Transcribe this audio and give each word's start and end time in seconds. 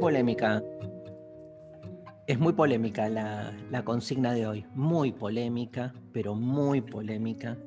polémica. 0.00 0.64
Es 2.26 2.38
muy 2.38 2.54
polémica 2.54 3.08
la, 3.08 3.82
consigna 3.84 4.32
de 4.32 4.46
hoy. 4.46 4.64
Muy 4.74 5.12
polémica, 5.12 5.94
pero 6.12 6.34
muy 6.34 6.80
polémica. 6.80 7.58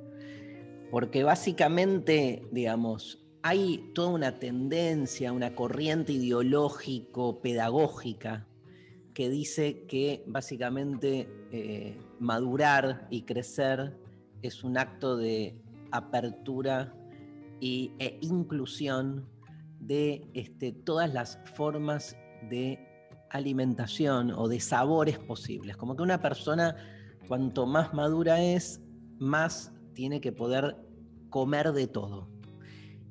Porque 0.89 1.23
básicamente, 1.23 2.41
digamos, 2.51 3.23
hay 3.43 3.91
toda 3.93 4.09
una 4.09 4.39
tendencia, 4.39 5.31
una 5.31 5.53
corriente 5.53 6.13
ideológico-pedagógica 6.13 8.47
que 9.13 9.29
dice 9.29 9.85
que 9.87 10.23
básicamente 10.25 11.29
eh, 11.51 11.99
madurar 12.19 13.07
y 13.11 13.21
crecer 13.23 13.95
es 14.41 14.63
un 14.63 14.79
acto 14.79 15.17
de 15.17 15.55
apertura 15.91 16.95
y, 17.59 17.91
e 17.99 18.17
inclusión 18.21 19.27
de 19.79 20.27
este, 20.33 20.71
todas 20.71 21.13
las 21.13 21.37
formas 21.55 22.17
de 22.49 22.79
alimentación 23.29 24.31
o 24.31 24.47
de 24.47 24.59
sabores 24.59 25.17
posibles. 25.19 25.75
Como 25.77 25.95
que 25.95 26.03
una 26.03 26.21
persona, 26.21 26.75
cuanto 27.27 27.65
más 27.65 27.93
madura 27.93 28.41
es, 28.41 28.81
más 29.19 29.71
tiene 29.93 30.21
que 30.21 30.31
poder 30.31 30.77
comer 31.29 31.73
de 31.73 31.87
todo. 31.87 32.29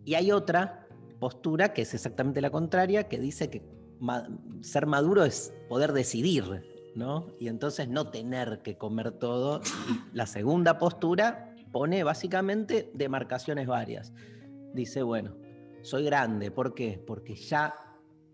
Y 0.04 0.14
hay 0.14 0.32
otra 0.32 0.86
postura 1.18 1.72
que 1.72 1.82
es 1.82 1.94
exactamente 1.94 2.40
la 2.40 2.50
contraria, 2.50 3.08
que 3.08 3.18
dice 3.18 3.50
que 3.50 3.62
ser 4.62 4.86
maduro 4.86 5.24
es 5.24 5.54
poder 5.68 5.92
decidir, 5.92 6.44
¿no? 6.94 7.28
Y 7.38 7.48
entonces 7.48 7.88
no 7.88 8.10
tener 8.10 8.62
que 8.62 8.76
comer 8.76 9.12
todo. 9.12 9.60
La 10.12 10.26
segunda 10.26 10.78
postura 10.78 11.54
pone 11.70 12.02
básicamente 12.04 12.90
demarcaciones 12.94 13.66
varias. 13.66 14.12
Dice, 14.74 15.02
bueno, 15.02 15.36
soy 15.82 16.04
grande, 16.04 16.50
¿por 16.50 16.74
qué? 16.74 17.02
Porque 17.04 17.34
ya 17.34 17.74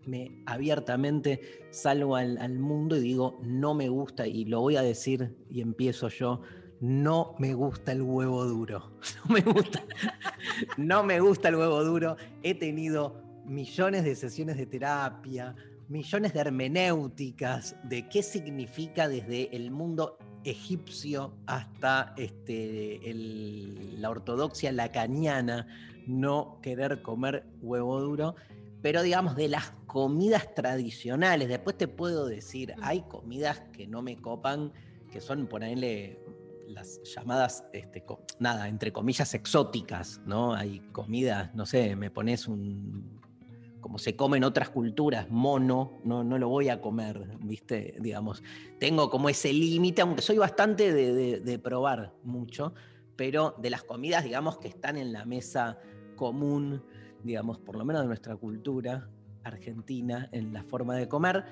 me 0.05 0.31
abiertamente 0.45 1.67
salgo 1.71 2.15
al, 2.15 2.59
mundo 2.59 2.97
y 2.97 3.01
digo, 3.01 3.39
no 3.43 3.73
me 3.73 3.89
gusta, 3.89 4.27
y 4.27 4.45
lo 4.45 4.61
voy 4.61 4.75
a 4.75 4.81
decir 4.81 5.35
y 5.49 5.61
empiezo 5.61 6.09
yo, 6.09 6.41
no 6.79 7.35
me 7.39 7.53
gusta 7.53 7.91
el 7.91 8.01
huevo 8.01 8.45
duro. 8.45 8.91
No 9.27 9.33
me 9.33 9.41
gusta, 9.41 9.83
no 10.77 11.03
me 11.03 11.19
gusta 11.19 11.49
el 11.49 11.55
huevo 11.55 11.83
duro. 11.83 12.15
He 12.43 12.55
tenido 12.55 13.21
millones 13.45 14.03
de 14.03 14.15
sesiones 14.15 14.57
de 14.57 14.65
terapia, 14.65 15.55
millones 15.89 16.33
de 16.33 16.39
hermenéuticas 16.39 17.75
de 17.83 18.07
qué 18.07 18.23
significa 18.23 19.07
desde 19.07 19.55
el 19.55 19.71
mundo 19.71 20.17
egipcio 20.43 21.33
hasta 21.47 22.13
este, 22.17 23.09
el- 23.09 24.01
la 24.01 24.09
ortodoxia 24.09 24.71
lacaniana 24.71 25.67
no 26.07 26.59
querer 26.61 27.01
comer 27.01 27.43
huevo 27.61 27.99
duro. 28.01 28.35
Pero 28.81 29.01
digamos, 29.01 29.35
de 29.35 29.47
las 29.49 29.71
comidas 29.87 30.53
tradicionales, 30.55 31.47
después 31.49 31.77
te 31.77 31.87
puedo 31.87 32.27
decir, 32.27 32.73
hay 32.81 33.01
comidas 33.01 33.61
que 33.73 33.87
no 33.87 34.01
me 34.01 34.17
copan, 34.17 34.71
que 35.11 35.19
son 35.21 35.47
ponerle 35.47 36.19
las 36.67 37.01
llamadas, 37.03 37.63
este, 37.73 38.03
nada, 38.39 38.67
entre 38.67 38.91
comillas, 38.93 39.33
exóticas, 39.33 40.21
¿no? 40.25 40.53
Hay 40.53 40.79
comidas, 40.91 41.53
no 41.55 41.65
sé, 41.65 41.95
me 41.95 42.11
pones 42.11 42.47
un, 42.47 43.19
como 43.81 43.97
se 43.97 44.15
come 44.15 44.37
en 44.37 44.43
otras 44.43 44.69
culturas, 44.69 45.29
mono, 45.29 45.99
no, 46.03 46.23
no 46.23 46.37
lo 46.37 46.47
voy 46.47 46.69
a 46.69 46.79
comer, 46.79 47.25
¿viste? 47.39 47.95
Digamos, 47.99 48.43
tengo 48.79 49.09
como 49.09 49.29
ese 49.29 49.51
límite, 49.51 50.03
aunque 50.03 50.21
soy 50.21 50.37
bastante 50.37 50.93
de, 50.93 51.13
de- 51.13 51.39
de 51.39 51.59
probar 51.59 52.13
mucho, 52.23 52.73
pero 53.15 53.55
de 53.57 53.71
las 53.71 53.83
comidas, 53.83 54.23
digamos, 54.23 54.59
que 54.59 54.67
están 54.67 54.95
en 54.95 55.11
la 55.11 55.25
mesa 55.25 55.79
común, 56.15 56.83
digamos, 57.23 57.59
por 57.59 57.75
lo 57.75 57.85
menos 57.85 58.01
de 58.01 58.07
nuestra 58.07 58.35
cultura 58.35 59.09
argentina, 59.43 60.29
en 60.31 60.53
la 60.53 60.63
forma 60.63 60.95
de 60.95 61.07
comer, 61.07 61.45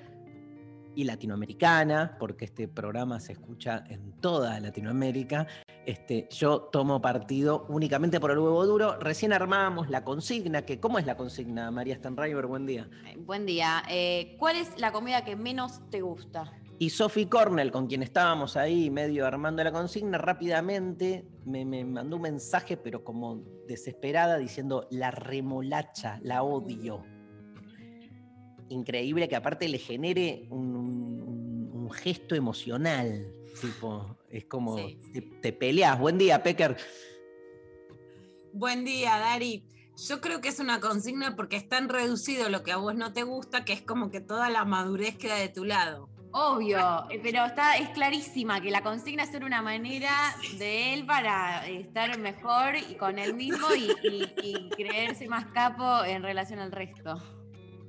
y 0.98 1.04
latinoamericana, 1.04 2.18
porque 2.20 2.46
este 2.46 2.68
programa 2.68 3.20
se 3.20 3.34
escucha 3.34 3.84
en 3.88 4.14
toda 4.14 4.60
Latinoamérica. 4.60 5.46
Este, 5.86 6.28
yo 6.32 6.62
tomo 6.72 7.00
partido 7.00 7.68
únicamente 7.70 8.20
por 8.20 8.32
el 8.32 8.40
huevo 8.40 8.66
duro. 8.66 8.98
Recién 9.00 9.32
armábamos 9.32 9.92
la 9.92 10.04
consigna, 10.04 10.64
que 10.64 10.80
¿cómo 10.80 10.98
es 10.98 11.06
la 11.06 11.16
consigna, 11.16 11.70
María 11.70 11.96
Stanriver? 11.96 12.48
Buen 12.48 12.66
día. 12.66 12.90
Buen 13.28 13.46
día. 13.46 13.84
Eh, 13.88 14.36
¿Cuál 14.40 14.56
es 14.56 14.80
la 14.80 14.92
comida 14.92 15.24
que 15.24 15.36
menos 15.36 15.88
te 15.92 16.02
gusta? 16.02 16.52
Y 16.80 16.92
Sophie 16.92 17.28
Cornell, 17.28 17.72
con 17.72 17.88
quien 17.88 18.04
estábamos 18.04 18.56
ahí 18.56 18.92
medio 18.92 19.26
armando 19.26 19.64
la 19.64 19.72
consigna, 19.72 20.20
rápidamente 20.20 21.26
me, 21.46 21.66
me 21.66 21.84
mandó 21.84 22.18
un 22.18 22.22
mensaje, 22.22 22.78
pero 22.78 23.04
como 23.04 23.44
desesperada, 23.68 24.38
diciendo, 24.38 24.88
la 24.92 25.10
remolacha, 25.10 26.20
la 26.22 26.44
odio. 26.44 27.04
Increíble 28.70 29.28
que 29.28 29.36
aparte 29.36 29.68
le 29.68 29.80
genere 29.80 30.46
un, 30.52 30.76
un- 30.76 31.72
un 31.74 31.92
gesto 31.92 32.36
emocional. 32.36 33.34
Tipo, 33.62 34.18
es 34.30 34.46
como, 34.46 34.78
Sí. 34.78 35.00
te, 35.14 35.22
te 35.22 35.54
peleas. 35.54 35.98
Buen 36.00 36.18
día, 36.20 36.44
Pecker. 36.44 36.78
Buen 38.54 38.86
día, 38.86 39.18
Dari. 39.18 39.64
Yo 40.08 40.22
creo 40.22 40.42
que 40.42 40.50
es 40.50 40.60
una 40.60 40.80
consigna 40.80 41.36
porque 41.36 41.56
es 41.56 41.68
tan 41.68 41.90
reducido 41.90 42.50
lo 42.50 42.62
que 42.62 42.72
a 42.72 42.78
vos 42.78 42.94
no 42.94 43.14
te 43.14 43.24
gusta 43.24 43.66
que 43.66 43.74
es 43.74 43.82
como 43.82 44.12
que 44.12 44.22
toda 44.22 44.50
la 44.52 44.64
madurez 44.64 45.18
queda 45.18 45.38
de 45.38 45.50
tu 45.50 45.64
lado. 45.66 46.10
Obvio, 46.32 47.06
pero 47.24 47.46
está, 47.46 47.78
es 47.78 47.90
clarísima 47.90 48.62
que 48.62 48.70
la 48.72 48.82
consigna 48.84 49.24
es 49.24 49.34
una 49.36 49.62
manera 49.62 50.12
de 50.58 50.94
él 50.94 51.06
para 51.06 51.66
estar 51.68 52.18
mejor 52.20 52.76
y 52.90 52.96
con 52.96 53.18
él 53.20 53.34
mismo 53.34 53.68
y, 53.76 53.92
y- 54.08 54.34
y 54.44 54.70
creerse 54.72 55.28
más 55.28 55.46
capo 55.48 56.04
en 56.04 56.24
relación 56.24 56.60
al 56.60 56.72
resto. 56.72 57.16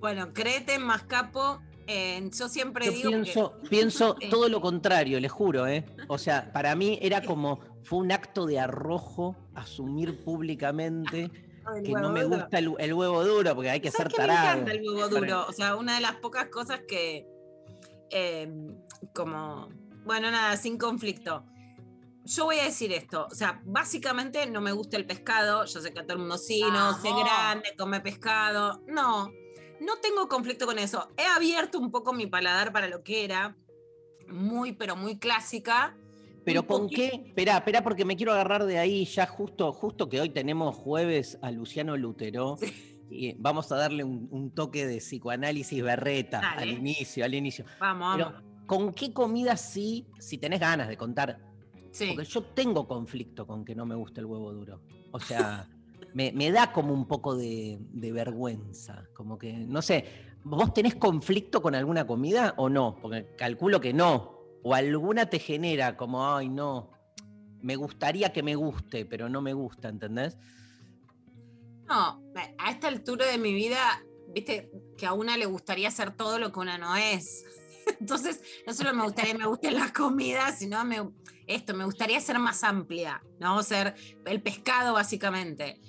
Bueno, 0.01 0.33
créete 0.33 0.79
más 0.79 1.03
capo. 1.05 1.61
eh, 1.89 2.29
yo 2.39 2.49
siempre 2.49 2.87
Yo 2.87 2.93
digo 2.93 3.09
pienso, 3.11 3.59
que. 3.63 3.69
pienso 3.69 4.15
todo 4.31 4.49
lo 4.49 4.61
contrario, 4.61 5.19
les 5.21 5.33
juro, 5.33 5.67
¿eh? 5.67 5.85
O 6.09 6.19
sea, 6.19 6.53
para 6.53 6.75
mí 6.77 6.99
era 7.03 7.23
como, 7.23 7.61
fue 7.83 7.99
un 7.99 8.13
acto 8.13 8.47
de 8.47 8.61
arrojo 8.61 9.37
asumir 9.55 10.23
públicamente 10.25 11.31
el 11.77 11.83
que 11.83 11.93
no 11.93 12.11
me 12.11 12.23
duro. 12.23 12.37
gusta 12.43 12.59
el, 12.59 12.73
el 12.79 12.93
huevo 12.95 13.25
duro, 13.25 13.55
porque 13.55 13.71
hay 13.71 13.81
que 13.81 13.91
ser 13.91 14.11
¿Sabes 14.11 14.15
qué 14.15 14.23
me 14.23 14.29
tarado. 14.29 14.51
encanta 14.61 14.71
el 14.73 14.83
huevo 14.89 15.09
duro? 15.09 15.47
O 15.49 15.53
sea, 15.53 15.75
una 15.77 15.95
de 15.97 16.01
las 16.03 16.15
pocas 16.17 16.47
cosas 16.49 16.81
que. 16.87 17.27
Eh, 18.11 18.51
como. 19.15 19.69
Bueno, 20.05 20.31
nada, 20.31 20.57
sin 20.57 20.79
conflicto. 20.79 21.45
Yo 22.25 22.45
voy 22.45 22.59
a 22.59 22.65
decir 22.65 22.93
esto, 22.93 23.27
o 23.31 23.35
sea, 23.35 23.63
básicamente 23.65 24.45
no 24.47 24.61
me 24.61 24.73
gusta 24.73 24.99
el 24.99 25.07
pescado, 25.07 25.65
yo 25.65 25.81
sé 25.81 25.95
que 25.95 26.01
a 26.01 26.03
todo 26.03 26.15
el 26.15 26.19
mundo 26.19 26.37
sí, 26.37 26.61
no, 26.61 27.01
sé 27.01 27.09
Vamos. 27.09 27.25
grande, 27.25 27.75
come 27.79 28.01
pescado, 28.03 28.83
no, 28.87 29.31
no 29.81 29.97
tengo 30.03 30.29
conflicto 30.29 30.67
con 30.67 30.79
eso. 30.79 31.09
He 31.17 31.25
abierto 31.25 31.79
un 31.79 31.91
poco 31.91 32.13
mi 32.13 32.27
paladar 32.27 32.71
para 32.71 32.87
lo 32.87 33.03
que 33.03 33.25
era, 33.25 33.57
muy, 34.29 34.73
pero 34.73 34.95
muy 34.95 35.19
clásica. 35.19 35.97
Pero 36.45 36.67
con 36.67 36.83
poquito- 36.83 36.97
qué, 37.01 37.23
espera, 37.29 37.57
espera, 37.59 37.83
porque 37.83 38.05
me 38.05 38.15
quiero 38.17 38.33
agarrar 38.33 38.67
de 38.67 38.79
ahí 38.79 39.07
ya 39.07 39.27
justo, 39.27 39.73
justo 39.73 40.11
que 40.11 40.21
hoy 40.21 40.29
tenemos 40.29 40.77
jueves 40.77 41.39
a 41.41 41.51
Luciano 41.51 41.97
Lutero. 41.97 42.59
Y 43.11 43.35
vamos 43.39 43.71
a 43.73 43.77
darle 43.77 44.05
un, 44.05 44.29
un 44.31 44.51
toque 44.51 44.87
de 44.87 44.99
psicoanálisis 44.99 45.83
berreta 45.83 46.41
Dale. 46.41 46.63
al 46.63 46.69
inicio, 46.69 47.25
al 47.25 47.35
inicio. 47.35 47.65
Vamos, 47.81 48.17
Pero, 48.17 48.31
vamos. 48.31 48.43
¿con 48.67 48.93
qué 48.93 49.13
comida 49.13 49.57
sí, 49.57 50.07
si 50.19 50.39
tenés 50.39 50.61
ganas 50.61 50.89
de 50.89 50.97
contar? 50.97 51.41
Sí. 51.91 52.13
Porque 52.15 52.25
yo 52.29 52.43
tengo 52.43 52.87
conflicto 52.87 53.47
con 53.47 53.65
que 53.65 53.75
no 53.75 53.87
me 53.87 53.95
gusta 53.95 54.21
el 54.21 54.27
huevo 54.27 54.53
duro. 54.53 54.83
O 55.11 55.19
sea, 55.21 55.69
me, 56.15 56.33
me 56.33 56.51
da 56.51 56.73
como 56.73 56.93
un 56.93 57.07
poco 57.07 57.35
de, 57.35 57.79
de 57.81 58.13
vergüenza. 58.13 59.05
Como 59.15 59.39
que, 59.39 59.53
no 59.53 59.81
sé, 59.81 60.05
¿vos 60.45 60.75
tenés 60.75 60.95
conflicto 60.95 61.63
con 61.63 61.75
alguna 61.75 62.07
comida 62.07 62.55
o 62.59 62.69
no? 62.69 62.97
Porque 63.01 63.35
calculo 63.37 63.81
que 63.81 63.93
no. 63.93 64.37
O 64.63 64.75
alguna 64.75 65.27
te 65.27 65.39
genera 65.39 65.97
como, 65.97 66.27
ay, 66.35 66.49
no. 66.49 66.91
me 67.63 67.77
gustaría 67.77 68.33
que 68.33 68.43
me 68.43 68.55
guste, 68.55 69.07
pero 69.07 69.29
no 69.29 69.41
me 69.41 69.53
gusta, 69.55 69.89
¿entendés? 69.89 70.37
No, 71.89 72.23
a 72.59 72.71
esta 72.71 72.89
altura 72.89 73.27
de 73.27 73.39
mi 73.39 73.55
vida, 73.55 74.05
viste, 74.29 74.71
que 74.97 75.07
a 75.07 75.15
una 75.15 75.37
le 75.37 75.47
gustaría 75.47 75.89
hacer 75.89 76.15
todo 76.15 76.39
lo 76.39 76.53
que 76.53 76.61
una 76.61 76.77
no 76.77 76.95
es. 76.97 77.45
Entonces, 78.01 78.43
no 78.67 78.75
solo 78.75 78.93
me 78.93 79.05
gustaría 79.05 79.33
que 79.33 79.39
me 79.39 79.47
gusten 79.47 79.75
las 79.75 79.93
comidas, 79.93 80.59
sino 80.59 80.85
me, 80.85 81.09
esto, 81.47 81.75
me 81.75 81.85
gustaría 81.85 82.21
ser 82.21 82.39
más 82.39 82.63
amplia, 82.63 83.23
¿no? 83.41 83.63
Ser 83.63 83.95
el 84.27 84.43
pescado, 84.43 84.93
básicamente. 84.93 85.81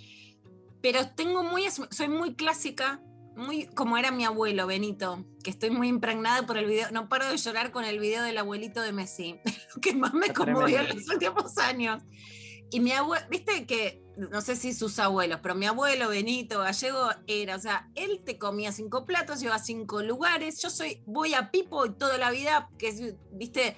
Pero 0.82 1.10
tengo 1.10 1.44
muy, 1.44 1.66
soy 1.92 2.08
muy 2.08 2.36
clásica, 2.36 3.02
muy 3.36 3.68
como 3.68 3.98
era 3.98 4.12
mi 4.12 4.24
abuelo, 4.24 4.68
Benito, 4.68 5.26
que 5.44 5.50
estoy 5.50 5.70
muy 5.70 5.90
impregnada 5.90 6.46
por 6.46 6.58
el 6.58 6.66
video. 6.66 6.92
No 6.92 7.10
paro 7.10 7.28
de 7.28 7.36
llorar 7.36 7.72
con 7.72 7.84
el 7.84 8.00
video 8.00 8.24
del 8.24 8.38
abuelito 8.38 8.82
de 8.82 8.94
Messi, 8.94 9.40
lo 9.76 9.82
que 9.82 9.94
más 9.94 10.14
me 10.14 10.34
conmovió 10.34 10.80
en 10.80 10.96
los 10.96 11.10
últimos 11.10 11.58
años. 11.58 12.02
Y 12.72 12.80
mi 12.80 12.92
abuelo, 12.92 13.26
viste 13.30 13.66
que, 13.66 14.04
no 14.16 14.42
sé 14.42 14.56
si 14.56 14.74
sus 14.74 15.00
abuelos, 15.00 15.40
pero 15.42 15.56
mi 15.56 15.66
abuelo 15.66 16.10
Benito 16.10 16.60
Gallego 16.60 17.10
era, 17.26 17.56
o 17.56 17.60
sea, 17.60 17.90
él 17.96 18.22
te 18.24 18.38
comía 18.38 18.72
cinco 18.72 19.06
platos, 19.06 19.40
lleva 19.40 19.60
cinco 19.60 20.02
lugares. 20.02 20.62
Yo 20.62 20.70
soy, 20.70 21.02
voy 21.06 21.34
a 21.34 21.52
Pipo 21.52 21.86
y 21.86 21.94
toda 21.94 22.18
la 22.18 22.30
vida, 22.30 22.70
que 22.78 23.18
viste, 23.32 23.76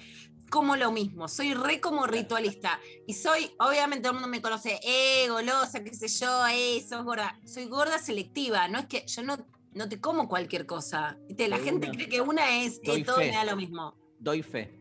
como 0.52 0.76
lo 0.76 0.92
mismo, 0.92 1.28
soy 1.28 1.54
re 1.54 1.80
como 1.80 2.06
ritualista. 2.06 2.78
Y 3.06 3.14
soy, 3.14 3.52
obviamente 3.58 4.02
todo 4.02 4.10
el 4.10 4.14
mundo 4.16 4.28
me 4.28 4.42
conoce, 4.42 4.78
eh, 4.82 5.26
golosa, 5.30 5.82
qué 5.82 5.94
sé 5.94 6.08
yo, 6.08 6.46
eh, 6.48 6.84
sos 6.86 7.02
gorda. 7.04 7.40
Soy 7.46 7.64
gorda 7.64 7.98
selectiva, 7.98 8.68
no 8.68 8.80
es 8.80 8.86
que 8.86 9.06
yo 9.06 9.22
no, 9.22 9.38
no 9.72 9.88
te 9.88 9.98
como 9.98 10.28
cualquier 10.28 10.66
cosa. 10.66 11.18
La 11.38 11.58
gente 11.58 11.90
cree 11.90 12.08
que 12.08 12.20
una 12.20 12.62
es 12.62 12.80
que 12.80 13.02
todo 13.02 13.16
me 13.16 13.32
da 13.32 13.44
lo 13.44 13.56
mismo. 13.56 13.96
Doy 14.18 14.42
fe. 14.42 14.78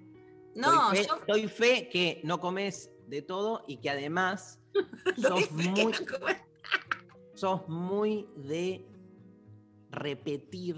No, 0.54 0.90
doy 0.90 0.98
fe, 0.98 1.08
yo... 1.08 1.20
doy 1.26 1.48
fe 1.48 1.90
que 1.90 2.20
no 2.26 2.42
comes 2.42 2.91
de 3.12 3.22
todo 3.22 3.64
y 3.68 3.78
que 3.78 3.90
además 3.90 4.60
sos 5.22 5.52
muy, 5.52 5.94
sos 7.34 7.68
muy 7.68 8.28
de 8.38 8.88
repetir 9.92 10.78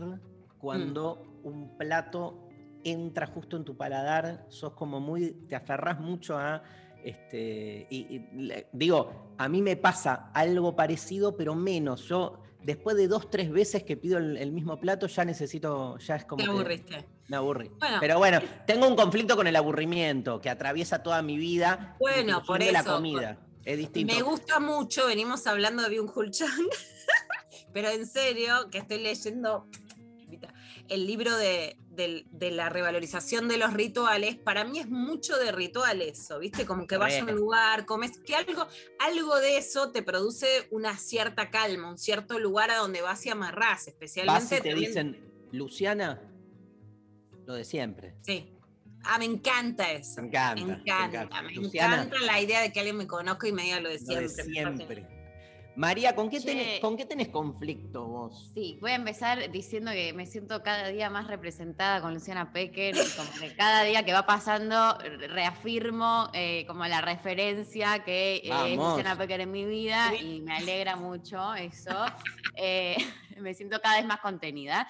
cuando 0.57 1.23
mm. 1.23 1.47
un 1.47 1.77
plato 1.77 2.49
entra 2.83 3.27
justo 3.27 3.55
en 3.55 3.63
tu 3.63 3.77
paladar, 3.77 4.47
sos 4.49 4.73
como 4.73 4.99
muy, 4.99 5.45
te 5.47 5.55
aferras 5.55 5.99
mucho 5.99 6.37
a, 6.37 6.63
este, 7.03 7.87
y, 7.91 8.25
digo, 8.71 9.35
a 9.37 9.47
mí 9.47 9.61
me 9.61 9.77
pasa 9.77 10.31
algo 10.33 10.75
parecido, 10.75 11.37
pero 11.37 11.53
menos. 11.53 12.07
Yo, 12.07 12.42
después 12.63 12.95
de 12.97 13.07
dos, 13.07 13.29
tres 13.29 13.51
veces 13.51 13.83
que 13.83 13.97
pido 13.97 14.17
el, 14.17 14.51
mismo 14.51 14.79
plato, 14.79 15.07
ya 15.07 15.25
necesito, 15.25 15.97
ya 15.99 16.15
es 16.15 16.25
como... 16.25 16.43
Te 16.43 16.49
aburriste. 16.49 17.05
me 17.27 17.37
aburrí. 17.37 17.71
pero 17.99 18.17
bueno, 18.17 18.39
tengo 18.65 18.87
un 18.87 18.95
conflicto 18.95 19.35
con 19.35 19.47
el 19.47 19.55
aburrimiento 19.55 20.39
que 20.41 20.49
atraviesa 20.49 21.03
toda 21.03 21.21
mi 21.21 21.37
vida. 21.37 21.95
Bueno, 21.99 22.43
por 22.43 22.61
eso. 22.61 22.71
la 22.71 22.83
comida. 22.83 23.37
Es 23.65 23.77
distinto. 23.77 24.13
Me 24.13 24.21
gusta 24.21 24.59
mucho, 24.59 25.07
venimos 25.07 25.47
hablando 25.47 25.83
de 25.83 25.89
Byung 25.89 26.11
Hul 26.13 26.31
pero 27.73 27.89
en 27.89 28.05
serio, 28.05 28.69
que 28.69 28.79
estoy 28.79 28.99
leyendo 28.99 29.67
el 30.89 31.07
libro 31.07 31.35
de, 31.37 31.77
la 31.95 32.69
revalorización 32.69 33.47
de 33.47 33.57
los 33.57 33.73
rituales, 33.73 34.35
para 34.37 34.63
mí 34.63 34.79
es 34.79 34.89
mucho 34.89 35.37
de 35.37 35.51
ritual 35.51 36.01
eso, 36.01 36.39
¿viste? 36.39 36.65
Como 36.65 36.87
que 36.87 36.97
vas 36.97 37.13
a 37.15 37.23
un 37.23 37.35
lugar, 37.35 37.85
comes, 37.85 38.19
que 38.19 38.35
algo, 38.35 38.67
algo 38.99 39.39
de 39.39 39.57
eso 39.57 39.91
te 39.91 40.01
produce 40.03 40.67
una 40.71 40.97
cierta 40.97 41.49
calma, 41.49 41.89
un 41.89 41.97
cierto 41.97 42.39
lugar 42.39 42.71
a 42.71 42.77
donde 42.77 43.01
vas 43.01 43.25
y 43.25 43.29
amarrás, 43.29 43.87
especialmente. 43.87 44.61
te 44.61 44.73
dicen, 44.73 45.17
Luciana, 45.51 46.21
lo 47.45 47.53
de 47.53 47.65
siempre. 47.65 48.15
Sí. 48.21 48.49
Ah, 49.05 49.17
me 49.17 49.25
encanta 49.25 49.91
eso. 49.91 50.21
Me 50.21 50.27
encanta. 50.27 50.65
Me 50.65 50.73
encanta. 50.73 51.41
Me 51.41 51.53
encanta, 51.53 52.19
la 52.21 52.39
idea 52.39 52.61
de 52.61 52.71
que 52.71 52.79
alguien 52.79 52.97
me 52.97 53.07
conozca 53.07 53.47
y 53.47 53.51
me 53.51 53.63
diga 53.63 53.81
lo 53.81 53.89
de 53.89 53.99
siempre. 53.99 54.27
Lo 54.27 54.33
de 54.33 54.43
siempre. 54.43 55.22
María, 55.75 56.15
¿con 56.15 56.29
qué, 56.29 56.39
tenés, 56.39 56.79
¿con 56.79 56.95
qué 56.95 57.05
tenés 57.05 57.29
conflicto 57.29 58.05
vos? 58.05 58.51
Sí, 58.53 58.77
voy 58.79 58.91
a 58.91 58.95
empezar 58.95 59.49
diciendo 59.51 59.91
que 59.91 60.13
me 60.13 60.25
siento 60.25 60.61
cada 60.61 60.89
día 60.89 61.09
más 61.09 61.27
representada 61.27 62.01
con 62.01 62.13
Luciana 62.13 62.51
Pecker, 62.51 62.95
como 63.17 63.29
que 63.39 63.55
cada 63.55 63.83
día 63.83 64.05
que 64.05 64.13
va 64.13 64.25
pasando 64.25 64.97
reafirmo 65.29 66.29
eh, 66.33 66.65
como 66.67 66.85
la 66.85 67.01
referencia 67.01 68.03
que 68.03 68.35
eh, 68.43 68.73
es 68.73 68.77
Luciana 68.77 69.17
Pecker 69.17 69.41
en 69.41 69.51
mi 69.51 69.65
vida 69.65 70.13
y 70.15 70.41
me 70.41 70.57
alegra 70.57 70.95
mucho 70.95 71.55
eso. 71.55 72.05
Eh, 72.55 72.95
me 73.39 73.53
siento 73.55 73.81
cada 73.81 73.97
vez 73.97 74.05
más 74.05 74.19
contenida, 74.19 74.87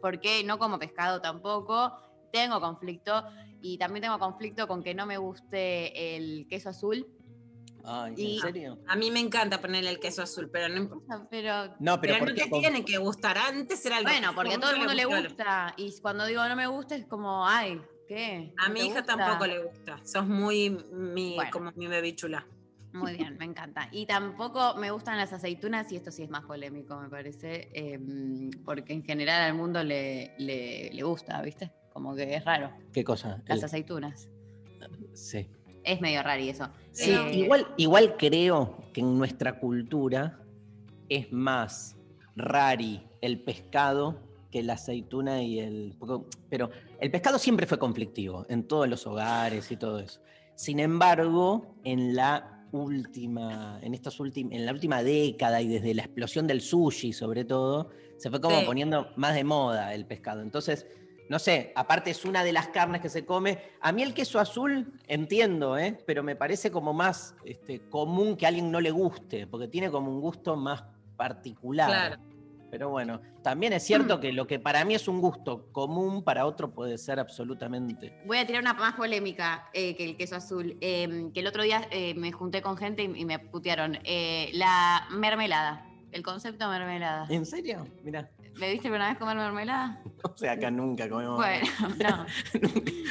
porque 0.00 0.44
no 0.44 0.58
como 0.58 0.78
pescado 0.78 1.20
tampoco, 1.20 1.92
tengo 2.32 2.60
conflicto 2.60 3.24
y 3.60 3.76
también 3.76 4.02
tengo 4.02 4.18
conflicto 4.20 4.68
con 4.68 4.84
que 4.84 4.94
no 4.94 5.04
me 5.04 5.18
guste 5.18 6.16
el 6.16 6.46
queso 6.48 6.68
azul 6.68 7.17
¿en 8.16 8.40
serio? 8.40 8.78
A 8.86 8.96
mí 8.96 9.10
me 9.10 9.20
encanta 9.20 9.60
ponerle 9.60 9.90
el 9.90 10.00
queso 10.00 10.22
azul, 10.22 10.50
pero 10.50 10.68
no 10.68 11.02
Pero, 11.30 11.74
no, 11.78 12.00
pero, 12.00 12.24
no 12.24 12.34
te 12.34 12.48
tiene 12.48 12.84
que 12.84 12.98
gustar. 12.98 13.38
Antes 13.38 13.84
era 13.86 13.98
algo 13.98 14.10
Bueno, 14.10 14.34
porque 14.34 14.54
a 14.54 14.60
todo 14.60 14.72
el 14.72 14.78
mundo 14.78 14.94
le 14.94 15.04
gusta. 15.04 15.74
Y 15.76 15.94
cuando 16.00 16.26
digo 16.26 16.46
no 16.48 16.56
me 16.56 16.66
gusta 16.66 16.96
es 16.96 17.06
como, 17.06 17.46
ay, 17.46 17.80
¿qué? 18.06 18.52
A 18.58 18.68
mi 18.68 18.80
hija 18.80 19.02
tampoco 19.02 19.46
le 19.46 19.62
gusta. 19.64 20.00
Sos 20.04 20.26
muy 20.26 20.70
mi, 20.92 21.36
como 21.50 21.72
mi 21.72 21.86
bebé 21.86 22.14
chula. 22.14 22.46
Muy 22.92 23.14
bien, 23.14 23.36
me 23.38 23.44
encanta. 23.44 23.88
Y 23.92 24.06
tampoco 24.06 24.74
me 24.76 24.90
gustan 24.90 25.18
las 25.18 25.32
aceitunas, 25.34 25.92
y 25.92 25.96
esto 25.96 26.10
sí 26.10 26.22
es 26.22 26.30
más 26.30 26.44
polémico, 26.44 26.98
me 26.98 27.10
parece, 27.10 27.68
em, 27.74 28.50
porque 28.64 28.94
en 28.94 29.04
general 29.04 29.42
al 29.42 29.54
mundo 29.54 29.84
le, 29.84 30.34
le, 30.38 31.02
gusta, 31.02 31.40
¿viste? 31.42 31.70
Como 31.92 32.14
que 32.16 32.34
es 32.34 32.44
raro. 32.44 32.72
¿Qué 32.92 33.04
cosa? 33.04 33.42
Las 33.46 33.62
aceitunas. 33.62 34.30
Sí 35.12 35.46
es 35.88 36.00
medio 36.00 36.22
raro 36.22 36.42
y 36.42 36.50
eso. 36.50 36.68
Sí, 36.92 37.12
igual, 37.32 37.66
igual 37.76 38.16
creo 38.16 38.76
que 38.92 39.00
en 39.00 39.18
nuestra 39.18 39.58
cultura 39.58 40.40
es 41.08 41.32
más 41.32 41.96
rari 42.36 43.02
el 43.20 43.42
pescado 43.42 44.20
que 44.50 44.62
la 44.62 44.74
aceituna 44.74 45.42
y 45.42 45.60
el... 45.60 45.94
Pero 46.48 46.70
el 47.00 47.10
pescado 47.10 47.38
siempre 47.38 47.66
fue 47.66 47.78
conflictivo 47.78 48.46
en 48.48 48.64
todos 48.64 48.88
los 48.88 49.06
hogares 49.06 49.70
y 49.70 49.76
todo 49.76 49.98
eso. 49.98 50.20
Sin 50.54 50.80
embargo, 50.80 51.74
en 51.84 52.14
la 52.14 52.66
última, 52.72 53.78
en 53.82 53.94
estas 53.94 54.20
últimas, 54.20 54.52
en 54.52 54.66
la 54.66 54.72
última 54.72 55.02
década 55.02 55.60
y 55.62 55.68
desde 55.68 55.94
la 55.94 56.02
explosión 56.02 56.46
del 56.46 56.60
sushi 56.60 57.12
sobre 57.12 57.44
todo, 57.44 57.90
se 58.16 58.30
fue 58.30 58.40
como 58.40 58.64
poniendo 58.64 59.08
más 59.16 59.34
de 59.34 59.44
moda 59.44 59.94
el 59.94 60.06
pescado. 60.06 60.42
Entonces, 60.42 60.86
no 61.28 61.38
sé, 61.38 61.72
aparte 61.74 62.10
es 62.10 62.24
una 62.24 62.42
de 62.42 62.52
las 62.52 62.68
carnes 62.68 63.00
que 63.00 63.08
se 63.08 63.24
come. 63.24 63.58
A 63.80 63.92
mí 63.92 64.02
el 64.02 64.14
queso 64.14 64.38
azul 64.40 64.92
entiendo, 65.06 65.76
¿eh? 65.76 65.98
pero 66.06 66.22
me 66.22 66.36
parece 66.36 66.70
como 66.70 66.92
más 66.92 67.34
este, 67.44 67.80
común 67.90 68.36
que 68.36 68.46
a 68.46 68.48
alguien 68.48 68.70
no 68.70 68.80
le 68.80 68.90
guste, 68.90 69.46
porque 69.46 69.68
tiene 69.68 69.90
como 69.90 70.10
un 70.10 70.20
gusto 70.20 70.56
más 70.56 70.84
particular. 71.16 71.88
Claro. 71.88 72.22
Pero 72.70 72.90
bueno, 72.90 73.20
también 73.42 73.72
es 73.72 73.82
cierto 73.82 74.20
que 74.20 74.32
lo 74.32 74.46
que 74.46 74.58
para 74.58 74.84
mí 74.84 74.94
es 74.94 75.08
un 75.08 75.20
gusto 75.20 75.68
común, 75.72 76.22
para 76.22 76.44
otro 76.44 76.70
puede 76.70 76.98
ser 76.98 77.18
absolutamente. 77.18 78.12
Voy 78.26 78.38
a 78.38 78.46
tirar 78.46 78.60
una 78.60 78.74
más 78.74 78.94
polémica 78.94 79.68
eh, 79.72 79.96
que 79.96 80.04
el 80.04 80.16
queso 80.16 80.36
azul. 80.36 80.76
Em, 80.80 81.32
que 81.32 81.40
el 81.40 81.46
otro 81.46 81.62
día 81.62 81.88
eh, 81.90 82.14
me 82.14 82.30
junté 82.30 82.60
con 82.60 82.76
gente 82.76 83.02
y, 83.02 83.24
me 83.24 83.38
putearon. 83.38 83.98
Eh, 84.04 84.50
la 84.52 85.06
mermelada. 85.10 85.86
El 86.12 86.22
concepto 86.22 86.70
de 86.70 86.78
mermelada. 86.78 87.26
¿En 87.30 87.46
serio? 87.46 87.86
Mira. 88.02 88.30
¿Me 88.58 88.72
viste 88.72 88.90
una 88.90 89.08
vez 89.08 89.18
comer 89.18 89.36
mermelada? 89.36 90.02
O 90.24 90.36
sea, 90.36 90.52
acá 90.52 90.68
nunca 90.68 91.08
comemos. 91.08 91.36
Bueno, 91.36 91.68
no. 92.00 92.26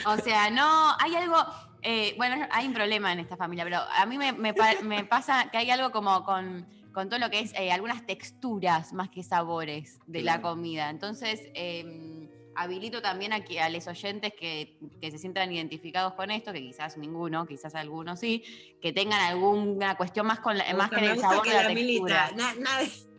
o 0.14 0.18
sea, 0.18 0.50
no, 0.50 0.92
hay 1.00 1.16
algo, 1.16 1.38
eh, 1.82 2.14
bueno, 2.18 2.46
hay 2.52 2.68
un 2.68 2.74
problema 2.74 3.14
en 3.14 3.20
esta 3.20 3.38
familia, 3.38 3.64
pero 3.64 3.78
a 3.78 4.06
mí 4.06 4.18
me, 4.18 5.04
pasa 5.06 5.50
que 5.50 5.58
hay 5.58 5.70
algo 5.72 5.92
como 5.92 6.26
con, 6.26 6.68
todo 6.94 7.18
lo 7.18 7.30
que 7.30 7.40
es 7.40 7.54
eh, 7.54 7.72
algunas 7.72 8.06
texturas 8.06 8.92
más 8.92 9.08
que 9.10 9.24
sabores 9.24 10.00
de 10.06 10.22
la 10.22 10.42
comida. 10.42 10.90
Entonces, 10.90 11.42
em, 11.54 12.28
habilito 12.58 13.02
también 13.02 13.32
aquí 13.32 13.58
a 13.58 13.70
los 13.70 13.88
oyentes 13.88 14.34
que, 14.38 14.78
se 15.02 15.18
sientan 15.18 15.52
identificados 15.54 16.14
con 16.14 16.30
esto, 16.30 16.52
que 16.52 16.62
quizás 16.62 16.98
ninguno, 16.98 17.46
quizás 17.46 17.74
algunos 17.76 18.20
sí, 18.20 18.44
que 18.82 18.92
tengan 18.92 19.22
alguna 19.22 19.96
cuestión 19.96 20.28
más 20.28 20.40
con 20.40 20.58
más 20.76 20.90
que 20.90 21.06
el 21.06 21.20
sabor 21.20 21.48
de 21.48 21.54
la, 21.54 21.68
textura. 21.68 22.32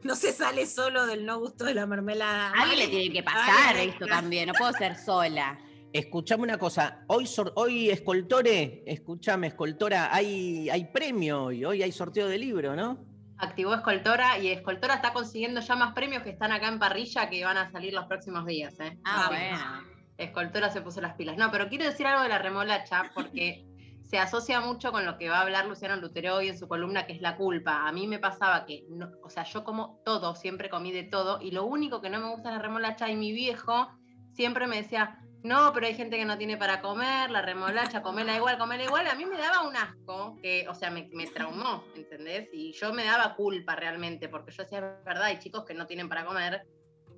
No 0.03 0.17
se 0.17 0.33
sale 0.33 0.67
solo 0.67 1.07
del 1.07 1.25
no 1.27 1.39
gusto 1.39 1.65
de 1.65 1.75
la 1.75 1.87
mermelada. 1.87 2.49
A 2.49 2.63
alguien 2.63 2.79
le 2.79 2.89
tiene 2.89 3.13
que 3.13 3.23
pasar 3.23 3.77
esto 3.77 4.07
también, 4.07 4.49
no 4.49 4.55
puedo 4.55 4.73
ser 4.73 4.97
sola. 4.97 5.59
Escuchame 5.93 6.43
una 6.43 6.59
cosa, 6.59 7.05
hoy, 7.07 7.29
hoy 7.55 7.91
Escoltore, 7.91 8.83
escúchame, 8.87 9.47
Escoltora, 9.49 10.15
hay, 10.15 10.69
hay 10.69 10.85
premio 10.87 11.45
hoy, 11.45 11.65
hoy 11.65 11.83
hay 11.83 11.93
sorteo 11.93 12.29
de 12.29 12.39
libro, 12.39 12.77
¿no? 12.77 13.09
activó 13.39 13.75
Escoltora 13.75 14.39
y 14.39 14.49
Escoltora 14.49 14.95
está 14.95 15.13
consiguiendo 15.13 15.61
ya 15.61 15.77
más 15.77 15.95
premios 15.95 16.23
que 16.23 16.31
están 16.31 16.53
acá 16.53 16.69
en 16.69 16.79
parrilla 16.79 17.31
que 17.31 17.45
van 17.45 17.57
a 17.57 17.71
salir 17.71 17.95
los 17.95 18.07
próximos 18.07 18.45
días. 18.45 18.75
¿eh? 18.81 18.99
Ah, 19.05 19.27
bueno. 19.29 19.99
Escoltora 20.19 20.71
se 20.71 20.83
puso 20.83 21.01
las 21.01 21.15
pilas. 21.15 21.37
No, 21.37 21.51
pero 21.51 21.69
quiero 21.69 21.85
decir 21.85 22.07
algo 22.07 22.23
de 22.23 22.29
la 22.29 22.39
remolacha 22.39 23.11
porque 23.15 23.65
se 24.09 24.19
asocia 24.19 24.61
mucho 24.61 24.91
con 24.91 25.05
lo 25.05 25.19
que 25.19 25.29
va 25.29 25.39
a 25.39 25.43
hablar 25.43 25.67
Luciano 25.67 25.97
Lutero 25.97 26.37
hoy 26.37 26.49
en 26.49 26.59
su 26.59 26.67
columna, 26.67 27.07
que 27.07 27.13
es 27.13 27.21
la 27.21 27.37
culpa. 27.37 27.87
A 27.87 27.93
mí 27.93 28.07
me 28.07 28.19
pasaba 28.19 28.65
que, 28.65 28.87
no, 28.89 29.11
o 29.23 29.29
sea, 29.29 29.45
yo 29.45 29.65
como 29.65 30.01
todo, 30.03 30.35
siempre 30.35 30.71
comí 30.71 30.93
de 30.93 31.03
todo, 31.03 31.39
y 31.43 31.51
lo 31.51 31.67
único 31.67 32.01
que 32.01 32.09
no 32.09 32.19
me 32.19 32.31
gusta 32.31 32.49
es 32.49 32.57
la 32.57 32.63
remolacha, 32.63 33.11
y 33.11 33.17
mi 33.17 33.33
viejo 33.33 33.89
siempre 34.33 34.67
me 34.67 34.77
decía, 34.77 35.19
no, 35.43 35.73
pero 35.75 35.87
hay 35.87 35.95
gente 35.95 36.17
que 36.17 36.25
no 36.25 36.39
tiene 36.39 36.57
para 36.57 36.81
comer, 36.81 37.31
la 37.31 37.43
remolacha, 37.43 38.01
comela 38.01 38.35
igual, 38.35 38.57
comela 38.57 38.83
igual. 38.83 39.07
A 39.09 39.15
mí 39.15 39.27
me 39.27 39.37
daba 39.37 39.69
un 39.69 39.77
asco, 39.77 40.39
que, 40.41 40.67
o 40.69 40.75
sea, 40.75 40.91
me, 40.91 41.11
me 41.13 41.27
traumó, 41.27 41.85
¿entendés? 41.95 42.49
Y 42.55 42.73
yo 42.73 42.95
me 42.95 43.05
daba 43.05 43.35
culpa 43.35 43.77
realmente, 43.77 44.31
porque 44.31 44.53
yo 44.53 44.63
decía, 44.63 44.79
es 44.79 45.05
verdad, 45.05 45.25
hay 45.25 45.39
chicos 45.39 45.67
que 45.67 45.75
no 45.75 45.87
tienen 45.87 46.09
para 46.09 46.25
comer. 46.25 46.67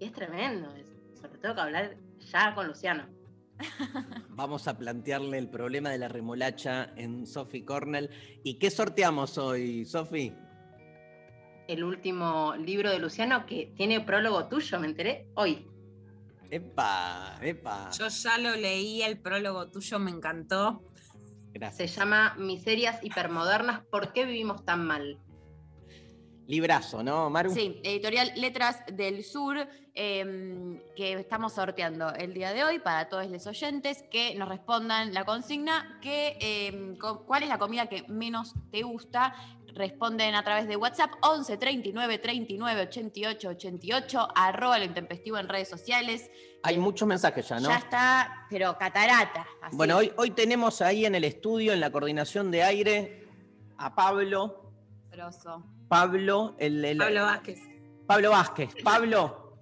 Y 0.00 0.06
es 0.06 0.12
tremendo 0.12 0.74
eso. 0.74 0.92
Sobre 1.14 1.38
todo 1.38 1.54
que 1.54 1.60
hablar 1.60 1.96
ya 2.18 2.52
con 2.54 2.66
Luciano. 2.66 3.19
Vamos 4.30 4.68
a 4.68 4.78
plantearle 4.78 5.38
el 5.38 5.48
problema 5.48 5.90
de 5.90 5.98
la 5.98 6.08
remolacha 6.08 6.92
en 6.96 7.26
Sophie 7.26 7.64
Cornell. 7.64 8.10
¿Y 8.42 8.54
qué 8.54 8.70
sorteamos 8.70 9.38
hoy, 9.38 9.84
Sophie? 9.84 10.34
El 11.68 11.84
último 11.84 12.54
libro 12.56 12.90
de 12.90 12.98
Luciano 12.98 13.46
que 13.46 13.72
tiene 13.76 14.00
prólogo 14.00 14.48
tuyo, 14.48 14.80
me 14.80 14.86
enteré 14.88 15.28
hoy. 15.34 15.66
Epa, 16.50 17.38
epa. 17.42 17.90
Yo 17.96 18.08
ya 18.08 18.38
lo 18.38 18.56
leí, 18.56 19.02
el 19.02 19.18
prólogo 19.18 19.68
tuyo 19.70 19.98
me 19.98 20.10
encantó. 20.10 20.82
Se 21.52 21.58
Gracias. 21.58 21.96
llama 21.96 22.34
Miserias 22.38 23.02
hipermodernas, 23.04 23.84
¿por 23.86 24.12
qué 24.12 24.24
vivimos 24.24 24.64
tan 24.64 24.86
mal? 24.86 25.18
Librazo, 26.50 27.02
¿no, 27.04 27.30
Maru? 27.30 27.54
Sí, 27.54 27.80
editorial 27.84 28.32
Letras 28.34 28.82
del 28.92 29.22
Sur, 29.22 29.56
eh, 29.94 30.82
que 30.96 31.12
estamos 31.12 31.52
sorteando 31.52 32.12
el 32.14 32.34
día 32.34 32.52
de 32.52 32.64
hoy 32.64 32.80
para 32.80 33.08
todos 33.08 33.24
los 33.30 33.46
oyentes 33.46 34.02
que 34.10 34.34
nos 34.34 34.48
respondan 34.48 35.14
la 35.14 35.24
consigna, 35.24 36.00
que, 36.02 36.36
eh, 36.40 36.94
co- 36.98 37.24
¿cuál 37.24 37.44
es 37.44 37.48
la 37.48 37.58
comida 37.58 37.86
que 37.86 38.02
menos 38.08 38.54
te 38.72 38.82
gusta? 38.82 39.32
Responden 39.74 40.34
a 40.34 40.42
través 40.42 40.66
de 40.66 40.74
WhatsApp 40.74 41.12
11 41.22 41.56
39 41.56 42.18
39 42.18 42.80
88 42.82 43.48
88, 43.50 44.28
arroba 44.34 44.76
lo 44.80 44.84
intempestivo 44.84 45.38
en 45.38 45.48
redes 45.48 45.68
sociales. 45.68 46.28
Hay 46.64 46.78
muchos 46.78 47.06
mensajes 47.06 47.48
ya, 47.48 47.60
¿no? 47.60 47.68
Ya 47.68 47.76
está, 47.76 48.46
pero 48.50 48.76
catarata. 48.76 49.46
así. 49.62 49.76
Bueno, 49.76 49.98
hoy, 49.98 50.12
hoy 50.16 50.32
tenemos 50.32 50.82
ahí 50.82 51.06
en 51.06 51.14
el 51.14 51.22
estudio, 51.22 51.72
en 51.72 51.78
la 51.78 51.92
coordinación 51.92 52.50
de 52.50 52.64
aire, 52.64 53.28
a 53.78 53.94
Pablo. 53.94 54.72
Grosso. 55.12 55.64
Pablo, 55.90 56.54
el, 56.58 56.84
el- 56.84 56.98
Pablo 56.98 57.22
Vázquez. 57.24 57.60
Pablo 58.06 58.30
Vázquez. 58.30 58.70
Pablo, 58.84 59.58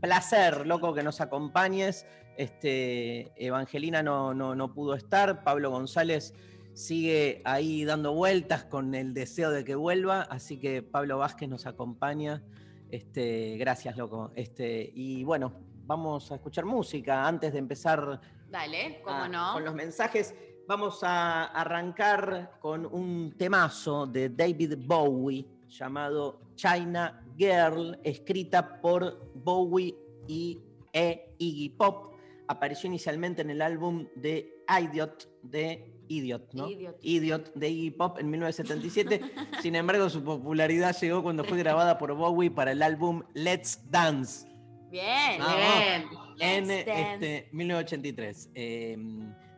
placer, 0.00 0.66
loco, 0.68 0.94
que 0.94 1.02
nos 1.02 1.20
acompañes. 1.20 2.06
Este, 2.36 3.32
Evangelina 3.44 4.00
no, 4.00 4.32
no, 4.34 4.54
no 4.54 4.72
pudo 4.72 4.94
estar. 4.94 5.42
Pablo 5.42 5.70
González 5.72 6.32
sigue 6.74 7.42
ahí 7.44 7.84
dando 7.84 8.12
vueltas 8.14 8.64
con 8.64 8.94
el 8.94 9.14
deseo 9.14 9.50
de 9.50 9.64
que 9.64 9.74
vuelva. 9.74 10.22
Así 10.22 10.60
que 10.60 10.80
Pablo 10.82 11.18
Vázquez 11.18 11.48
nos 11.48 11.66
acompaña. 11.66 12.40
Este, 12.88 13.56
gracias, 13.58 13.96
loco. 13.96 14.30
Este, 14.36 14.92
y 14.94 15.24
bueno, 15.24 15.52
vamos 15.86 16.30
a 16.30 16.36
escuchar 16.36 16.64
música 16.66 17.26
antes 17.26 17.52
de 17.52 17.58
empezar 17.58 18.20
Dale, 18.48 19.00
cómo 19.04 19.16
a- 19.16 19.28
no. 19.28 19.52
con 19.54 19.64
los 19.64 19.74
mensajes. 19.74 20.36
Vamos 20.68 21.00
a 21.02 21.46
arrancar 21.46 22.58
con 22.60 22.86
un 22.86 23.34
temazo 23.36 24.06
de 24.06 24.28
David 24.30 24.74
Bowie 24.78 25.44
llamado 25.78 26.40
China 26.54 27.24
Girl, 27.36 27.98
escrita 28.04 28.80
por 28.80 29.30
Bowie 29.34 29.94
y 30.28 30.60
e 30.92 31.34
Iggy 31.38 31.70
Pop. 31.70 32.14
Apareció 32.46 32.86
inicialmente 32.86 33.42
en 33.42 33.50
el 33.50 33.62
álbum 33.62 34.06
de 34.14 34.62
Idiot 34.68 35.28
de 35.42 35.92
Idiot, 36.08 36.52
¿no? 36.52 36.68
Idiot. 36.68 37.54
de 37.54 37.68
Iggy 37.68 37.90
Pop 37.90 38.18
en 38.18 38.30
1977. 38.30 39.20
Sin 39.62 39.74
embargo, 39.74 40.08
su 40.10 40.22
popularidad 40.22 40.96
llegó 41.00 41.22
cuando 41.22 41.44
fue 41.44 41.58
grabada 41.58 41.98
por 41.98 42.14
Bowie 42.14 42.50
para 42.50 42.72
el 42.72 42.82
álbum 42.82 43.22
Let's 43.32 43.80
Dance 43.90 44.46
Bien. 44.90 45.40
Bien. 46.36 46.68
en 46.68 46.70
este, 46.70 47.48
1983. 47.50 48.50
Eh, 48.54 48.96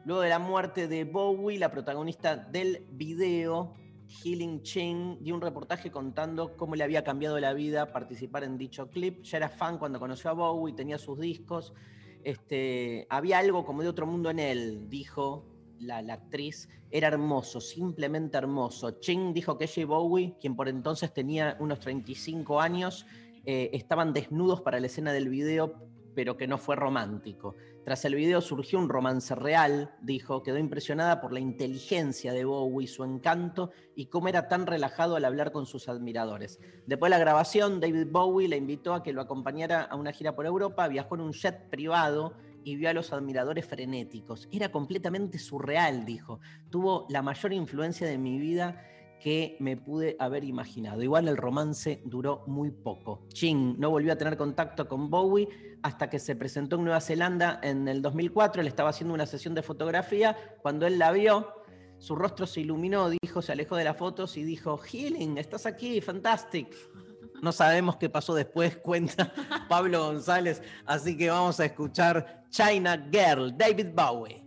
luego 0.04 0.22
de 0.22 0.28
la 0.30 0.38
muerte 0.38 0.88
de 0.88 1.04
Bowie, 1.04 1.58
la 1.58 1.70
protagonista 1.70 2.36
del 2.36 2.86
video, 2.92 3.74
Healing 4.08 4.62
Ching, 4.62 5.18
dio 5.20 5.34
un 5.34 5.40
reportaje 5.40 5.90
contando 5.90 6.56
cómo 6.56 6.74
le 6.74 6.84
había 6.84 7.04
cambiado 7.04 7.38
la 7.38 7.52
vida 7.52 7.92
participar 7.92 8.44
en 8.44 8.58
dicho 8.58 8.88
clip. 8.88 9.22
Ya 9.22 9.38
era 9.38 9.48
fan 9.48 9.78
cuando 9.78 9.98
conoció 9.98 10.30
a 10.30 10.34
Bowie, 10.34 10.74
tenía 10.74 10.98
sus 10.98 11.18
discos. 11.18 11.74
Este, 12.22 13.06
había 13.10 13.38
algo 13.38 13.64
como 13.64 13.82
de 13.82 13.88
otro 13.88 14.06
mundo 14.06 14.30
en 14.30 14.38
él, 14.38 14.88
dijo 14.88 15.44
la, 15.80 15.98
actriz. 15.98 16.68
Era 16.90 17.08
hermoso, 17.08 17.60
simplemente 17.60 18.38
hermoso. 18.38 19.00
Ching 19.00 19.32
dijo 19.32 19.58
que 19.58 19.64
ella 19.64 19.82
y 19.82 19.84
Bowie, 19.84 20.36
quien 20.40 20.56
por 20.56 20.68
entonces 20.68 21.12
tenía 21.12 21.56
unos 21.60 21.80
35 21.80 22.60
años, 22.60 23.06
eh, 23.44 23.70
estaban 23.72 24.12
desnudos 24.12 24.60
para 24.60 24.80
la 24.80 24.86
escena 24.86 25.12
del 25.12 25.28
video, 25.28 25.85
pero 26.16 26.36
que 26.38 26.48
no 26.48 26.56
fue 26.56 26.74
romántico. 26.74 27.54
Tras 27.84 28.04
el 28.06 28.16
video 28.16 28.40
surgió 28.40 28.80
un 28.80 28.88
romance 28.88 29.34
real, 29.34 29.94
dijo, 30.00 30.42
quedó 30.42 30.58
impresionada 30.58 31.20
por 31.20 31.32
la 31.32 31.40
inteligencia 31.40 32.32
de 32.32 32.44
Bowie, 32.46 32.88
su 32.88 33.04
encanto 33.04 33.70
y 33.94 34.06
cómo 34.06 34.26
era 34.26 34.48
tan 34.48 34.66
relajado 34.66 35.14
al 35.14 35.26
hablar 35.26 35.52
con 35.52 35.66
sus 35.66 35.88
admiradores. 35.88 36.58
Después 36.86 37.10
de 37.10 37.18
la 37.18 37.22
grabación, 37.22 37.78
David 37.78 38.08
Bowie 38.10 38.48
le 38.48 38.56
invitó 38.56 38.94
a 38.94 39.02
que 39.02 39.12
lo 39.12 39.20
acompañara 39.20 39.82
a 39.82 39.94
una 39.94 40.12
gira 40.12 40.34
por 40.34 40.46
Europa, 40.46 40.88
viajó 40.88 41.16
en 41.16 41.20
un 41.20 41.32
jet 41.32 41.68
privado 41.68 42.34
y 42.64 42.76
vio 42.76 42.88
a 42.88 42.94
los 42.94 43.12
admiradores 43.12 43.66
frenéticos. 43.66 44.48
Era 44.50 44.72
completamente 44.72 45.38
surreal, 45.38 46.04
dijo. 46.06 46.40
Tuvo 46.70 47.06
la 47.10 47.22
mayor 47.22 47.52
influencia 47.52 48.08
de 48.08 48.18
mi 48.18 48.40
vida 48.40 48.82
que 49.26 49.56
me 49.58 49.76
pude 49.76 50.14
haber 50.20 50.44
imaginado. 50.44 51.02
Igual 51.02 51.26
el 51.26 51.36
romance 51.36 52.00
duró 52.04 52.44
muy 52.46 52.70
poco. 52.70 53.26
Ching 53.32 53.74
no 53.76 53.90
volvió 53.90 54.12
a 54.12 54.16
tener 54.16 54.36
contacto 54.36 54.86
con 54.86 55.10
Bowie 55.10 55.48
hasta 55.82 56.08
que 56.08 56.20
se 56.20 56.36
presentó 56.36 56.76
en 56.76 56.84
Nueva 56.84 57.00
Zelanda 57.00 57.58
en 57.64 57.88
el 57.88 58.02
2004. 58.02 58.62
Él 58.62 58.68
estaba 58.68 58.90
haciendo 58.90 59.14
una 59.14 59.26
sesión 59.26 59.52
de 59.56 59.62
fotografía. 59.62 60.36
Cuando 60.62 60.86
él 60.86 61.00
la 61.00 61.10
vio, 61.10 61.52
su 61.98 62.14
rostro 62.14 62.46
se 62.46 62.60
iluminó, 62.60 63.10
dijo, 63.10 63.42
se 63.42 63.50
alejó 63.50 63.74
de 63.74 63.82
las 63.82 63.96
fotos 63.96 64.36
y 64.36 64.44
dijo, 64.44 64.78
Healing, 64.78 65.38
estás 65.38 65.66
aquí, 65.66 66.00
fantastic. 66.00 66.72
No 67.42 67.50
sabemos 67.50 67.96
qué 67.96 68.08
pasó 68.08 68.32
después, 68.32 68.76
cuenta 68.84 69.32
Pablo 69.68 70.04
González. 70.04 70.62
Así 70.84 71.16
que 71.16 71.30
vamos 71.30 71.58
a 71.58 71.64
escuchar 71.64 72.44
China 72.50 73.08
Girl, 73.10 73.58
David 73.58 73.88
Bowie. 73.92 74.45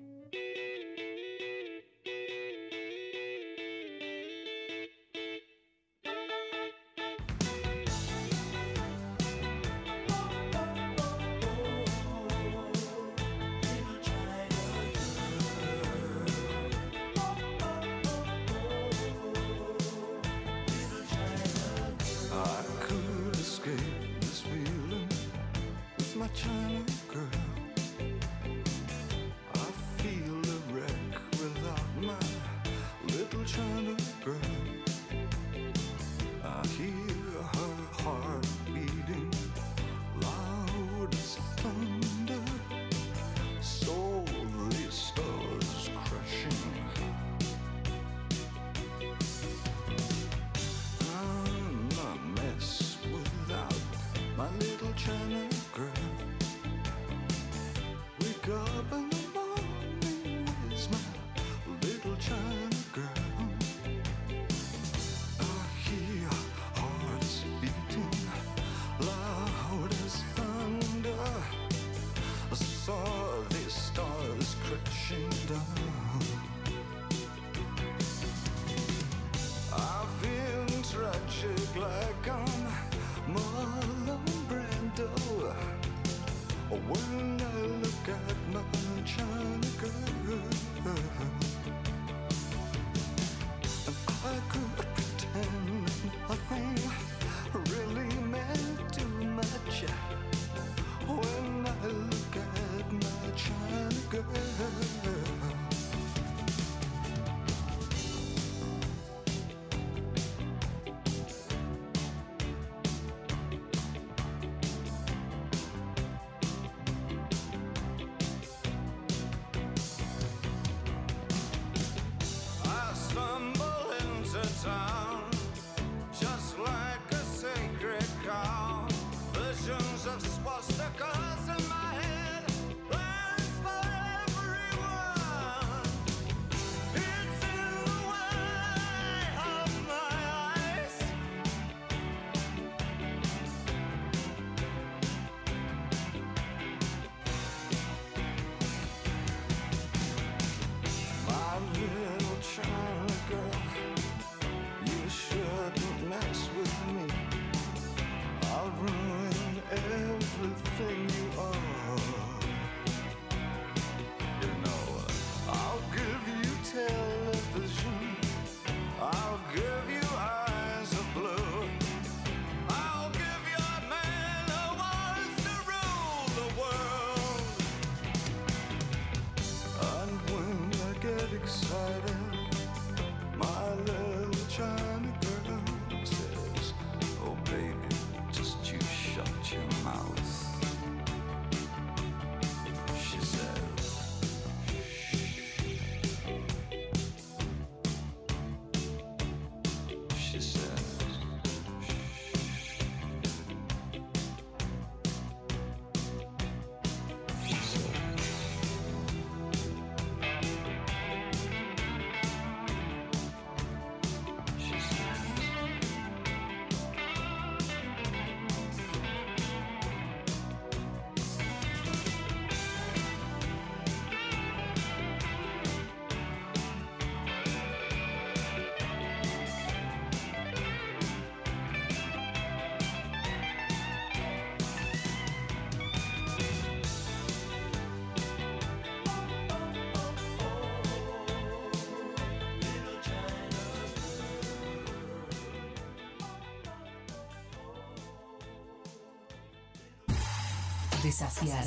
Desafiar. 251.04 251.64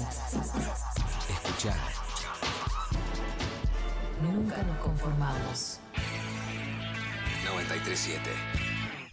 Escuchar. 1.31 1.79
Nunca 4.21 4.63
nos 4.63 4.77
conformamos. 4.79 5.81
937. 7.47 8.31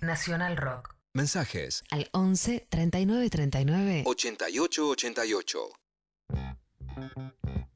Nacional 0.01 0.57
Rock. 0.57 0.95
Mensajes. 1.13 1.85
Al 1.89 2.09
11 2.11 2.67
39 2.69 3.29
39 3.29 4.03
8888. 4.05 5.59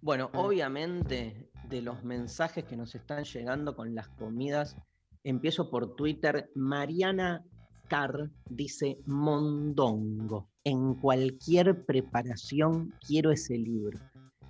Bueno, 0.01 0.29
obviamente 0.33 1.49
de 1.63 1.81
los 1.81 2.03
mensajes 2.03 2.65
que 2.65 2.75
nos 2.75 2.93
están 2.93 3.23
llegando 3.23 3.73
con 3.73 3.95
las 3.95 4.09
comidas, 4.09 4.75
empiezo 5.23 5.69
por 5.69 5.95
Twitter. 5.95 6.51
Mariana 6.55 7.45
Carr 7.87 8.29
dice 8.49 8.97
mondongo. 9.05 10.49
En 10.63 10.95
cualquier 10.95 11.85
preparación 11.85 12.93
quiero 13.05 13.31
ese 13.31 13.57
libro. 13.57 13.99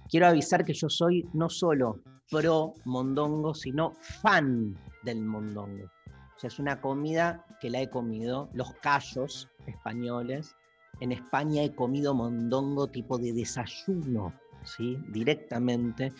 Quiero 0.09 0.27
avisar 0.27 0.63
que 0.63 0.73
yo 0.73 0.89
soy 0.89 1.27
no 1.33 1.49
solo 1.49 1.99
pro 2.29 2.73
mondongo, 2.85 3.53
sino 3.53 3.93
fan 3.99 4.77
del 5.03 5.21
mondongo. 5.21 5.85
O 6.35 6.39
sea, 6.39 6.47
es 6.47 6.59
una 6.59 6.81
comida 6.81 7.45
que 7.61 7.69
la 7.69 7.81
he 7.81 7.89
comido, 7.89 8.49
los 8.53 8.73
callos 8.75 9.49
españoles. 9.65 10.55
En 10.99 11.11
España 11.11 11.63
he 11.63 11.73
comido 11.73 12.13
mondongo 12.13 12.87
tipo 12.87 13.17
de 13.17 13.33
desayuno, 13.33 14.33
¿sí? 14.63 14.97
Directamente. 15.09 16.13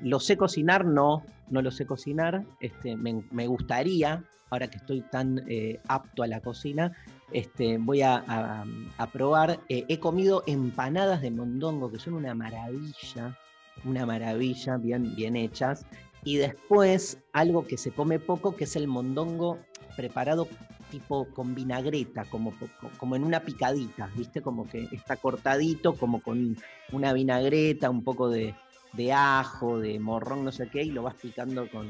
¿Lo 0.00 0.20
sé 0.20 0.36
cocinar? 0.36 0.84
No, 0.84 1.24
no 1.48 1.62
lo 1.62 1.70
sé 1.70 1.86
cocinar. 1.86 2.44
Este, 2.60 2.96
me 2.96 3.46
gustaría, 3.46 4.24
ahora 4.50 4.68
que 4.68 4.78
estoy 4.78 5.02
tan 5.02 5.44
eh, 5.48 5.80
apto 5.88 6.22
a 6.22 6.26
la 6.26 6.40
cocina, 6.40 6.92
este, 7.32 7.78
voy 7.78 8.02
a, 8.02 8.64
probar. 9.12 9.60
Eh, 9.68 9.84
he 9.88 9.98
comido 9.98 10.42
empanadas 10.46 11.20
de 11.20 11.30
mondongo, 11.30 11.90
que 11.90 11.98
son 11.98 12.14
una 12.14 12.34
maravilla, 12.34 13.38
una 13.84 14.06
maravilla, 14.06 14.76
bien, 14.76 15.14
bien 15.14 15.36
hechas. 15.36 15.86
Y 16.24 16.36
después, 16.36 17.18
algo 17.32 17.66
que 17.66 17.76
se 17.76 17.92
come 17.92 18.18
poco, 18.18 18.56
que 18.56 18.64
es 18.64 18.76
el 18.76 18.88
mondongo 18.88 19.58
preparado 19.96 20.48
tipo 20.90 21.26
con 21.34 21.54
vinagreta, 21.54 22.24
como, 22.24 22.54
como 22.98 23.16
en 23.16 23.24
una 23.24 23.40
picadita, 23.40 24.10
¿viste? 24.16 24.40
Como 24.40 24.66
que 24.66 24.88
está 24.92 25.16
cortadito, 25.16 25.94
como 25.94 26.22
con 26.22 26.56
una 26.92 27.12
vinagreta, 27.12 27.90
un 27.90 28.02
poco 28.02 28.30
de, 28.30 28.54
de 28.92 29.12
ajo, 29.12 29.78
de 29.78 29.98
morrón, 29.98 30.44
no 30.44 30.52
sé 30.52 30.68
qué, 30.68 30.82
y 30.82 30.90
lo 30.90 31.02
vas 31.02 31.14
picando 31.14 31.68
con 31.70 31.86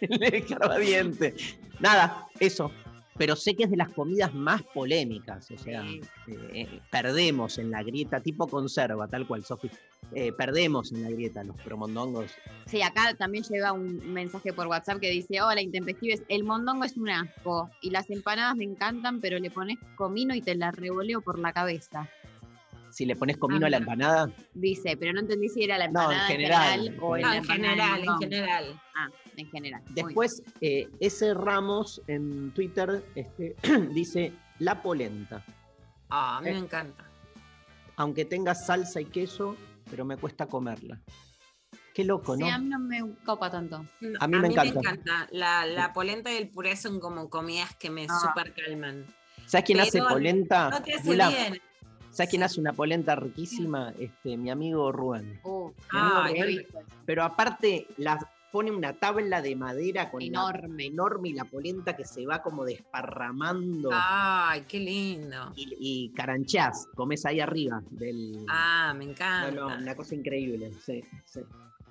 el, 0.00 0.34
escarbadiente. 0.34 1.34
Nada, 1.80 2.26
eso. 2.40 2.70
Pero 3.16 3.34
sé 3.34 3.56
que 3.56 3.64
es 3.64 3.70
de 3.70 3.76
las 3.76 3.88
comidas 3.92 4.32
más 4.32 4.62
polémicas, 4.62 5.50
o 5.50 5.58
sea, 5.58 5.82
Sí. 5.82 6.00
eh, 6.28 6.36
eh, 6.54 6.80
perdemos 6.88 7.58
en 7.58 7.72
la 7.72 7.82
grieta, 7.82 8.20
tipo 8.20 8.46
conserva, 8.46 9.08
tal 9.08 9.26
cual, 9.26 9.44
Sofi. 9.44 9.68
Eh, 10.14 10.32
perdemos 10.32 10.92
en 10.92 11.02
la 11.02 11.10
grieta 11.10 11.42
los 11.42 11.56
promondongos. 11.62 12.30
Sí, 12.66 12.80
acá 12.80 13.14
también 13.18 13.42
llega 13.44 13.72
un 13.72 14.12
mensaje 14.12 14.52
por 14.52 14.68
WhatsApp 14.68 15.00
que 15.00 15.10
dice, 15.10 15.42
hola, 15.42 15.60
intempestives, 15.60 16.22
el 16.28 16.44
mondongo 16.44 16.84
es 16.84 16.96
un 16.96 17.10
asco 17.10 17.68
y 17.82 17.90
las 17.90 18.08
empanadas 18.08 18.56
me 18.56 18.64
encantan, 18.64 19.20
pero 19.20 19.38
le 19.40 19.50
pones 19.50 19.78
comino 19.96 20.32
y 20.34 20.40
te 20.40 20.54
la 20.54 20.70
revoleo 20.70 21.20
por 21.20 21.40
la 21.40 21.52
cabeza. 21.52 22.08
Si 22.98 23.06
le 23.06 23.14
pones 23.14 23.36
comino 23.36 23.64
a 23.64 23.70
la 23.70 23.76
empanada, 23.76 24.28
Dice, 24.54 24.96
pero 24.96 25.12
no 25.12 25.20
entendí 25.20 25.48
si 25.48 25.62
era 25.62 25.78
la 25.78 25.86
No, 25.86 26.00
en 26.10 26.18
empanada 26.18 26.26
general, 26.26 26.80
general, 26.80 26.98
o 27.00 27.14
en 27.16 27.22
la 27.22 27.28
No, 27.28 27.32
en 27.34 27.38
empanada 27.38 27.70
de 27.76 27.76
general, 27.78 28.02
en 28.08 28.18
general. 28.18 28.80
Ah, 28.96 29.08
en 29.36 29.50
general. 29.50 29.82
Después, 29.90 30.42
eh, 30.60 30.88
ese 30.98 31.32
Ramos 31.32 32.02
en 32.08 32.50
Twitter 32.54 33.04
este, 33.14 33.54
dice 33.94 34.32
la 34.58 34.82
polenta. 34.82 35.44
Ah, 36.10 36.38
a 36.38 36.40
mí 36.40 36.48
Eh. 36.48 36.52
me 36.54 36.58
encanta. 36.58 37.08
Aunque 37.94 38.24
tenga 38.24 38.56
salsa 38.56 39.00
y 39.00 39.04
queso, 39.04 39.54
pero 39.88 40.04
me 40.04 40.16
cuesta 40.16 40.46
comerla. 40.46 41.00
Qué 41.94 42.02
loco, 42.02 42.34
Sí, 42.34 42.40
¿no? 42.40 42.48
a 42.52 42.58
mí 42.58 42.66
no 42.68 42.80
me 42.80 43.14
copa 43.24 43.48
tanto. 43.48 43.76
A 44.18 44.26
mí 44.26 44.38
me 44.40 44.48
encanta. 44.48 45.28
La, 45.30 45.64
la 45.66 45.92
polenta 45.92 46.32
y 46.32 46.36
el 46.36 46.48
puré 46.48 46.74
son 46.74 46.98
como 46.98 47.30
comidas 47.30 47.76
que 47.76 47.90
me 47.90 48.06
Ah. 48.10 48.18
super 48.18 48.52
calman. 48.54 49.06
¿Sabes 49.46 49.66
quién 49.66 49.78
hace 49.78 50.02
polenta? 50.02 50.68
No 50.70 50.82
te 50.82 50.94
hace 50.94 51.14
bien. 51.14 51.60
¿Sabes 52.18 52.30
quién 52.30 52.42
hace 52.42 52.60
una 52.60 52.72
polenta 52.72 53.14
riquísima? 53.14 53.94
Este, 53.96 54.36
mi 54.36 54.50
amigo 54.50 54.90
Rubén. 54.90 55.38
Uh, 55.44 55.70
Mi 55.92 55.98
amigo 56.00 56.22
Rubén, 56.24 56.66
pero 57.06 57.22
aparte 57.22 57.86
la 57.96 58.18
pone 58.50 58.72
una 58.72 58.92
tabla 58.92 59.40
de 59.40 59.54
madera 59.54 60.10
con 60.10 60.18
la- 60.22 60.26
Enorme. 60.26 60.86
enorme 60.86 61.28
y 61.28 61.34
la 61.34 61.44
polenta 61.44 61.94
que 61.94 62.04
se 62.04 62.26
va 62.26 62.42
como 62.42 62.64
desparramando 62.64 63.90
Ay, 63.92 64.62
qué 64.66 64.80
lindo. 64.80 65.52
y, 65.54 65.76
y 65.78 66.08
caranchás, 66.12 66.88
comes 66.96 67.24
ahí 67.24 67.38
arriba 67.38 67.80
del 67.88 68.44
Ah, 68.48 68.92
me 68.98 69.04
no, 69.04 69.10
encanta. 69.12 69.50
no, 69.52 69.66
una 69.68 69.94
cosa 69.94 70.16
increíble, 70.16 70.72
sí, 70.84 71.04
sí. 71.24 71.42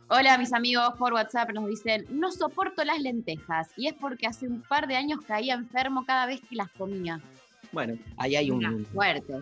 Hola, 0.10 0.38
mis 0.38 0.52
amigos 0.52 0.90
por 1.00 1.14
WhatsApp 1.14 1.52
nos 1.54 1.68
dicen, 1.68 2.06
no 2.10 2.34
soporto 2.34 2.84
las 2.84 3.00
lentejas 3.02 3.70
y 3.78 3.88
es 3.88 3.94
porque 3.94 4.28
hace 4.28 4.46
un 4.46 4.62
par 4.62 4.90
de 4.90 4.98
años 4.98 5.22
caía 5.26 5.54
enfermo 5.54 6.04
cada 6.06 6.26
vez 6.26 6.42
que 6.50 6.58
las 6.58 6.68
comía. 6.72 7.22
Bueno, 7.72 7.98
ahí 8.18 8.36
hay 8.36 8.52
Mira, 8.52 8.72
un 8.72 8.86
fuerte. 8.88 9.34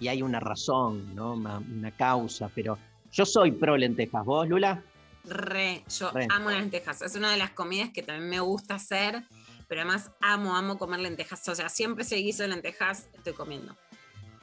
Y 0.00 0.08
hay 0.08 0.22
una 0.22 0.40
razón, 0.40 1.14
¿no? 1.14 1.34
Una, 1.34 1.58
una 1.58 1.90
causa, 1.92 2.50
pero 2.54 2.78
yo 3.12 3.26
soy 3.26 3.52
pro 3.52 3.76
lentejas, 3.76 4.24
¿vos, 4.24 4.48
Lula? 4.48 4.82
Re, 5.24 5.84
yo 5.98 6.10
Re. 6.10 6.26
amo 6.30 6.50
las 6.50 6.60
lentejas. 6.60 7.02
Es 7.02 7.14
una 7.14 7.30
de 7.30 7.36
las 7.36 7.50
comidas 7.50 7.90
que 7.90 8.02
también 8.02 8.28
me 8.28 8.40
gusta 8.40 8.76
hacer, 8.76 9.22
pero 9.68 9.82
además 9.82 10.10
amo, 10.20 10.56
amo 10.56 10.78
comer 10.78 11.00
lentejas. 11.00 11.46
O 11.48 11.54
sea, 11.54 11.68
siempre 11.68 12.04
se 12.04 12.16
guiso 12.16 12.42
de 12.42 12.48
lentejas, 12.48 13.08
estoy 13.14 13.34
comiendo. 13.34 13.76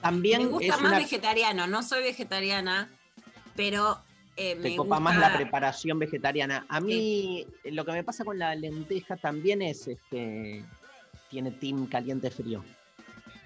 También 0.01 0.43
me 0.43 0.49
gusta 0.49 0.75
es 0.75 0.81
más 0.81 0.91
una 0.91 0.99
vegetariano, 0.99 1.65
no 1.65 1.81
soy 1.81 2.03
vegetariana, 2.03 2.89
pero 3.55 3.97
eh, 4.35 4.55
me 4.55 4.69
te 4.69 4.75
copa 4.75 4.97
gusta... 4.97 4.99
más 4.99 5.17
la 5.17 5.35
preparación 5.35 5.97
vegetariana. 5.97 6.65
A 6.69 6.79
mí 6.79 7.47
lo 7.65 7.83
que 7.83 7.91
me 7.91 8.03
pasa 8.03 8.23
con 8.23 8.37
la 8.37 8.53
lenteja 8.53 9.17
también 9.17 9.63
es 9.63 9.87
este 9.87 10.63
tiene 11.29 11.51
team 11.51 11.87
caliente 11.87 12.29
frío. 12.29 12.63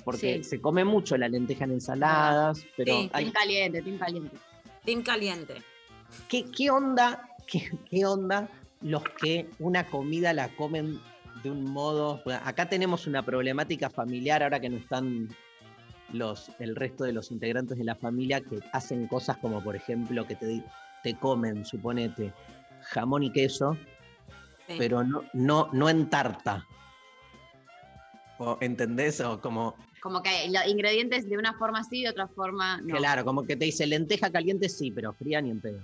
Porque 0.04 0.38
Sí. 0.38 0.44
se 0.44 0.62
come 0.62 0.84
mucho 0.86 1.18
la 1.18 1.28
lenteja 1.30 1.66
en 1.66 1.72
ensaladas, 1.72 2.66
pero 2.78 2.94
Sí, 2.94 3.10
hay- 3.14 3.26
Team 3.26 3.34
caliente, 3.34 3.82
team 3.82 3.98
caliente. 3.98 4.38
Team 4.86 5.02
caliente. 5.04 5.56
¿qué, 6.28 6.46
qué 6.52 6.70
onda? 6.72 7.30
Qué, 7.48 7.72
qué 7.90 8.06
onda 8.06 8.50
los 8.82 9.04
que 9.04 9.50
una 9.60 9.86
comida 9.88 10.34
la 10.34 10.50
comen 10.56 11.00
de 11.44 11.52
un 11.52 11.64
modo? 11.66 12.22
bueno, 12.26 12.42
acá 12.46 12.68
tenemos 12.68 13.08
una 13.08 13.24
problemática 13.24 13.90
familiar 13.90 14.44
ahora 14.44 14.60
que 14.60 14.70
no 14.70 14.78
están 14.78 15.30
los, 16.12 16.52
el 16.60 16.76
resto 16.76 17.04
de 17.06 17.14
los 17.14 17.32
integrantes 17.32 17.78
de 17.78 17.84
la 17.86 17.96
familia 17.96 18.42
que 18.42 18.60
hacen 18.74 19.08
cosas 19.08 19.38
como 19.38 19.64
por 19.64 19.76
ejemplo 19.76 20.26
que 20.28 20.36
te, 20.36 20.62
te 21.04 21.14
comen, 21.16 21.64
suponete, 21.66 22.34
jamón 22.82 23.24
y 23.24 23.32
queso, 23.32 23.78
Sí. 24.68 24.76
pero 24.78 25.04
no, 25.04 25.24
no, 25.34 25.70
no 25.74 25.90
en 25.90 26.10
tarta. 26.10 26.66
O, 28.38 28.58
¿Entendés? 28.62 29.22
O 29.22 29.40
como, 29.42 29.76
Como 30.02 30.24
que 30.24 30.50
los 30.50 30.68
ingredientes 30.68 31.30
de 31.30 31.38
una 31.38 31.54
forma 31.54 31.84
sí, 31.84 32.04
de 32.04 32.10
otra 32.10 32.28
forma 32.28 32.82
no. 32.82 32.96
claro, 32.98 33.24
como 33.24 33.46
que 33.46 33.56
te 33.56 33.66
dice 33.66 33.86
lenteja 33.86 34.32
caliente, 34.32 34.68
sí, 34.68 34.92
pero 34.92 35.14
fría 35.14 35.42
ni 35.42 35.52
en 35.52 35.62
pedo. 35.62 35.80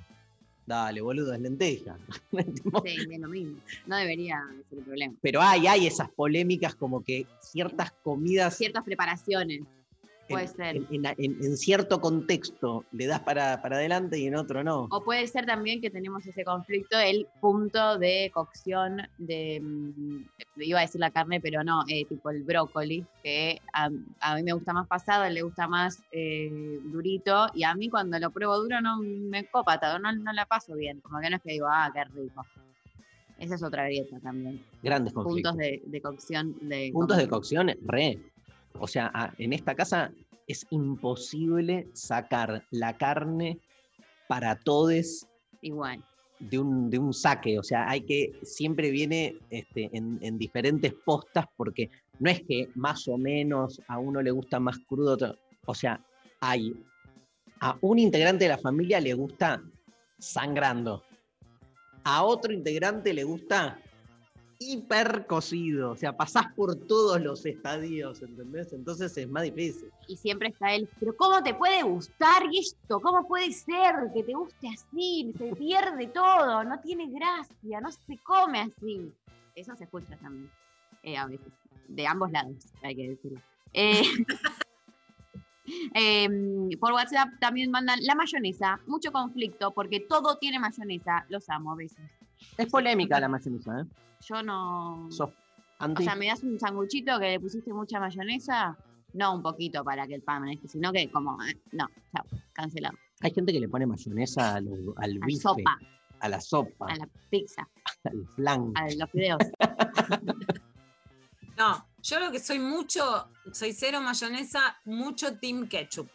Dale, 0.66 1.00
boludo, 1.00 1.34
es 1.34 1.40
lenteja. 1.40 1.98
Sí, 2.84 2.98
es 3.10 3.20
lo 3.20 3.30
mismo. 3.30 3.58
No 3.86 3.96
debería 3.96 4.44
ser 4.70 4.80
el 4.80 4.86
problema. 4.86 5.14
Pero 5.22 5.42
hay, 5.42 5.66
hay 5.68 5.88
esas 5.88 6.10
polémicas 6.10 6.76
como 6.76 7.04
que 7.04 7.26
ciertas 7.40 7.92
comidas 8.04 8.58
Ciertas 8.58 8.84
preparaciones. 8.84 9.62
Puede 10.30 10.46
en, 10.46 10.56
ser. 10.56 10.76
en- 10.76 10.88
en- 10.92 11.06
en- 11.18 11.44
en 11.44 11.58
cierto 11.58 12.02
contexto 12.02 12.84
le 12.92 13.08
das 13.08 13.22
para, 13.22 13.62
para 13.62 13.78
adelante 13.78 14.20
y 14.20 14.28
en 14.28 14.36
otro 14.36 14.64
no. 14.64 14.88
O 14.92 15.04
puede 15.04 15.26
ser 15.28 15.46
también 15.46 15.80
que 15.82 15.90
tenemos 15.90 16.26
ese 16.26 16.44
conflicto, 16.44 16.98
el 17.00 17.28
punto 17.40 17.98
de 17.98 18.30
cocción 18.34 19.02
de, 19.18 19.60
mm, 19.62 20.26
iba 20.58 20.80
a 20.80 20.82
decir 20.82 21.00
la 21.00 21.12
carne, 21.12 21.40
pero 21.40 21.64
no, 21.64 21.84
eh, 21.88 22.06
tipo 22.06 22.30
el 22.30 22.44
brócoli, 22.44 23.06
que 23.24 23.60
a, 23.74 23.90
a 24.20 24.36
mí 24.36 24.44
me 24.44 24.54
gusta 24.54 24.74
más 24.74 24.88
pasado, 24.88 25.24
a 25.24 25.28
él 25.28 25.36
le 25.36 25.42
gusta 25.44 25.68
más 25.68 26.02
eh, 26.12 26.50
durito, 26.84 27.48
y 27.54 27.64
a 27.64 27.74
mí 27.76 27.90
cuando 27.90 28.20
lo 28.20 28.32
pruebo 28.32 28.58
duro 28.58 28.82
no 28.82 29.00
me 29.02 29.46
copa, 29.46 29.80
no, 30.00 30.12
no 30.12 30.34
la 30.34 30.46
paso 30.46 30.76
bien, 30.76 31.00
como 31.02 31.20
que 31.22 31.30
no 31.30 31.38
es 31.38 31.42
que 31.42 31.54
digo, 31.54 31.68
ah, 31.70 31.90
qué 31.94 32.04
rico. 32.04 32.46
Esa 33.40 33.56
es 33.56 33.64
otra 33.64 33.86
grieta 33.86 34.20
también. 34.20 34.60
Grandes 34.82 35.14
conflictos. 35.14 35.52
Puntos 35.52 35.58
de, 35.68 35.82
de 35.86 36.02
cocción. 36.02 36.56
De 36.62 36.90
Puntos 36.92 37.18
de 37.18 37.28
cocción, 37.28 37.72
re. 37.86 38.20
O 38.80 38.88
sea, 38.88 39.12
a- 39.14 39.34
en 39.38 39.54
esta 39.54 39.76
casa 39.76 40.12
es 40.48 40.66
imposible 40.70 41.88
sacar 41.94 42.64
la 42.72 42.98
carne 42.98 43.60
para 44.28 44.56
todos 44.56 45.28
Igual. 45.62 46.04
de 46.40 46.60
un, 46.60 46.90
de 46.90 47.00
un 47.00 47.14
saque. 47.14 47.58
O 47.60 47.64
sea, 47.64 47.90
hay 47.90 48.02
que, 48.02 48.34
siempre 48.44 48.90
viene 48.92 49.36
este, 49.50 49.90
en, 49.94 50.20
en 50.22 50.38
diferentes 50.38 50.94
postas 51.06 51.46
porque 51.58 51.90
no 52.20 52.30
es 52.30 52.42
que 52.42 52.70
más 52.76 53.08
o 53.08 53.18
menos 53.18 53.82
a 53.88 54.00
uno 54.00 54.22
le 54.22 54.32
gusta 54.32 54.60
más 54.60 54.78
crudo. 54.80 55.14
otro- 55.14 55.36
O 55.66 55.74
sea, 55.76 56.00
hay 56.40 56.74
a 57.60 57.76
un 57.82 57.98
integrante 58.00 58.44
de 58.46 58.50
la 58.50 58.58
familia 58.58 59.00
le 59.02 59.14
gusta 59.14 59.62
sangrando. 60.20 61.04
A 62.04 62.24
otro 62.24 62.54
integrante 62.54 63.14
le 63.14 63.24
gusta 63.24 63.80
hiper 64.60 65.26
cocido. 65.28 65.92
O 65.92 65.96
sea, 65.96 66.16
pasás 66.16 66.54
por 66.56 66.76
todos 66.76 67.22
los 67.22 67.46
estadios, 67.46 68.22
¿entendés? 68.22 68.74
Entonces 68.74 69.16
es 69.18 69.30
más 69.30 69.44
difícil. 69.44 69.92
Y 70.08 70.18
siempre 70.18 70.50
está 70.50 70.74
él, 70.74 70.90
pero 71.00 71.16
¿cómo 71.16 71.42
te 71.44 71.54
puede 71.54 71.84
gustar 71.84 72.44
esto? 72.52 73.00
¿Cómo 73.00 73.28
puede 73.28 73.52
ser 73.52 73.96
que 74.14 74.24
te 74.24 74.34
guste 74.34 74.68
así? 74.70 75.34
Se 75.38 75.56
pierde 75.56 76.08
todo, 76.08 76.64
no 76.64 76.80
tiene 76.80 77.08
gracia, 77.10 77.82
no 77.82 77.92
se 77.92 78.18
come 78.24 78.62
así. 78.62 79.12
Eso 79.56 79.76
se 79.76 79.86
escucha 79.86 80.18
también, 80.18 80.52
eh, 81.04 81.18
a 81.18 81.26
veces, 81.26 81.52
de 81.88 82.08
ambos 82.08 82.32
lados, 82.32 82.56
hay 82.84 82.96
que 82.96 83.10
decirlo. 83.10 83.42
Eh, 83.74 84.04
em, 85.94 86.70
por 86.80 86.94
WhatsApp 86.94 87.30
también 87.40 87.72
mandan 87.72 88.00
la 88.04 88.16
mayonesa, 88.16 88.80
mucho 88.86 89.12
conflicto, 89.12 89.72
porque 89.72 90.00
todo 90.00 90.38
tiene 90.38 90.60
mayonesa, 90.60 91.26
los 91.30 91.50
amo, 91.50 91.76
besos. 91.76 92.06
Es 92.58 92.68
polémica 92.68 93.20
la 93.20 93.28
mayonesa, 93.30 93.82
¿eh? 93.82 93.86
Yo 94.22 94.42
no... 94.44 95.08
Sos 95.12 95.30
O 95.30 95.34
anti. 95.80 96.04
sea, 96.04 96.16
me 96.16 96.28
das 96.28 96.42
un 96.44 96.60
sanguchito 96.60 97.20
que 97.20 97.30
le 97.32 97.40
pusiste 97.40 97.72
mucha 97.74 98.00
mayonesa, 98.00 98.76
no 99.14 99.36
un 99.36 99.42
poquito 99.44 99.84
para 99.84 100.08
que 100.08 100.16
el 100.16 100.22
pan, 100.24 100.48
este, 100.50 100.68
sino 100.68 100.92
que 100.92 101.10
como, 101.12 101.38
eh, 101.44 101.56
no, 101.74 101.88
chao, 102.12 102.26
cancelado. 102.54 102.98
Hay 103.22 103.32
gente 103.32 103.52
que 103.54 103.60
le 103.60 103.70
pone 103.70 103.86
mayonesa 103.86 104.56
a 104.56 104.62
lo- 104.62 104.94
al 104.98 105.12
A 105.12 105.18
la 105.20 105.26
bife, 105.26 105.42
sopa, 105.42 105.80
a 106.20 106.30
la 106.30 106.42
sopa, 106.42 106.86
a 106.88 106.96
la 106.96 107.08
pizza, 107.30 107.68
al 108.06 108.28
flan. 108.36 108.72
a 108.76 108.86
los 108.96 109.12
fideos. 109.12 109.40
No, 111.58 111.88
yo 112.04 112.20
lo 112.20 112.32
que 112.32 112.40
soy 112.40 112.60
mucho, 112.60 113.30
soy 113.52 113.74
cero 113.74 114.00
mayonesa, 114.00 114.78
mucho 114.86 115.38
team 115.40 115.68
ketchup. 115.68 116.08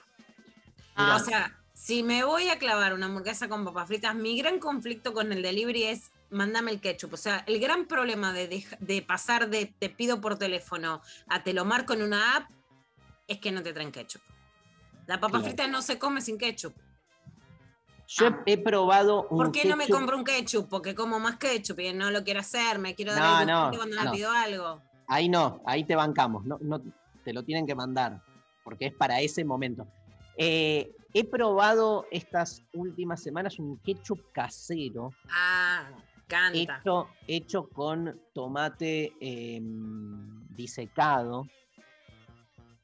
Ah, 0.94 1.16
O 1.20 1.24
sea, 1.24 1.58
si 1.82 2.04
me 2.04 2.22
voy 2.22 2.48
a 2.48 2.60
clavar 2.60 2.94
una 2.94 3.06
hamburguesa 3.06 3.48
con 3.48 3.64
papas 3.64 3.88
fritas, 3.88 4.14
mi 4.14 4.38
gran 4.38 4.60
conflicto 4.60 5.12
con 5.12 5.32
el 5.32 5.42
delivery 5.42 5.82
es 5.82 6.12
mándame 6.30 6.70
el 6.70 6.80
ketchup. 6.80 7.14
O 7.14 7.16
sea, 7.16 7.42
el 7.48 7.58
gran 7.58 7.86
problema 7.86 8.32
de, 8.32 8.64
de 8.78 9.02
pasar 9.02 9.50
de 9.50 9.66
te 9.66 9.90
pido 9.90 10.20
por 10.20 10.38
teléfono 10.38 11.02
a 11.26 11.42
te 11.42 11.52
lo 11.52 11.64
marco 11.64 11.92
en 11.94 12.02
una 12.02 12.36
app 12.36 12.48
es 13.26 13.38
que 13.40 13.50
no 13.50 13.64
te 13.64 13.72
traen 13.72 13.90
ketchup. 13.90 14.22
La 15.08 15.16
papa 15.16 15.30
Claro. 15.30 15.44
frita 15.44 15.66
no 15.66 15.82
se 15.82 15.98
come 15.98 16.20
sin 16.20 16.38
ketchup. 16.38 16.72
Yo 18.06 18.28
he, 18.28 18.52
he 18.52 18.58
probado 18.58 19.26
un 19.28 19.38
¿Por 19.38 19.50
qué 19.50 19.64
no 19.64 19.74
me 19.74 19.88
compro 19.88 20.16
un 20.16 20.22
ketchup? 20.24 20.68
Porque 20.68 20.94
como 20.94 21.18
más 21.18 21.36
ketchup 21.38 21.80
y 21.80 21.92
no 21.92 22.12
lo 22.12 22.22
quiero 22.22 22.38
hacer, 22.38 22.78
me 22.78 22.94
quiero 22.94 23.12
dar 23.12 23.22
No, 23.22 23.40
el 23.40 23.46
no, 23.72 23.76
cuando 23.76 23.96
me 23.96 24.04
no. 24.04 24.12
pido 24.12 24.30
algo. 24.30 24.80
Ahí 25.08 25.28
no, 25.28 25.60
ahí 25.66 25.82
te 25.82 25.96
bancamos. 25.96 26.44
No, 26.44 26.58
no, 26.60 26.80
te 27.24 27.32
lo 27.32 27.42
tienen 27.42 27.66
que 27.66 27.74
mandar, 27.74 28.22
porque 28.62 28.86
es 28.86 28.94
para 28.94 29.20
ese 29.20 29.44
momento. 29.44 29.88
Eh, 30.36 30.94
he 31.14 31.24
probado 31.24 32.06
estas 32.10 32.62
últimas 32.72 33.22
semanas 33.22 33.58
un 33.58 33.78
ketchup 33.78 34.20
casero 34.32 35.10
Ah, 35.30 35.90
canta. 36.26 36.78
hecho, 36.78 37.08
hecho 37.26 37.68
con 37.68 38.20
tomate 38.32 39.12
em, 39.20 40.46
disecado 40.48 41.46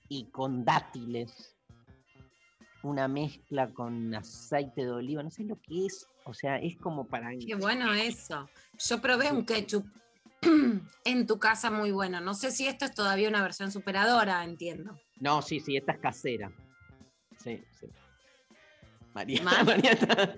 y 0.08 0.26
con 0.30 0.64
dátiles. 0.64 1.54
Una 2.82 3.08
mezcla 3.08 3.72
con 3.72 4.14
aceite 4.14 4.82
de 4.82 4.90
oliva, 4.90 5.22
no 5.22 5.30
sé 5.30 5.44
lo 5.44 5.56
que 5.60 5.86
es. 5.86 6.06
O 6.24 6.32
sea, 6.32 6.56
es 6.58 6.76
como 6.76 7.06
para. 7.06 7.30
Qué 7.44 7.54
bueno 7.56 7.92
eso. 7.92 8.48
Yo 8.78 9.00
probé 9.00 9.32
un 9.32 9.44
ketchup 9.44 9.84
en 11.04 11.26
tu 11.26 11.38
casa 11.38 11.70
muy 11.70 11.90
bueno. 11.90 12.20
No 12.20 12.34
sé 12.34 12.52
si 12.52 12.68
esto 12.68 12.84
es 12.84 12.94
todavía 12.94 13.28
una 13.28 13.42
versión 13.42 13.72
superadora, 13.72 14.44
entiendo. 14.44 14.96
No, 15.16 15.42
sí, 15.42 15.58
sí, 15.58 15.76
esta 15.76 15.92
es 15.92 15.98
casera. 15.98 16.52
Sí, 17.38 17.64
sí. 17.80 17.86
María 19.14 19.92
está- 19.92 20.34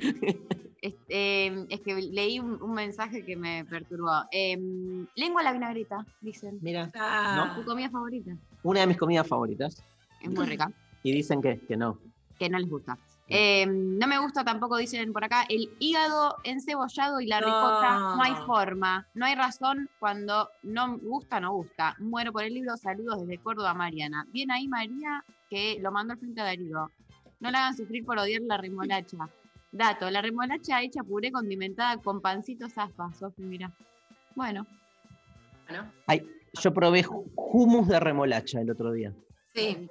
Es, 0.83 0.94
eh, 1.11 1.66
es 1.68 1.80
que 1.83 1.94
leí 1.94 2.40
un, 2.40 2.61
un 2.62 2.72
mensaje 2.72 3.22
que 3.22 3.37
me 3.37 3.66
perturbó. 3.66 4.24
Em, 4.33 5.06
lengua 5.14 5.42
a 5.42 5.44
la 5.44 5.52
vinagreta, 5.52 6.06
dicen. 6.22 6.59
Mira, 6.62 6.90
Ah, 6.94 7.52
Tu 7.54 7.64
comida 7.66 7.90
favorita. 7.90 8.35
una 8.62 8.80
de 8.80 8.87
mis 8.87 8.96
comidas 8.96 9.26
favoritas. 9.28 9.83
Es 10.22 10.30
muy 10.30 10.46
rica. 10.46 10.72
Y 11.02 11.12
dicen 11.12 11.42
que, 11.42 11.59
que 11.61 11.76
no. 11.76 11.98
Que 12.38 12.48
no 12.48 12.59
les 12.59 12.68
gusta. 12.70 12.96
Em, 13.28 13.98
no 13.98 14.06
me 14.09 14.18
gusta 14.18 14.42
tampoco, 14.42 14.76
dicen 14.78 15.12
por 15.12 15.22
acá, 15.22 15.44
el 15.50 15.70
hígado 15.78 16.37
encebollado 16.44 17.20
y 17.20 17.26
la 17.26 17.40
No. 17.40 17.46
ricota. 17.46 17.98
No 18.16 18.22
hay 18.22 18.35
forma. 18.46 19.06
No 19.14 19.26
hay 19.26 19.35
razón 19.35 19.88
cuando 19.98 20.48
no 20.62 20.96
gusta, 20.98 21.38
no 21.40 21.52
gusta. 21.52 21.94
Muero 22.00 22.33
por 22.33 22.42
el 22.42 22.54
libro. 22.54 22.76
Saludos 22.78 23.20
desde 23.20 23.37
Córdoba, 23.42 23.74
Mariana. 23.74 24.26
Bien 24.33 24.50
ahí, 24.50 24.66
María, 24.66 25.24
que 25.50 25.78
lo 25.80 25.92
mandó 25.92 26.14
al 26.14 26.18
frente 26.18 26.40
a 26.40 26.44
Darío. 26.44 26.90
No 27.40 27.50
la 27.50 27.61
hagan 27.61 27.76
sufrir 27.76 28.05
por 28.05 28.18
odiar 28.18 28.42
la 28.42 28.57
remolacha. 28.57 29.16
Dato, 29.72 30.11
la 30.11 30.20
remolacha 30.20 30.83
hecha 30.83 31.03
puré 31.03 31.31
condimentada 31.31 31.96
con 31.98 32.20
pancitos 32.20 32.72
aspas, 32.76 33.18
Sofi, 33.18 33.42
mira. 33.42 33.72
Bueno, 34.35 34.66
Bueno, 35.68 35.92
Ay, 36.07 36.26
yo 36.61 36.72
probé 36.74 37.05
hummus 37.37 37.87
de 37.88 38.00
remolacha 38.00 38.61
el 38.61 38.70
otro 38.70 38.92
día. 38.92 39.12
sí. 39.55 39.88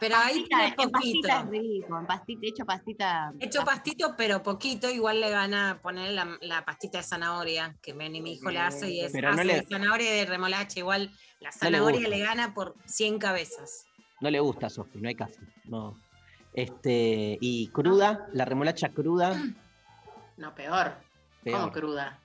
Pero 0.00 0.16
ahí 0.16 0.44
tiene 0.48 0.66
en 0.66 0.74
poquito. 0.74 0.90
pastita 0.92 1.40
es 1.40 1.48
rico, 1.50 1.98
en 2.00 2.06
pastita, 2.06 2.46
hecho 2.46 2.64
pastita. 2.66 3.32
Hecho 3.40 3.64
pastito, 3.64 4.14
pero 4.18 4.42
poquito. 4.42 4.90
Igual 4.90 5.20
le 5.20 5.30
gana 5.30 5.78
poner 5.80 6.12
la, 6.12 6.36
la 6.42 6.64
pastita 6.64 6.98
de 6.98 7.04
zanahoria, 7.04 7.76
que 7.80 7.92
Benny, 7.94 8.20
mi 8.20 8.32
hijo 8.32 8.50
la 8.50 8.66
hace 8.66 8.90
y 8.90 9.00
es 9.00 9.12
Pero 9.12 9.32
no 9.32 9.44
le- 9.44 9.60
de 9.60 9.66
zanahoria 9.66 10.12
y 10.14 10.18
de 10.18 10.26
remolacha. 10.26 10.80
Igual 10.80 11.10
la 11.40 11.48
No 11.48 11.70
le 11.70 11.78
zanahoria 11.78 12.00
gusta. 12.00 12.08
le, 12.16 12.18
gana 12.18 12.52
por 12.54 12.74
100 12.86 13.18
cabezas. 13.18 13.86
No 14.20 14.30
le 14.30 14.40
gusta 14.40 14.66
a 14.66 14.70
Sofi, 14.70 14.98
no 15.00 15.08
hay 15.08 15.14
caso. 15.14 15.40
No. 15.64 15.96
Este, 16.54 17.36
y 17.40 17.68
cruda, 17.68 18.26
la 18.32 18.44
remolacha 18.44 18.88
cruda, 18.90 19.34
no, 20.36 20.54
peor. 20.54 20.92
Como 21.44 21.56
peor. 21.58 21.72
cruda. 21.72 22.18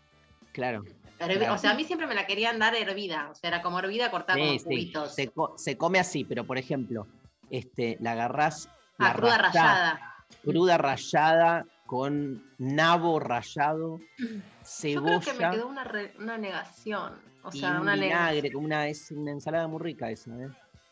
Claro. 0.54 0.84
Claro. 1.18 1.54
O 1.54 1.58
sea, 1.58 1.72
a 1.72 1.74
mí 1.74 1.84
siempre 1.84 2.08
me 2.08 2.16
la 2.16 2.26
querían 2.26 2.60
dar 2.60 2.74
hervida. 2.76 3.28
O 3.30 3.36
sea, 3.36 3.50
era 3.50 3.62
como 3.62 3.80
hervida 3.80 4.10
cortada 4.10 4.40
Sí, 4.40 4.60
sí, 4.60 4.64
cubitos. 4.64 5.14
Se, 5.16 5.28
co- 5.28 5.54
se 5.58 5.78
come 5.78 6.00
así, 6.00 6.24
pero 6.24 6.46
por 6.46 6.58
ejemplo, 6.58 7.08
este, 7.50 7.98
la 8.00 8.14
agarrás. 8.14 8.70
la 8.98 9.10
Ah, 9.10 9.14
cruda 9.14 9.38
rallás, 9.38 9.54
rallada. 9.56 10.16
Cruda 10.44 10.78
rallada 10.78 11.66
con 11.86 12.42
nabo 12.58 13.20
rallado, 13.20 14.00
Yo 14.18 14.26
cebolla. 14.64 15.20
creo 15.20 15.20
que 15.22 15.34
me 15.44 15.50
quedó 15.52 15.68
una, 15.68 15.84
re- 15.84 16.14
una 16.20 16.38
negación. 16.38 17.14
O 17.44 17.52
sea, 17.52 17.72
un 17.72 17.78
una 17.82 17.96
negación. 17.98 18.28
vinagre, 18.30 18.52
como 18.54 18.66
una, 18.66 18.88
es 18.88 19.12
una 19.12 19.32
ensalada 19.32 19.68
muy 19.68 19.80
rica 19.82 20.10
esa, 20.12 20.32
¿eh? 20.32 20.50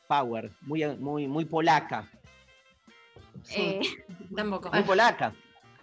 Power, 0.07 0.51
muy, 0.61 0.85
muy, 0.97 1.27
muy 1.27 1.45
polaca. 1.45 2.09
Eh, 3.55 3.81
Tampoco. 4.35 4.69
Muy 4.71 4.83
polaca. 4.83 5.33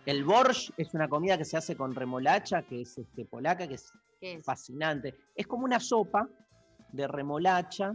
El 0.07 0.25
borsch 0.25 0.70
es 0.77 0.92
una 0.92 1.09
comida 1.09 1.38
que 1.38 1.44
se 1.44 1.57
hace 1.57 1.77
con 1.77 1.94
remolacha, 1.94 2.62
que 2.62 2.83
es 2.83 2.99
este, 2.99 3.25
polaca, 3.25 3.66
que 3.66 3.75
es 3.75 3.92
fascinante. 4.42 5.14
Es 5.35 5.47
como 5.47 5.64
una 5.64 5.81
sopa 5.81 6.29
de 6.92 7.07
remolacha 7.07 7.94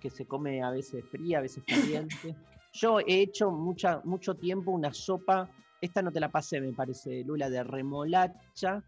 que 0.00 0.10
se 0.10 0.26
come 0.26 0.62
a 0.62 0.70
veces 0.70 1.04
fría, 1.10 1.38
a 1.38 1.42
veces 1.42 1.62
caliente. 1.66 2.34
Yo 2.72 3.00
he 3.00 3.20
hecho 3.20 3.50
mucha, 3.50 4.00
mucho 4.04 4.34
tiempo 4.34 4.70
una 4.70 4.92
sopa, 4.92 5.48
esta 5.80 6.00
no 6.00 6.10
te 6.10 6.20
la 6.20 6.30
pasé, 6.30 6.60
me 6.60 6.72
parece, 6.72 7.22
Lula, 7.22 7.50
de 7.50 7.62
remolacha, 7.62 8.82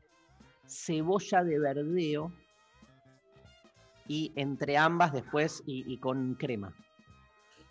cebolla 0.66 1.44
de 1.44 1.58
verdeo 1.58 2.32
y 4.08 4.32
entre 4.36 4.78
ambas 4.78 5.12
después 5.12 5.62
y, 5.66 5.92
y 5.92 5.98
con 5.98 6.34
crema. 6.34 6.74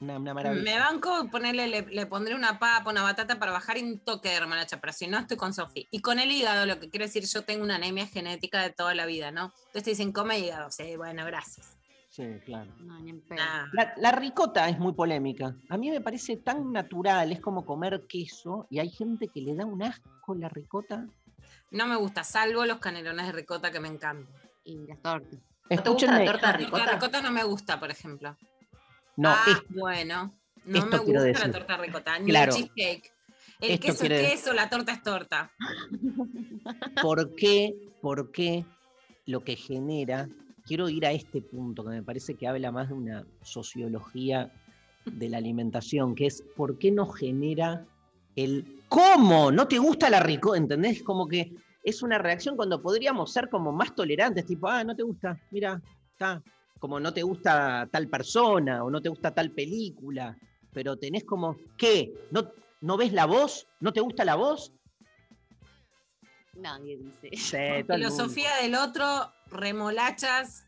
Una, 0.04 0.18
una 0.18 0.34
maravilla. 0.34 0.63
Me 0.63 0.80
banco 0.80 1.30
ponerle, 1.32 1.68
le, 1.68 1.82
le 1.84 2.06
pondré 2.06 2.36
una 2.36 2.60
papa, 2.60 2.89
una 2.92 3.02
batata 3.04 3.39
para 3.39 3.52
bajar 3.52 3.78
y 3.78 3.84
un 3.84 4.00
toque 4.00 4.30
de 4.30 4.39
remolacha, 4.39 4.80
pero 4.82 4.92
si 4.94 5.08
no 5.08 5.18
estoy 5.18 5.38
con 5.38 5.54
Sofi. 5.54 5.88
Y 5.92 6.02
con 6.02 6.20
el 6.20 6.32
hígado, 6.32 6.66
lo 6.66 6.80
que 6.80 6.89
quiero 6.89 7.06
decir, 7.06 7.24
yo 7.26 7.44
tengo 7.44 7.63
una 7.63 7.76
anemia 7.76 8.06
genética 8.08 8.62
de 8.62 8.72
toda 8.72 8.94
la 8.94 9.06
vida, 9.06 9.32
¿no? 9.32 9.54
Entonces 9.68 9.84
te 9.84 9.89
dicen, 9.92 10.12
come 10.12 10.39
hígado. 10.39 10.70
Sí, 10.72 10.96
bueno, 10.98 11.26
gracias. 11.26 11.78
Sí, 12.10 12.26
claro. 12.46 12.72
No, 12.80 13.00
ni 13.00 13.10
en 13.10 13.22
pedo. 13.22 13.38
Nah. 13.39 13.68
La, 13.74 13.94
la 13.98 14.12
ricota 14.12 14.70
es 14.70 14.78
muy 14.78 14.94
polémica. 14.94 15.56
A 15.70 15.78
mí 15.78 15.89
me 15.89 16.00
parece 16.00 16.38
tan 16.38 16.72
natural, 16.72 17.32
es 17.32 17.39
como 17.42 17.66
comer 17.66 18.06
queso 18.08 18.68
y 18.70 18.80
hay 18.80 18.89
gente 18.89 19.30
que 19.30 19.42
le 19.42 19.56
da 19.56 19.66
un 19.66 19.82
asco 19.82 20.36
la 20.36 20.48
ricota. 20.50 21.08
No 21.72 21.88
me 21.88 21.96
gusta, 21.96 22.24
salvo 22.24 22.66
los 22.66 22.78
canelones 22.78 23.26
de 23.26 23.32
ricota 23.32 23.72
que 23.72 23.80
me 23.80 23.88
encantan. 23.88 24.28
Y 24.63 24.86
las 24.86 25.02
tortas. 25.02 25.39
¿No 25.70 25.82
te 25.82 25.89
gusta 25.89 26.20
la 26.20 26.26
torta 26.26 26.48
de 26.48 26.54
La 26.54 26.58
ricota? 26.60 26.92
ricota 26.94 27.22
no 27.22 27.32
me 27.32 27.44
gusta, 27.44 27.80
por 27.80 27.89
ejemplo. 27.89 28.38
No, 29.17 29.30
ah, 29.30 29.43
es- 29.47 29.76
bueno. 29.76 30.34
No 30.65 30.78
esto 30.80 30.97
me 30.97 31.04
quiero 31.04 31.19
gusta 31.21 31.23
decir. 31.23 31.45
la 31.47 31.52
torta 31.52 31.78
ricota, 31.78 32.19
ni 32.19 32.30
Claro. 32.30 32.56
el 32.56 32.58
cheesecake. 32.62 33.13
El 33.60 33.71
Esto 33.71 33.86
queso 33.88 34.04
es 34.06 34.32
queso, 34.32 34.54
la 34.54 34.69
torta 34.69 34.91
es 34.93 35.04
torta. 35.04 35.52
¿por 37.02 37.36
qué, 37.36 37.76
por 38.02 38.32
qué 38.32 38.65
lo 39.26 39.43
que 39.43 39.56
genera, 39.56 40.28
quiero 40.65 40.89
ir 40.89 41.06
a 41.06 41.12
este 41.12 41.41
punto 41.41 41.84
que 41.84 41.89
me 41.91 42.04
parece 42.04 42.36
que 42.36 42.47
habla 42.47 42.71
más 42.71 42.89
de 42.89 42.95
una 42.95 43.26
sociología 43.41 44.52
de 45.06 45.30
la 45.30 45.38
alimentación, 45.38 46.15
que 46.15 46.26
es 46.28 46.43
por 46.56 46.78
qué 46.78 46.91
no 46.91 47.08
genera 47.08 47.86
el 48.36 48.82
cómo, 48.89 49.52
no 49.52 49.67
te 49.67 49.78
gusta 49.78 50.10
la 50.10 50.19
rico, 50.19 50.56
¿entendés? 50.56 51.04
Como 51.04 51.28
que 51.28 51.52
es 51.84 52.02
una 52.04 52.17
reacción 52.17 52.56
cuando 52.56 52.82
podríamos 52.82 53.32
ser 53.32 53.49
como 53.49 53.71
más 53.71 53.93
tolerantes, 53.95 54.45
tipo, 54.45 54.67
ah, 54.67 54.84
no 54.84 54.95
te 54.95 55.04
gusta, 55.04 55.39
mira, 55.52 55.82
está, 56.12 56.41
como 56.84 57.00
no 57.00 57.13
te 57.13 57.24
gusta 57.24 57.88
tal 57.89 58.10
persona 58.10 58.84
o 58.84 58.89
no 58.91 59.02
te 59.02 59.08
gusta 59.08 59.34
tal 59.34 59.52
película, 59.52 60.38
pero 60.74 60.98
tenés 60.98 61.24
como, 61.24 61.56
¿qué? 61.78 62.12
¿No, 62.30 62.52
¿No 62.82 62.98
ves 62.98 63.13
la 63.13 63.26
voz? 63.26 63.65
¿No 63.80 63.93
te 63.93 64.02
gusta 64.02 64.26
la 64.26 64.36
voz? 64.36 64.74
Nadie 66.56 66.98
dice. 66.98 67.30
Sí, 67.38 67.52
todo 67.88 67.96
el 67.96 68.04
mundo. 68.04 68.15
Filosofía 68.26 68.58
del 68.62 68.76
otro, 68.76 69.32
remolachas. 69.50 70.65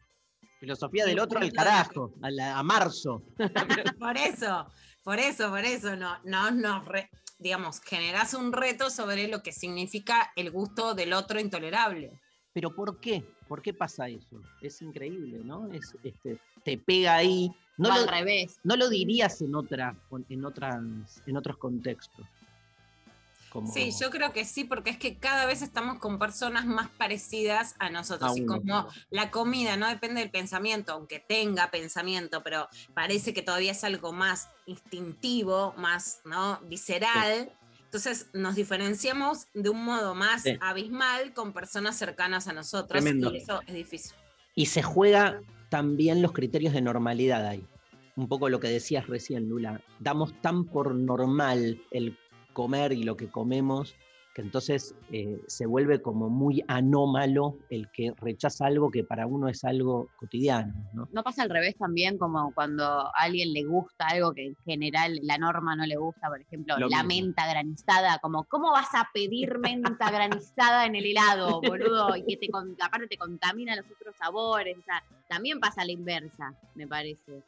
Filosofía 0.61 1.05
del 1.05 1.19
otro 1.19 1.39
al 1.39 1.51
carajo, 1.51 2.13
a, 2.21 2.31
la- 2.31 2.59
a 2.59 2.63
marzo. 2.63 3.21
Por 3.99 4.15
eso, 4.15 4.67
por 5.03 5.19
eso, 5.19 5.49
por 5.49 5.65
eso, 5.65 5.97
no, 5.97 6.17
no 6.23 6.49
nos, 6.51 6.85
re- 6.85 7.09
digamos, 7.39 7.81
generás 7.81 8.33
un 8.35 8.53
reto 8.53 8.89
sobre 8.89 9.27
lo 9.27 9.43
que 9.43 9.51
significa 9.51 10.31
el 10.37 10.49
gusto 10.49 10.95
del 10.95 11.11
otro 11.11 11.41
intolerable. 11.41 12.21
Pero 12.53 12.73
¿por 12.73 13.01
qué? 13.01 13.21
¿Por 13.47 13.61
qué 13.61 13.73
pasa 13.73 14.07
eso? 14.09 14.41
Es 14.61 14.81
increíble, 14.81 15.41
¿no? 15.43 15.71
Es, 15.71 15.95
este, 16.03 16.39
te 16.63 16.77
pega 16.77 17.15
ahí. 17.15 17.51
No 17.77 17.89
O 17.89 17.91
lo, 17.93 17.99
al 18.01 18.07
revés. 18.07 18.59
no 18.63 18.75
lo 18.75 18.89
dirías 18.89 19.41
en, 19.41 19.53
otra, 19.53 19.95
en, 20.29 20.45
otras, 20.45 20.77
en 21.25 21.37
otros 21.37 21.57
contextos. 21.57 22.25
Como- 23.51 23.71
Sí, 23.71 23.91
yo 24.01 24.09
creo 24.09 24.33
que 24.33 24.43
sí, 24.45 24.63
porque 24.63 24.89
es 24.89 24.97
que 24.97 25.17
cada 25.17 25.45
vez 25.45 25.61
estamos 25.61 25.99
con 25.99 26.17
personas 26.19 26.65
más 26.65 26.89
parecidas 26.89 27.75
a 27.79 27.89
nosotros. 27.89 28.37
Y 28.37 28.45
como 28.45 28.87
la 29.11 29.29
comida 29.31 29.77
no 29.77 29.87
depende 29.87 30.21
del 30.21 30.31
pensamiento, 30.31 30.91
aunque 30.93 31.19
tenga 31.19 31.69
pensamiento, 31.71 32.41
pero 32.43 32.67
parece 32.93 33.33
que 33.33 33.41
todavía 33.41 33.71
es 33.71 33.83
algo 33.83 34.11
más 34.11 34.49
instintivo, 34.65 35.73
más 35.77 36.21
¿no? 36.25 36.59
visceral. 36.61 37.51
Entonces 37.95 38.27
nos 38.33 38.55
diferenciamos 38.55 39.47
de 39.53 39.69
un 39.69 39.85
modo 39.85 40.15
más 40.15 40.43
Sí. 40.43 40.57
abismal 40.59 41.33
con 41.33 41.53
personas 41.53 41.95
cercanas 41.97 42.45
a 42.49 42.51
nosotros 42.51 42.89
Tremendo. 43.01 43.33
y 43.33 43.37
eso 43.37 43.61
es 43.65 43.73
difícil. 43.73 44.11
Y 44.53 44.65
se 44.65 44.83
juega 44.83 45.39
también 45.69 46.21
los 46.21 46.33
criterios 46.33 46.73
de 46.73 46.81
normalidad 46.81 47.47
ahí. 47.47 47.65
Un 48.17 48.27
poco 48.27 48.49
lo 48.49 48.59
que 48.59 48.67
decías 48.67 49.07
recién, 49.07 49.47
Lula. 49.47 49.79
Damos 49.99 50.33
tan 50.41 50.65
por 50.65 50.93
normal 50.93 51.81
el 51.91 52.17
comer 52.51 52.91
y 52.91 53.03
lo 53.03 53.15
que 53.15 53.29
comemos 53.29 53.95
que 54.35 54.41
entonces 54.41 54.93
eh, 55.13 55.39
se 55.47 55.65
vuelve 55.65 56.01
como 56.01 56.29
muy 56.29 56.61
anómalo 56.67 57.57
el 57.69 57.89
que 57.89 58.11
rechaza 58.21 58.65
algo 58.65 58.91
que 58.91 59.05
para 59.05 59.25
uno 59.27 59.47
es 59.47 59.63
algo 59.63 60.11
cotidiano, 60.17 60.73
¿no? 60.93 61.07
¿No 61.13 61.23
pasa 61.23 61.43
al 61.43 61.49
revés 61.49 61.77
también 61.77 62.17
como 62.17 62.53
cuando 62.53 62.83
a 62.83 63.11
alguien 63.15 63.53
le 63.53 63.63
gusta 63.63 64.07
algo 64.07 64.33
que 64.33 64.47
en 64.47 64.57
general 64.65 65.17
la 65.23 65.37
norma 65.37 65.77
no 65.77 65.85
le 65.85 65.95
gusta? 65.95 66.27
Por 66.27 66.41
ejemplo, 66.41 66.77
Lo 66.77 66.89
la 66.89 67.01
mismo. 67.03 67.27
menta 67.27 67.47
granizada, 67.49 68.19
como 68.21 68.43
¿cómo 68.43 68.71
vas 68.71 68.93
a 68.93 69.07
pedir 69.13 69.57
menta 69.57 70.11
granizada 70.11 70.85
en 70.85 70.95
el 70.95 71.05
helado, 71.05 71.61
boludo? 71.61 72.15
Y 72.17 72.25
que 72.25 72.35
te, 72.35 72.49
con- 72.49 72.75
aparte 72.83 73.07
te 73.07 73.17
contamina 73.17 73.75
los 73.77 73.85
otros 73.89 74.15
sabores. 74.17 74.77
O 74.77 74.83
sea, 74.83 75.01
también 75.29 75.61
pasa 75.61 75.83
a 75.83 75.85
la 75.85 75.93
inversa, 75.93 76.53
me 76.73 76.87
parece. 76.87 77.41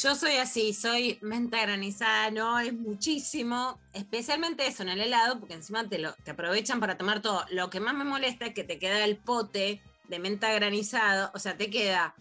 Yo 0.00 0.14
soy 0.14 0.36
así, 0.36 0.74
soy 0.74 1.18
menta 1.22 1.60
granizada, 1.60 2.30
no 2.30 2.60
es 2.60 2.72
muchísimo, 2.72 3.80
especialmente 3.92 4.64
eso 4.64 4.84
en 4.84 4.90
el 4.90 5.00
helado, 5.00 5.40
porque 5.40 5.54
encima 5.54 5.88
te, 5.88 5.98
lo, 5.98 6.12
te 6.22 6.30
aprovechan 6.30 6.78
para 6.78 6.96
tomar 6.96 7.20
todo. 7.20 7.44
Lo 7.50 7.68
que 7.68 7.80
más 7.80 7.94
me 7.94 8.04
molesta 8.04 8.46
es 8.46 8.54
que 8.54 8.62
te 8.62 8.78
queda 8.78 9.04
el 9.04 9.16
pote 9.16 9.82
de 10.06 10.18
menta 10.20 10.52
granizado, 10.52 11.32
o 11.34 11.40
sea, 11.40 11.56
te 11.56 11.68
queda 11.68 12.14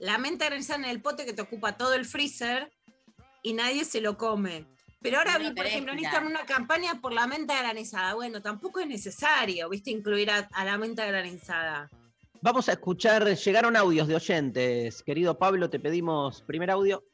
la 0.00 0.18
menta 0.18 0.46
granizada 0.46 0.80
en 0.80 0.86
el 0.86 1.00
pote 1.00 1.24
que 1.24 1.32
te 1.32 1.42
ocupa 1.42 1.76
todo 1.76 1.94
el 1.94 2.06
freezer 2.06 2.72
y 3.40 3.52
nadie 3.52 3.84
se 3.84 4.00
lo 4.00 4.18
come. 4.18 4.66
Pero 5.00 5.18
ahora 5.18 5.38
No 5.38 5.50
vi, 5.50 5.54
por 5.54 5.66
ejemplo. 5.66 5.94
Instagram 5.94 6.26
una 6.26 6.44
campaña 6.44 7.00
por 7.00 7.12
la 7.12 7.28
menta 7.28 7.56
granizada. 7.56 8.14
Bueno, 8.14 8.42
tampoco 8.42 8.80
es 8.80 8.88
necesario, 8.88 9.68
¿viste? 9.68 9.92
Incluir 9.92 10.28
a, 10.28 10.48
a 10.52 10.64
la 10.64 10.76
menta 10.76 11.06
granizada. 11.06 11.88
Vamos 12.40 12.68
a 12.68 12.72
escuchar, 12.72 13.24
llegaron 13.36 13.76
audios 13.76 14.08
de 14.08 14.16
oyentes. 14.16 15.04
Querido 15.04 15.38
Pablo, 15.38 15.70
te 15.70 15.78
pedimos 15.78 16.42
primer 16.42 16.72
audio. 16.72 17.04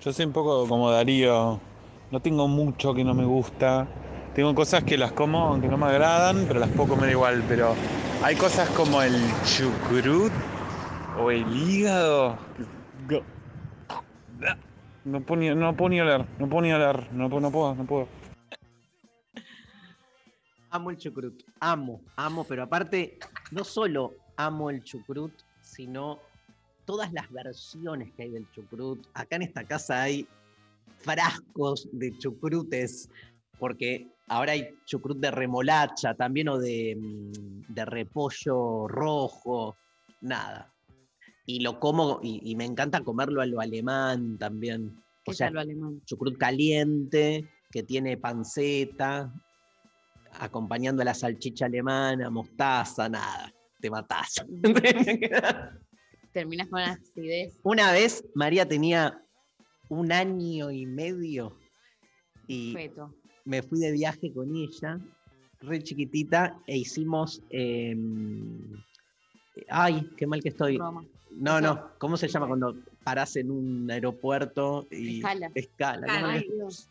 Yo 0.00 0.12
soy 0.12 0.26
un 0.26 0.32
poco 0.32 0.68
como 0.68 0.90
Darío, 0.90 1.60
no 2.10 2.20
tengo 2.20 2.46
mucho 2.48 2.94
que 2.94 3.02
no 3.02 3.14
me 3.14 3.24
gusta. 3.24 3.88
Tengo 4.34 4.54
cosas 4.54 4.84
que 4.84 4.98
las 4.98 5.12
como 5.12 5.46
aunque 5.48 5.66
no 5.68 5.78
me 5.78 5.86
agradan, 5.86 6.44
pero 6.46 6.60
las 6.60 6.70
puedo 6.70 6.90
comer 6.90 7.10
igual. 7.10 7.42
Pero 7.48 7.74
hay 8.22 8.36
cosas 8.36 8.68
como 8.70 9.02
el 9.02 9.14
chucrut 9.44 10.32
o 11.18 11.30
el 11.30 11.44
hígado. 11.56 12.36
No 15.04 15.20
puedo 15.22 15.40
ni, 15.40 15.54
no 15.54 15.76
puedo 15.76 15.88
ni 15.88 16.00
oler, 16.00 16.26
no 16.38 16.48
puedo 16.48 16.62
ni 16.62 16.72
oler, 16.72 17.12
no 17.12 17.28
puedo, 17.30 17.40
no 17.40 17.50
puedo, 17.50 17.74
no 17.74 17.84
puedo. 17.86 18.08
Amo 20.70 20.90
el 20.90 20.98
chucrut, 20.98 21.42
amo, 21.60 22.02
amo, 22.16 22.44
pero 22.44 22.64
aparte, 22.64 23.18
no 23.52 23.64
solo 23.64 24.12
amo 24.36 24.68
el 24.68 24.82
chucrut, 24.82 25.32
sino 25.62 26.18
todas 26.86 27.12
las 27.12 27.30
versiones 27.30 28.12
que 28.12 28.22
hay 28.22 28.30
del 28.30 28.50
chucrut. 28.52 29.06
Acá 29.12 29.36
en 29.36 29.42
esta 29.42 29.64
casa 29.64 30.02
hay 30.02 30.26
frascos 30.98 31.88
de 31.92 32.16
chucrutes, 32.16 33.10
porque 33.58 34.08
ahora 34.28 34.52
hay 34.52 34.74
chucrut 34.86 35.18
de 35.18 35.30
remolacha 35.30 36.14
también 36.14 36.48
o 36.48 36.58
de, 36.58 36.96
mm, 36.96 37.74
de 37.74 37.84
repollo 37.84 38.88
rojo, 38.88 39.76
nada. 40.20 40.72
Y 41.44 41.60
lo 41.60 41.78
como, 41.78 42.20
y, 42.22 42.40
y 42.50 42.56
me 42.56 42.64
encanta 42.64 43.02
comerlo 43.02 43.42
a 43.42 43.46
lo 43.46 43.60
alemán 43.60 44.38
también. 44.38 44.96
¿Qué 45.24 45.32
O 45.32 45.34
sea, 45.34 45.48
es 45.48 45.52
lo 45.52 45.60
alemán? 45.60 46.00
chucrut 46.06 46.38
caliente, 46.38 47.48
que 47.70 47.82
tiene 47.82 48.16
panceta, 48.16 49.32
acompañando 50.40 51.02
a 51.02 51.04
la 51.04 51.14
salchicha 51.14 51.66
alemana, 51.66 52.30
mostaza, 52.30 53.08
nada, 53.08 53.52
te 53.80 53.90
matás. 53.90 54.44
Terminas 56.36 56.68
con 56.68 56.80
acidez. 56.80 57.58
Una 57.62 57.92
vez 57.92 58.22
María 58.34 58.68
tenía 58.68 59.24
un 59.88 60.12
año 60.12 60.70
y 60.70 60.84
medio 60.84 61.56
y 62.46 62.74
Feto. 62.74 63.14
me 63.46 63.62
fui 63.62 63.78
de 63.80 63.90
viaje 63.92 64.30
con 64.34 64.54
ella, 64.54 65.00
re 65.60 65.82
chiquitita, 65.82 66.60
e 66.66 66.76
hicimos... 66.76 67.42
em, 67.48 68.60
ay, 69.70 70.10
qué 70.18 70.26
mal 70.26 70.42
que 70.42 70.50
estoy. 70.50 70.76
No, 70.76 71.58
no, 71.62 71.92
¿cómo 71.96 72.18
se 72.18 72.28
llama 72.28 72.48
cuando 72.48 72.76
parás 73.02 73.36
en 73.36 73.50
un 73.50 73.90
aeropuerto 73.90 74.86
y 74.90 75.20
Escala. 75.20 75.50
escala? 75.54 76.06
Ay, 76.06 76.50
Dios, 76.54 76.90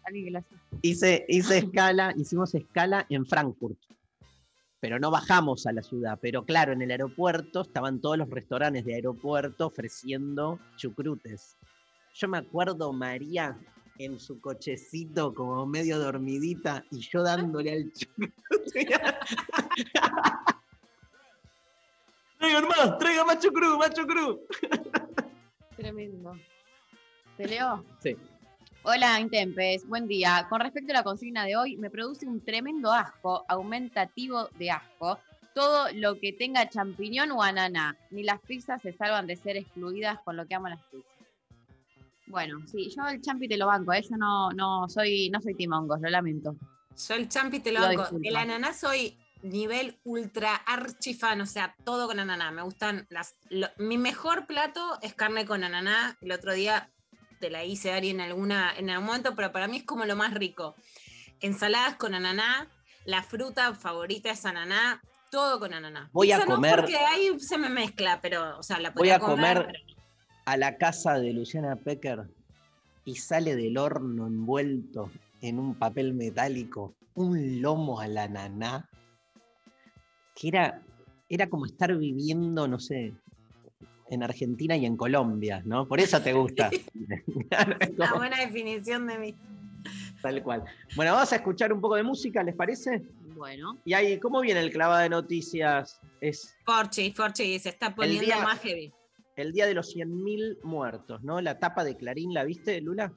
hice, 0.81 1.23
hice 1.29 1.59
escala, 1.59 2.15
hicimos 2.17 2.55
escala 2.55 3.05
en 3.09 3.23
Frankfurt. 3.27 3.77
Pero 4.85 4.99
no 4.99 5.09
bajamos 5.09 5.65
a 5.65 5.71
la 5.71 5.81
ciudad. 5.81 6.19
Pero 6.21 6.45
claro, 6.45 6.71
en 6.71 6.79
el 6.79 6.91
aeropuerto 6.91 7.61
estaban 7.61 7.99
todos 7.99 8.19
los 8.19 8.29
restaurantes 8.29 8.85
de 8.85 8.93
aeropuerto 8.93 9.65
ofreciendo 9.65 10.59
chucrutes. 10.75 11.57
Yo 12.13 12.27
me 12.27 12.37
acuerdo 12.37 12.93
María 12.93 13.57
en 13.97 14.19
su 14.19 14.39
cochecito 14.39 15.33
como 15.33 15.65
medio 15.65 15.97
dormidita 15.97 16.85
y 16.91 16.99
yo 16.99 17.23
dándole 17.23 17.71
al 17.71 17.91
chucrute. 17.93 18.31
Traigan 22.37 22.67
más, 22.67 22.97
traigan 22.99 23.25
más 23.25 23.39
chucrut, 23.39 23.79
más 23.79 23.91
chucrut. 23.91 24.39
Tremendo. 25.77 26.37
¿Te 27.37 27.47
leo? 27.47 27.83
Sí. 28.03 28.15
Hola, 28.87 29.19
Intempes. 29.19 29.87
Buen 29.87 30.07
día. 30.07 30.45
Con 30.49 30.59
respecto 30.61 30.91
a 30.91 30.97
la 30.97 31.03
consigna 31.03 31.43
de 31.45 31.55
hoy, 31.55 31.75
me 31.77 31.89
produce 31.89 32.27
un 32.27 32.41
tremendo 32.43 32.91
asco, 32.91 33.43
aumentativo 33.47 34.49
de 34.59 34.71
asco, 34.71 35.19
todo 35.55 35.87
lo 35.93 36.19
que 36.19 36.33
tenga 36.33 36.69
champiñón 36.69 37.31
o 37.31 37.41
ananá. 37.41 37.97
Ni 38.11 38.23
las 38.23 38.39
pizzas 38.41 38.81
se 38.81 38.93
salvan 38.93 39.25
de 39.27 39.35
ser 39.37 39.57
excluidas 39.57 40.19
con 40.23 40.37
lo 40.37 40.45
que 40.45 40.55
amo 40.55 40.67
las 40.69 40.81
pizzas. 40.83 41.11
Bueno, 42.27 42.59
sí, 42.67 42.91
yo 42.95 43.07
el 43.07 43.21
champi 43.21 43.47
te 43.47 43.57
lo 43.57 43.67
banco, 43.67 43.93
¿eh? 43.93 44.01
yo 44.01 44.17
no, 44.17 44.51
no 44.51 44.89
soy, 44.89 45.29
no 45.29 45.41
soy 45.41 45.53
timongos, 45.55 46.01
lo 46.01 46.09
lamento. 46.09 46.55
Yo 47.07 47.15
el 47.15 47.29
champi 47.29 47.59
te 47.59 47.71
lo 47.71 47.87
disculpo. 47.87 48.19
El 48.23 48.35
ananá 48.35 48.73
soy 48.73 49.17
nivel 49.43 49.99
ultra 50.03 50.55
archifan, 50.55 51.41
o 51.41 51.45
sea, 51.45 51.75
todo 51.83 52.07
con 52.07 52.19
ananá. 52.19 52.51
Me 52.51 52.63
gustan 52.63 53.05
las. 53.09 53.35
lo- 53.49 53.67
mi 53.77 53.97
mejor 53.97 54.47
plato 54.47 54.97
es 55.01 55.13
carne 55.13 55.45
con 55.45 55.63
ananá. 55.63 56.17
El 56.21 56.31
otro 56.31 56.53
día 56.53 56.89
te 57.39 57.49
la 57.49 57.63
hice, 57.63 57.91
Ari, 57.91 58.09
en, 58.09 58.21
alguna, 58.21 58.73
en 58.77 58.89
algún 58.89 59.07
momento, 59.07 59.35
pero 59.35 59.51
para 59.51 59.67
mí 59.67 59.77
es 59.77 59.83
como 59.83 60.05
lo 60.05 60.15
más 60.15 60.33
rico. 60.33 60.75
Ensaladas 61.41 61.95
con 61.95 62.13
ananá, 62.15 62.67
la 63.05 63.23
fruta 63.23 63.73
favorita 63.75 64.31
es 64.31 64.45
ananá, 64.45 65.01
todo 65.31 65.59
con 65.59 65.73
ananá. 65.73 66.09
Voy 66.13 66.31
a 66.31 66.39
no, 66.39 66.45
comer- 66.45 66.75
porque 66.81 66.97
ahí 66.97 67.39
se 67.39 67.57
me 67.57 67.69
mezcla, 67.69 68.19
pero, 68.21 68.57
o 68.57 68.63
sea, 68.63 68.79
la 68.79 68.91
Voy 68.91 69.09
a 69.09 69.19
comer 69.19 69.65
pero- 69.67 69.79
a 70.45 70.57
la 70.57 70.77
casa 70.77 71.19
de 71.19 71.33
Luciana 71.33 71.75
Pecker 71.75 72.23
y 73.03 73.15
sale 73.15 73.55
del 73.55 73.77
horno 73.77 74.27
envuelto 74.27 75.11
en 75.41 75.59
un 75.59 75.75
papel 75.75 76.13
metálico 76.13 76.95
un 77.15 77.61
lomo 77.61 77.99
a 77.99 78.07
la 78.07 78.27
naná, 78.27 78.89
que 80.35 80.47
era, 80.49 80.81
era 81.29 81.47
como 81.49 81.65
estar 81.65 81.95
viviendo, 81.95 82.67
no 82.67 82.79
sé, 82.79 83.13
en 84.09 84.23
Argentina 84.23 84.75
y 84.77 84.85
en 84.85 84.95
Colombia, 84.97 85.61
¿no? 85.65 85.87
Por 85.87 85.99
eso 85.99 86.21
te 86.21 86.33
gusta. 86.33 86.69
Una 87.97 88.13
buena 88.13 88.37
definición 88.39 89.07
de 89.07 89.17
mí. 89.17 89.35
tal 90.21 90.41
cual. 90.43 90.63
Bueno, 90.95 91.13
vamos 91.13 91.31
a 91.33 91.35
escuchar 91.37 91.71
un 91.73 91.81
poco 91.81 91.95
de 91.95 92.03
música, 92.03 92.43
¿les 92.43 92.55
parece? 92.55 93.03
Bueno. 93.35 93.77
Y 93.85 93.93
ahí, 93.93 94.19
¿cómo 94.19 94.41
viene 94.41 94.61
el 94.61 94.71
clavado 94.71 95.01
de 95.01 95.09
noticias? 95.09 95.99
Es 96.21 96.55
Forchi, 96.65 97.11
Forchi 97.11 97.59
se 97.59 97.69
está 97.69 97.93
poniendo 97.93 98.23
día- 98.25 98.41
más 98.43 98.59
heavy. 98.61 98.91
el 99.35 99.51
día 99.51 99.65
de 99.67 99.73
los 99.73 99.93
100.000 99.95 100.59
muertos, 100.63 101.21
¿no? 101.23 101.41
La 101.41 101.59
tapa 101.59 101.83
de 101.83 101.97
Clarín, 101.97 102.33
¿la 102.33 102.43
viste, 102.43 102.79
Lula? 102.81 103.11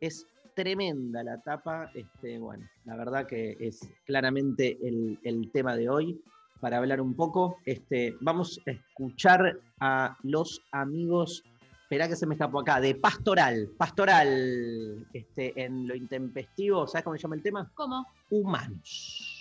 Es 0.00 0.26
tremenda 0.54 1.24
la 1.24 1.40
tapa. 1.40 1.90
Este, 1.94 2.38
bueno, 2.38 2.68
la 2.84 2.94
verdad 2.96 3.26
que 3.26 3.56
es 3.58 3.80
claramente 4.06 4.78
el, 4.82 5.18
el 5.24 5.50
tema 5.50 5.74
de 5.76 5.88
hoy. 5.88 6.20
Para 6.60 6.78
hablar 6.78 7.00
un 7.00 7.14
poco, 7.14 7.58
este, 7.66 8.14
vamos 8.20 8.60
a 8.66 8.70
escuchar 8.70 9.58
a 9.80 10.16
los 10.22 10.62
amigos. 10.72 11.42
Esperá 11.82 12.08
que 12.08 12.16
se 12.16 12.26
me 12.26 12.34
escapó 12.34 12.60
acá, 12.60 12.80
de 12.80 12.94
Pastoral. 12.94 13.70
Pastoral, 13.76 15.06
este, 15.12 15.52
en 15.62 15.86
lo 15.86 15.94
intempestivo, 15.94 16.86
¿sabes 16.86 17.04
cómo 17.04 17.16
se 17.16 17.22
llama 17.22 17.36
el 17.36 17.42
tema? 17.42 17.70
¿Cómo? 17.74 18.06
Humanos 18.30 19.33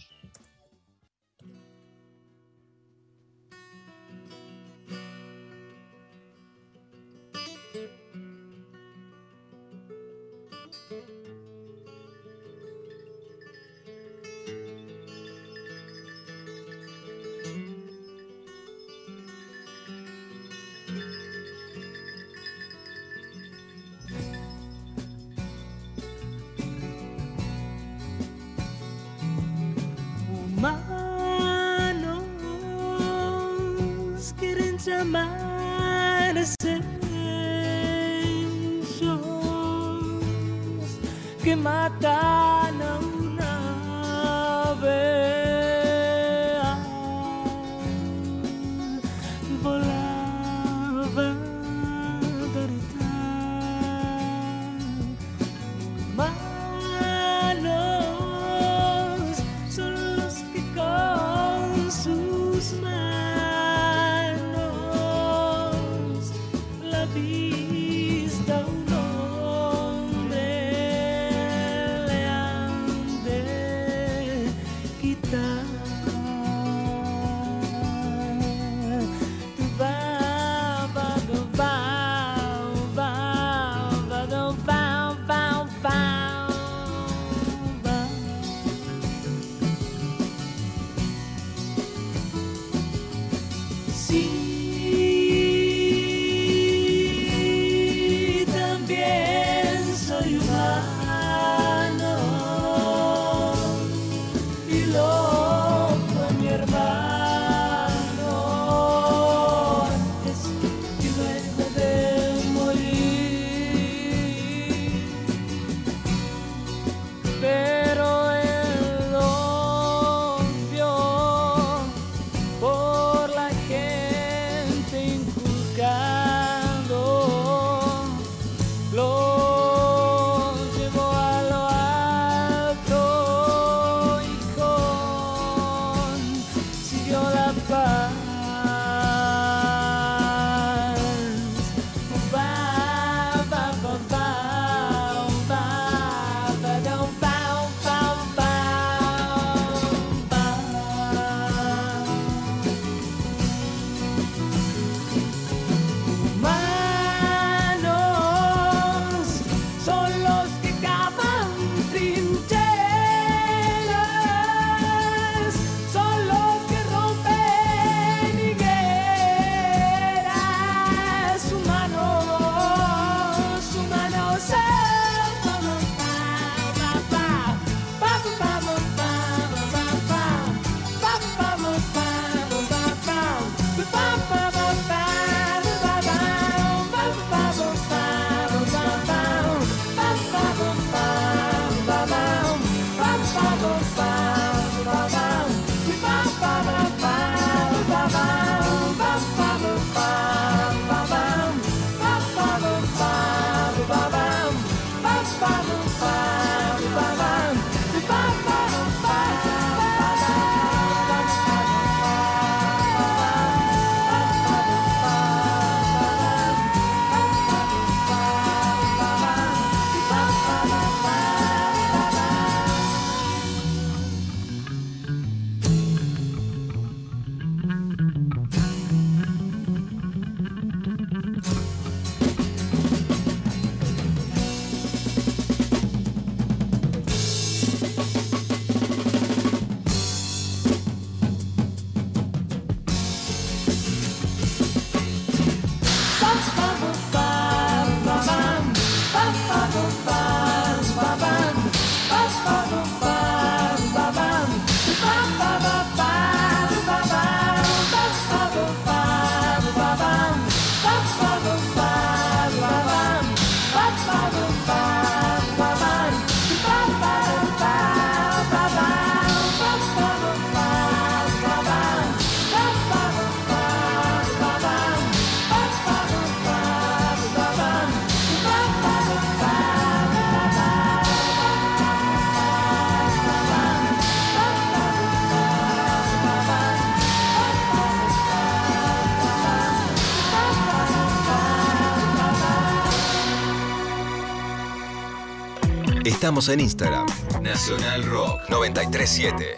Estamos 296.23 296.47
en 296.47 296.61
Instagram. 296.61 297.05
Nacional 297.41 298.01
Rock 298.05 298.39
937. 298.47 299.57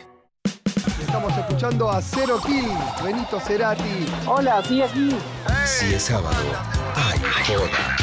Estamos 1.00 1.38
escuchando 1.38 1.92
a 1.92 2.02
Cero 2.02 2.42
Kill, 2.44 2.72
Benito 3.04 3.40
Cerati. 3.40 4.08
Hola, 4.26 4.64
sí, 4.68 4.82
aquí. 4.82 5.16
Si 5.64 5.94
es 5.94 6.02
sábado, 6.02 6.36
ay, 6.96 7.20
joda. 7.46 7.96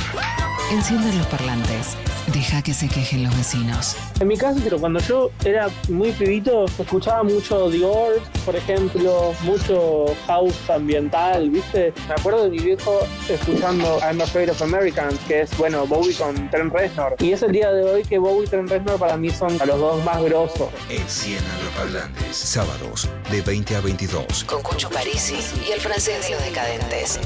Enciende 0.71 1.13
los 1.13 1.27
parlantes. 1.27 1.97
Deja 2.33 2.62
que 2.62 2.72
se 2.72 2.89
quejen 2.89 3.24
los 3.24 3.37
vecinos. 3.37 3.97
En 4.18 4.28
mi 4.28 4.37
caso, 4.39 4.59
pero 4.64 4.78
cuando 4.78 5.01
yo 5.01 5.30
era 5.45 5.68
muy 5.89 6.12
pibito, 6.12 6.64
escuchaba 6.64 7.22
mucho 7.22 7.68
The 7.70 7.78
Doors, 7.78 8.22
por 8.47 8.57
ejemplo, 8.57 9.35
mucho 9.43 10.07
house 10.26 10.70
ambiental, 10.70 11.51
¿viste? 11.51 11.93
Me 12.09 12.14
acuerdo 12.14 12.45
de 12.45 12.51
mi 12.51 12.59
viejo 12.59 13.01
escuchando 13.28 13.99
I'm 14.01 14.20
Afraid 14.20 14.51
of 14.51 14.62
Americans, 14.62 15.18
que 15.28 15.43
es, 15.43 15.57
bueno, 15.59 15.87
Bowie 15.87 16.14
con 16.14 16.51
Trent 16.51 16.72
Reznor. 16.72 17.16
Y 17.18 17.33
es 17.33 17.43
el 17.43 17.53
día 17.53 17.70
de 17.70 17.83
hoy 17.85 18.03
que 18.03 18.18
Bowie 18.18 18.47
y 18.47 18.49
Trent 18.49 18.70
Reznor 18.70 18.99
para 18.99 19.16
mí 19.18 19.28
son 19.30 19.59
los 19.59 19.78
dos 19.78 20.03
más 20.05 20.22
grosos. 20.22 20.70
Enciendan 20.89 21.64
los 21.64 21.74
parlantes. 21.74 22.37
Sábados, 22.37 23.09
de 23.30 23.43
20 23.43 23.76
a 23.76 23.80
22. 23.80 24.45
Con 24.45 24.62
Cucho 24.62 24.89
Parisi 24.89 25.37
y 25.68 25.72
el 25.72 25.80
francés 25.80 26.24
de 26.24 26.30
los 26.30 26.45
decadentes. 26.45 27.18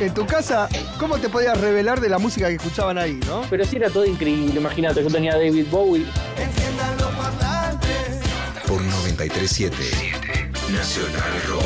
En 0.00 0.12
tu 0.12 0.26
casa, 0.26 0.68
¿cómo 0.98 1.18
te 1.18 1.28
podías 1.28 1.58
revelar 1.60 2.00
de 2.00 2.08
la 2.08 2.18
música 2.18 2.48
que 2.48 2.54
escuchaban 2.54 2.98
ahí, 2.98 3.20
no? 3.26 3.42
Pero 3.48 3.64
sí 3.64 3.76
era 3.76 3.90
todo 3.90 4.04
increíble, 4.04 4.58
imagínate, 4.58 5.02
yo 5.02 5.08
tenía 5.08 5.34
a 5.34 5.36
David 5.36 5.66
Bowie. 5.70 6.06
Por 8.66 8.82
937. 8.82 9.76
Nacional 10.72 11.42
Rock. 11.46 11.62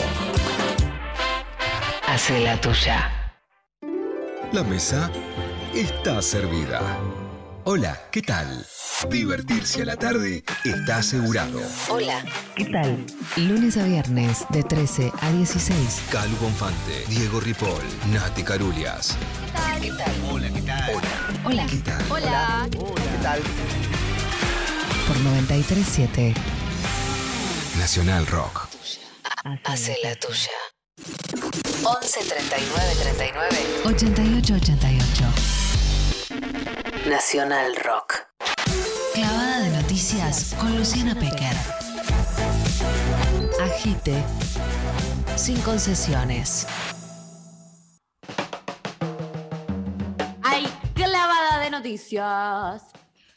Hace 2.06 2.40
la 2.40 2.60
tuya. 2.60 3.32
La 4.52 4.62
mesa 4.62 5.10
está 5.74 6.20
servida. 6.20 6.80
Hola, 7.64 7.98
¿qué 8.10 8.22
tal? 8.22 8.66
Divertirse 9.06 9.82
a 9.82 9.84
la 9.84 9.96
tarde 9.96 10.42
está 10.64 10.96
asegurado. 10.96 11.60
Hola, 11.88 12.24
¿qué 12.56 12.64
tal? 12.64 13.06
Lunes 13.36 13.76
a 13.76 13.84
viernes 13.84 14.44
de 14.50 14.64
13 14.64 15.12
a 15.20 15.30
16. 15.30 16.02
Calu 16.10 16.36
Bonfante, 16.38 17.04
Diego 17.08 17.38
Ripoll, 17.38 17.80
Nati 18.12 18.42
Carulias. 18.42 19.16
¿Qué 19.80 19.92
tal? 19.92 20.12
Hola, 20.32 20.50
¿qué 20.52 20.62
tal? 20.62 20.90
Hola. 20.90 21.08
Hola. 21.44 21.66
¿Qué 21.70 21.76
tal? 21.76 22.02
Hola. 22.10 22.68
¿Qué 22.70 23.22
tal? 23.22 23.40
Por 25.06 25.16
937. 25.20 26.34
Nacional 27.78 28.26
Rock. 28.26 28.68
Hace 29.64 29.96
la 30.02 30.16
tuya. 30.16 30.50
11 31.84 32.20
39 32.24 32.94
39 33.00 33.56
88 33.84 34.54
88. 34.54 35.24
Nacional 37.08 37.76
Rock. 37.76 38.26
Noticias 39.98 40.54
con 40.60 40.78
Luciana 40.78 41.12
Pecker. 41.12 41.56
Agite. 43.60 44.22
Sin 45.34 45.60
concesiones. 45.62 46.68
Hay 50.44 50.66
clavada 50.94 51.58
de 51.64 51.70
noticias. 51.72 52.84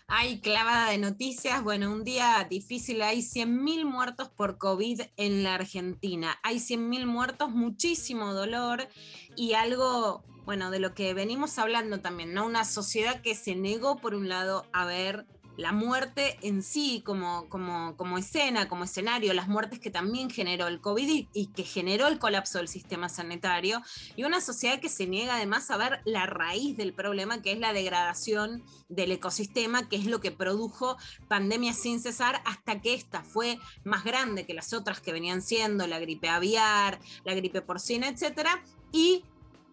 Hay 0.05 0.39
clavada 0.41 0.91
de 0.91 0.99
noticias. 0.99 1.63
Bueno, 1.63 1.91
un 1.91 2.03
día 2.03 2.45
difícil. 2.47 3.01
Hay 3.01 3.21
100.000 3.23 3.83
muertos 3.83 4.29
por 4.29 4.59
COVID 4.59 5.01
en 5.17 5.41
la 5.41 5.55
Argentina. 5.55 6.37
Hay 6.43 6.57
100.000 6.57 7.07
muertos, 7.07 7.49
muchísimo 7.49 8.35
dolor 8.35 8.87
y 9.35 9.53
algo, 9.53 10.23
bueno, 10.45 10.69
de 10.69 10.77
lo 10.79 10.93
que 10.93 11.15
venimos 11.15 11.57
hablando 11.57 12.01
también, 12.01 12.35
¿no? 12.35 12.45
Una 12.45 12.65
sociedad 12.65 13.19
que 13.23 13.33
se 13.33 13.55
negó, 13.55 13.97
por 13.97 14.13
un 14.13 14.29
lado, 14.29 14.67
a 14.73 14.85
ver 14.85 15.25
la 15.57 15.71
muerte 15.71 16.37
en 16.41 16.63
sí 16.63 17.01
como, 17.05 17.47
como, 17.49 18.17
escena, 18.17 18.67
como 18.67 18.83
escenario, 18.83 19.33
las 19.33 19.47
muertes 19.47 19.79
que 19.79 19.89
también 19.89 20.29
generó 20.29 20.67
el 20.67 20.81
COVID 20.81 21.07
y, 21.07 21.29
y 21.33 21.47
que 21.47 21.63
generó 21.63 22.07
el 22.07 22.19
colapso 22.19 22.57
del 22.57 22.67
sistema 22.67 23.09
sanitario, 23.09 23.81
y 24.15 24.23
una 24.23 24.41
sociedad 24.41 24.79
que 24.79 24.89
se 24.89 25.07
niega 25.07 25.35
además 25.35 25.69
a 25.71 25.77
ver 25.77 26.01
la 26.05 26.25
raíz 26.25 26.77
del 26.77 26.93
problema, 26.93 27.41
que 27.41 27.51
es 27.51 27.59
la 27.59 27.73
degradación 27.73 28.63
del 28.89 29.11
ecosistema, 29.11 29.87
que 29.87 29.95
es 29.95 30.05
lo 30.05 30.19
que 30.19 30.31
produjo 30.31 30.97
pandemias 31.27 31.77
sin 31.77 31.99
cesar 31.99 32.41
hasta 32.45 32.81
que 32.81 32.93
esta 32.93 33.23
fue 33.23 33.59
más 33.83 34.03
grande 34.03 34.45
que 34.45 34.53
las 34.53 34.73
otras 34.73 35.01
que 35.01 35.13
venían 35.13 35.41
siendo, 35.41 35.87
la 35.87 35.99
gripe 35.99 36.29
aviar, 36.29 36.99
la 37.23 37.33
gripe 37.33 37.61
porcina, 37.61 38.07
etcétera, 38.07 38.63
y 38.91 39.23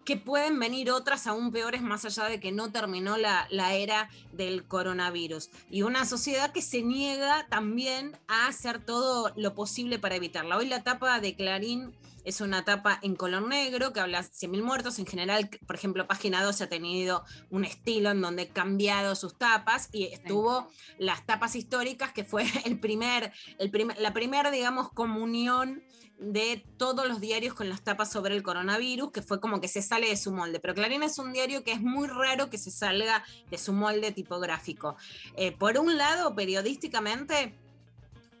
que 0.09 0.17
pueden 0.17 0.57
venir 0.57 0.89
otras 0.89 1.27
aún 1.27 1.51
peores 1.51 1.83
más 1.83 2.03
allá 2.03 2.23
de 2.23 2.39
que 2.39 2.51
no 2.51 2.71
terminó 2.71 3.15
la, 3.15 3.45
la, 3.51 3.75
era 3.75 4.09
del 4.31 4.65
coronavirus. 4.65 5.51
Y 5.69 5.83
una 5.83 6.03
sociedad 6.03 6.51
que 6.51 6.63
se 6.63 6.81
niega 6.81 7.45
también 7.47 8.17
a 8.27 8.47
hacer 8.47 8.83
todo 8.83 9.31
lo 9.35 9.53
posible 9.53 9.99
para 9.99 10.15
evitarla. 10.15 10.57
Hoy 10.57 10.67
la 10.67 10.81
tapa 10.83 11.19
de 11.19 11.35
Clarín 11.35 11.93
es 12.25 12.41
una 12.41 12.65
tapa 12.65 12.97
en 13.03 13.15
color 13.15 13.47
negro 13.47 13.93
que 13.93 13.99
habla 13.99 14.23
de 14.23 14.27
100.000 14.27 14.63
muertos. 14.63 14.97
En 14.97 15.05
general, 15.05 15.47
por 15.67 15.75
ejemplo, 15.75 16.07
Página 16.07 16.43
12 16.43 16.63
ha 16.63 16.69
tenido 16.69 17.23
un 17.51 17.63
estilo 17.63 18.09
en 18.09 18.19
donde 18.19 18.43
ha 18.43 18.49
cambiado 18.49 19.13
sus 19.13 19.37
tapas 19.37 19.89
y 19.91 20.05
estuvo 20.05 20.67
las 20.97 21.23
tapas 21.27 21.55
históricas, 21.55 22.13
que 22.13 22.23
fue 22.23 22.45
el 22.65 22.79
primer, 22.79 23.31
el 23.59 23.69
primer, 23.69 23.99
la 23.99 24.11
primera, 24.11 24.49
digamos, 24.49 24.91
comunión 24.91 25.83
de 26.19 26.65
todos 26.77 27.07
los 27.07 27.21
diarios 27.21 27.53
con 27.53 27.69
las 27.69 27.81
tapas 27.81 28.11
sobre 28.11 28.35
el 28.35 28.43
coronavirus, 28.43 29.11
que 29.11 29.21
fue 29.21 29.39
como 29.39 29.61
que 29.61 29.69
se 29.69 29.81
sale 29.81 30.09
de 30.09 30.17
su 30.17 30.31
molde. 30.31 30.59
Pero 30.59 30.75
Clarín 30.75 31.01
es 31.01 31.17
un 31.17 31.31
diario 31.31 31.63
que 31.63 31.71
es 31.71 31.81
muy 31.81 32.07
raro 32.07 32.49
que 32.49 32.57
se 32.57 32.71
salga 32.71 33.23
de 33.49 33.57
su 33.57 33.71
molde 33.71 34.11
tipográfico. 34.11 34.97
Eh, 35.35 35.53
por 35.53 35.77
un 35.77 35.97
lado, 35.97 36.35
periodísticamente, 36.35 37.53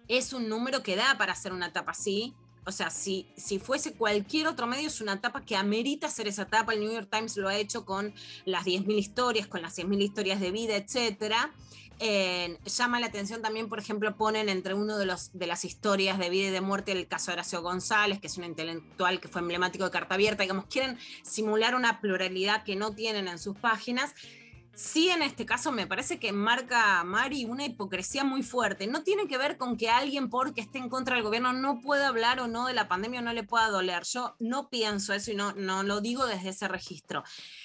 es 0.09 0.33
un 0.33 0.49
número 0.49 0.83
que 0.83 0.97
da 0.97 1.17
para 1.17 1.33
hacer 1.33 1.53
una 1.53 1.71
tapa 1.71 1.91
así. 1.91 2.33
O 2.65 2.71
sea, 2.71 2.89
si, 2.89 3.25
si 3.37 3.57
fuese 3.57 3.93
cualquier 3.93 4.47
otro 4.47 4.67
medio, 4.67 4.87
es 4.87 4.99
una 4.99 5.21
tapa 5.21 5.41
que 5.41 5.55
amerita 5.55 6.07
hacer 6.07 6.27
esa 6.27 6.45
tapa. 6.45 6.73
El 6.73 6.81
New 6.81 6.91
York 6.91 7.07
Times 7.09 7.37
lo 7.37 7.47
ha 7.47 7.55
hecho 7.55 7.85
con 7.85 8.13
las 8.45 8.65
10.000 8.65 8.99
historias, 8.99 9.47
con 9.47 9.61
las 9.61 9.77
100.000 9.77 10.01
historias 10.01 10.41
de 10.41 10.51
vida, 10.51 10.75
etcétera. 10.75 11.53
Llama 11.99 12.99
la 12.99 13.07
atención 13.07 13.41
también, 13.41 13.67
por 13.67 13.79
ejemplo, 13.79 14.15
ponen 14.15 14.47
entre 14.49 14.73
uno 14.73 14.97
de, 14.97 15.05
los, 15.05 15.31
de 15.33 15.47
las 15.47 15.65
historias 15.65 16.17
de 16.17 16.29
vida 16.29 16.47
y 16.47 16.51
de 16.51 16.61
muerte 16.61 16.91
el 16.91 17.07
caso 17.07 17.31
de 17.31 17.33
Horacio 17.33 17.61
González, 17.61 18.19
que 18.19 18.27
es 18.27 18.37
un 18.37 18.45
intelectual 18.45 19.19
que 19.19 19.27
fue 19.27 19.41
emblemático 19.41 19.83
de 19.83 19.91
Carta 19.91 20.15
Abierta, 20.15 20.43
digamos, 20.43 20.65
quieren 20.65 20.97
simular 21.23 21.75
una 21.75 21.99
pluralidad 21.99 22.63
que 22.63 22.75
no 22.75 22.93
tienen 22.93 23.27
en 23.27 23.39
sus 23.39 23.57
páginas. 23.57 24.13
Sí, 24.73 25.09
en 25.09 25.21
este 25.21 25.45
caso 25.45 25.73
me 25.73 25.87
parece 25.87 26.19
que 26.19 26.31
marca 26.31 27.03
Mari 27.03 27.43
una 27.43 27.65
hipocresía 27.65 28.23
muy 28.23 28.43
fuerte. 28.43 28.87
No 28.87 29.03
tiene 29.03 29.27
que 29.27 29.37
ver 29.37 29.57
con 29.57 29.75
que 29.75 29.89
alguien 29.89 30.29
porque 30.29 30.61
esté 30.61 30.77
en 30.77 30.87
contra 30.87 31.15
del 31.15 31.23
gobierno 31.23 31.51
no 31.51 31.81
pueda 31.81 32.07
hablar 32.07 32.39
o 32.39 32.47
no 32.47 32.65
de 32.65 32.73
la 32.73 32.87
pandemia 32.87 33.19
o 33.19 33.23
no 33.23 33.33
le 33.33 33.43
pueda 33.43 33.67
doler. 33.67 34.03
Yo 34.03 34.35
no 34.39 34.69
pienso 34.69 35.13
eso 35.13 35.31
y 35.31 35.35
no, 35.35 35.51
no 35.53 35.83
lo 35.83 35.99
digo 35.99 36.25
desde 36.25 36.49
ese 36.49 36.67
registro. 36.69 37.23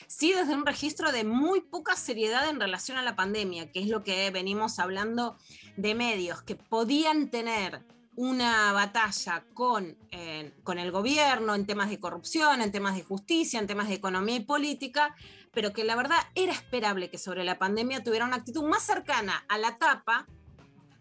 Sí 0.08 0.32
desde 0.32 0.54
un 0.54 0.66
registro 0.66 1.12
de 1.12 1.22
muy 1.22 1.60
poca 1.60 1.94
seriedad 1.94 2.48
en 2.48 2.58
relación 2.58 2.98
a 2.98 3.02
la 3.02 3.14
pandemia, 3.14 3.70
que 3.70 3.80
es 3.80 3.88
lo 3.88 4.02
que 4.02 4.30
venimos 4.30 4.80
hablando 4.80 5.36
de 5.76 5.94
medios 5.94 6.42
que 6.42 6.56
podían 6.56 7.30
tener 7.30 7.84
una 8.16 8.72
batalla 8.72 9.44
con, 9.54 9.96
eh, 10.10 10.52
con 10.62 10.78
el 10.78 10.90
gobierno 10.90 11.54
en 11.54 11.66
temas 11.66 11.90
de 11.90 11.98
corrupción, 11.98 12.60
en 12.60 12.72
temas 12.72 12.96
de 12.96 13.02
justicia, 13.02 13.58
en 13.58 13.66
temas 13.66 13.88
de 13.88 13.94
economía 13.94 14.36
y 14.36 14.40
política, 14.40 15.14
pero 15.52 15.72
que 15.72 15.84
la 15.84 15.96
verdad 15.96 16.18
era 16.34 16.52
esperable 16.52 17.10
que 17.10 17.18
sobre 17.18 17.44
la 17.44 17.58
pandemia 17.58 18.02
tuviera 18.02 18.24
una 18.24 18.36
actitud 18.36 18.64
más 18.64 18.82
cercana 18.82 19.44
a 19.48 19.58
la 19.58 19.78
tapa, 19.78 20.26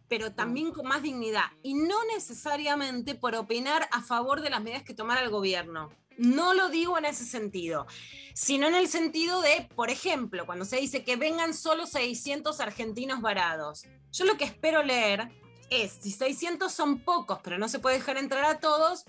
pero 0.07 0.34
también 0.34 0.72
con 0.72 0.88
más 0.88 1.01
dignidad, 1.01 1.45
y 1.64 1.74
no 1.74 2.03
necesariamente 2.14 3.16
por 3.16 3.36
opinar 3.36 3.88
a 3.91 4.01
favor 4.01 4.41
de 4.41 4.49
las 4.49 4.61
medidas 4.61 4.84
que 4.84 4.93
tomara 4.93 5.22
el 5.22 5.30
gobierno. 5.30 5.89
No 6.18 6.53
lo 6.53 6.70
digo 6.70 6.97
en 6.99 7.05
ese 7.05 7.26
sentido, 7.26 7.88
sino 8.36 8.68
en 8.68 8.76
el 8.76 8.88
sentido 8.88 9.41
de, 9.41 9.68
por 9.76 9.89
ejemplo, 9.89 10.45
cuando 10.45 10.66
se 10.66 10.78
dice 10.78 11.03
que 11.03 11.16
vengan 11.16 11.55
solo 11.55 11.88
600 11.88 12.59
argentinos 12.59 13.22
varados. 13.22 13.86
Yo 14.11 14.26
lo 14.26 14.38
que 14.38 14.45
espero 14.45 14.84
leer 14.84 15.32
es, 15.70 15.97
si 16.01 16.11
600 16.11 16.72
son 16.72 16.99
pocos, 16.99 17.39
pero 17.43 17.57
no 17.57 17.68
se 17.68 17.80
puede 17.80 17.97
dejar 17.97 18.18
entrar 18.18 18.45
a 18.45 18.59
todos, 18.59 19.05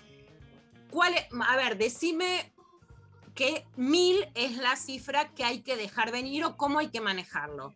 ¿cuál 0.90 1.14
es? 1.14 1.26
A 1.46 1.56
ver, 1.56 1.76
decime 1.76 2.54
que 3.34 3.66
mil 3.76 4.28
es 4.34 4.56
la 4.56 4.76
cifra 4.76 5.32
que 5.34 5.44
hay 5.44 5.62
que 5.62 5.76
dejar 5.76 6.12
venir 6.12 6.44
o 6.44 6.56
cómo 6.56 6.78
hay 6.78 6.88
que 6.88 7.00
manejarlo. 7.00 7.74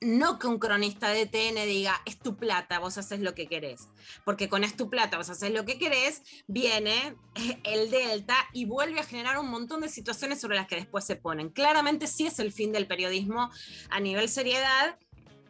No 0.00 0.38
que 0.38 0.46
un 0.46 0.58
cronista 0.58 1.08
de 1.08 1.24
TN 1.24 1.66
diga, 1.66 2.02
es 2.04 2.18
tu 2.18 2.36
plata, 2.36 2.78
vos 2.78 2.98
haces 2.98 3.20
lo 3.20 3.34
que 3.34 3.46
querés. 3.46 3.88
Porque 4.24 4.50
con 4.50 4.62
es 4.62 4.76
tu 4.76 4.90
plata, 4.90 5.16
vos 5.16 5.30
haces 5.30 5.50
lo 5.50 5.64
que 5.64 5.78
querés, 5.78 6.22
viene 6.46 7.16
el 7.64 7.90
Delta 7.90 8.36
y 8.52 8.66
vuelve 8.66 9.00
a 9.00 9.04
generar 9.04 9.38
un 9.38 9.48
montón 9.48 9.80
de 9.80 9.88
situaciones 9.88 10.40
sobre 10.40 10.56
las 10.56 10.66
que 10.66 10.76
después 10.76 11.06
se 11.06 11.16
ponen. 11.16 11.48
Claramente 11.48 12.06
sí 12.06 12.26
es 12.26 12.38
el 12.38 12.52
fin 12.52 12.72
del 12.72 12.86
periodismo 12.86 13.50
a 13.88 14.00
nivel 14.00 14.28
seriedad. 14.28 14.98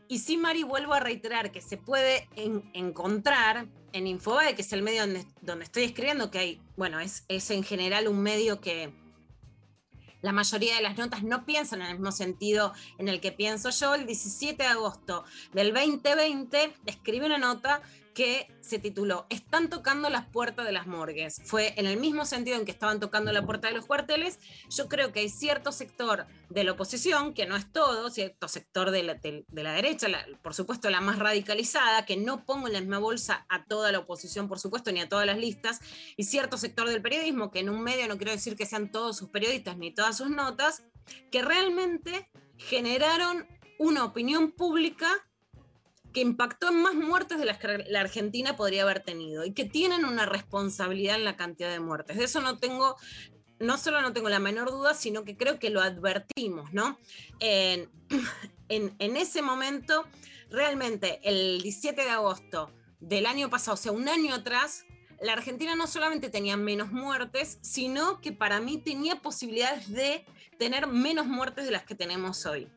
Y 0.09 0.19
sí, 0.19 0.37
Mari, 0.37 0.63
vuelvo 0.63 0.95
a 0.95 1.01
reiterar 1.01 1.51
que 1.51 1.61
se 1.61 1.77
puede 1.77 2.29
en, 2.37 2.71
encontrar 2.75 3.67
en 3.93 4.07
Infobae, 4.07 4.55
que 4.55 4.63
es 4.63 4.73
el 4.73 4.83
medio 4.83 5.03
donde, 5.41 5.65
estoy 5.65 5.85
escribiendo, 5.85 6.31
que 6.31 6.39
hay, 6.39 6.63
bueno, 6.77 7.01
es, 7.01 7.25
en 7.29 7.63
general 7.63 8.09
un 8.09 8.21
medio 8.21 8.61
que, 8.61 8.93
la 10.21 10.33
mayoría 10.33 10.77
de 10.77 10.83
las 10.83 10.97
notas 10.97 11.23
no 11.23 11.45
piensan 11.45 11.83
en 11.83 11.89
el 11.89 11.93
mismo 11.95 12.11
sentido 12.11 12.73
en 12.97 13.09
el 13.09 13.21
que 13.21 13.31
pienso 13.31 13.69
yo. 13.69 13.95
El 13.95 14.07
17 14.07 14.63
de 14.63 14.69
agosto 14.69 15.23
del 15.53 15.75
2020 15.75 16.73
escribí 16.87 17.27
una 17.27 17.37
nota 17.37 17.83
que 18.15 18.49
se 18.61 18.79
tituló 18.79 19.27
Están 19.29 19.69
tocando 19.69 20.09
las 20.09 20.27
puertas 20.27 20.65
de 20.65 20.73
las 20.73 20.87
morgues. 20.87 21.43
Fue 21.45 21.75
en 21.77 21.87
el 21.87 21.99
mismo 21.99 22.25
sentido 22.25 22.57
en 22.57 22.65
que 22.65 22.71
estaban 22.71 23.01
tocando 23.01 23.33
la 23.33 23.45
puerta 23.45 23.69
de 23.69 23.75
los 23.75 23.87
cuarteles. 23.87 24.39
Yo 24.71 24.89
creo 24.89 25.13
que 25.13 25.21
hay 25.21 25.29
cierto 25.29 25.73
sector 25.73 26.27
de 26.49 26.65
la 26.65 26.73
oposición, 26.73 27.35
que 27.35 27.47
no 27.47 27.57
es 27.57 27.71
todo, 27.73 28.09
cierto 28.11 28.49
sector 28.49 28.91
de 28.91 29.03
la, 29.03 29.15
de, 29.15 29.45
la 29.51 29.73
derecha, 29.73 30.07
por 30.43 30.55
supuesto 30.55 30.89
la 30.89 31.01
más 31.01 31.19
radicalizada, 31.19 32.07
que 32.07 32.17
no 32.17 32.45
pongo 32.47 32.69
en 32.69 32.75
la 32.75 32.81
misma 32.81 32.99
bolsa 32.99 33.45
a 33.49 33.65
toda 33.65 33.91
la 33.93 33.99
oposición, 33.99 34.49
por 34.49 34.61
supuesto, 34.61 34.93
ni 34.93 35.01
a 35.01 35.09
todas 35.09 35.27
las 35.27 35.39
listas, 35.39 35.81
y 36.17 36.25
cierto 36.25 36.57
sector 36.57 36.89
del 36.89 37.03
periodismo, 37.03 37.51
que 37.51 37.59
en 37.59 37.69
un 37.69 37.83
medio 37.83 38.07
no 38.07 38.17
quiero 38.17 38.33
decir 38.33 38.57
que 38.57 38.67
sean 38.67 38.91
todos 38.91 39.17
sus 39.17 39.31
periodistas 39.31 39.77
ni 39.77 39.93
todas 39.93 40.17
sus 40.17 40.31
notas, 40.31 40.85
que 41.31 41.43
realmente 41.43 42.31
generaron 42.57 43.47
una 43.79 44.05
opinión 44.05 44.53
pública 44.53 45.09
que 46.15 46.21
impactó 46.21 46.69
en 46.69 46.81
más 46.81 46.95
muertes 46.95 47.39
de 47.39 47.45
las 47.45 47.59
que 47.59 47.85
la 47.89 48.01
Argentina 48.01 48.57
podría 48.57 48.85
haber 48.85 49.01
tenido 49.01 49.45
y 49.45 49.53
que 49.53 49.65
tienen 49.65 50.05
una 50.05 50.27
responsabilidad 50.27 51.17
en 51.17 51.25
la 51.25 51.37
cantidad 51.37 51.71
de 51.71 51.81
muertes. 51.81 52.17
De 52.17 52.25
eso 52.25 52.41
no 52.41 52.59
tengo, 52.59 52.97
no 53.59 53.77
solo 53.77 54.01
no 54.01 54.13
tengo 54.13 54.29
la 54.29 54.39
menor 54.39 54.71
duda, 54.71 54.95
sino 54.95 55.25
que 55.25 55.37
creo 55.37 55.59
que 55.59 55.71
lo 55.71 55.83
advertimos, 55.83 56.73
¿no? 56.73 56.99
En, 57.41 57.91
en, 58.69 58.95
en 59.01 59.17
ese 59.17 59.43
momento, 59.43 60.07
realmente 60.51 61.19
el 61.25 61.61
17 61.61 62.01
de 62.01 62.11
agosto 62.11 62.71
del 63.01 63.27
año 63.27 63.51
pasado, 63.51 63.75
o 63.75 63.77
sea, 63.77 63.91
un 63.91 64.09
año 64.09 64.35
atrás, 64.35 64.87
la 65.21 65.33
Argentina 65.33 65.75
no 65.75 65.89
solamente 65.89 66.31
tenía 66.31 66.57
menos 66.57 66.93
muertes, 66.93 67.59
sino 67.61 68.21
que 68.21 68.31
para 68.31 68.61
mí 68.61 68.79
tenía 68.79 69.17
posibilidades 69.17 69.89
de 69.91 70.25
tener 70.61 70.87
menos 70.87 71.27
muertes 71.27 71.65
de 71.65 71.73
las 71.73 71.83
que 71.83 71.97
tenemos 71.97 72.47
hoy. 72.47 72.69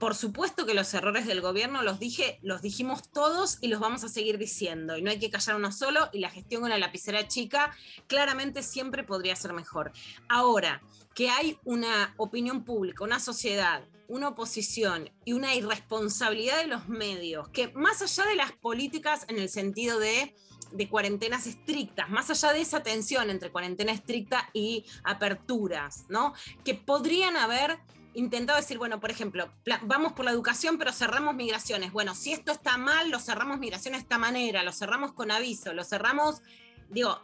Por 0.00 0.14
supuesto 0.14 0.64
que 0.64 0.72
los 0.72 0.94
errores 0.94 1.26
del 1.26 1.42
gobierno 1.42 1.82
los 1.82 2.00
dije, 2.00 2.38
los 2.40 2.62
dijimos 2.62 3.12
todos 3.12 3.58
y 3.60 3.68
los 3.68 3.80
vamos 3.80 4.02
a 4.02 4.08
seguir 4.08 4.38
diciendo. 4.38 4.96
Y 4.96 5.02
no 5.02 5.10
hay 5.10 5.18
que 5.18 5.28
callar 5.28 5.56
uno 5.56 5.70
solo. 5.72 6.08
Y 6.14 6.20
la 6.20 6.30
gestión 6.30 6.62
con 6.62 6.70
la 6.70 6.78
lapicera 6.78 7.28
chica 7.28 7.76
claramente 8.06 8.62
siempre 8.62 9.04
podría 9.04 9.36
ser 9.36 9.52
mejor. 9.52 9.92
Ahora, 10.26 10.80
que 11.14 11.28
hay 11.28 11.58
una 11.64 12.14
opinión 12.16 12.64
pública, 12.64 13.04
una 13.04 13.20
sociedad, 13.20 13.82
una 14.08 14.28
oposición 14.28 15.10
y 15.26 15.34
una 15.34 15.54
irresponsabilidad 15.54 16.62
de 16.62 16.68
los 16.68 16.88
medios, 16.88 17.50
que 17.50 17.68
más 17.74 18.00
allá 18.00 18.24
de 18.24 18.36
las 18.36 18.52
políticas 18.52 19.26
en 19.28 19.38
el 19.38 19.50
sentido 19.50 19.98
de 19.98 20.34
de 20.72 20.88
cuarentenas 20.88 21.48
estrictas, 21.48 22.08
más 22.10 22.30
allá 22.30 22.52
de 22.52 22.60
esa 22.60 22.82
tensión 22.82 23.28
entre 23.28 23.50
cuarentena 23.50 23.90
estricta 23.90 24.50
y 24.52 24.84
aperturas, 25.02 26.04
¿no? 26.08 26.32
Que 26.64 26.74
podrían 26.74 27.36
haber 27.36 27.80
intentado 28.14 28.58
decir, 28.58 28.78
bueno, 28.78 29.00
por 29.00 29.10
ejemplo, 29.10 29.52
vamos 29.82 30.12
por 30.12 30.24
la 30.24 30.30
educación, 30.30 30.78
pero 30.78 30.92
cerramos 30.92 31.34
migraciones. 31.34 31.92
Bueno, 31.92 32.14
si 32.14 32.32
esto 32.32 32.52
está 32.52 32.76
mal, 32.76 33.10
lo 33.10 33.18
cerramos 33.18 33.58
migración 33.58 33.92
de 33.92 34.00
esta 34.00 34.18
manera, 34.18 34.62
lo 34.62 34.72
cerramos 34.72 35.12
con 35.12 35.30
aviso, 35.30 35.72
lo 35.72 35.84
cerramos, 35.84 36.42
digo, 36.88 37.20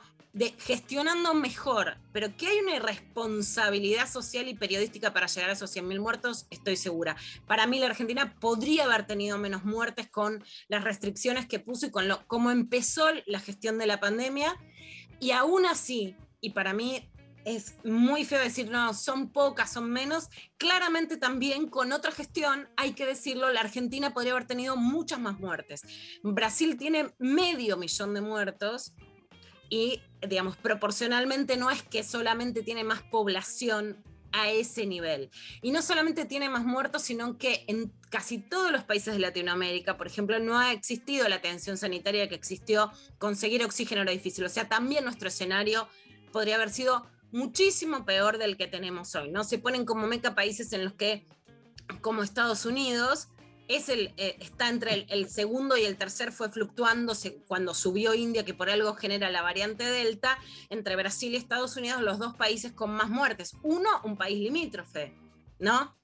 gestionando 0.58 1.32
mejor, 1.34 1.96
pero 2.12 2.36
que 2.36 2.46
hay 2.46 2.58
una 2.58 2.76
irresponsabilidad 2.76 4.08
social 4.08 4.48
y 4.48 4.54
periodística 4.54 5.12
para 5.12 5.26
llegar 5.26 5.50
a 5.50 5.54
esos 5.54 5.74
100.000 5.74 5.98
muertos, 5.98 6.46
estoy 6.50 6.76
segura. 6.76 7.16
Para 7.46 7.66
mí 7.66 7.78
la 7.78 7.86
Argentina 7.86 8.34
podría 8.38 8.84
haber 8.84 9.06
tenido 9.06 9.38
menos 9.38 9.64
muertes 9.64 10.08
con 10.08 10.44
las 10.68 10.84
restricciones 10.84 11.46
que 11.46 11.58
puso 11.58 11.86
y 11.86 11.90
con 11.90 12.06
lo, 12.06 12.26
cómo 12.26 12.50
empezó 12.50 13.06
la 13.24 13.40
gestión 13.40 13.78
de 13.78 13.86
la 13.86 13.98
pandemia, 13.98 14.56
y 15.18 15.30
aún 15.30 15.64
así, 15.64 16.14
y 16.42 16.50
para 16.50 16.74
mí 16.74 17.08
es 17.46 17.76
muy 17.84 18.24
feo 18.24 18.40
decir, 18.40 18.68
no, 18.70 18.92
son 18.92 19.30
pocas, 19.30 19.72
son 19.72 19.88
menos. 19.88 20.28
Claramente 20.58 21.16
también 21.16 21.68
con 21.68 21.92
otra 21.92 22.10
gestión, 22.10 22.68
hay 22.76 22.92
que 22.92 23.06
decirlo, 23.06 23.52
la 23.52 23.60
Argentina 23.60 24.12
podría 24.12 24.32
haber 24.32 24.48
tenido 24.48 24.76
muchas 24.76 25.20
más 25.20 25.38
muertes. 25.38 25.82
Brasil 26.24 26.76
tiene 26.76 27.14
medio 27.18 27.76
millón 27.76 28.14
de 28.14 28.20
muertos 28.20 28.94
y, 29.70 30.02
digamos, 30.28 30.56
proporcionalmente 30.56 31.56
no 31.56 31.70
es 31.70 31.84
que 31.84 32.02
solamente 32.02 32.64
tiene 32.64 32.82
más 32.82 33.04
población 33.04 34.02
a 34.32 34.50
ese 34.50 34.84
nivel. 34.84 35.30
Y 35.62 35.70
no 35.70 35.82
solamente 35.82 36.24
tiene 36.24 36.48
más 36.48 36.64
muertos, 36.64 37.02
sino 37.02 37.38
que 37.38 37.64
en 37.68 37.92
casi 38.10 38.38
todos 38.38 38.72
los 38.72 38.82
países 38.82 39.14
de 39.14 39.20
Latinoamérica, 39.20 39.96
por 39.96 40.08
ejemplo, 40.08 40.40
no 40.40 40.58
ha 40.58 40.72
existido 40.72 41.28
la 41.28 41.36
atención 41.36 41.78
sanitaria 41.78 42.28
que 42.28 42.34
existió, 42.34 42.90
conseguir 43.18 43.62
oxígeno 43.62 44.02
era 44.02 44.10
difícil. 44.10 44.44
O 44.44 44.48
sea, 44.48 44.68
también 44.68 45.04
nuestro 45.04 45.28
escenario 45.28 45.88
podría 46.32 46.56
haber 46.56 46.70
sido 46.70 47.06
muchísimo 47.32 48.04
peor 48.04 48.38
del 48.38 48.56
que 48.56 48.66
tenemos 48.66 49.14
hoy, 49.14 49.30
¿no? 49.30 49.44
Se 49.44 49.58
ponen 49.58 49.84
como 49.84 50.06
meca 50.06 50.34
países 50.34 50.72
en 50.72 50.84
los 50.84 50.94
que, 50.94 51.26
como 52.00 52.22
Estados 52.22 52.64
Unidos, 52.64 53.28
es 53.68 53.88
el, 53.88 54.12
eh, 54.16 54.36
está 54.40 54.68
entre 54.68 55.06
el, 55.08 55.28
segundo 55.28 55.76
y 55.76 55.84
el 55.84 55.96
tercer, 55.96 56.32
fue 56.32 56.48
fluctuando 56.50 57.14
cuando 57.46 57.74
subió 57.74 58.14
India, 58.14 58.44
que 58.44 58.54
por 58.54 58.70
algo 58.70 58.94
genera 58.94 59.30
la 59.30 59.42
variante 59.42 59.84
Delta, 59.84 60.38
entre 60.70 60.96
Brasil 60.96 61.32
y 61.32 61.36
Estados 61.36 61.76
Unidos, 61.76 62.02
los 62.02 62.18
dos 62.18 62.36
países 62.36 62.72
con 62.72 62.90
más 62.92 63.10
muertes. 63.10 63.56
Uno, 63.62 63.88
un 64.04 64.16
país 64.16 64.38
limítrofe, 64.38 65.14
¿no? 65.58 65.96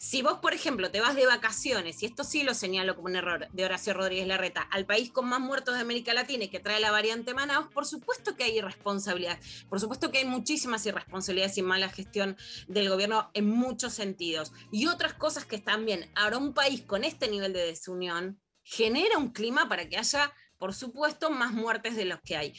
Si 0.00 0.22
vos, 0.22 0.38
por 0.38 0.54
ejemplo, 0.54 0.92
te 0.92 1.00
vas 1.00 1.16
de 1.16 1.26
vacaciones, 1.26 2.00
y 2.02 2.06
esto 2.06 2.22
sí 2.22 2.44
lo 2.44 2.54
señalo 2.54 2.94
como 2.94 3.08
un 3.08 3.16
error 3.16 3.48
de 3.50 3.64
Horacio 3.64 3.94
Rodríguez 3.94 4.28
Larreta, 4.28 4.60
al 4.70 4.86
país 4.86 5.10
con 5.10 5.28
más 5.28 5.40
muertos 5.40 5.74
de 5.74 5.80
América 5.80 6.14
Latina 6.14 6.44
y 6.44 6.48
que 6.48 6.60
trae 6.60 6.78
la 6.78 6.92
variante 6.92 7.34
Manaus, 7.34 7.66
por 7.72 7.84
supuesto 7.84 8.36
que 8.36 8.44
hay 8.44 8.58
irresponsabilidad, 8.58 9.40
por 9.68 9.80
supuesto 9.80 10.12
que 10.12 10.18
hay 10.18 10.24
muchísimas 10.24 10.86
irresponsabilidades 10.86 11.58
y 11.58 11.62
mala 11.62 11.88
gestión 11.88 12.36
del 12.68 12.88
gobierno 12.88 13.28
en 13.34 13.50
muchos 13.50 13.92
sentidos. 13.92 14.52
Y 14.70 14.86
otras 14.86 15.14
cosas 15.14 15.44
que 15.44 15.56
están 15.56 15.84
bien. 15.84 16.08
Ahora, 16.14 16.38
un 16.38 16.54
país 16.54 16.82
con 16.82 17.02
este 17.02 17.28
nivel 17.28 17.52
de 17.52 17.66
desunión 17.66 18.40
genera 18.62 19.18
un 19.18 19.32
clima 19.32 19.68
para 19.68 19.88
que 19.88 19.96
haya, 19.96 20.32
por 20.58 20.74
supuesto, 20.74 21.30
más 21.30 21.52
muertes 21.52 21.96
de 21.96 22.04
los 22.04 22.20
que 22.20 22.36
hay. 22.36 22.54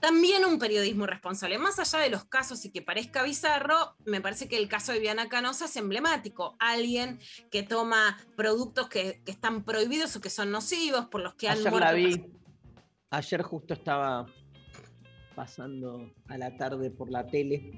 También 0.00 0.44
un 0.44 0.58
periodismo 0.58 1.06
responsable. 1.06 1.58
Más 1.58 1.78
allá 1.78 1.98
de 2.04 2.10
los 2.10 2.24
casos 2.24 2.64
y 2.64 2.70
que 2.70 2.82
parezca 2.82 3.22
bizarro, 3.24 3.96
me 4.04 4.20
parece 4.20 4.48
que 4.48 4.56
el 4.56 4.68
caso 4.68 4.92
de 4.92 5.00
Viana 5.00 5.28
Canosa 5.28 5.64
es 5.64 5.76
emblemático. 5.76 6.56
Alguien 6.60 7.18
que 7.50 7.62
toma 7.64 8.16
productos 8.36 8.88
que, 8.88 9.20
que 9.24 9.32
están 9.32 9.64
prohibidos 9.64 10.14
o 10.16 10.20
que 10.20 10.30
son 10.30 10.50
nocivos, 10.52 11.06
por 11.06 11.22
los 11.22 11.34
que 11.34 11.48
han 11.48 11.58
Ayer 11.58 11.70
muerto. 11.70 11.86
la 11.86 11.92
vi. 11.94 12.24
Ayer 13.10 13.42
justo 13.42 13.74
estaba 13.74 14.26
pasando 15.34 16.12
a 16.28 16.38
la 16.38 16.56
tarde 16.56 16.90
por 16.90 17.10
la 17.10 17.26
tele 17.26 17.72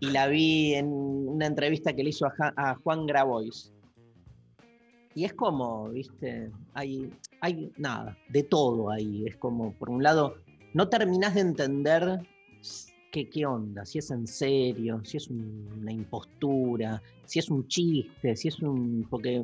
y 0.00 0.10
la 0.10 0.26
vi 0.28 0.74
en 0.74 0.86
una 0.88 1.46
entrevista 1.46 1.92
que 1.94 2.04
le 2.04 2.10
hizo 2.10 2.26
a, 2.26 2.30
Ja- 2.30 2.54
a 2.56 2.74
Juan 2.76 3.06
Grabois. 3.06 3.72
Y 5.14 5.24
es 5.24 5.34
como, 5.34 5.88
viste, 5.88 6.50
hay, 6.74 7.12
hay 7.40 7.72
nada, 7.76 8.16
de 8.28 8.44
todo 8.44 8.90
ahí. 8.90 9.24
Es 9.26 9.36
como, 9.36 9.72
por 9.74 9.90
un 9.90 10.02
lado, 10.02 10.36
no 10.74 10.88
terminás 10.88 11.34
de 11.34 11.40
entender 11.40 12.20
qué, 13.10 13.28
qué 13.28 13.46
onda, 13.46 13.84
si 13.84 13.98
es 13.98 14.10
en 14.10 14.26
serio, 14.26 15.00
si 15.04 15.16
es 15.16 15.28
un- 15.28 15.68
una 15.80 15.92
impostura, 15.92 17.02
si 17.24 17.38
es 17.38 17.50
un 17.50 17.66
chiste, 17.66 18.36
si 18.36 18.48
es 18.48 18.60
un. 18.62 19.06
porque 19.08 19.42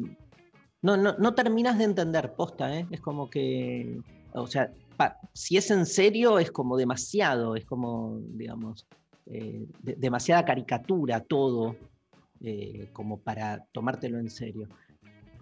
no, 0.83 0.97
no, 0.97 1.16
no 1.18 1.35
terminas 1.35 1.79
de 1.79 1.85
entender, 1.85 2.35
posta, 2.37 2.77
¿eh? 2.79 2.87
Es 2.91 3.01
como 3.01 3.31
que, 3.31 3.99
o 4.35 4.47
sea, 4.47 4.70
si 5.33 5.57
es 5.57 5.70
en 5.70 5.87
serio 5.87 6.39
es 6.39 6.51
como 6.51 6.77
demasiado, 6.77 7.57
es 7.57 7.64
como, 7.64 8.18
digamos, 8.35 8.87
eh, 9.27 9.66
de- 9.83 9.97
demasiada 9.97 10.45
caricatura 10.45 11.20
todo, 11.20 11.79
eh, 12.41 12.89
como 12.93 13.18
para 13.18 13.64
tomártelo 13.72 14.18
en 14.18 14.29
serio. 14.29 14.68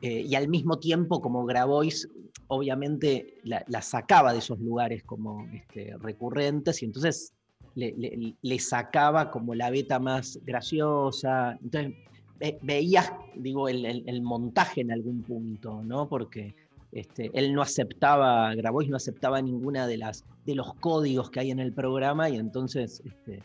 Eh, 0.03 0.27
y 0.29 0.35
al 0.35 0.49
mismo 0.49 0.79
tiempo, 0.79 1.21
como 1.21 1.45
Grabois, 1.47 2.09
obviamente 2.49 3.39
la, 3.45 3.65
sacaba 3.83 4.33
de 4.33 4.41
esos 4.41 4.59
lugares 4.59 5.03
como 5.05 5.47
este, 5.55 5.95
recurrentes 5.99 6.83
y 6.83 6.87
entonces 6.87 7.33
le, 7.75 8.59
sacaba 8.59 9.31
como 9.31 9.55
la 9.55 9.71
beta 9.71 9.99
más 9.99 10.39
graciosa. 10.45 11.59
Entonces, 11.63 11.95
ve- 12.39 12.59
veías, 12.63 13.11
digo, 13.37 13.69
el 13.69 14.23
montaje 14.23 14.83
en 14.83 14.93
algún 14.93 15.23
punto, 15.23 15.83
¿no? 15.83 16.09
Porque 16.09 16.55
este, 16.93 17.31
él 17.33 17.55
no 17.55 17.63
aceptaba, 17.63 18.55
Grabois 18.55 18.91
no 18.91 18.97
aceptaba 18.97 19.41
ninguna 19.41 19.87
de 19.87 19.97
las 19.97 20.25
de 20.45 20.55
los 20.55 20.75
códigos 20.75 21.31
que 21.31 21.41
hay 21.41 21.51
en 21.51 21.59
el 21.59 21.73
programa 21.73 22.29
y 22.29 22.37
entonces, 22.37 23.03
este, 23.05 23.43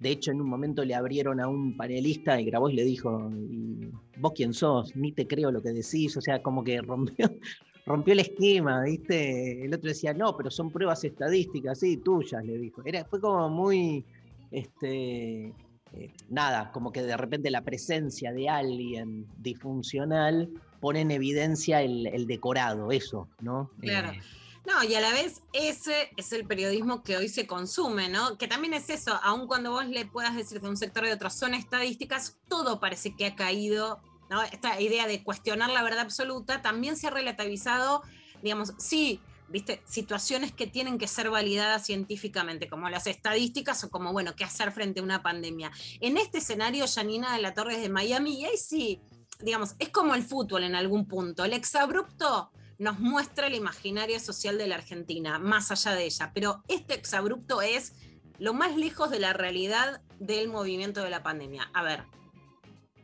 de 0.00 0.10
hecho, 0.10 0.32
en 0.32 0.40
un 0.40 0.48
momento 0.48 0.84
le 0.84 0.94
abrieron 0.94 1.40
a 1.40 1.46
un 1.46 1.76
panelista 1.76 2.40
y 2.40 2.46
Grabois 2.46 2.74
le 2.74 2.84
dijo, 2.84 3.30
"¿Y 3.32 3.90
¿vos 4.16 4.32
quién 4.34 4.54
sos? 4.54 4.96
Ni 4.96 5.12
te 5.12 5.26
creo 5.26 5.50
lo 5.52 5.62
que 5.62 5.72
decís, 5.72 6.16
o 6.16 6.20
sea, 6.22 6.42
como 6.42 6.64
que 6.64 6.80
rompió, 6.80 7.16
rompió 7.86 8.12
el 8.14 8.20
esquema, 8.20 8.82
¿viste? 8.82 9.64
El 9.64 9.74
otro 9.74 9.88
decía, 9.88 10.14
no, 10.14 10.34
pero 10.36 10.50
son 10.50 10.70
pruebas 10.70 11.04
estadísticas, 11.04 11.80
sí, 11.80 11.98
tuyas, 11.98 12.44
le 12.44 12.56
dijo. 12.58 12.82
Era, 12.84 13.04
fue 13.04 13.20
como 13.20 13.50
muy, 13.50 14.02
este, 14.50 15.52
eh, 15.92 16.10
nada, 16.30 16.72
como 16.72 16.92
que 16.92 17.02
de 17.02 17.16
repente 17.18 17.50
la 17.50 17.62
presencia 17.62 18.32
de 18.32 18.48
alguien 18.48 19.26
disfuncional 19.36 20.48
pone 20.80 21.02
en 21.02 21.10
evidencia 21.10 21.82
el, 21.82 22.06
el 22.06 22.26
decorado, 22.26 22.90
eso, 22.90 23.28
¿no? 23.42 23.70
Claro. 23.80 24.12
Eh, 24.12 24.20
No, 24.66 24.84
y 24.84 24.94
a 24.94 25.00
la 25.00 25.10
vez 25.12 25.42
ese 25.52 26.10
es 26.16 26.32
el 26.32 26.46
periodismo 26.46 27.02
que 27.02 27.16
hoy 27.16 27.28
se 27.28 27.46
consume, 27.46 28.08
¿no? 28.08 28.36
Que 28.36 28.46
también 28.46 28.74
es 28.74 28.90
eso, 28.90 29.18
aun 29.22 29.46
cuando 29.46 29.70
vos 29.70 29.86
le 29.86 30.04
puedas 30.04 30.36
decir 30.36 30.60
de 30.60 30.68
un 30.68 30.76
sector 30.76 31.04
de 31.04 31.12
otro, 31.12 31.30
son 31.30 31.54
estadísticas, 31.54 32.36
todo 32.46 32.78
parece 32.78 33.16
que 33.16 33.26
ha 33.26 33.34
caído, 33.34 34.00
¿no? 34.28 34.42
Esta 34.42 34.80
idea 34.80 35.06
de 35.06 35.24
cuestionar 35.24 35.70
la 35.70 35.82
verdad 35.82 36.00
absoluta 36.00 36.60
también 36.60 36.96
se 36.96 37.06
ha 37.06 37.10
relativizado, 37.10 38.02
digamos, 38.42 38.74
sí, 38.78 39.20
viste, 39.48 39.82
situaciones 39.86 40.52
que 40.52 40.66
tienen 40.66 40.98
que 40.98 41.08
ser 41.08 41.30
validadas 41.30 41.86
científicamente, 41.86 42.68
como 42.68 42.88
las 42.88 43.06
estadísticas 43.06 43.82
o 43.82 43.90
como, 43.90 44.12
bueno, 44.12 44.36
qué 44.36 44.44
hacer 44.44 44.72
frente 44.72 45.00
a 45.00 45.02
una 45.02 45.22
pandemia. 45.22 45.72
En 46.00 46.18
este 46.18 46.38
escenario, 46.38 46.86
Janina 46.86 47.34
de 47.34 47.42
la 47.42 47.54
Torre 47.54 47.76
es 47.76 47.82
de 47.82 47.88
Miami, 47.88 48.40
y 48.40 48.44
ahí 48.44 48.56
sí, 48.56 49.00
digamos, 49.40 49.74
es 49.78 49.88
como 49.88 50.14
el 50.14 50.22
fútbol 50.22 50.64
en 50.64 50.74
algún 50.74 51.06
punto. 51.08 51.44
El 51.44 51.54
exabrupto 51.54 52.52
nos 52.80 52.98
muestra 52.98 53.46
el 53.46 53.54
imaginario 53.54 54.18
social 54.18 54.56
de 54.56 54.66
la 54.66 54.76
Argentina, 54.76 55.38
más 55.38 55.70
allá 55.70 55.92
de 55.92 56.06
ella. 56.06 56.30
Pero 56.32 56.62
este 56.66 56.94
exabrupto 56.94 57.60
es 57.60 57.92
lo 58.38 58.54
más 58.54 58.74
lejos 58.74 59.10
de 59.10 59.20
la 59.20 59.34
realidad 59.34 60.00
del 60.18 60.48
movimiento 60.48 61.02
de 61.02 61.10
la 61.10 61.22
pandemia. 61.22 61.70
A 61.74 61.82
ver. 61.82 62.04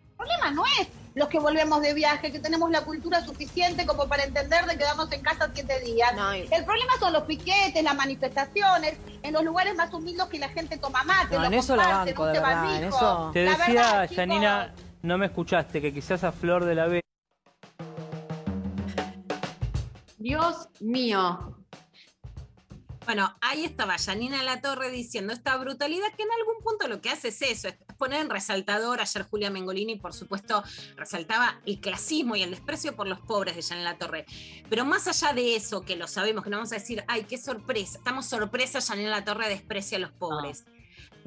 El 0.01 0.17
problema 0.17 0.51
no 0.51 0.65
es 0.81 0.89
los 1.15 1.29
que 1.29 1.39
volvemos 1.39 1.83
de 1.83 1.93
viaje, 1.93 2.33
que 2.33 2.39
tenemos 2.39 2.71
la 2.71 2.85
cultura 2.85 3.23
suficiente 3.23 3.85
como 3.85 4.09
para 4.09 4.25
entender 4.25 4.65
de 4.65 4.79
quedarnos 4.79 5.13
en 5.13 5.21
casa 5.21 5.51
siete 5.53 5.79
días. 5.81 6.11
El 6.51 6.65
problema 6.65 6.93
son 6.99 7.13
los 7.13 7.25
piquetes, 7.25 7.85
las 7.85 7.95
manifestaciones, 7.95 8.97
en 9.23 9.33
los 9.35 9.45
lugares 9.45 9.75
más 9.75 9.93
humildes 9.93 10.25
que 10.29 10.39
la 10.39 10.49
gente 10.49 10.79
toma 10.79 11.05
mate. 11.05 11.35
No, 11.35 11.43
lo 11.43 11.47
en 11.49 11.55
eso 11.55 11.77
la 11.77 11.89
banco, 11.89 12.25
de 12.25 12.33
verdad. 12.33 12.77
En 12.79 12.85
eso... 12.85 13.31
Te 13.31 13.41
decía, 13.41 14.09
Janina, 14.15 14.75
no 15.03 15.19
me 15.19 15.27
escuchaste, 15.27 15.83
que 15.83 15.93
quizás 15.93 16.25
a 16.25 16.33
Flor 16.33 16.65
de 16.65 16.75
la 16.75 16.87
B 16.87 17.03
Dios 20.27 20.69
mío. 20.81 21.57
Bueno, 23.05 23.33
ahí 23.41 23.65
estaba 23.65 23.97
Janina 23.97 24.43
La 24.43 24.61
Torre 24.61 24.91
diciendo 24.91 25.33
esta 25.33 25.57
brutalidad 25.57 26.13
que 26.17 26.25
en 26.25 26.33
algún 26.33 26.61
punto 26.65 26.89
lo 26.89 27.01
que 27.01 27.11
hace 27.11 27.29
es 27.29 27.43
eso, 27.43 27.69
es 27.69 27.77
poner 27.97 28.23
en 28.23 28.31
resaltador. 28.31 29.01
Ayer 29.01 29.23
Julia 29.23 29.51
Mengolini, 29.51 29.95
por 29.95 30.13
supuesto, 30.13 30.65
resaltaba 30.97 31.61
el 31.65 31.79
clasismo 31.81 32.35
y 32.35 32.43
el 32.43 32.51
desprecio 32.51 32.97
por 32.97 33.07
los 33.07 33.21
pobres 33.21 33.55
de 33.55 33.63
Janina 33.63 33.93
La 33.93 33.99
Torre. 33.99 34.27
Pero 34.69 34.85
más 34.85 35.07
allá 35.07 35.33
de 35.33 35.55
eso, 35.55 35.83
que 35.83 35.95
lo 35.95 36.09
sabemos, 36.09 36.43
que 36.43 36.51
no 36.51 36.57
vamos 36.57 36.73
a 36.73 36.81
decir, 36.81 37.05
ay, 37.07 37.23
qué 37.23 37.39
sorpresa, 37.39 37.99
estamos 37.99 38.27
sorpresa, 38.27 38.81
Janina 38.81 39.11
La 39.11 39.25
Torre 39.25 39.49
desprecia 39.49 39.99
a 39.99 40.01
los 40.01 40.11
pobres. 40.11 40.65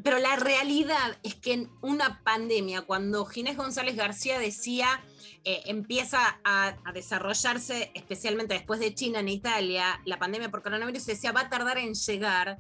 Pero 0.04 0.20
la 0.20 0.36
realidad 0.36 1.18
es 1.24 1.36
que 1.36 1.54
en 1.54 1.72
una 1.82 2.22
pandemia, 2.24 2.82
cuando 2.82 3.24
Ginés 3.24 3.56
González 3.56 3.96
García 3.96 4.40
decía, 4.40 5.02
eh, 5.44 5.64
empieza 5.66 6.40
a, 6.44 6.76
a 6.84 6.92
desarrollarse, 6.92 7.92
especialmente 7.94 8.54
después 8.54 8.80
de 8.80 8.94
China 8.94 9.20
en 9.20 9.30
Italia, 9.30 10.02
la 10.06 10.20
pandemia 10.20 10.50
por 10.50 10.62
coronavirus, 10.62 11.06
decía, 11.06 11.32
va 11.32 11.42
a 11.42 11.50
tardar 11.50 11.78
en 11.78 11.94
llegar 11.94 12.58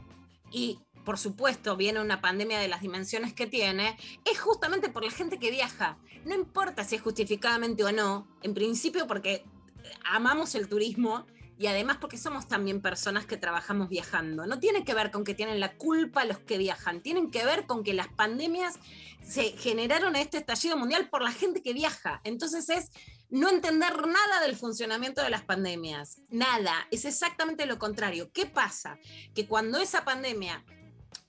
y 0.51 0.79
por 1.05 1.17
supuesto 1.17 1.75
viene 1.75 1.99
una 2.01 2.21
pandemia 2.21 2.59
de 2.59 2.67
las 2.67 2.81
dimensiones 2.81 3.33
que 3.33 3.47
tiene, 3.47 3.97
es 4.31 4.39
justamente 4.39 4.89
por 4.89 5.03
la 5.03 5.11
gente 5.11 5.39
que 5.39 5.51
viaja. 5.51 5.97
No 6.25 6.35
importa 6.35 6.83
si 6.83 6.95
es 6.95 7.01
justificadamente 7.01 7.83
o 7.83 7.91
no, 7.91 8.27
en 8.43 8.53
principio 8.53 9.07
porque 9.07 9.43
amamos 10.03 10.55
el 10.55 10.67
turismo 10.67 11.25
y 11.59 11.67
además 11.67 11.97
porque 11.99 12.17
somos 12.17 12.47
también 12.47 12.81
personas 12.81 13.25
que 13.25 13.35
trabajamos 13.35 13.89
viajando. 13.89 14.47
No 14.47 14.59
tiene 14.59 14.85
que 14.85 14.93
ver 14.93 15.11
con 15.11 15.25
que 15.25 15.35
tienen 15.35 15.59
la 15.59 15.75
culpa 15.75 16.23
los 16.23 16.39
que 16.39 16.57
viajan, 16.57 17.01
tienen 17.01 17.31
que 17.31 17.43
ver 17.43 17.67
con 17.67 17.83
que 17.83 17.93
las 17.93 18.07
pandemias 18.07 18.79
se 19.21 19.51
generaron 19.57 20.15
este 20.15 20.37
estallido 20.37 20.77
mundial 20.77 21.09
por 21.09 21.21
la 21.21 21.33
gente 21.33 21.61
que 21.61 21.73
viaja. 21.73 22.21
Entonces 22.23 22.69
es 22.69 22.91
no 23.29 23.49
entender 23.49 24.07
nada 24.07 24.39
del 24.41 24.55
funcionamiento 24.55 25.21
de 25.21 25.31
las 25.31 25.43
pandemias, 25.43 26.21
nada, 26.29 26.87
es 26.91 27.03
exactamente 27.03 27.65
lo 27.65 27.77
contrario. 27.77 28.31
¿Qué 28.31 28.45
pasa? 28.45 28.97
Que 29.35 29.45
cuando 29.45 29.79
esa 29.79 30.05
pandemia 30.05 30.63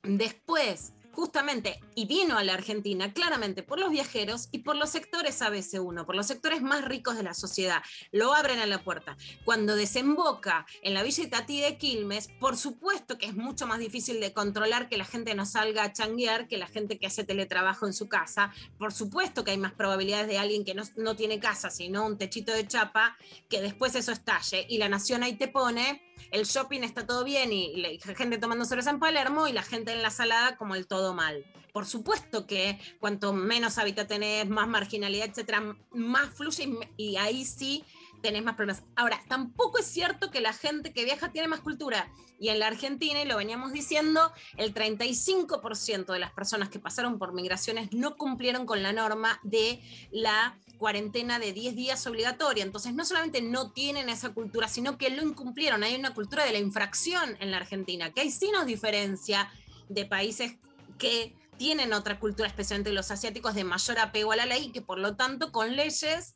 después 0.04 0.92
justamente, 1.12 1.80
y 1.94 2.06
vino 2.06 2.38
a 2.38 2.44
la 2.44 2.54
Argentina 2.54 3.12
claramente 3.12 3.62
por 3.62 3.78
los 3.78 3.90
viajeros 3.90 4.48
y 4.52 4.58
por 4.58 4.76
los 4.76 4.90
sectores 4.90 5.40
ABC1, 5.40 6.06
por 6.06 6.14
los 6.14 6.26
sectores 6.26 6.62
más 6.62 6.84
ricos 6.84 7.16
de 7.16 7.22
la 7.22 7.34
sociedad. 7.34 7.82
Lo 8.12 8.34
abren 8.34 8.58
a 8.58 8.66
la 8.66 8.82
puerta. 8.82 9.16
Cuando 9.44 9.76
desemboca 9.76 10.66
en 10.82 10.94
la 10.94 11.02
Villa 11.02 11.24
Itatí 11.24 11.60
de 11.60 11.76
Quilmes, 11.76 12.28
por 12.40 12.56
supuesto 12.56 13.18
que 13.18 13.26
es 13.26 13.34
mucho 13.34 13.66
más 13.66 13.78
difícil 13.78 14.20
de 14.20 14.32
controlar 14.32 14.88
que 14.88 14.98
la 14.98 15.04
gente 15.04 15.34
no 15.34 15.46
salga 15.46 15.84
a 15.84 15.92
changuear 15.92 16.48
que 16.48 16.58
la 16.58 16.66
gente 16.66 16.98
que 16.98 17.06
hace 17.06 17.24
teletrabajo 17.24 17.86
en 17.86 17.92
su 17.92 18.08
casa. 18.08 18.52
Por 18.78 18.92
supuesto 18.92 19.44
que 19.44 19.52
hay 19.52 19.58
más 19.58 19.72
probabilidades 19.72 20.28
de 20.28 20.38
alguien 20.38 20.64
que 20.64 20.74
no, 20.74 20.82
no 20.96 21.16
tiene 21.16 21.40
casa, 21.40 21.70
sino 21.70 22.06
un 22.06 22.18
techito 22.18 22.52
de 22.52 22.66
chapa, 22.66 23.16
que 23.48 23.60
después 23.60 23.94
eso 23.94 24.12
estalle. 24.12 24.66
Y 24.68 24.78
la 24.78 24.88
nación 24.88 25.22
ahí 25.22 25.36
te 25.36 25.48
pone 25.48 26.09
el 26.30 26.44
shopping 26.44 26.82
está 26.82 27.06
todo 27.06 27.24
bien 27.24 27.52
y 27.52 27.76
la 27.76 28.14
gente 28.14 28.38
tomando 28.38 28.64
cerveza 28.64 28.90
en 28.90 28.98
Palermo 28.98 29.48
y 29.48 29.52
la 29.52 29.62
gente 29.62 29.92
en 29.92 30.02
la 30.02 30.10
salada 30.10 30.56
como 30.56 30.74
el 30.74 30.86
todo 30.86 31.14
mal. 31.14 31.44
Por 31.72 31.86
supuesto 31.86 32.46
que 32.46 32.78
cuanto 32.98 33.32
menos 33.32 33.78
hábitat 33.78 34.08
tenés, 34.08 34.48
más 34.48 34.68
marginalidad, 34.68 35.28
etcétera, 35.28 35.76
más 35.92 36.30
fluye 36.34 36.68
y, 36.96 37.16
ahí 37.16 37.44
sí 37.44 37.84
tenés 38.22 38.42
más 38.42 38.56
problemas. 38.56 38.82
Ahora, 38.96 39.22
tampoco 39.28 39.78
es 39.78 39.86
cierto 39.86 40.30
que 40.30 40.40
la 40.40 40.52
gente 40.52 40.92
que 40.92 41.04
viaja 41.04 41.32
tiene 41.32 41.48
más 41.48 41.60
cultura. 41.60 42.12
Y 42.38 42.48
en 42.48 42.58
la 42.58 42.66
Argentina, 42.66 43.22
y 43.22 43.26
lo 43.26 43.36
veníamos 43.36 43.72
diciendo, 43.72 44.32
el 44.56 44.74
35% 44.74 46.12
de 46.12 46.18
las 46.18 46.32
personas 46.32 46.68
que 46.68 46.78
pasaron 46.78 47.18
por 47.18 47.32
migraciones 47.32 47.92
no 47.92 48.16
cumplieron 48.16 48.66
con 48.66 48.82
la 48.82 48.92
norma 48.92 49.40
de 49.42 49.80
la 50.10 50.58
cuarentena 50.80 51.38
de 51.38 51.52
10 51.52 51.76
días 51.76 52.04
obligatoria. 52.06 52.64
Entonces, 52.64 52.94
no 52.94 53.04
solamente 53.04 53.42
no 53.42 53.70
tienen 53.70 54.08
esa 54.08 54.30
cultura, 54.30 54.66
sino 54.66 54.98
que 54.98 55.10
lo 55.10 55.22
incumplieron. 55.22 55.84
Hay 55.84 55.94
una 55.94 56.14
cultura 56.14 56.44
de 56.44 56.52
la 56.52 56.58
infracción 56.58 57.36
en 57.38 57.50
la 57.52 57.58
Argentina, 57.58 58.10
que 58.12 58.22
ahí 58.22 58.30
sí 58.32 58.50
nos 58.50 58.64
diferencia 58.66 59.52
de 59.88 60.06
países 60.06 60.56
que 60.98 61.36
tienen 61.58 61.92
otra 61.92 62.18
cultura, 62.18 62.48
especialmente 62.48 62.90
los 62.92 63.10
asiáticos, 63.10 63.54
de 63.54 63.62
mayor 63.64 63.98
apego 63.98 64.32
a 64.32 64.36
la 64.36 64.46
ley, 64.46 64.72
que 64.72 64.80
por 64.80 64.98
lo 64.98 65.14
tanto 65.16 65.52
con 65.52 65.76
leyes 65.76 66.34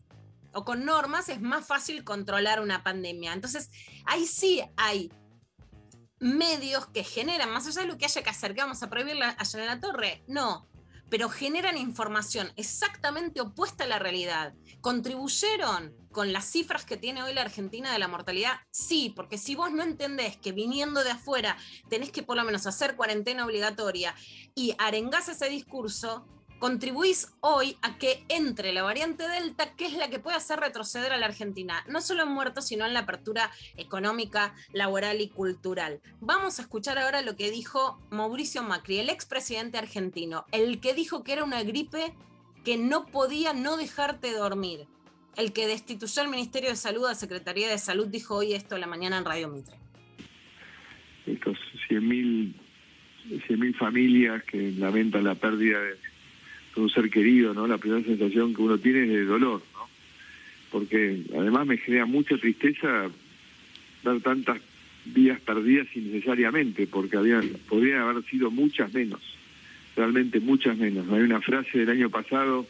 o 0.52 0.64
con 0.64 0.84
normas 0.84 1.30
es 1.30 1.40
más 1.40 1.66
fácil 1.66 2.04
controlar 2.04 2.60
una 2.60 2.84
pandemia. 2.84 3.32
Entonces, 3.32 3.70
ahí 4.04 4.26
sí 4.26 4.62
hay 4.76 5.10
medios 6.20 6.86
que 6.88 7.02
generan, 7.02 7.50
más 7.50 7.66
allá 7.66 7.80
de 7.82 7.88
lo 7.88 7.96
que 7.98 8.04
haya 8.04 8.22
que 8.22 8.30
hacer, 8.30 8.54
que 8.54 8.60
vamos 8.60 8.82
a 8.82 8.90
prohibir 8.90 9.16
la- 9.16 9.30
allá 9.38 9.60
en 9.60 9.66
la 9.66 9.80
torre, 9.80 10.22
no, 10.28 10.66
pero 11.10 11.28
generan 11.28 11.76
información 11.76 12.52
exactamente 12.56 13.40
opuesta 13.40 13.84
a 13.84 13.86
la 13.86 13.98
realidad. 13.98 14.54
¿Contribuyeron 14.80 15.94
con 16.12 16.32
las 16.32 16.44
cifras 16.44 16.84
que 16.84 16.96
tiene 16.96 17.22
hoy 17.22 17.34
la 17.34 17.42
Argentina 17.42 17.92
de 17.92 17.98
la 17.98 18.08
mortalidad? 18.08 18.56
Sí, 18.70 19.12
porque 19.14 19.38
si 19.38 19.54
vos 19.54 19.72
no 19.72 19.82
entendés 19.82 20.36
que 20.36 20.52
viniendo 20.52 21.04
de 21.04 21.10
afuera 21.10 21.56
tenés 21.88 22.10
que 22.10 22.22
por 22.22 22.36
lo 22.36 22.44
menos 22.44 22.66
hacer 22.66 22.96
cuarentena 22.96 23.44
obligatoria 23.44 24.14
y 24.54 24.74
arengás 24.78 25.28
ese 25.28 25.48
discurso, 25.48 26.26
contribuís 26.64 27.30
hoy 27.40 27.76
a 27.82 27.98
que 27.98 28.24
entre 28.30 28.72
la 28.72 28.82
variante 28.82 29.28
Delta, 29.28 29.74
que 29.76 29.84
es 29.84 29.92
la 29.92 30.08
que 30.08 30.18
puede 30.18 30.38
hacer 30.38 30.60
retroceder 30.60 31.12
a 31.12 31.18
la 31.18 31.26
Argentina, 31.26 31.84
no 31.90 32.00
solo 32.00 32.22
en 32.22 32.30
muertos, 32.30 32.68
sino 32.68 32.86
en 32.86 32.94
la 32.94 33.00
apertura 33.00 33.50
económica, 33.76 34.54
laboral 34.72 35.20
y 35.20 35.28
cultural. 35.28 36.00
Vamos 36.22 36.58
a 36.58 36.62
escuchar 36.62 36.98
ahora 36.98 37.20
lo 37.20 37.36
que 37.36 37.50
dijo 37.50 38.00
Mauricio 38.10 38.62
Macri, 38.62 38.96
el 38.96 39.10
expresidente 39.10 39.76
argentino, 39.76 40.46
el 40.52 40.80
que 40.80 40.94
dijo 40.94 41.22
que 41.22 41.34
era 41.34 41.44
una 41.44 41.62
gripe 41.64 42.14
que 42.64 42.78
no 42.78 43.04
podía 43.08 43.52
no 43.52 43.76
dejarte 43.76 44.32
dormir. 44.32 44.86
El 45.36 45.52
que 45.52 45.66
destituyó 45.66 46.22
al 46.22 46.28
Ministerio 46.28 46.70
de 46.70 46.76
Salud, 46.76 47.04
a 47.04 47.14
Secretaría 47.14 47.68
de 47.68 47.76
Salud, 47.76 48.06
dijo 48.06 48.36
hoy 48.36 48.54
esto 48.54 48.76
a 48.76 48.78
la 48.78 48.86
mañana 48.86 49.18
en 49.18 49.26
Radio 49.26 49.50
Mitre. 49.50 49.76
estos 51.26 51.58
100.000 51.90 52.54
100.000 53.28 53.76
familias 53.76 54.42
que 54.44 54.72
lamentan 54.72 55.24
la 55.24 55.34
pérdida 55.34 55.78
de, 55.80 56.13
un 56.76 56.90
ser 56.90 57.10
querido, 57.10 57.54
¿no? 57.54 57.66
La 57.66 57.78
primera 57.78 58.02
sensación 58.04 58.54
que 58.54 58.62
uno 58.62 58.78
tiene 58.78 59.02
es 59.04 59.08
de 59.08 59.24
dolor, 59.24 59.62
¿no? 59.74 59.88
Porque 60.70 61.22
además 61.38 61.66
me 61.66 61.76
genera 61.78 62.04
mucha 62.06 62.36
tristeza 62.36 63.10
ver 64.02 64.20
tantas 64.22 64.58
vidas 65.06 65.40
perdidas 65.40 65.86
innecesariamente, 65.94 66.86
porque 66.86 67.16
habían, 67.16 67.48
podrían 67.68 68.00
haber 68.00 68.24
sido 68.24 68.50
muchas 68.50 68.92
menos, 68.92 69.20
realmente 69.96 70.40
muchas 70.40 70.76
menos. 70.76 71.08
Hay 71.10 71.20
una 71.22 71.40
frase 71.40 71.78
del 71.78 71.90
año 71.90 72.10
pasado 72.10 72.66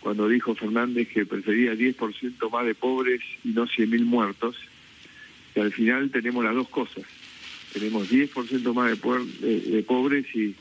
cuando 0.00 0.28
dijo 0.28 0.54
Fernández 0.54 1.08
que 1.08 1.26
prefería 1.26 1.74
10% 1.74 2.50
más 2.50 2.64
de 2.66 2.74
pobres 2.74 3.20
y 3.44 3.48
no 3.50 3.66
100.000 3.66 4.04
muertos, 4.04 4.56
que 5.52 5.60
al 5.60 5.72
final 5.72 6.10
tenemos 6.10 6.42
las 6.44 6.54
dos 6.54 6.68
cosas. 6.70 7.04
Tenemos 7.74 8.08
10% 8.08 8.72
más 8.72 8.98
de, 8.98 9.46
de- 9.46 9.60
de 9.76 9.82
pobres 9.82 10.24
y 10.34 10.54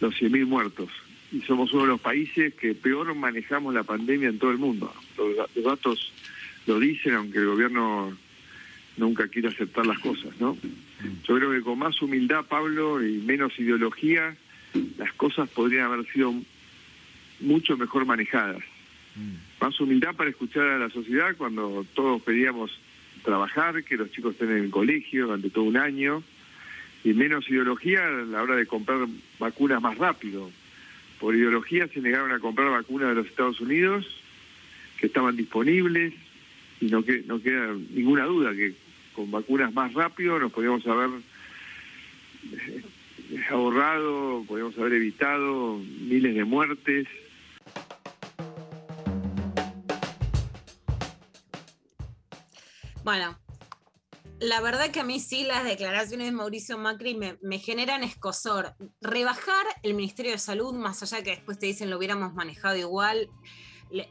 los 0.00 0.14
100.000 0.20 0.44
muertos. 0.46 0.88
Y 1.34 1.40
somos 1.42 1.72
uno 1.72 1.82
de 1.82 1.88
los 1.88 2.00
países 2.00 2.54
que 2.54 2.74
peor 2.74 3.12
manejamos 3.14 3.74
la 3.74 3.82
pandemia 3.82 4.28
en 4.28 4.38
todo 4.38 4.52
el 4.52 4.58
mundo. 4.58 4.92
Los, 5.18 5.36
da- 5.36 5.46
los 5.56 5.64
datos 5.64 6.12
lo 6.66 6.78
dicen, 6.78 7.14
aunque 7.14 7.38
el 7.38 7.46
gobierno 7.46 8.16
nunca 8.96 9.26
quiere 9.26 9.48
aceptar 9.48 9.84
las 9.84 9.98
cosas, 9.98 10.30
¿no? 10.38 10.56
Yo 11.26 11.36
creo 11.36 11.50
que 11.50 11.60
con 11.62 11.78
más 11.78 12.00
humildad, 12.00 12.44
Pablo, 12.46 13.04
y 13.04 13.18
menos 13.18 13.58
ideología, 13.58 14.36
las 14.96 15.12
cosas 15.14 15.48
podrían 15.50 15.86
haber 15.90 16.06
sido 16.12 16.32
mucho 17.40 17.76
mejor 17.76 18.06
manejadas. 18.06 18.62
Más 19.60 19.78
humildad 19.80 20.14
para 20.14 20.30
escuchar 20.30 20.62
a 20.68 20.78
la 20.78 20.90
sociedad 20.90 21.36
cuando 21.36 21.84
todos 21.94 22.22
pedíamos 22.22 22.78
trabajar, 23.24 23.82
que 23.84 23.96
los 23.96 24.10
chicos 24.12 24.32
estén 24.34 24.50
en 24.52 24.64
el 24.64 24.70
colegio 24.70 25.26
durante 25.26 25.50
todo 25.50 25.64
un 25.64 25.76
año, 25.76 26.22
y 27.02 27.12
menos 27.12 27.48
ideología 27.50 28.06
a 28.06 28.10
la 28.10 28.42
hora 28.42 28.54
de 28.56 28.66
comprar 28.66 29.06
vacunas 29.38 29.82
más 29.82 29.98
rápido. 29.98 30.50
Por 31.24 31.34
ideología 31.34 31.88
se 31.88 32.02
negaron 32.02 32.32
a 32.32 32.38
comprar 32.38 32.70
vacunas 32.70 33.08
de 33.08 33.14
los 33.14 33.26
Estados 33.26 33.58
Unidos, 33.58 34.04
que 35.00 35.06
estaban 35.06 35.34
disponibles, 35.34 36.12
y 36.82 36.88
no, 36.88 37.02
que, 37.02 37.22
no 37.22 37.40
queda 37.40 37.72
ninguna 37.72 38.26
duda 38.26 38.52
que 38.52 38.74
con 39.14 39.30
vacunas 39.30 39.72
más 39.72 39.94
rápido 39.94 40.38
nos 40.38 40.52
podríamos 40.52 40.86
haber 40.86 41.08
eh, 42.52 42.82
ahorrado, 43.48 44.44
podríamos 44.46 44.76
haber 44.76 44.92
evitado 44.92 45.78
miles 45.78 46.34
de 46.34 46.44
muertes. 46.44 47.08
Bueno, 53.02 53.34
la 54.44 54.60
verdad 54.60 54.90
que 54.90 55.00
a 55.00 55.04
mí 55.04 55.20
sí 55.20 55.44
las 55.44 55.64
declaraciones 55.64 56.26
de 56.26 56.32
Mauricio 56.32 56.76
Macri 56.76 57.14
me, 57.14 57.58
generan 57.58 58.02
escosor. 58.02 58.74
Rebajar 59.00 59.64
el 59.82 59.94
Ministerio 59.94 60.32
de 60.32 60.38
Salud, 60.38 60.74
más 60.74 61.02
allá 61.02 61.22
que 61.22 61.30
después 61.30 61.58
te 61.58 61.66
dicen 61.66 61.90
lo 61.90 61.96
hubiéramos 61.96 62.34
manejado 62.34 62.76
igual, 62.76 63.30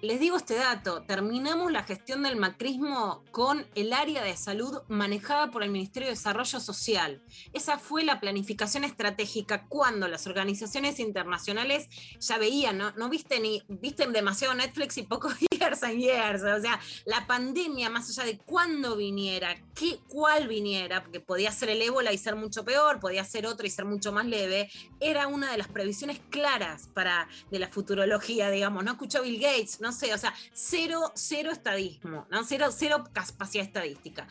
les 0.02 0.20
digo 0.20 0.38
este 0.38 0.56
dato, 0.56 1.04
terminamos 1.04 1.72
la 1.72 1.84
gestión 1.84 2.24
del 2.24 2.38
macrismo 2.38 3.24
con 3.32 3.66
el 3.76 3.92
área 3.92 4.24
de 4.24 4.38
salud 4.38 4.82
manejada 4.88 5.52
por 5.52 5.62
el 5.62 5.72
Ministerio 5.72 6.08
de 6.08 6.16
Desarrollo 6.16 6.60
Social. 6.60 7.22
Esa 7.52 7.78
fue 7.78 8.04
la 8.04 8.20
planificación 8.20 8.86
estratégica 8.86 9.66
cuando 9.68 10.08
las 10.08 10.26
organizaciones 10.26 11.00
internacionales 11.00 11.90
ya 12.20 12.38
veían, 12.38 12.78
no, 12.78 12.92
no 12.92 13.10
viste 13.10 13.40
ni, 13.40 13.62
viste 13.68 14.08
demasiado 14.08 14.54
Netflix 14.54 14.98
y 14.98 15.04
poco 15.04 15.30
years 15.64 15.84
and 15.84 16.00
years, 16.00 16.44
o 16.44 16.62
sea, 16.62 16.80
la 17.06 17.26
pandemia 17.26 17.90
más 17.90 18.10
allá 18.10 18.26
de 18.26 18.38
cuándo 18.38 18.96
viniera, 18.96 19.56
qué, 19.74 20.00
cuál 20.08 20.48
viniera, 20.48 21.04
porque 21.04 21.20
podía 21.20 21.52
ser 21.52 21.70
el 21.70 21.82
ébola 21.82 22.12
y 22.12 22.18
ser 22.18 22.36
mucho 22.36 22.64
peor, 22.66 23.00
podía 23.00 23.24
ser 23.24 23.48
otro 23.48 23.66
y 23.66 23.70
ser 23.70 23.86
mucho 23.86 24.12
más 24.12 24.26
leve, 24.26 24.70
era 25.00 25.28
una 25.28 25.52
de 25.52 25.58
las 25.58 25.68
previsiones 25.68 26.20
claras 26.30 26.90
para 26.94 27.28
de 27.52 27.60
la 27.60 27.70
futurología, 27.70 28.50
digamos, 28.50 28.84
no 28.84 28.92
escuchó 28.92 29.24
Bill 29.24 29.40
Gates, 29.40 29.80
no 29.82 29.92
sé, 29.92 30.14
o 30.14 30.18
sea, 30.18 30.34
cero, 30.54 31.12
cero 31.16 31.52
estadismo, 31.52 32.28
¿no? 32.30 32.44
Cero, 32.44 32.68
cero 32.72 33.04
capacidad 33.14 33.66
estadística. 33.66 34.28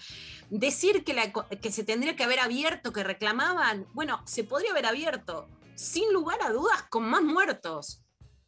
Decir 0.50 1.04
que, 1.04 1.14
la, 1.14 1.32
que 1.32 1.72
se 1.72 1.84
tendría 1.84 2.16
que 2.16 2.24
haber 2.24 2.40
abierto, 2.40 2.92
que 2.92 3.04
reclamaban, 3.04 3.86
bueno, 3.92 4.22
se 4.26 4.44
podría 4.44 4.72
haber 4.72 4.86
abierto, 4.86 5.48
sin 5.74 6.12
lugar 6.12 6.40
a 6.42 6.50
dudas, 6.50 6.82
con 6.90 7.04
más 7.04 7.22
muertos. 7.22 8.02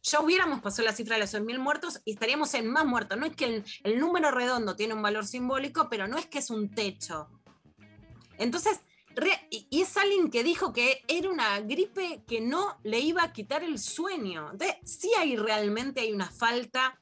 Ya 0.05 0.21
hubiéramos 0.21 0.61
pasado 0.61 0.85
la 0.85 0.93
cifra 0.93 1.15
de 1.15 1.21
los 1.21 1.33
100.000 1.33 1.57
muertos 1.57 1.99
y 2.05 2.11
estaríamos 2.11 2.53
en 2.53 2.67
más 2.67 2.85
muertos. 2.85 3.17
No 3.17 3.25
es 3.25 3.35
que 3.35 3.63
el, 3.83 3.99
número 3.99 4.29
redondo 4.29 4.75
tiene 4.75 4.93
un 4.93 5.01
valor 5.01 5.25
simbólico, 5.25 5.89
pero 5.89 6.07
no 6.07 6.19
es 6.19 6.27
que 6.27 6.37
es 6.37 6.51
un 6.51 6.69
techo. 6.69 7.27
Entonces, 8.37 8.81
y 9.49 9.81
es 9.81 9.97
alguien 9.97 10.29
que 10.29 10.43
dijo 10.43 10.73
que 10.73 11.03
era 11.07 11.27
una 11.27 11.59
gripe 11.61 12.23
que 12.27 12.39
no 12.39 12.77
le 12.83 12.99
iba 12.99 13.23
a 13.23 13.33
quitar 13.33 13.63
el 13.63 13.79
sueño. 13.79 14.51
Entonces, 14.51 14.77
sí 14.83 15.09
hay 15.17 15.37
realmente 15.37 16.01
hay 16.01 16.13
una 16.13 16.29
falta 16.29 16.99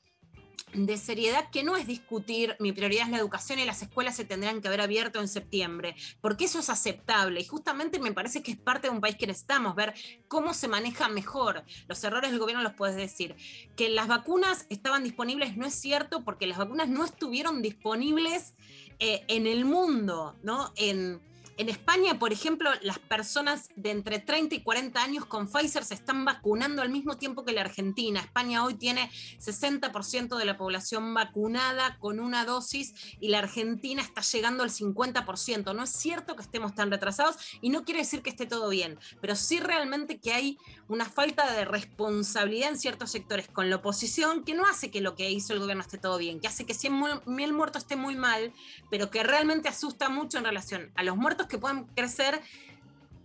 de 0.73 0.97
seriedad 0.97 1.49
que 1.49 1.63
no 1.63 1.77
es 1.77 1.87
discutir, 1.87 2.55
mi 2.59 2.71
prioridad 2.71 3.05
es 3.05 3.11
la 3.11 3.17
educación 3.17 3.59
y 3.59 3.65
las 3.65 3.81
escuelas 3.81 4.15
se 4.15 4.25
tendrán 4.25 4.61
que 4.61 4.67
haber 4.67 4.81
abierto 4.81 5.19
en 5.19 5.27
septiembre, 5.27 5.95
porque 6.21 6.45
eso 6.45 6.59
es 6.59 6.69
aceptable 6.69 7.39
y 7.39 7.45
justamente 7.45 7.99
me 7.99 8.11
parece 8.11 8.41
que 8.41 8.51
es 8.51 8.57
parte 8.57 8.87
de 8.87 8.93
un 8.93 9.01
país 9.01 9.15
que 9.15 9.27
necesitamos 9.27 9.75
ver 9.75 9.93
cómo 10.27 10.53
se 10.53 10.67
maneja 10.67 11.07
mejor. 11.07 11.63
Los 11.87 12.03
errores 12.03 12.31
del 12.31 12.39
gobierno 12.39 12.63
los 12.63 12.73
puedes 12.73 12.95
decir. 12.95 13.35
Que 13.75 13.89
las 13.89 14.07
vacunas 14.07 14.65
estaban 14.69 15.03
disponibles 15.03 15.57
no 15.57 15.65
es 15.65 15.75
cierto 15.75 16.23
porque 16.23 16.47
las 16.47 16.57
vacunas 16.57 16.89
no 16.89 17.05
estuvieron 17.05 17.61
disponibles 17.61 18.53
eh, 18.99 19.23
en 19.27 19.47
el 19.47 19.65
mundo, 19.65 20.35
¿no? 20.43 20.71
En, 20.75 21.21
en 21.57 21.69
España, 21.69 22.17
por 22.17 22.33
ejemplo, 22.33 22.69
las 22.81 22.99
personas 22.99 23.69
de 23.75 23.91
entre 23.91 24.19
30 24.19 24.55
y 24.55 24.61
40 24.61 25.03
años 25.03 25.25
con 25.25 25.47
Pfizer 25.47 25.85
se 25.85 25.93
están 25.93 26.25
vacunando 26.25 26.81
al 26.81 26.89
mismo 26.89 27.17
tiempo 27.17 27.45
que 27.45 27.53
la 27.53 27.61
Argentina. 27.61 28.19
España 28.19 28.63
hoy 28.63 28.75
tiene 28.75 29.11
60% 29.39 30.37
de 30.37 30.45
la 30.45 30.57
población 30.57 31.13
vacunada 31.13 31.97
con 31.99 32.19
una 32.19 32.45
dosis 32.45 32.93
y 33.19 33.27
la 33.27 33.39
Argentina 33.39 34.01
está 34.01 34.21
llegando 34.21 34.63
al 34.63 34.71
50%. 34.71 35.75
No 35.75 35.83
es 35.83 35.91
cierto 35.91 36.35
que 36.35 36.41
estemos 36.41 36.73
tan 36.73 36.89
retrasados 36.89 37.37
y 37.61 37.69
no 37.69 37.83
quiere 37.83 37.99
decir 37.99 38.21
que 38.21 38.31
esté 38.31 38.45
todo 38.45 38.69
bien, 38.69 38.97
pero 39.21 39.35
sí 39.35 39.59
realmente 39.59 40.19
que 40.19 40.33
hay 40.33 40.57
una 40.87 41.05
falta 41.05 41.51
de 41.53 41.65
responsabilidad 41.65 42.69
en 42.69 42.79
ciertos 42.79 43.11
sectores 43.11 43.47
con 43.47 43.69
la 43.69 43.77
oposición 43.77 44.43
que 44.43 44.53
no 44.53 44.65
hace 44.65 44.89
que 44.89 45.01
lo 45.01 45.15
que 45.15 45.29
hizo 45.29 45.53
el 45.53 45.59
gobierno 45.59 45.83
esté 45.83 45.97
todo 45.97 46.17
bien, 46.17 46.39
que 46.39 46.47
hace 46.47 46.65
que 46.65 46.73
100.000 46.73 47.53
muertos 47.53 47.83
esté 47.83 47.95
muy 47.95 48.15
mal, 48.15 48.53
pero 48.89 49.11
que 49.11 49.23
realmente 49.23 49.69
asusta 49.69 50.09
mucho 50.09 50.37
en 50.37 50.45
relación 50.45 50.91
a 50.95 51.03
los 51.03 51.15
muertos 51.15 51.42
que 51.47 51.57
puedan 51.57 51.85
crecer 51.87 52.41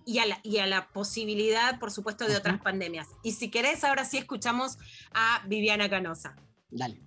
y 0.04 0.20
a, 0.20 0.26
la, 0.26 0.40
y 0.42 0.58
a 0.58 0.66
la 0.66 0.88
posibilidad, 0.88 1.78
por 1.78 1.90
supuesto, 1.90 2.26
de 2.26 2.36
otras 2.36 2.60
pandemias. 2.60 3.08
Y 3.22 3.32
si 3.32 3.50
querés, 3.50 3.84
ahora 3.84 4.04
sí 4.04 4.16
escuchamos 4.16 4.78
a 5.12 5.42
Viviana 5.46 5.90
Canosa. 5.90 6.34
Dale. 6.70 6.98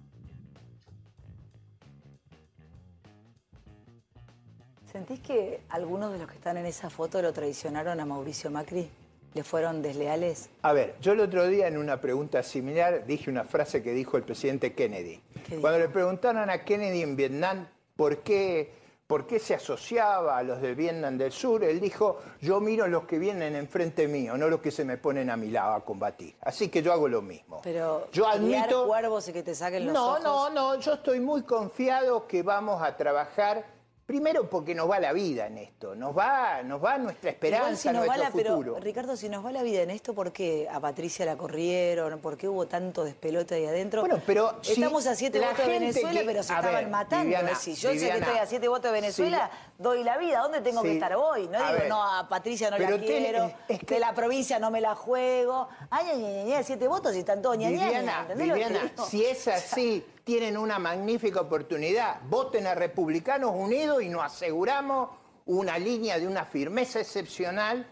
¿Sentís 4.91 5.21
que 5.21 5.61
algunos 5.69 6.11
de 6.11 6.19
los 6.19 6.27
que 6.27 6.35
están 6.35 6.57
en 6.57 6.65
esa 6.65 6.89
foto 6.89 7.21
lo 7.21 7.31
traicionaron 7.31 7.99
a 7.99 8.05
Mauricio 8.05 8.51
Macri? 8.51 8.89
¿Le 9.33 9.43
fueron 9.43 9.81
desleales? 9.81 10.49
A 10.61 10.73
ver, 10.73 10.95
yo 11.01 11.13
el 11.13 11.21
otro 11.21 11.47
día 11.47 11.67
en 11.67 11.77
una 11.77 12.01
pregunta 12.01 12.43
similar 12.43 13.07
dije 13.07 13.29
una 13.29 13.45
frase 13.45 13.81
que 13.81 13.93
dijo 13.93 14.17
el 14.17 14.23
presidente 14.23 14.73
Kennedy. 14.73 15.21
Cuando 15.61 15.79
le 15.79 15.87
preguntaron 15.87 16.49
a 16.49 16.65
Kennedy 16.65 17.01
en 17.01 17.15
Vietnam 17.15 17.67
por 17.95 18.21
qué 18.23 18.80
por 19.11 19.27
qué 19.27 19.39
se 19.39 19.53
asociaba 19.53 20.37
a 20.37 20.41
los 20.41 20.61
de 20.61 20.73
Vietnam 20.73 21.17
del 21.17 21.33
Sur, 21.33 21.65
él 21.65 21.81
dijo, 21.81 22.19
yo 22.39 22.61
miro 22.61 22.87
los 22.87 23.03
que 23.03 23.19
vienen 23.19 23.57
enfrente 23.57 24.07
mío, 24.07 24.37
no 24.37 24.47
los 24.47 24.61
que 24.61 24.71
se 24.71 24.85
me 24.85 24.95
ponen 24.95 25.29
a 25.29 25.35
mi 25.35 25.51
lado 25.51 25.73
a 25.73 25.83
combatir. 25.83 26.33
Así 26.39 26.69
que 26.69 26.81
yo 26.81 26.93
hago 26.93 27.09
lo 27.09 27.21
mismo. 27.21 27.59
Pero 27.61 28.07
yo 28.13 28.25
admito 28.25 28.87
cuervos 28.87 29.27
y 29.27 29.33
que 29.33 29.43
te 29.43 29.53
saquen 29.53 29.87
los 29.87 29.93
no, 29.93 30.11
ojos. 30.11 30.23
No, 30.23 30.49
no, 30.49 30.75
no, 30.75 30.79
yo 30.79 30.93
estoy 30.93 31.19
muy 31.19 31.43
confiado 31.43 32.25
que 32.25 32.41
vamos 32.41 32.81
a 32.81 32.95
trabajar 32.95 33.65
Primero 34.11 34.49
porque 34.49 34.75
nos 34.75 34.91
va 34.91 34.99
la 34.99 35.13
vida 35.13 35.47
en 35.47 35.57
esto, 35.57 35.95
nos 35.95 36.17
va, 36.17 36.61
nos 36.63 36.83
va 36.83 36.97
nuestra 36.97 37.29
esperanza, 37.29 37.77
si 37.77 37.87
nos 37.87 38.05
nuestro 38.05 38.11
va 38.11 38.17
la, 38.17 38.29
futuro. 38.29 38.73
Pero, 38.73 38.83
Ricardo, 38.83 39.15
si 39.15 39.29
nos 39.29 39.45
va 39.45 39.53
la 39.53 39.63
vida 39.63 39.83
en 39.83 39.89
esto, 39.89 40.13
¿por 40.13 40.33
qué 40.33 40.67
a 40.69 40.81
Patricia 40.81 41.25
la 41.25 41.37
corrieron? 41.37 42.19
¿Por 42.19 42.35
qué 42.35 42.49
hubo 42.49 42.67
tanto 42.67 43.05
despelote 43.05 43.55
ahí 43.55 43.67
adentro? 43.67 44.01
Bueno, 44.01 44.21
pero 44.27 44.59
Estamos 44.63 45.03
si 45.03 45.09
a 45.09 45.15
siete 45.15 45.39
votos 45.39 45.59
de 45.59 45.65
Venezuela, 45.65 46.19
que- 46.19 46.25
pero 46.25 46.43
se 46.43 46.51
estaban 46.53 46.73
ver, 46.75 46.87
matando. 46.89 47.23
Viviana, 47.23 47.55
si 47.55 47.73
yo 47.73 47.87
sé 47.87 47.87
que 47.87 47.99
Viviana, 48.01 48.25
estoy 48.25 48.37
a 48.39 48.45
siete 48.47 48.67
votos 48.67 48.91
de 48.91 48.99
Venezuela, 48.99 49.49
doy 49.77 50.03
la 50.03 50.17
vida. 50.17 50.39
¿Dónde 50.39 50.59
tengo 50.59 50.81
que 50.83 50.91
estar 50.91 51.15
hoy? 51.15 51.47
No 51.47 51.57
digo, 51.59 51.71
ver. 51.79 51.87
no, 51.87 52.03
a 52.03 52.27
Patricia 52.27 52.69
no 52.69 52.77
la 52.79 52.97
quiero, 52.97 53.49
es 53.69 53.79
de 53.79 53.97
la 53.99 54.13
provincia 54.13 54.59
no 54.59 54.71
me 54.71 54.81
la 54.81 54.93
juego. 54.93 55.69
Ay, 55.89 56.07
ay, 56.11 56.25
ay, 56.25 56.51
ay, 56.51 56.63
siete 56.65 56.85
votos 56.89 57.15
y 57.15 57.19
están 57.19 57.41
todos 57.41 57.57
ñañaña, 57.57 57.85
Viviana, 57.85 58.21
¿entendés 58.23 58.47
lo 58.49 58.53
que 58.55 58.59
te 58.59 58.67
Viviana, 58.73 58.93
si 59.09 59.23
es 59.23 59.47
así, 59.47 60.05
tienen 60.23 60.57
una 60.57 60.79
magnífica 60.79 61.41
oportunidad. 61.41 62.21
Voten 62.29 62.67
a 62.67 62.75
Republicanos 62.75 63.51
Unidos 63.55 64.01
y 64.03 64.09
nos 64.09 64.23
aseguramos 64.23 65.09
una 65.45 65.77
línea 65.79 66.19
de 66.19 66.27
una 66.27 66.45
firmeza 66.45 66.99
excepcional, 66.99 67.87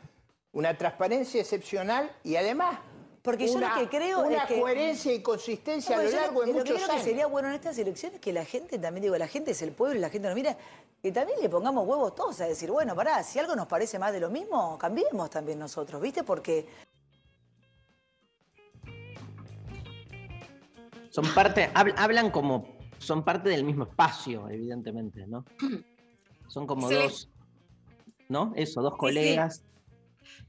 una 0.53 0.77
transparencia 0.77 1.41
excepcional 1.41 2.11
y 2.23 2.35
además 2.35 2.79
Porque 3.21 3.47
yo 3.47 3.53
una, 3.53 3.75
lo 3.75 3.81
que 3.89 3.97
creo 3.97 4.21
una 4.21 4.43
es 4.43 4.45
que- 4.45 4.59
coherencia 4.59 5.13
y 5.13 5.21
consistencia 5.21 5.95
No, 5.95 6.01
a 6.01 6.05
lo 6.05 6.09
yo 6.09 6.15
lo- 6.15 6.21
largo 6.21 6.41
de 6.41 6.47
lo 6.47 6.53
que 6.53 6.59
muchos 6.59 6.75
creo 6.75 6.85
que 6.87 6.91
años. 6.93 7.03
sería 7.03 7.27
bueno 7.27 7.49
en 7.49 7.55
estas 7.55 7.77
elecciones 7.77 8.19
que 8.21 8.31
la 8.33 8.45
gente 8.45 8.79
también, 8.79 9.01
digo, 9.03 9.17
la 9.17 9.27
gente 9.27 9.51
es 9.51 9.61
el 9.61 9.71
pueblo 9.71 9.97
y 9.97 9.99
la 9.99 10.09
gente 10.09 10.27
nos 10.27 10.35
mira, 10.35 10.55
que 11.01 11.11
también 11.11 11.39
le 11.41 11.49
pongamos 11.49 11.85
huevos 11.87 12.15
todos 12.15 12.39
a 12.41 12.45
decir, 12.45 12.71
bueno, 12.71 12.95
pará, 12.95 13.21
si 13.23 13.39
algo 13.39 13.55
nos 13.55 13.67
parece 13.67 13.99
más 13.99 14.13
de 14.13 14.19
lo 14.19 14.29
mismo, 14.29 14.77
cambiemos 14.77 15.29
también 15.29 15.59
nosotros, 15.59 16.01
¿viste? 16.01 16.23
Porque 16.23 16.65
Son 21.09 21.25
parte, 21.33 21.69
hab- 21.73 21.93
hablan 21.97 22.29
como, 22.31 22.67
son 22.99 23.23
parte 23.23 23.49
del 23.49 23.63
mismo 23.63 23.83
espacio, 23.85 24.47
evidentemente, 24.49 25.25
¿no? 25.27 25.43
Son 26.47 26.65
como 26.67 26.87
Se 26.89 26.95
dos, 26.95 27.29
¿no? 28.27 28.53
Eso, 28.55 28.81
dos 28.81 28.93
sí. 28.93 28.97
colegas. 28.99 29.63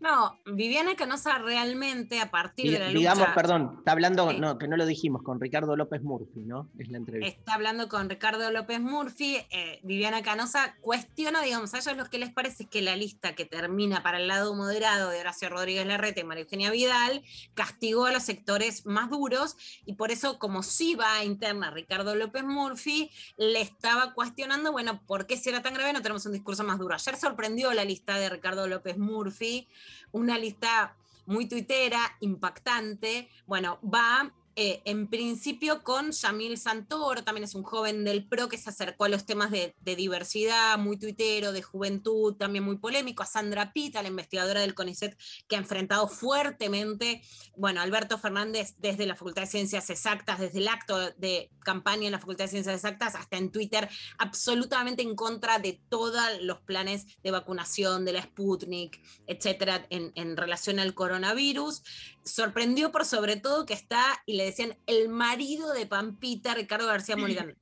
No, 0.01 0.41
Viviana 0.47 0.95
Canosa 0.97 1.39
realmente 1.39 2.21
a 2.21 2.31
partir 2.31 2.73
de 2.73 2.79
la 2.79 2.89
digamos, 2.89 3.21
lucha... 3.21 3.35
perdón, 3.35 3.75
está 3.79 3.93
hablando, 3.93 4.31
Sí. 4.31 4.39
no, 4.39 4.59
que 4.59 4.69
no 4.69 4.77
lo 4.77 4.87
dijimos, 4.87 5.23
con 5.23 5.41
Ricardo 5.41 5.77
López 5.77 6.03
Murphy, 6.03 6.41
¿no? 6.41 6.69
Es 6.79 6.89
la 6.89 6.99
entrevista. 6.99 7.37
Está 7.37 7.55
hablando 7.55 7.89
con 7.89 8.09
Ricardo 8.09 8.51
López 8.51 8.81
Murphy, 8.81 9.37
eh, 9.51 9.81
Viviana 9.83 10.23
Canosa 10.23 10.77
cuestiona, 10.81 11.43
digamos, 11.43 11.75
a 11.75 11.79
ellos 11.79 11.97
lo 11.97 12.07
que 12.07 12.19
les 12.19 12.33
parece 12.33 12.65
es 12.65 12.69
que 12.69 12.83
la 12.83 12.97
lista 12.97 13.35
que 13.35 13.45
termina 13.45 14.03
para 14.03 14.19
el 14.19 14.29
lado 14.29 14.55
moderado 14.55 15.11
de 15.11 15.21
Horacio 15.21 15.49
Rodríguez 15.49 15.87
Larreta 15.87 16.21
y 16.21 16.25
María 16.25 16.45
Eugenia 16.45 16.71
Vidal 16.71 17.23
castigó 17.55 18.07
a 18.07 18.13
los 18.13 18.23
sectores 18.23 18.87
más 18.87 19.11
duros 19.11 19.57
y 19.85 19.95
por 19.95 20.11
eso, 20.11 20.39
como 20.39 20.63
sí 20.63 20.95
va 20.95 21.17
a 21.17 21.25
interna 21.25 21.71
Ricardo 21.71 22.15
López 22.15 22.45
Murphy, 22.45 23.11
le 23.37 23.61
estaba 23.61 24.15
cuestionando, 24.15 24.73
bueno, 24.73 25.03
¿por 25.07 25.27
qué 25.27 25.37
si 25.37 25.49
era 25.49 25.63
tan 25.63 25.75
grave 25.75 25.93
no 25.93 26.03
tenemos 26.03 26.27
un 26.27 26.33
discurso 26.33 26.65
más 26.65 26.79
duro? 26.79 26.95
Ayer 26.95 27.17
sorprendió 27.17 27.73
la 27.73 27.85
lista 27.85 28.19
de 28.19 28.29
Ricardo 28.29 28.67
López 28.67 28.99
Murphy, 28.99 29.69
una 30.13 30.39
lista 30.39 30.97
muy 31.27 31.47
tuitera, 31.49 32.17
impactante. 32.21 33.29
Bueno, 33.47 33.79
va 33.83 34.33
eh, 34.57 34.83
en 34.85 35.07
principio 35.07 35.83
con 35.83 36.11
Yamil 36.13 36.59
Santoro, 36.59 37.25
también 37.25 37.45
es 37.45 37.55
un 37.55 37.63
joven 37.63 38.05
del 38.05 38.27
PRO 38.27 38.49
que 38.49 38.59
se 38.59 38.71
acercó 38.71 39.05
a 39.05 39.09
los 39.09 39.25
temas 39.25 39.51
de, 39.51 39.75
de 39.81 39.97
diversidad, 39.97 40.79
muy 40.79 40.99
tuitero, 40.99 41.53
de 41.53 41.63
juventud, 41.63 42.35
también 42.35 42.65
muy 42.65 42.77
polémico, 42.77 43.23
a 43.23 43.27
Sandra 43.27 43.73
Pita, 43.73 44.03
la 44.03 44.09
investigadora 44.09 44.61
del 44.61 44.75
CONICET, 44.75 45.17
que 45.49 45.57
ha 45.57 45.59
enfrentado 45.59 46.09
fuertemente, 46.09 47.23
bueno, 47.57 47.81
Alberto 47.81 48.19
Fernández 48.19 48.75
desde 48.79 49.07
la 49.07 49.17
Facultad 49.17 49.43
de 49.43 49.49
Ciencias 49.49 49.89
Exactas, 49.91 50.41
desde 50.41 50.59
el 50.59 50.69
acto 50.69 51.11
de 51.13 51.51
campaña 51.61 52.07
en 52.07 52.13
la 52.13 52.19
Facultad 52.19 52.45
de 52.45 52.51
Ciencias 52.51 52.77
Exactas 52.77 53.15
hasta 53.15 53.37
en 53.37 53.51
Twitter, 53.51 53.89
absolutamente 54.19 55.03
en 55.03 55.15
contra 55.15 55.59
de 55.59 55.81
todos 55.89 56.23
los 56.43 56.61
planes 56.61 57.07
de 57.23 57.31
vacunación, 57.31 58.05
de 58.05 58.13
la 58.13 58.23
Sputnik, 58.23 59.01
etcétera, 59.27 59.87
en, 59.91 60.13
en 60.15 60.37
relación 60.37 60.79
al 60.79 60.95
coronavirus. 60.95 61.83
Sorprendió 62.25 62.93
por 62.93 63.05
sobre 63.05 63.37
todo 63.37 63.67
que 63.67 63.75
está, 63.75 64.05
y 64.27 64.35
le 64.35 64.45
decían, 64.51 64.77
el 64.87 65.09
marido 65.09 65.73
de 65.73 65.87
Pampita, 65.87 66.55
Ricardo 66.55 66.87
García 66.87 67.17
Moritán. 67.17 67.57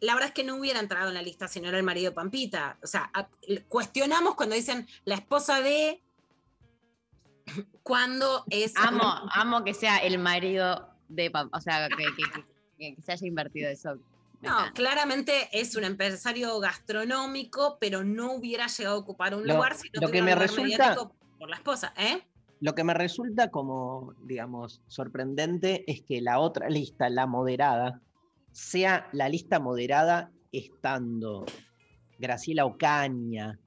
La 0.00 0.14
verdad 0.14 0.28
es 0.28 0.34
que 0.34 0.42
no 0.44 0.56
hubiera 0.56 0.80
entrado 0.80 1.08
en 1.08 1.14
la 1.14 1.22
lista 1.22 1.46
si 1.48 1.60
no 1.60 1.68
era 1.68 1.78
el 1.78 1.84
marido 1.84 2.10
de 2.10 2.14
Pampita. 2.14 2.76
O 2.82 2.86
sea, 2.86 3.10
a- 3.14 3.28
cuestionamos 3.68 4.34
cuando 4.34 4.54
dicen 4.56 4.86
la 5.04 5.14
esposa 5.14 5.60
de. 5.60 6.02
Cuando 7.82 8.44
es. 8.50 8.72
Amo, 8.76 9.02
amo 9.32 9.64
que 9.64 9.74
sea 9.74 9.98
el 9.98 10.18
marido 10.18 10.88
de 11.08 11.30
Pam, 11.30 11.50
o 11.52 11.60
sea, 11.60 11.88
que, 11.88 11.96
que- 12.16 12.30
que- 12.78 12.94
que 12.96 13.02
se 13.02 13.12
haya 13.12 13.26
invertido 13.26 13.68
eso. 13.70 13.96
No, 14.40 14.56
claramente 14.74 15.48
es 15.52 15.76
un 15.76 15.84
empresario 15.84 16.58
gastronómico, 16.58 17.78
pero 17.80 18.02
no 18.02 18.32
hubiera 18.32 18.66
llegado 18.66 18.96
a 18.96 18.98
ocupar 18.98 19.34
un 19.34 19.46
Lo- 19.46 19.54
lugar 19.54 19.76
si 19.76 19.88
no 19.94 20.00
lo 20.00 20.10
que 20.10 20.20
me 20.22 20.34
resulta- 20.34 20.62
mediático 20.62 21.14
por 21.38 21.48
la 21.48 21.56
esposa, 21.56 21.92
¿eh? 21.96 22.26
Lo 22.62 22.76
que 22.76 22.84
me 22.84 22.94
resulta 22.94 23.50
como, 23.50 24.14
digamos, 24.22 24.80
sorprendente 24.86 25.82
es 25.90 26.02
que 26.02 26.20
la 26.20 26.38
otra 26.38 26.70
lista, 26.70 27.10
la 27.10 27.26
moderada, 27.26 28.00
sea 28.52 29.08
la 29.12 29.28
lista 29.28 29.58
moderada 29.58 30.30
estando 30.52 31.44
Graciela 32.20 32.64
Ocaña, 32.64 33.58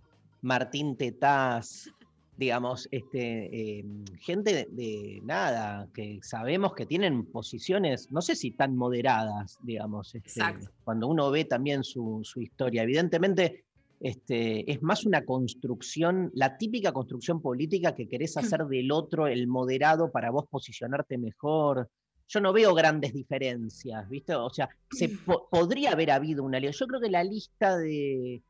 Martín 0.42 0.96
Tetaz, 0.96 1.90
digamos, 2.38 2.88
este, 2.90 3.80
eh, 3.80 3.86
gente 4.22 4.54
de, 4.54 4.68
de 4.72 5.20
nada, 5.26 5.90
que 5.94 6.20
sabemos 6.22 6.74
que 6.74 6.86
tienen 6.86 7.26
posiciones, 7.26 8.10
no 8.14 8.22
sé 8.22 8.34
si 8.34 8.52
tan 8.52 8.78
moderadas, 8.78 9.60
digamos, 9.64 10.16
este, 10.16 10.42
cuando 10.86 11.10
uno 11.10 11.32
ve 11.32 11.44
también 11.44 11.84
su, 11.84 12.22
su 12.24 12.40
historia. 12.40 12.84
Evidentemente, 12.84 13.65
este, 14.00 14.70
es 14.72 14.82
más 14.82 15.06
una 15.06 15.26
construcción, 15.26 16.32
la 16.34 16.58
típica 16.58 16.92
construcción 16.92 17.42
política 17.42 17.96
que 17.96 18.08
querés 18.08 18.38
hacer 18.38 18.66
del 18.66 18.92
otro 18.92 19.28
el 19.28 19.48
moderado 19.48 20.12
para 20.12 20.32
vos 20.32 20.46
posicionarte 20.50 21.18
mejor. 21.18 21.90
Yo 22.28 22.40
no 22.42 22.54
veo 22.54 22.74
grandes 22.74 23.14
diferencias, 23.14 24.10
¿viste? 24.10 24.36
O 24.36 24.50
sea, 24.50 24.68
se 24.92 25.10
po- 25.10 25.48
podría 25.50 25.92
haber 25.92 26.12
habido 26.12 26.44
una 26.44 26.60
lista. 26.60 26.78
Yo 26.80 26.88
creo 26.88 27.02
que 27.02 27.10
la 27.10 27.24
lista 27.24 27.78
de, 27.78 28.36
eh, 28.36 28.42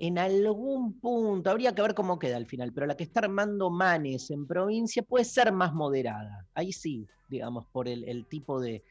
en 0.00 0.18
algún 0.18 1.00
punto, 1.00 1.50
habría 1.50 1.74
que 1.74 1.82
ver 1.82 1.94
cómo 1.94 2.18
queda 2.18 2.36
al 2.36 2.46
final, 2.46 2.72
pero 2.72 2.86
la 2.86 2.96
que 2.96 3.04
está 3.04 3.20
armando 3.20 3.70
Manes 3.70 4.30
en 4.30 4.46
provincia 4.46 5.02
puede 5.02 5.24
ser 5.24 5.52
más 5.52 5.72
moderada. 5.72 6.46
Ahí 6.54 6.72
sí, 6.72 7.06
digamos, 7.30 7.66
por 7.72 7.88
el, 7.88 8.04
el 8.04 8.26
tipo 8.26 8.60
de, 8.60 8.82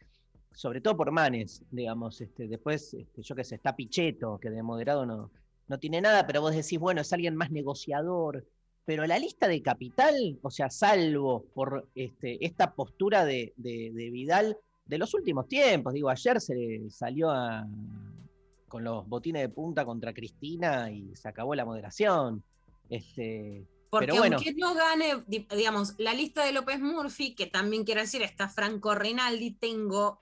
sobre 0.52 0.82
todo 0.82 0.98
por 0.98 1.12
Manes, 1.12 1.62
digamos, 1.70 2.20
este, 2.20 2.48
después, 2.48 2.94
este, 2.96 3.22
yo 3.22 3.36
qué 3.36 3.44
sé, 3.44 3.56
está 3.56 3.76
Pichetto, 3.76 4.40
que 4.40 4.50
de 4.50 4.64
moderado 4.64 5.06
no, 5.06 5.30
no 5.68 5.78
tiene 5.80 6.02
nada, 6.02 6.26
pero 6.28 6.42
vos 6.42 6.56
decís, 6.56 6.80
bueno, 6.80 7.02
es 7.02 7.12
alguien 7.14 7.36
más 7.36 7.52
negociador. 7.52 8.46
Pero 8.86 9.06
la 9.06 9.20
lista 9.20 9.48
de 9.50 9.62
capital, 9.62 10.40
o 10.42 10.50
sea, 10.50 10.70
salvo 10.70 11.46
por 11.54 11.90
este, 11.94 12.44
esta 12.46 12.74
postura 12.74 13.26
de, 13.26 13.54
de- 13.58 13.92
de 13.94 14.10
Vidal 14.10 14.58
de 14.86 14.98
los 14.98 15.14
últimos 15.14 15.48
tiempos, 15.50 15.94
digo, 15.94 16.10
ayer 16.10 16.40
se 16.40 16.56
le 16.56 16.90
salió 16.90 17.30
a- 17.30 17.68
con 18.70 18.84
los 18.84 19.08
botines 19.08 19.42
de 19.42 19.50
punta 19.50 19.84
contra 19.86 20.14
Cristina 20.14 20.90
y 20.92 21.14
se 21.16 21.28
acabó 21.28 21.54
la 21.56 21.66
moderación. 21.66 22.44
Este, 22.90 23.66
Porque 23.90 24.08
pero 24.08 24.20
bueno, 24.20 24.38
aunque 24.38 24.54
no 24.56 24.74
gane, 24.74 25.24
di- 25.28 25.48
digamos, 25.56 25.94
la 25.98 26.14
lista 26.14 26.46
de 26.46 26.54
López 26.54 26.80
Murphy, 26.80 27.36
que 27.36 27.48
también 27.48 27.84
quiero 27.84 28.00
decir, 28.02 28.22
está 28.22 28.48
Franco 28.48 28.96
Rinaldi, 28.96 29.52
tengo 29.52 30.20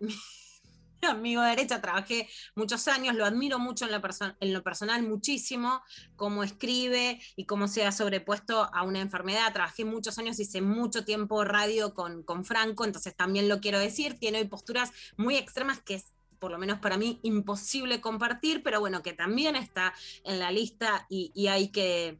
amigo 1.10 1.41
de 1.41 1.49
derecha, 1.49 1.82
trabajé 1.82 2.28
muchos 2.56 2.88
años, 2.88 3.16
lo 3.16 3.26
admiro 3.26 3.60
mucho 3.60 3.86
en 3.86 3.91
lo, 3.91 4.01
en 4.39 4.53
lo 4.53 4.64
personal, 4.64 5.03
muchísimo, 5.03 5.82
cómo 6.16 6.43
escribe 6.43 7.20
y 7.36 7.45
cómo 7.45 7.68
se 7.68 7.86
ha 7.86 7.91
sobrepuesto 7.91 8.70
a 8.74 8.84
una 8.84 9.01
enfermedad. 9.01 9.53
Trabajé 9.53 9.86
muchos 9.86 10.18
años, 10.18 10.39
hice 10.39 10.62
mucho 10.62 11.06
tiempo 11.06 11.43
radio 11.43 11.93
con, 11.93 12.24
con 12.24 12.45
Franco, 12.45 12.86
entonces 12.86 13.16
también 13.16 13.49
lo 13.49 13.60
quiero 13.60 13.80
decir, 13.80 14.20
tiene 14.20 14.39
hoy 14.39 14.47
posturas 14.47 14.91
muy 15.18 15.36
extremas 15.36 15.82
que 15.82 15.95
es 15.95 16.16
por 16.39 16.51
lo 16.51 16.58
menos 16.58 16.80
para 16.80 16.97
mí, 16.97 17.20
imposible 17.24 18.01
compartir, 18.01 18.62
pero 18.62 18.80
bueno, 18.80 19.01
que 19.01 19.14
también 19.14 19.56
está 19.56 19.93
en 20.24 20.39
la 20.39 20.51
lista 20.51 21.08
y, 21.10 21.47
hay 21.47 21.70
que, 21.70 22.20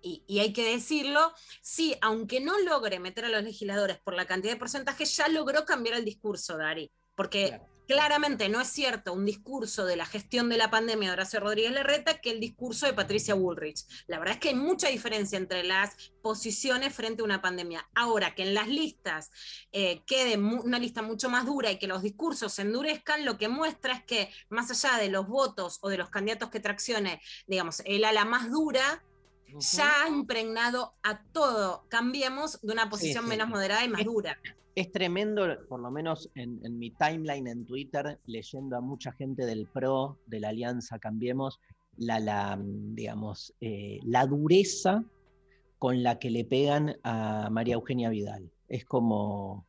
y, 0.00 0.38
hay 0.38 0.52
que 0.52 0.64
decirlo, 0.64 1.32
sí, 1.60 1.96
aunque 2.00 2.40
no 2.40 2.58
logre 2.60 3.00
meter 3.00 3.24
a 3.24 3.30
los 3.30 3.42
legisladores 3.42 3.98
por 3.98 4.14
la 4.14 4.26
cantidad 4.26 4.52
de 4.52 4.58
porcentajes, 4.58 5.16
ya 5.16 5.28
logró 5.28 5.64
cambiar 5.64 5.96
el 5.96 6.04
discurso, 6.04 6.56
Dari, 6.56 6.90
porque 7.16 7.60
claramente 7.86 8.48
no 8.48 8.60
es 8.60 8.68
cierto 8.68 9.12
un 9.12 9.24
discurso 9.24 9.84
de 9.84 9.96
la 9.96 10.06
gestión 10.06 10.48
de 10.48 10.58
la 10.58 10.70
pandemia 10.70 11.08
de 11.08 11.12
Horacio 11.14 11.40
Rodríguez 11.40 11.72
Larreta 11.72 12.20
que 12.20 12.30
el 12.30 12.40
discurso 12.40 12.86
de 12.86 12.94
Patricia 12.94 13.34
Bullrich. 13.34 13.84
La 14.06 14.18
verdad 14.18 14.34
es 14.34 14.40
que 14.40 14.48
hay 14.50 14.54
mucha 14.54 14.88
diferencia 14.88 15.36
entre 15.36 15.64
las 15.64 16.12
posiciones 16.22 16.94
frente 16.94 17.22
a 17.22 17.24
una 17.24 17.42
pandemia. 17.42 17.88
Ahora, 17.94 18.34
que 18.34 18.42
en 18.42 18.54
las 18.54 18.68
listas 18.68 19.30
eh, 19.72 20.02
quede 20.06 20.36
una 20.36 20.78
lista 20.78 21.02
mucho 21.02 21.28
más 21.28 21.46
dura 21.46 21.70
y 21.70 21.78
que 21.78 21.86
los 21.86 22.02
discursos 22.02 22.52
se 22.54 22.62
endurezcan, 22.62 23.24
lo 23.24 23.38
que 23.38 23.48
muestra 23.48 23.94
es 23.94 24.04
que 24.04 24.30
más 24.48 24.70
allá 24.70 24.98
de 24.98 25.08
los 25.08 25.26
votos 25.26 25.78
o 25.82 25.88
de 25.88 25.98
los 25.98 26.10
candidatos 26.10 26.50
que 26.50 26.60
traccione, 26.60 27.20
digamos, 27.46 27.82
el 27.84 28.04
ala 28.04 28.24
más 28.24 28.50
dura, 28.50 29.02
ya 29.58 30.02
ha 30.02 30.08
impregnado 30.08 30.94
a 31.02 31.22
todo, 31.22 31.84
cambiemos 31.88 32.60
de 32.62 32.72
una 32.72 32.88
posición 32.88 33.24
sí. 33.24 33.30
menos 33.30 33.48
moderada 33.48 33.84
y 33.84 33.88
más 33.88 34.04
dura. 34.04 34.38
Es 34.74 34.90
tremendo, 34.90 35.46
por 35.68 35.80
lo 35.80 35.90
menos 35.90 36.30
en, 36.34 36.60
mi 36.78 36.90
timeline 36.90 37.46
en 37.46 37.64
Twitter, 37.64 38.18
leyendo 38.26 38.76
a 38.76 38.80
mucha 38.80 39.12
gente 39.12 39.46
del 39.46 39.66
PRO, 39.66 40.18
de 40.26 40.40
la 40.40 40.48
Alianza 40.48 40.98
Cambiemos, 40.98 41.60
la, 41.96 42.58
digamos, 42.60 43.54
eh, 43.60 44.00
la 44.04 44.26
dureza 44.26 45.04
con 45.78 46.02
la 46.02 46.18
que 46.18 46.30
le 46.30 46.44
pegan 46.44 46.96
a 47.04 47.48
María 47.50 47.74
Eugenia 47.74 48.08
Vidal. 48.08 48.50
Es 48.68 48.84
como 48.84 49.64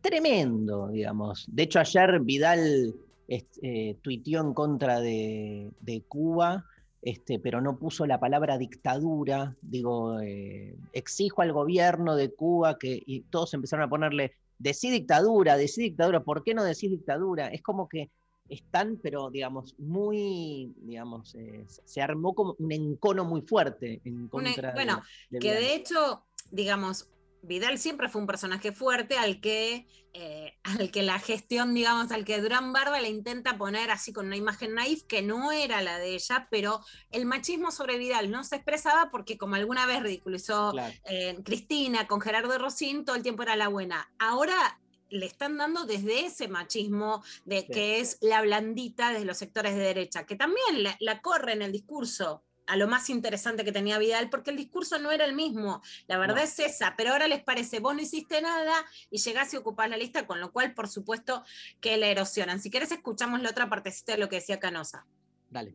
tremendo, 0.00 0.88
digamos. 0.88 1.46
De 1.48 1.62
hecho, 1.62 1.80
ayer 1.80 2.20
Vidal 2.20 2.94
eh, 3.28 3.96
tuiteó 4.02 4.40
en 4.40 4.52
contra 4.52 5.00
de, 5.00 5.70
de 5.80 6.02
Cuba, 6.02 6.66
este, 7.02 7.38
pero 7.38 7.60
no 7.60 7.78
puso 7.78 8.06
la 8.06 8.20
palabra 8.20 8.58
dictadura. 8.58 9.56
Digo, 9.62 10.20
eh, 10.20 10.76
exijo 10.92 11.42
al 11.42 11.52
gobierno 11.52 12.16
de 12.16 12.32
Cuba 12.32 12.78
que. 12.78 13.02
Y 13.06 13.20
todos 13.22 13.54
empezaron 13.54 13.86
a 13.86 13.90
ponerle, 13.90 14.34
decí 14.60 14.90
dictadura, 14.90 15.56
decí 15.56 15.82
dictadura, 15.82 16.22
¿por 16.22 16.44
qué 16.44 16.54
no 16.54 16.62
decís 16.62 16.90
dictadura? 16.90 17.48
Es 17.48 17.62
como 17.62 17.88
que 17.88 18.10
están, 18.48 18.98
pero 19.02 19.30
digamos, 19.30 19.74
muy, 19.78 20.72
digamos, 20.82 21.34
eh, 21.36 21.64
se 21.66 22.02
armó 22.02 22.34
como 22.34 22.56
un 22.58 22.72
encono 22.72 23.24
muy 23.24 23.42
fuerte 23.42 24.00
en 24.04 24.16
Una- 24.16 24.28
contra 24.28 24.68
de- 24.68 24.74
bueno, 24.74 25.02
de 25.30 25.38
que 25.38 25.54
de 25.54 25.74
hecho, 25.74 26.24
digamos, 26.50 27.08
Vidal 27.42 27.78
siempre 27.78 28.08
fue 28.08 28.20
un 28.20 28.26
personaje 28.26 28.72
fuerte 28.72 29.16
al 29.16 29.40
que, 29.40 29.86
eh, 30.12 30.58
al 30.64 30.90
que 30.90 31.02
la 31.02 31.18
gestión, 31.18 31.74
digamos, 31.74 32.12
al 32.12 32.24
que 32.24 32.40
Durán 32.40 32.72
Barba 32.72 33.00
le 33.00 33.08
intenta 33.08 33.56
poner 33.56 33.90
así 33.90 34.12
con 34.12 34.26
una 34.26 34.36
imagen 34.36 34.74
naif 34.74 35.04
que 35.04 35.22
no 35.22 35.50
era 35.52 35.80
la 35.82 35.98
de 35.98 36.14
ella, 36.14 36.48
pero 36.50 36.80
el 37.10 37.26
machismo 37.26 37.70
sobre 37.70 37.98
Vidal 37.98 38.30
no 38.30 38.44
se 38.44 38.56
expresaba 38.56 39.10
porque 39.10 39.38
como 39.38 39.54
alguna 39.54 39.86
vez 39.86 40.02
ridiculizó 40.02 40.72
Claro. 40.72 40.94
eh, 41.04 41.38
Cristina 41.44 42.06
con 42.06 42.20
Gerardo 42.20 42.58
Rosín, 42.58 43.04
todo 43.04 43.16
el 43.16 43.22
tiempo 43.22 43.42
era 43.42 43.56
la 43.56 43.68
buena. 43.68 44.10
Ahora 44.18 44.78
le 45.08 45.26
están 45.26 45.56
dando 45.56 45.86
desde 45.86 46.26
ese 46.26 46.46
machismo 46.46 47.24
de 47.44 47.62
Sí. 47.62 47.66
que 47.72 48.00
es 48.00 48.18
la 48.20 48.42
blandita 48.42 49.12
de 49.12 49.24
los 49.24 49.38
sectores 49.38 49.74
de 49.74 49.80
derecha, 49.82 50.24
que 50.24 50.36
también 50.36 50.84
la, 50.84 50.96
la 51.00 51.20
corre 51.20 51.52
en 51.52 51.62
el 51.62 51.72
discurso 51.72 52.44
a 52.70 52.76
lo 52.76 52.86
más 52.86 53.10
interesante 53.10 53.64
que 53.64 53.72
tenía 53.72 53.98
Vidal, 53.98 54.30
porque 54.30 54.50
el 54.50 54.56
discurso 54.56 54.98
no 55.00 55.10
era 55.10 55.24
el 55.24 55.34
mismo, 55.34 55.82
la 56.06 56.18
verdad 56.18 56.36
No. 56.36 56.42
es 56.42 56.58
esa, 56.60 56.94
pero 56.96 57.10
ahora 57.12 57.26
les 57.26 57.42
parece, 57.42 57.80
vos 57.80 57.94
no 57.94 58.00
hiciste 58.00 58.40
nada 58.40 58.74
y 59.10 59.18
llegás 59.18 59.52
y 59.52 59.56
ocupás 59.56 59.90
la 59.90 59.96
lista, 59.96 60.26
con 60.26 60.40
lo 60.40 60.52
cual, 60.52 60.72
por 60.74 60.88
supuesto, 60.88 61.44
que 61.80 61.96
la 61.96 62.06
erosionan. 62.06 62.60
Si 62.60 62.70
querés, 62.70 62.92
escuchamos 62.92 63.42
la 63.42 63.50
otra 63.50 63.68
partecita 63.68 64.12
de 64.12 64.18
lo 64.18 64.28
que 64.28 64.36
decía 64.36 64.60
Canosa. 64.60 65.04
Dale. 65.50 65.74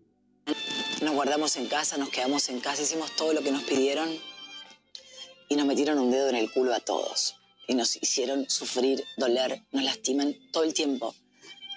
Nos 1.01 1.13
guardamos 1.13 1.57
en 1.57 1.67
casa, 1.67 1.97
nos 1.97 2.09
quedamos 2.09 2.47
en 2.49 2.59
casa, 2.61 2.81
hicimos 2.83 3.11
todo 3.15 3.33
lo 3.33 3.41
que 3.41 3.51
nos 3.51 3.63
pidieron 3.63 4.09
y 5.49 5.55
nos 5.55 5.65
metieron 5.65 5.99
un 5.99 6.11
dedo 6.11 6.29
en 6.29 6.35
el 6.35 6.51
culo 6.51 6.73
a 6.73 6.79
todos. 6.79 7.35
Y 7.67 7.73
nos 7.73 7.95
hicieron 7.95 8.49
sufrir, 8.49 9.03
doler, 9.17 9.63
nos 9.71 9.83
lastiman 9.83 10.35
todo 10.51 10.63
el 10.63 10.73
tiempo. 10.73 11.13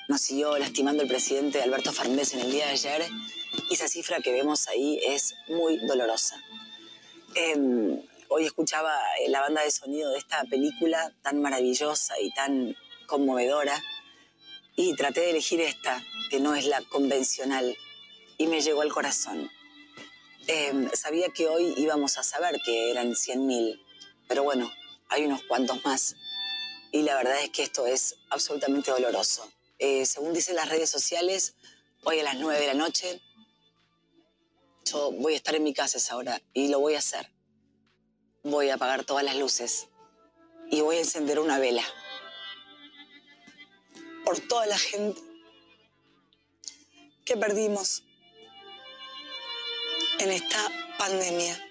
Nos 0.08 0.22
siguió 0.22 0.56
lastimando 0.56 1.02
el 1.02 1.08
presidente 1.08 1.60
Alberto 1.60 1.92
Fernández 1.92 2.32
en 2.32 2.40
el 2.40 2.50
día 2.50 2.64
de 2.64 2.72
ayer 2.72 3.06
y 3.68 3.74
esa 3.74 3.88
cifra 3.88 4.20
que 4.22 4.32
vemos 4.32 4.66
ahí 4.66 4.98
es 5.06 5.34
muy 5.48 5.76
dolorosa. 5.86 6.42
Em, 7.34 8.00
hoy 8.28 8.46
escuchaba 8.46 8.98
eh, 9.20 9.28
la 9.28 9.42
banda 9.42 9.62
de 9.62 9.70
sonido 9.70 10.10
de 10.10 10.16
esta 10.16 10.42
película 10.44 11.12
tan 11.20 11.42
maravillosa 11.42 12.18
y 12.22 12.32
tan 12.32 12.74
conmovedora 13.06 13.84
y 14.76 14.96
traté 14.96 15.20
de 15.20 15.30
elegir 15.30 15.60
esta, 15.60 16.02
que 16.30 16.40
no 16.40 16.54
es 16.54 16.64
la 16.64 16.80
convencional, 16.84 17.76
y 18.38 18.46
me 18.46 18.62
llegó 18.62 18.80
al 18.80 18.92
corazón. 18.94 19.50
Em, 20.46 20.88
sabía 20.94 21.28
que 21.34 21.48
hoy 21.48 21.74
íbamos 21.76 22.16
a 22.16 22.22
saber 22.22 22.58
que 22.64 22.90
eran 22.90 23.14
100.000, 23.14 23.78
pero 24.26 24.42
bueno, 24.42 24.72
hay 25.10 25.26
unos 25.26 25.42
cuantos 25.42 25.84
más. 25.84 26.16
Y 26.92 27.02
la 27.02 27.14
verdad 27.14 27.42
es 27.42 27.50
que 27.50 27.62
esto 27.62 27.86
es 27.86 28.16
absolutamente 28.30 28.90
doloroso. 28.90 29.46
Eh, 29.78 30.06
según 30.06 30.32
dicen 30.32 30.56
las 30.56 30.68
redes 30.68 30.90
sociales, 30.90 31.54
hoy 32.04 32.18
a 32.18 32.24
las 32.24 32.36
9 32.36 32.58
de 32.60 32.66
la 32.66 32.74
noche, 32.74 33.20
yo 34.84 35.12
voy 35.12 35.34
a 35.34 35.36
estar 35.36 35.54
en 35.54 35.62
mi 35.62 35.72
casa 35.72 35.98
esa 35.98 36.16
hora 36.16 36.42
y 36.52 36.68
lo 36.68 36.80
voy 36.80 36.94
a 36.94 36.98
hacer. 36.98 37.30
Voy 38.42 38.70
a 38.70 38.74
apagar 38.74 39.04
todas 39.04 39.24
las 39.24 39.36
luces 39.36 39.86
y 40.70 40.80
voy 40.80 40.96
a 40.96 41.00
encender 41.00 41.38
una 41.38 41.58
vela. 41.58 41.84
Por 44.24 44.40
toda 44.40 44.66
la 44.66 44.78
gente 44.78 45.20
que 47.24 47.36
perdimos 47.36 48.02
en 50.18 50.30
esta 50.30 50.68
pandemia. 50.98 51.64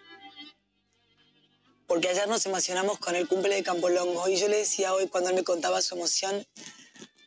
Porque 1.88 2.10
ayer 2.10 2.28
nos 2.28 2.46
emocionamos 2.46 3.00
con 3.00 3.16
el 3.16 3.28
cumple 3.28 3.56
de 3.56 3.64
Campolongo 3.64 4.28
y 4.28 4.38
yo 4.38 4.48
le 4.48 4.58
decía 4.58 4.94
hoy 4.94 5.08
cuando 5.08 5.30
él 5.30 5.36
me 5.36 5.44
contaba 5.44 5.82
su 5.82 5.96
emoción, 5.96 6.46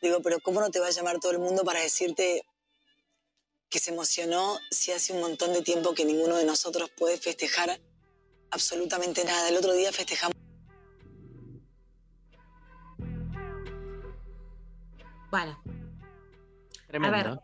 digo, 0.01 0.21
pero 0.21 0.39
¿cómo 0.39 0.59
no 0.59 0.71
te 0.71 0.79
va 0.79 0.87
a 0.87 0.91
llamar 0.91 1.19
todo 1.19 1.31
el 1.31 1.39
mundo 1.39 1.63
para 1.63 1.81
decirte 1.81 2.43
que 3.69 3.79
se 3.79 3.91
emocionó 3.91 4.59
si 4.69 4.91
hace 4.91 5.13
un 5.13 5.21
montón 5.21 5.53
de 5.53 5.61
tiempo 5.61 5.93
que 5.93 6.05
ninguno 6.05 6.35
de 6.37 6.45
nosotros 6.45 6.89
puede 6.97 7.17
festejar 7.17 7.79
absolutamente 8.49 9.23
nada? 9.23 9.49
El 9.49 9.57
otro 9.57 9.73
día 9.73 9.91
festejamos. 9.91 10.35
Bueno, 15.29 15.61
Tremendo. 16.87 17.17
A 17.17 17.23
ver, 17.23 17.39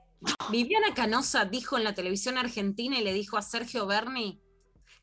Viviana 0.52 0.94
Canosa 0.94 1.46
dijo 1.46 1.78
en 1.78 1.86
la 1.86 1.94
televisión 1.94 2.38
argentina 2.38 3.00
y 3.00 3.04
le 3.04 3.14
dijo 3.14 3.38
a 3.38 3.42
Sergio 3.42 3.86
Berni 3.86 4.42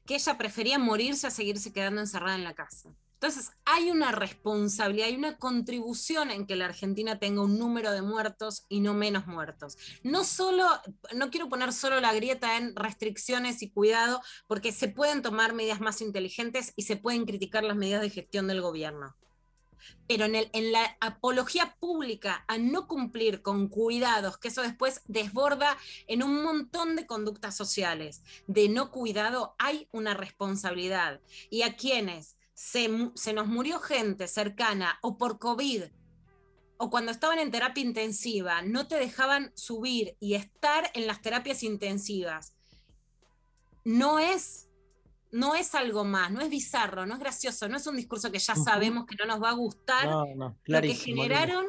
que 0.04 0.16
ella 0.16 0.36
prefería 0.36 0.78
morirse 0.78 1.26
a 1.26 1.30
seguirse 1.30 1.72
quedando 1.72 2.00
encerrada 2.00 2.36
en 2.36 2.44
la 2.44 2.54
casa. 2.54 2.94
Entonces, 3.14 3.52
hay 3.64 3.90
una 3.90 4.12
responsabilidad, 4.12 5.08
hay 5.08 5.16
una 5.16 5.38
contribución 5.38 6.30
en 6.30 6.46
que 6.46 6.56
la 6.56 6.66
Argentina 6.66 7.18
tenga 7.18 7.42
un 7.42 7.58
número 7.58 7.90
de 7.92 8.02
muertos 8.02 8.66
y 8.68 8.80
no 8.80 8.92
menos 8.92 9.26
muertos. 9.26 9.78
No 10.02 10.24
solo, 10.24 10.66
no 11.14 11.30
quiero 11.30 11.48
poner 11.48 11.72
solo 11.72 12.00
la 12.00 12.12
grieta 12.12 12.58
en 12.58 12.76
restricciones 12.76 13.62
y 13.62 13.70
cuidado, 13.70 14.20
porque 14.46 14.72
se 14.72 14.88
pueden 14.88 15.22
tomar 15.22 15.54
medidas 15.54 15.80
más 15.80 16.00
inteligentes 16.02 16.72
y 16.76 16.82
se 16.82 16.96
pueden 16.96 17.24
criticar 17.24 17.64
las 17.64 17.76
medidas 17.76 18.02
de 18.02 18.10
gestión 18.10 18.46
del 18.46 18.60
gobierno 18.60 19.16
pero 20.06 20.24
en, 20.24 20.34
el, 20.34 20.50
en, 20.52 20.72
la 20.72 20.96
apología 21.00 21.76
pública 21.80 22.44
a 22.48 22.58
no 22.58 22.86
cumplir 22.86 23.42
con 23.42 23.68
cuidados, 23.68 24.38
que 24.38 24.48
eso 24.48 24.62
después 24.62 25.02
desborda 25.06 25.76
en 26.06 26.22
un 26.22 26.42
montón 26.42 26.96
de 26.96 27.06
conductas 27.06 27.56
sociales 27.56 28.22
de 28.46 28.68
no 28.68 28.90
cuidado, 28.90 29.54
hay 29.58 29.88
una 29.92 30.14
responsabilidad. 30.14 31.20
Y 31.50 31.62
a 31.62 31.76
quienes 31.76 32.36
se, 32.54 32.88
se 33.14 33.32
nos 33.32 33.46
murió 33.46 33.80
gente 33.80 34.28
cercana 34.28 34.98
o 35.02 35.18
por 35.18 35.38
COVID 35.38 35.84
o 36.76 36.90
cuando 36.90 37.12
estaban 37.12 37.38
en 37.38 37.50
terapia 37.50 37.84
intensiva, 37.84 38.62
no 38.62 38.88
te 38.88 38.96
dejaban 38.96 39.52
subir 39.54 40.16
y 40.20 40.34
estar 40.34 40.90
en 40.94 41.06
las 41.06 41.22
terapias 41.22 41.62
intensivas, 41.62 42.54
no 43.84 44.18
es 44.18 44.68
no 45.30 45.56
es 45.56 45.74
algo 45.74 46.04
más, 46.04 46.30
no 46.30 46.40
es 46.40 46.48
bizarro, 46.48 47.06
no 47.06 47.14
es 47.14 47.20
gracioso, 47.20 47.68
no 47.68 47.76
es 47.76 47.86
un 47.88 47.96
discurso 47.96 48.30
que 48.30 48.38
ya 48.38 48.54
sabemos 48.54 49.04
que 49.04 49.16
no 49.16 49.26
nos 49.26 49.42
va 49.42 49.50
a 49.50 49.54
gustar. 49.54 50.06
No, 50.06 50.26
no, 50.36 50.56
lo 50.64 50.80
que 50.80 50.94
generaron 50.94 51.66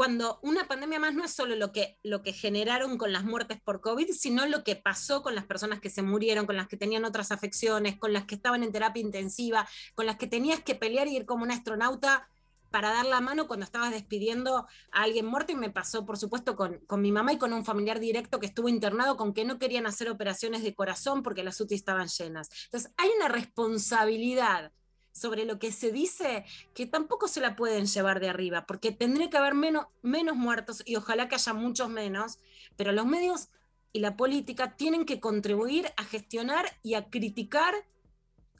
cuando 0.00 0.38
una 0.40 0.66
pandemia 0.66 0.98
más 0.98 1.12
no 1.12 1.26
es 1.26 1.34
solo 1.34 1.56
lo 1.56 1.72
que, 1.72 1.98
lo 2.02 2.22
que 2.22 2.32
generaron 2.32 2.96
con 2.96 3.12
las 3.12 3.22
muertes 3.22 3.60
por 3.60 3.82
COVID, 3.82 4.10
sino 4.12 4.46
lo 4.46 4.64
que 4.64 4.74
pasó 4.74 5.22
con 5.22 5.34
las 5.34 5.44
personas 5.44 5.78
que 5.78 5.90
se 5.90 6.00
murieron, 6.00 6.46
con 6.46 6.56
las 6.56 6.68
que 6.68 6.78
tenían 6.78 7.04
otras 7.04 7.30
afecciones, 7.32 7.98
con 7.98 8.14
las 8.14 8.24
que 8.24 8.34
estaban 8.34 8.62
en 8.62 8.72
terapia 8.72 9.02
intensiva, 9.02 9.68
con 9.94 10.06
las 10.06 10.16
que 10.16 10.26
tenías 10.26 10.60
que 10.62 10.74
pelear 10.74 11.06
y 11.06 11.16
ir 11.16 11.26
como 11.26 11.44
un 11.44 11.50
astronauta 11.50 12.30
para 12.70 12.94
dar 12.94 13.04
la 13.04 13.20
mano 13.20 13.46
cuando 13.46 13.64
estabas 13.64 13.90
despidiendo 13.90 14.66
a 14.90 15.02
alguien 15.02 15.26
muerto 15.26 15.52
y 15.52 15.56
me 15.56 15.68
pasó, 15.68 16.06
por 16.06 16.16
supuesto, 16.16 16.56
con, 16.56 16.78
con, 16.86 17.02
mi 17.02 17.12
mamá 17.12 17.34
y 17.34 17.38
con 17.38 17.52
un 17.52 17.66
familiar 17.66 18.00
directo 18.00 18.40
que 18.40 18.46
estuvo 18.46 18.70
internado 18.70 19.18
con 19.18 19.34
que 19.34 19.44
no 19.44 19.58
querían 19.58 19.84
hacer 19.84 20.08
operaciones 20.08 20.62
de 20.62 20.74
corazón 20.74 21.22
porque 21.22 21.44
las 21.44 21.60
UTI 21.60 21.74
estaban 21.74 22.08
llenas. 22.08 22.48
Entonces, 22.64 22.90
hay 22.96 23.10
una 23.18 23.28
responsabilidad 23.28 24.72
sobre 25.12 25.44
lo 25.44 25.58
que 25.58 25.72
se 25.72 25.92
dice 25.92 26.44
que 26.74 26.86
tampoco 26.86 27.28
se 27.28 27.40
la 27.40 27.56
pueden 27.56 27.86
llevar 27.86 28.20
de 28.20 28.28
arriba, 28.28 28.66
porque 28.66 28.92
tendría 28.92 29.30
que 29.30 29.36
haber 29.36 29.54
menos, 29.54 29.86
menos 30.02 30.36
muertos 30.36 30.82
y 30.84 30.96
ojalá 30.96 31.28
que 31.28 31.34
haya 31.34 31.52
muchos 31.52 31.88
menos, 31.88 32.38
pero 32.76 32.92
los 32.92 33.06
medios 33.06 33.48
y 33.92 34.00
la 34.00 34.16
política 34.16 34.76
tienen 34.76 35.04
que 35.04 35.20
contribuir 35.20 35.92
a 35.96 36.04
gestionar 36.04 36.66
y 36.82 36.94
a 36.94 37.10
criticar 37.10 37.74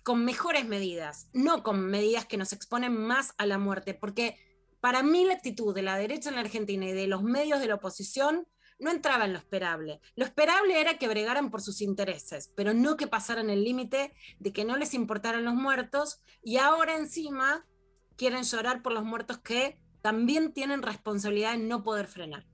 con 0.03 0.25
mejores 0.25 0.67
medidas, 0.67 1.29
no 1.33 1.63
con 1.63 1.81
medidas 1.81 2.27
que 2.27 2.37
nos 2.37 2.53
exponen 2.53 2.97
más 2.97 3.35
a 3.39 3.47
la 3.47 3.59
muerte, 3.59 3.95
porque 3.95 4.37
para 4.81 5.03
mí 5.03 5.25
la 5.25 5.35
actitud 5.35 5.75
de 5.75 5.83
la 5.83 5.97
derecha 5.97 6.31
en 6.31 6.37
la 6.37 6.41
Argentina 6.41 6.87
y 6.87 6.93
de 6.93 7.07
los 7.07 7.23
medios 7.23 7.61
de 7.61 7.69
la 7.69 7.75
oposición 7.77 8.49
no 8.81 8.91
entraba 8.91 9.27
en 9.27 9.33
lo 9.33 9.39
esperable. 9.39 10.01
Lo 10.17 10.25
esperable 10.25 10.81
era 10.81 10.99
que 10.99 11.09
bregaran 11.09 11.51
por 11.51 11.61
sus 11.61 11.81
intereses, 11.81 12.53
pero 12.57 12.75
no 12.75 12.97
que 12.97 13.07
pasaran 13.07 13.51
el 13.51 13.63
límite 13.63 14.13
de 14.39 14.53
que 14.53 14.65
no 14.65 14.77
les 14.77 14.95
importaran 14.95 15.45
los 15.45 15.55
muertos 15.55 16.23
y 16.43 16.57
ahora 16.57 16.97
encima 16.97 17.67
quieren 18.17 18.43
llorar 18.43 18.83
por 18.83 18.93
los 18.93 19.05
muertos 19.05 19.39
que 19.39 19.79
también 20.03 20.53
tienen 20.53 20.83
responsabilidad 20.83 21.55
en 21.55 21.69
no 21.69 21.83
poder 21.83 22.07
frenar. 22.07 22.47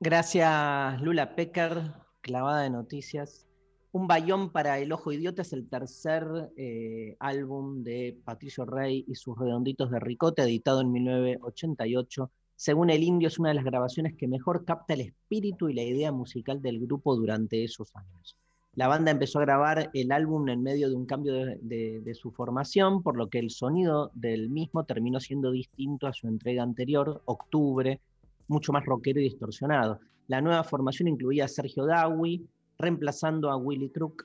Gracias, 0.00 1.00
Lula 1.00 1.36
Pecker, 1.36 1.94
clavada 2.22 2.62
de 2.62 2.70
noticias. 2.70 3.46
Un 3.92 4.06
bayón 4.06 4.50
para 4.50 4.78
el 4.78 4.90
ojo 4.90 5.12
idiota 5.12 5.42
es 5.42 5.52
el 5.52 5.68
tercer 5.68 6.24
eh, 6.56 7.14
álbum 7.20 7.82
de 7.84 8.18
Patricio 8.24 8.64
Rey 8.64 9.04
y 9.06 9.14
sus 9.14 9.38
redonditos 9.38 9.90
de 9.90 10.00
ricota, 10.00 10.44
editado 10.44 10.80
en 10.80 10.90
1988. 10.92 12.30
Según 12.62 12.90
el 12.90 13.02
indio, 13.02 13.26
es 13.26 13.40
una 13.40 13.48
de 13.48 13.56
las 13.56 13.64
grabaciones 13.64 14.14
que 14.16 14.28
mejor 14.28 14.64
capta 14.64 14.94
el 14.94 15.00
espíritu 15.00 15.68
y 15.68 15.74
la 15.74 15.82
idea 15.82 16.12
musical 16.12 16.62
del 16.62 16.78
grupo 16.78 17.16
durante 17.16 17.64
esos 17.64 17.90
años. 17.96 18.36
La 18.76 18.86
banda 18.86 19.10
empezó 19.10 19.40
a 19.40 19.42
grabar 19.42 19.90
el 19.92 20.12
álbum 20.12 20.48
en 20.48 20.62
medio 20.62 20.88
de 20.88 20.94
un 20.94 21.04
cambio 21.04 21.34
de, 21.34 22.14
su 22.14 22.30
formación, 22.30 23.02
por 23.02 23.16
lo 23.16 23.28
que 23.28 23.40
el 23.40 23.50
sonido 23.50 24.12
del 24.14 24.48
mismo 24.48 24.84
terminó 24.84 25.18
siendo 25.18 25.50
distinto 25.50 26.06
a 26.06 26.12
su 26.12 26.28
entrega 26.28 26.62
anterior, 26.62 27.20
Octubre, 27.24 28.00
mucho 28.46 28.72
más 28.72 28.84
rockero 28.84 29.18
y 29.18 29.24
distorsionado. 29.24 29.98
La 30.28 30.40
nueva 30.40 30.62
formación 30.62 31.08
incluía 31.08 31.46
a 31.46 31.48
Sergio 31.48 31.84
Dawi, 31.84 32.46
reemplazando 32.78 33.50
a 33.50 33.56
Willy 33.56 33.88
Crook 33.88 34.24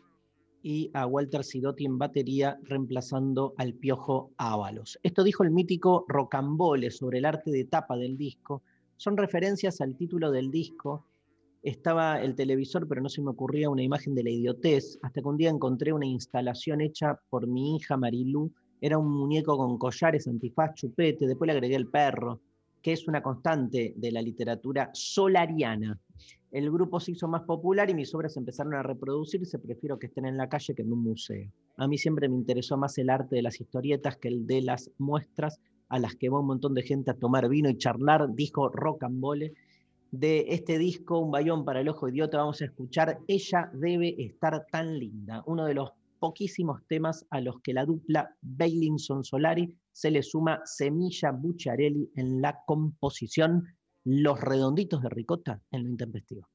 y 0.62 0.92
a 0.94 1.06
Walter 1.06 1.44
Sidotti 1.44 1.86
en 1.86 1.98
batería, 1.98 2.60
reemplazando 2.64 3.54
al 3.58 3.74
Piojo 3.74 4.32
Ábalos. 4.38 5.00
Esto 5.04 5.24
dijo 5.24 5.44
el 5.44 5.52
mítico 5.52 6.06
Rocambole 6.08 6.92
sobre 6.92 7.20
el 7.20 7.26
arte 7.26 7.52
de 7.52 7.66
tapa 7.66 7.96
del 7.98 8.18
disco. 8.18 8.64
Son 8.96 9.18
referencias 9.18 9.82
al 9.82 9.96
título 9.96 10.32
del 10.32 10.52
disco. 10.52 11.06
Estaba 11.64 12.22
el 12.22 12.36
televisor, 12.36 12.88
pero 12.88 13.02
no 13.02 13.10
se 13.10 13.22
me 13.22 13.30
ocurría 13.30 13.70
una 13.70 13.84
imagen 13.84 14.16
de 14.16 14.24
la 14.24 14.30
idiotez, 14.30 15.00
hasta 15.02 15.22
que 15.22 15.28
un 15.28 15.38
día 15.38 15.50
encontré 15.50 15.94
una 15.94 16.06
instalación 16.06 16.82
hecha 16.82 17.20
por 17.30 17.48
mi 17.48 17.76
hija 17.76 17.98
Marilú. 17.98 18.52
Era 18.82 18.98
un 18.98 19.10
muñeco 19.10 19.58
con 19.58 19.78
collares, 19.78 20.28
antifaz, 20.28 20.74
chupete, 20.76 21.28
después 21.28 21.48
le 21.48 21.54
agregué 21.54 21.76
el 21.76 21.88
perro, 21.88 22.42
que 22.82 22.94
es 22.94 23.08
una 23.08 23.22
constante 23.22 23.94
de 23.96 24.12
la 24.12 24.22
literatura 24.22 24.90
solariana 24.94 26.00
el 26.52 26.72
grupo 26.72 27.00
se 27.00 27.12
hizo 27.12 27.28
más 27.28 27.44
popular 27.44 27.90
y 27.90 27.94
mis 27.94 28.14
obras 28.16 28.38
empezaron 28.38 28.74
a 28.74 28.84
reproducirse, 28.84 29.60
prefiero 29.60 30.00
que 30.00 30.08
estén 30.08 30.26
en 30.26 30.38
la 30.38 30.50
calle 30.50 30.74
que 30.74 30.82
en 30.82 30.94
un 30.94 31.04
museo. 31.04 31.52
A 31.78 31.88
mí 31.88 31.98
siempre 31.98 32.30
me 32.30 32.36
interesó 32.36 32.78
más 32.78 32.98
el 32.98 33.10
arte 33.10 33.36
de 33.36 33.42
las 33.42 33.60
historietas 33.60 34.18
que 34.18 34.30
el 34.30 34.48
de 34.48 34.62
las 34.62 34.90
muestras 34.98 35.60
a 35.90 36.00
las 36.00 36.16
que 36.16 36.30
va 36.30 36.40
un 36.40 36.48
montón 36.48 36.74
de 36.74 36.84
gente 36.84 37.12
a 37.12 37.14
tomar 37.14 37.50
vino 37.50 37.70
y 37.70 37.78
charlar, 37.78 38.34
dijo 38.34 38.70
Rocambole. 38.70 39.54
De 40.10 40.46
este 40.50 40.78
disco, 40.78 41.20
Un 41.20 41.32
bayón 41.32 41.66
para 41.66 41.82
el 41.82 41.90
ojo 41.90 42.08
idiota, 42.08 42.38
vamos 42.38 42.62
a 42.62 42.66
escuchar 42.66 43.20
Ella 43.28 43.70
debe 43.74 44.16
estar 44.18 44.66
tan 44.72 44.98
linda, 44.98 45.44
uno 45.46 45.66
de 45.66 45.74
los 45.74 45.92
poquísimos 46.20 46.82
temas 46.88 47.26
a 47.30 47.42
los 47.42 47.60
que 47.62 47.74
la 47.74 47.86
dupla 47.86 48.34
Bailinson 48.42 49.24
Solari 49.24 49.74
se 49.92 50.12
le 50.12 50.24
suma 50.24 50.62
Semilla 50.66 51.32
Bucciarelli 51.32 52.10
en 52.16 52.42
la 52.42 52.60
composición 52.66 53.66
los 54.10 54.40
redonditos 54.40 55.02
de 55.02 55.10
ricota 55.10 55.62
en 55.70 55.84
lo 55.84 55.90
intempestivo. 55.90 56.48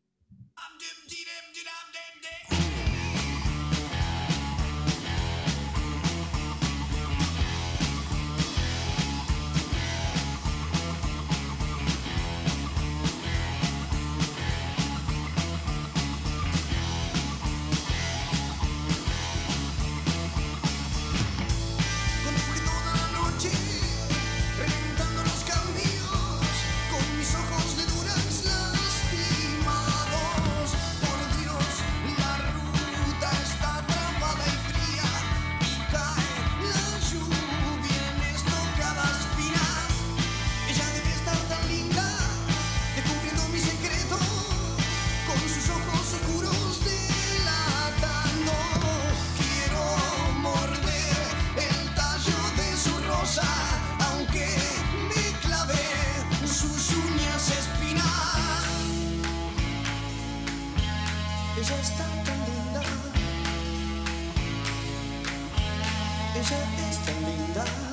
Ella 66.42 66.90
es 66.90 66.98
tan 67.04 67.22
linda. 67.22 67.91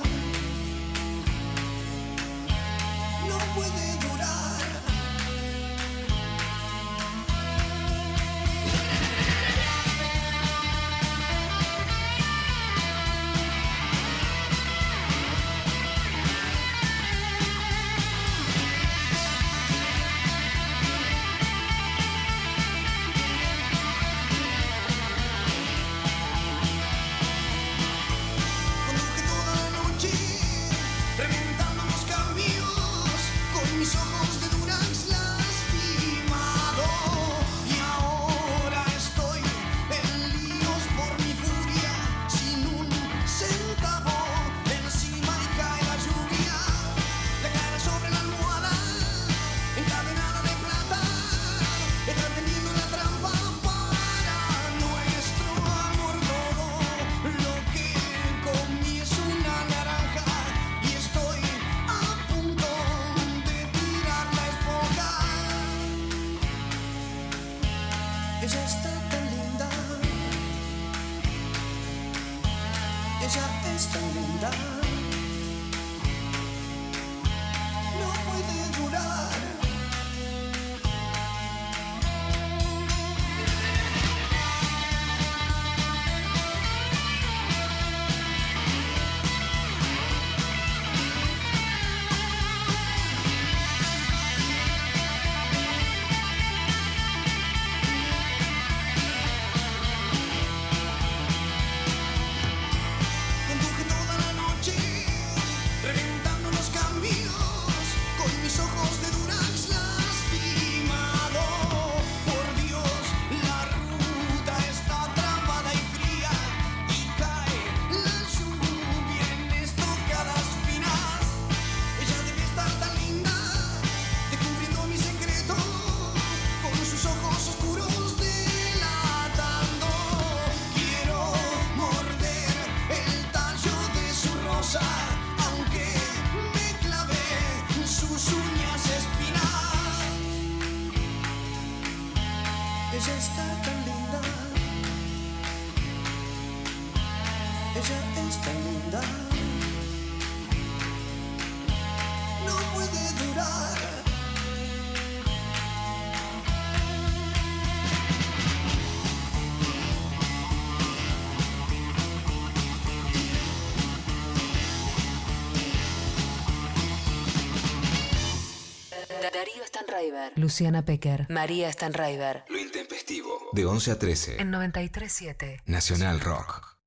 Stanraiver. 169.90 170.34
Luciana 170.36 170.86
Pecker. 170.86 171.26
María 171.30 171.72
Stanraiver. 171.72 172.46
Lo 172.48 172.60
intempestivo. 172.60 173.50
De 173.54 173.66
11 173.66 173.92
a 173.92 174.00
13. 174.00 174.42
En 174.42 174.52
93.7. 174.54 175.62
Nacional 175.66 176.20
Rock. 176.20 176.78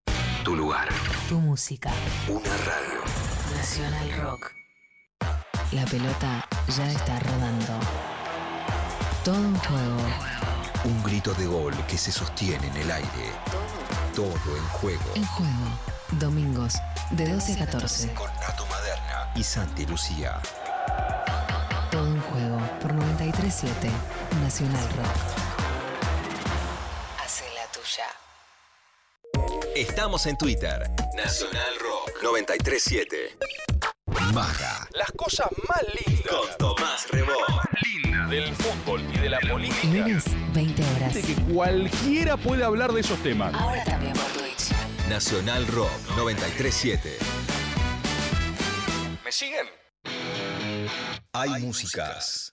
Tu 0.45 0.55
lugar. 0.55 0.89
Tu 1.29 1.41
música. 1.41 1.93
Una 2.29 2.57
radio. 2.59 3.01
Nacional 3.57 4.13
Rock. 4.23 4.53
La 5.73 5.85
pelota 5.87 6.49
ya 6.69 6.93
está 6.93 7.19
rodando. 7.19 7.81
Todo 9.25 9.39
un 9.39 9.57
juego. 9.57 9.97
Un 10.85 11.03
grito 11.03 11.35
de 11.35 11.47
gol 11.47 11.75
que 11.89 11.99
se 11.99 12.13
sostiene 12.13 12.69
en 12.69 12.77
el 12.77 12.91
aire. 12.91 13.33
Todo 14.15 14.57
en 14.57 14.65
juego. 14.69 15.11
En 15.17 15.25
juego. 15.25 15.79
Domingos, 16.13 16.75
de 17.11 17.33
12 17.33 17.55
a 17.55 17.67
14. 17.67 18.15
Con 18.15 18.31
Nato 18.35 18.65
Maderna 18.67 19.33
y 19.35 19.43
Santi 19.43 19.87
Lucía. 19.87 20.41
93.7. 23.33 23.91
Nacional 24.43 24.89
Rock. 24.97 25.17
Hace 27.25 27.45
la 27.55 27.67
tuya. 27.73 28.05
Estamos 29.75 30.27
en 30.27 30.37
Twitter. 30.37 30.91
Nacional 31.17 31.75
Rock 31.81 32.11
937. 32.23 33.39
Maga. 34.35 34.87
Las 34.93 35.11
cosas 35.13 35.49
más 35.69 35.83
lindas. 36.07 36.27
Con 36.29 36.59
Tomás 36.59 37.09
Rebó. 37.11 37.33
Linda 37.83 38.27
del 38.27 38.55
fútbol 38.55 39.03
y 39.15 39.19
de 39.19 39.31
la 39.31 39.41
política. 39.41 39.87
Lunes, 39.87 40.25
20 40.53 40.83
horas. 40.97 41.15
De 41.15 41.23
que 41.23 41.35
cualquiera 41.53 42.37
puede 42.37 42.65
hablar 42.65 42.93
de 42.93 43.01
esos 43.01 43.23
temas. 43.23 43.55
Ahora 43.55 43.83
también 43.85 44.13
por 44.13 44.27
Twitch. 44.33 44.73
Nacional 45.09 45.67
Rock 45.69 45.91
937. 46.17 47.17
¿Me 49.25 49.33
siguen? 49.33 49.67
Hay 51.33 51.63
músicas. 51.63 52.53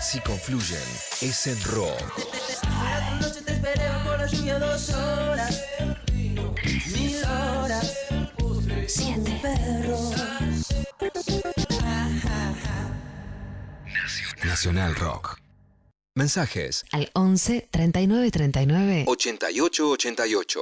Si 0.00 0.20
confluyen, 0.20 0.78
es 1.22 1.46
rock. 1.64 1.98
Nacional 14.44 14.94
Rock. 14.94 15.41
Mensajes 16.14 16.84
Al 16.92 17.10
11 17.14 17.68
39 17.70 18.30
39 18.30 19.04
88 19.08 19.90
88. 19.92 20.60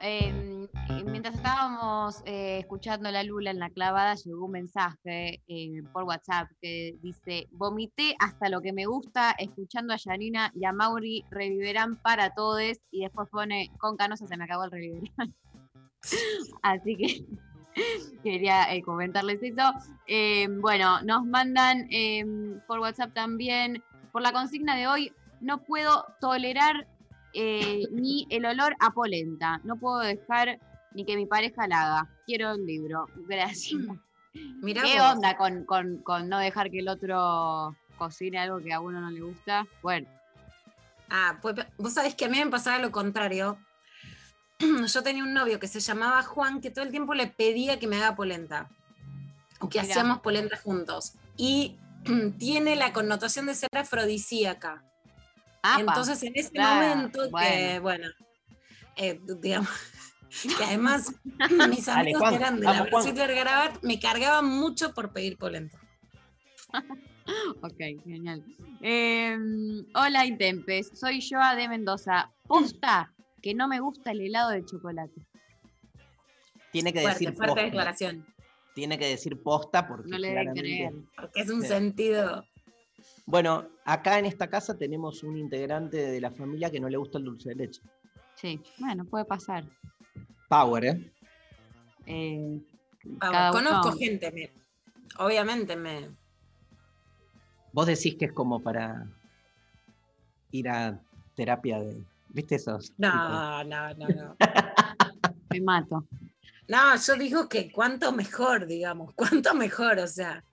Eh, 0.00 0.68
mientras 1.04 1.34
estábamos 1.34 2.22
eh, 2.26 2.58
escuchando 2.60 3.10
la 3.10 3.24
Lula 3.24 3.50
en 3.50 3.58
la 3.58 3.70
clavada, 3.70 4.14
llegó 4.14 4.44
un 4.44 4.52
mensaje 4.52 5.42
eh, 5.48 5.82
por 5.92 6.04
WhatsApp 6.04 6.48
que 6.60 6.96
dice: 7.02 7.48
Vomité 7.50 8.14
hasta 8.20 8.48
lo 8.48 8.60
que 8.60 8.72
me 8.72 8.86
gusta, 8.86 9.32
escuchando 9.32 9.92
a 9.92 9.96
Yanina 9.96 10.52
y 10.54 10.64
a 10.64 10.72
Mauri, 10.72 11.24
reviverán 11.32 11.96
para 11.96 12.34
todos. 12.34 12.78
Y 12.92 13.00
después 13.00 13.28
pone: 13.30 13.72
Con 13.80 13.96
Canosa 13.96 14.28
se 14.28 14.36
me 14.36 14.44
acabó 14.44 14.62
el 14.62 14.70
reviverán. 14.70 15.34
Así 16.62 16.96
que 16.96 17.26
quería 18.22 18.72
eh, 18.74 18.82
comentarles 18.82 19.42
eso. 19.42 19.72
Eh, 20.06 20.48
bueno, 20.60 21.00
nos 21.02 21.24
mandan 21.24 21.86
eh, 21.90 22.24
por 22.66 22.78
WhatsApp 22.80 23.12
también, 23.14 23.82
por 24.12 24.22
la 24.22 24.32
consigna 24.32 24.76
de 24.76 24.86
hoy, 24.86 25.12
no 25.40 25.58
puedo 25.64 26.06
tolerar 26.20 26.86
eh, 27.32 27.82
ni 27.92 28.26
el 28.30 28.44
olor 28.46 28.76
a 28.80 28.90
polenta. 28.90 29.60
No 29.64 29.76
puedo 29.76 29.98
dejar 30.00 30.58
ni 30.92 31.04
que 31.04 31.16
mi 31.16 31.26
pareja 31.26 31.66
la 31.66 31.82
haga. 31.82 32.08
Quiero 32.26 32.54
un 32.54 32.64
libro. 32.64 33.06
Gracias. 33.28 33.80
Mirá 34.62 34.82
¿Qué 34.82 34.98
vos. 34.98 35.12
onda 35.14 35.36
con, 35.36 35.64
con- 35.64 35.98
con 35.98 36.28
no 36.28 36.38
dejar 36.38 36.70
que 36.70 36.78
el 36.80 36.88
otro 36.88 37.76
cocine 37.98 38.38
algo 38.38 38.58
que 38.60 38.72
a 38.72 38.80
uno 38.80 39.00
no 39.00 39.10
le 39.10 39.20
gusta? 39.20 39.66
Bueno, 39.82 40.08
Ah, 41.10 41.38
pues 41.42 41.54
vos 41.76 41.92
sabés 41.92 42.14
que 42.14 42.24
a 42.24 42.28
mí 42.28 42.38
me 42.38 42.50
pasaba 42.50 42.78
lo 42.78 42.90
contrario. 42.90 43.58
Yo 44.92 45.02
tenía 45.02 45.22
un 45.22 45.34
novio 45.34 45.58
que 45.58 45.68
se 45.68 45.80
llamaba 45.80 46.22
Juan 46.22 46.60
que 46.60 46.70
todo 46.70 46.84
el 46.84 46.90
tiempo 46.90 47.14
le 47.14 47.26
pedía 47.26 47.78
que 47.78 47.86
me 47.86 47.96
haga 47.96 48.16
polenta. 48.16 48.68
O 49.60 49.68
que 49.68 49.80
Mirá. 49.80 49.92
hacíamos 49.92 50.20
polenta 50.20 50.56
juntos. 50.56 51.14
Y 51.36 51.76
tiene 52.38 52.76
la 52.76 52.92
connotación 52.92 53.46
de 53.46 53.54
ser 53.54 53.70
afrodisíaca. 53.76 54.84
apa, 55.62 55.80
Entonces 55.80 56.22
en 56.22 56.32
ese 56.34 56.50
claro, 56.50 56.74
momento 56.86 57.20
que, 57.38 57.78
bueno, 57.80 58.08
eh, 58.96 59.20
digamos, 59.40 59.68
que 60.58 60.64
además 60.64 61.12
mis 61.68 61.86
Dale, 61.86 62.00
amigos 62.00 62.20
Juan, 62.20 62.30
que 62.30 62.36
eran 62.36 62.60
de 62.60 62.66
vamos, 62.66 62.84
la. 62.84 62.90
Brasil 62.90 63.12
Vergarabat 63.14 63.82
me 63.82 63.98
cargaban 63.98 64.46
mucho 64.46 64.92
por 64.94 65.12
pedir 65.12 65.36
polenta. 65.36 65.78
Ok, 67.62 67.78
genial. 68.04 68.44
Eh, 68.82 69.34
hola, 69.94 70.26
Intempes. 70.26 70.90
Soy 70.92 71.26
Joa 71.26 71.54
de 71.54 71.68
Mendoza. 71.68 72.30
Posta 72.46 73.14
que 73.44 73.52
no 73.54 73.68
me 73.68 73.78
gusta 73.78 74.10
el 74.12 74.22
helado 74.22 74.48
de 74.52 74.64
chocolate. 74.64 75.20
Tiene 76.72 76.94
que 76.94 77.00
Fuerte, 77.02 77.18
decir 77.18 77.36
fuerte 77.36 77.52
posta. 77.54 77.62
declaración. 77.66 78.26
Tiene 78.74 78.98
que 78.98 79.06
decir 79.06 79.42
posta 79.42 79.86
porque 79.86 80.08
No 80.08 80.16
le 80.18 80.30
debe 80.30 80.52
creer. 80.54 80.94
Porque 81.14 81.40
es 81.42 81.50
un 81.50 81.60
Sí. 81.60 81.68
sentido. 81.68 82.46
Bueno, 83.26 83.68
acá 83.84 84.18
en 84.18 84.24
esta 84.24 84.48
casa 84.48 84.78
tenemos 84.78 85.22
un 85.22 85.36
integrante 85.36 85.98
de 85.98 86.20
la 86.22 86.30
familia 86.30 86.70
que 86.70 86.80
no 86.80 86.88
le 86.88 86.96
gusta 86.96 87.18
el 87.18 87.24
dulce 87.24 87.50
de 87.50 87.54
leche. 87.56 87.82
Sí, 88.34 88.58
bueno, 88.78 89.04
puede 89.04 89.26
pasar. 89.26 89.64
Power, 90.48 90.84
¿eh? 90.86 91.12
Eh, 92.06 92.60
cada 93.20 93.50
Conozco 93.50 93.88
uno- 93.88 93.96
gente, 93.98 94.30
me- 94.32 94.50
obviamente 95.18 95.76
me, 95.76 96.08
Vos 97.72 97.86
decís 97.86 98.14
que 98.14 98.24
es 98.26 98.32
como 98.32 98.60
para 98.62 99.06
ir 100.52 100.68
a 100.70 100.98
terapia 101.34 101.80
de. 101.80 102.02
¿Viste 102.34 102.56
esos? 102.56 102.86
tipos? 102.88 102.98
No, 102.98 103.64
no, 103.64 103.94
no, 103.94 104.08
no. 104.08 104.36
Me 105.50 105.60
mato. 105.60 106.06
No, 106.68 106.96
yo 106.96 107.14
digo 107.16 107.48
que 107.48 107.70
cuánto 107.70 108.12
mejor, 108.12 108.66
digamos, 108.66 109.12
cuánto 109.14 109.54
mejor, 109.54 109.98
o 110.00 110.06
sea, 110.08 110.44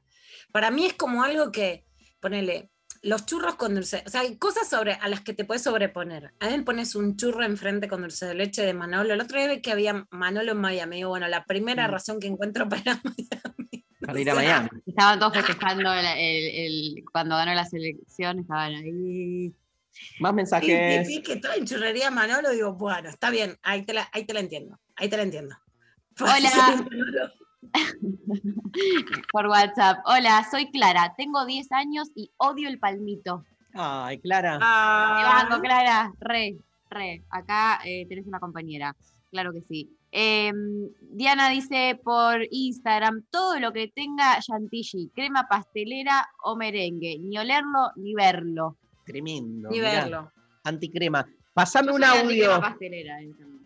para 0.51 0.69
mí 0.69 0.85
es 0.85 0.93
como 0.93 1.23
algo 1.23 1.51
que, 1.51 1.85
ponele, 2.19 2.69
los 3.01 3.25
churros 3.25 3.55
con 3.55 3.73
dulce, 3.73 4.03
o 4.05 4.09
sea, 4.09 4.21
hay 4.21 4.37
cosas 4.37 4.69
sobre, 4.69 4.93
a 4.93 5.07
las 5.07 5.21
que 5.21 5.33
te 5.33 5.43
puedes 5.45 5.63
sobreponer. 5.63 6.33
A 6.39 6.49
me 6.49 6.61
pones 6.61 6.93
un 6.95 7.17
churro 7.17 7.43
enfrente 7.43 7.87
con 7.87 8.01
dulce 8.01 8.27
de 8.27 8.35
leche 8.35 8.61
de 8.63 8.75
Manolo. 8.75 9.13
El 9.13 9.21
otro 9.21 9.39
día 9.39 9.47
vi 9.47 9.61
que 9.61 9.71
había 9.71 10.05
Manolo 10.11 10.51
en 10.51 10.59
Miami. 10.59 10.97
Digo, 10.97 11.09
bueno, 11.09 11.27
la 11.27 11.45
primera 11.45 11.87
Mm. 11.87 11.91
razón 11.91 12.19
que 12.19 12.27
encuentro 12.27 12.69
para 12.69 13.01
Para 14.05 14.19
ir 14.19 14.29
a 14.29 14.35
Miami. 14.35 14.69
Estaban 14.85 15.17
todos 15.19 15.33
festejando 15.33 15.91
el, 15.93 16.05
el- 16.05 16.55
el- 16.97 17.03
cuando 17.11 17.35
ganó 17.37 17.53
la 17.55 17.65
selección, 17.65 18.39
estaban 18.39 18.73
ahí. 18.75 19.51
Más 20.19 20.31
Y 20.31 20.35
mensajes. 20.35 21.07
vi 21.07 21.21
que 21.21 21.35
todo 21.37 21.53
en 21.53 21.65
churrería 21.65 22.09
Manolo, 22.11 22.49
digo, 22.51 22.73
bueno, 22.73 23.09
está 23.09 23.29
bien, 23.29 23.57
ahí 23.63 23.83
te 23.85 23.93
la, 23.93 24.09
ahí 24.13 24.25
te 24.25 24.33
la 24.33 24.39
entiendo, 24.39 24.79
ahí 24.95 25.09
te 25.09 25.17
la 25.17 25.23
entiendo. 25.23 25.55
Hola. 26.19 26.85
Por 29.31 29.47
WhatsApp. 29.47 29.99
Hola, 30.05 30.45
soy 30.49 30.69
Clara. 30.71 31.13
Tengo 31.17 31.45
10 31.45 31.71
años 31.71 32.09
y 32.15 32.31
odio 32.37 32.67
el 32.69 32.79
palmito. 32.79 33.45
Ay, 33.73 34.19
Clara. 34.19 34.57
Te 34.57 34.63
Ah, 34.65 35.45
banco, 35.49 35.61
Clara. 35.61 36.11
Re, 36.19 36.57
re. 36.89 37.23
Acá 37.29 37.79
eh, 37.85 38.05
tenés 38.07 38.25
una 38.27 38.39
compañera. 38.39 38.95
Claro 39.31 39.53
que 39.53 39.61
sí. 39.61 39.89
Eh, 40.11 40.51
Diana 41.01 41.49
dice 41.49 41.99
por 42.03 42.41
Instagram, 42.51 43.23
todo 43.29 43.59
lo 43.59 43.71
que 43.71 43.87
tenga 43.87 44.39
chantilly, 44.41 45.09
crema 45.15 45.47
pastelera 45.49 46.27
o 46.43 46.57
merengue, 46.57 47.17
ni 47.19 47.37
olerlo 47.37 47.91
ni 47.95 48.13
verlo. 48.13 48.77
Tremendo. 49.11 49.69
Ni 49.69 49.79
mirá. 49.79 49.91
verlo. 49.91 50.31
Anticrema. 50.63 51.27
Pasame 51.53 51.91
un 51.91 52.01
audio. 52.01 52.61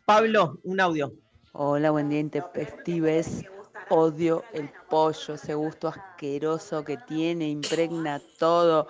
Pablo, 0.03 0.59
un 0.63 0.79
audio. 0.79 1.13
Hola, 1.51 1.91
buen 1.91 2.09
día, 2.09 2.19
intempestives. 2.19 3.45
Odio 3.89 4.43
el 4.53 4.71
pollo, 4.89 5.35
ese 5.35 5.53
gusto 5.53 5.89
asqueroso 5.89 6.83
que 6.83 6.97
tiene, 6.97 7.47
impregna 7.47 8.19
todo. 8.39 8.87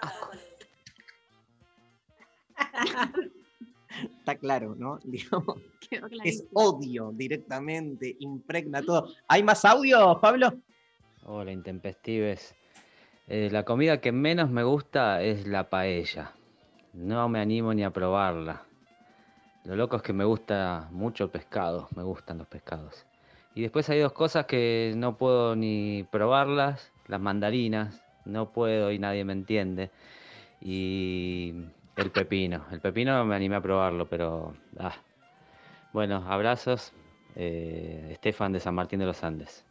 Asco. 0.00 0.30
Está 4.20 4.36
claro, 4.36 4.76
¿no? 4.76 5.00
Digamos, 5.04 5.58
es 6.22 6.44
odio 6.52 7.10
directamente, 7.12 8.14
impregna 8.20 8.82
todo. 8.82 9.08
¿Hay 9.26 9.42
más 9.42 9.64
audios, 9.64 10.18
Pablo? 10.20 10.52
Hola, 11.24 11.50
intempestives. 11.50 12.54
Eh, 13.28 13.48
la 13.50 13.64
comida 13.64 14.00
que 14.00 14.12
menos 14.12 14.50
me 14.50 14.62
gusta 14.62 15.22
es 15.22 15.46
la 15.46 15.70
paella. 15.70 16.32
No 16.92 17.28
me 17.28 17.40
animo 17.40 17.72
ni 17.72 17.84
a 17.84 17.90
probarla. 17.90 18.62
Lo 19.64 19.76
loco 19.76 19.96
es 19.96 20.02
que 20.02 20.12
me 20.12 20.24
gusta 20.24 20.88
mucho 20.90 21.24
el 21.24 21.30
pescado, 21.30 21.88
me 21.94 22.02
gustan 22.02 22.38
los 22.38 22.48
pescados. 22.48 23.06
Y 23.54 23.62
después 23.62 23.88
hay 23.90 24.00
dos 24.00 24.12
cosas 24.12 24.46
que 24.46 24.92
no 24.96 25.16
puedo 25.16 25.54
ni 25.54 26.06
probarlas, 26.10 26.92
las 27.06 27.20
mandarinas, 27.20 28.02
no 28.24 28.50
puedo 28.50 28.90
y 28.90 28.98
nadie 28.98 29.24
me 29.24 29.32
entiende. 29.32 29.90
Y 30.60 31.54
el 31.96 32.10
pepino, 32.10 32.64
el 32.72 32.80
pepino 32.80 33.24
me 33.24 33.36
animé 33.36 33.56
a 33.56 33.60
probarlo, 33.60 34.08
pero... 34.08 34.54
ah. 34.78 34.94
Bueno, 35.92 36.24
abrazos, 36.26 36.92
eh, 37.36 38.08
Estefan 38.12 38.52
de 38.52 38.60
San 38.60 38.74
Martín 38.74 38.98
de 39.00 39.06
los 39.06 39.22
Andes. 39.22 39.66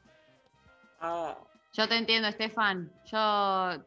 Yo 1.73 1.87
te 1.87 1.97
entiendo, 1.97 2.27
Estefan. 2.27 2.91
Yo 3.05 3.17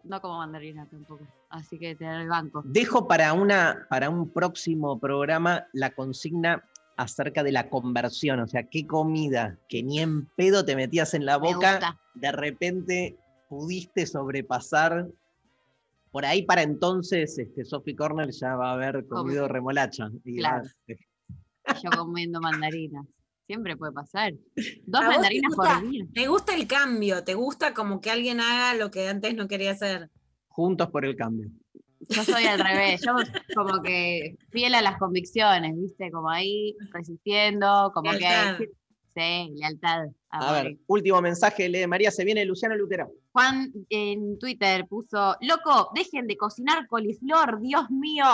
no 0.05 0.21
como 0.21 0.39
mandarina 0.39 0.87
tampoco. 0.89 1.27
Así 1.51 1.79
que 1.79 1.95
te 1.95 2.07
el 2.07 2.29
banco. 2.29 2.63
Dejo 2.65 3.07
para, 3.07 3.33
una, 3.33 3.87
para 3.91 4.09
un 4.11 4.31
próximo 4.31 4.99
programa 4.99 5.67
la 5.73 5.91
consigna 5.95 6.65
acerca 6.97 7.43
de 7.43 7.53
la 7.53 7.69
conversión, 7.69 8.39
o 8.41 8.47
sea, 8.47 8.69
qué 8.69 8.87
comida 8.87 9.59
que 9.69 9.83
ni 9.83 9.99
en 10.01 10.27
pedo 10.37 10.65
te 10.65 10.77
metías 10.77 11.13
en 11.15 11.27
la 11.27 11.37
boca, 11.39 11.99
de 12.15 12.33
repente 12.33 13.19
pudiste 13.49 14.07
sobrepasar. 14.07 15.09
Por 16.13 16.25
ahí 16.25 16.43
para 16.43 16.63
entonces, 16.63 17.37
este, 17.39 17.65
Sophie 17.65 17.97
Cornell 17.97 18.31
ya 18.31 18.55
va 18.55 18.71
a 18.71 18.75
haber 18.75 19.05
comido 19.09 19.49
remolacha. 19.49 20.09
y 20.25 20.41
va- 20.41 20.63
Claro. 20.63 21.83
Yo 21.83 21.91
comiendo 21.91 22.41
mandarinas. 22.41 23.05
Siempre 23.47 23.77
puede 23.77 23.93
pasar. 23.93 24.33
Dos 24.87 25.03
¿A 25.03 25.07
vos 25.07 25.09
te 25.09 25.15
mandarinas 25.17 25.55
gusta- 25.55 25.81
por 25.81 25.91
día. 25.91 26.05
Te 26.15 26.27
gusta 26.29 26.55
el 26.55 26.67
cambio, 26.67 27.25
te 27.25 27.35
gusta 27.35 27.75
como 27.75 28.01
que 28.01 28.11
alguien 28.11 28.41
haga 28.41 28.75
lo 28.75 28.91
que 28.91 29.09
antes 29.09 29.35
no 29.35 29.49
quería 29.49 29.73
hacer. 29.73 30.11
Juntos 30.49 30.89
por 30.91 31.05
el 31.05 31.15
cambio. 31.17 31.51
Yo 32.09 32.23
soy 32.25 32.45
al 32.45 32.59
revés. 32.61 33.03
Yo 33.05 33.15
como 33.55 33.83
que 33.83 34.37
fiel 34.51 34.75
a 34.75 34.83
las 34.83 34.99
convicciones, 34.99 35.75
¿viste? 35.77 36.11
Como 36.11 36.31
ahí 36.31 36.75
resistiendo, 36.93 37.91
como 37.95 38.13
Lealtad. 38.13 38.59
que. 38.59 38.69
Sí, 39.17 39.53
lealtad. 39.55 40.07
A 40.31 40.53
ver, 40.53 40.77
último 40.89 41.23
mensaje 41.23 41.69
de 41.69 41.87
María, 41.87 42.11
se 42.11 42.25
viene 42.25 42.45
Luciano 42.45 42.77
Lutero. 42.77 43.13
Juan 43.31 43.73
en 43.89 44.39
Twitter 44.41 44.87
puso: 44.89 45.37
Loco, 45.41 45.91
dejen 45.95 46.27
de 46.27 46.37
cocinar 46.37 46.87
coliflor, 46.89 47.61
Dios 47.61 47.89
mío. 47.91 48.25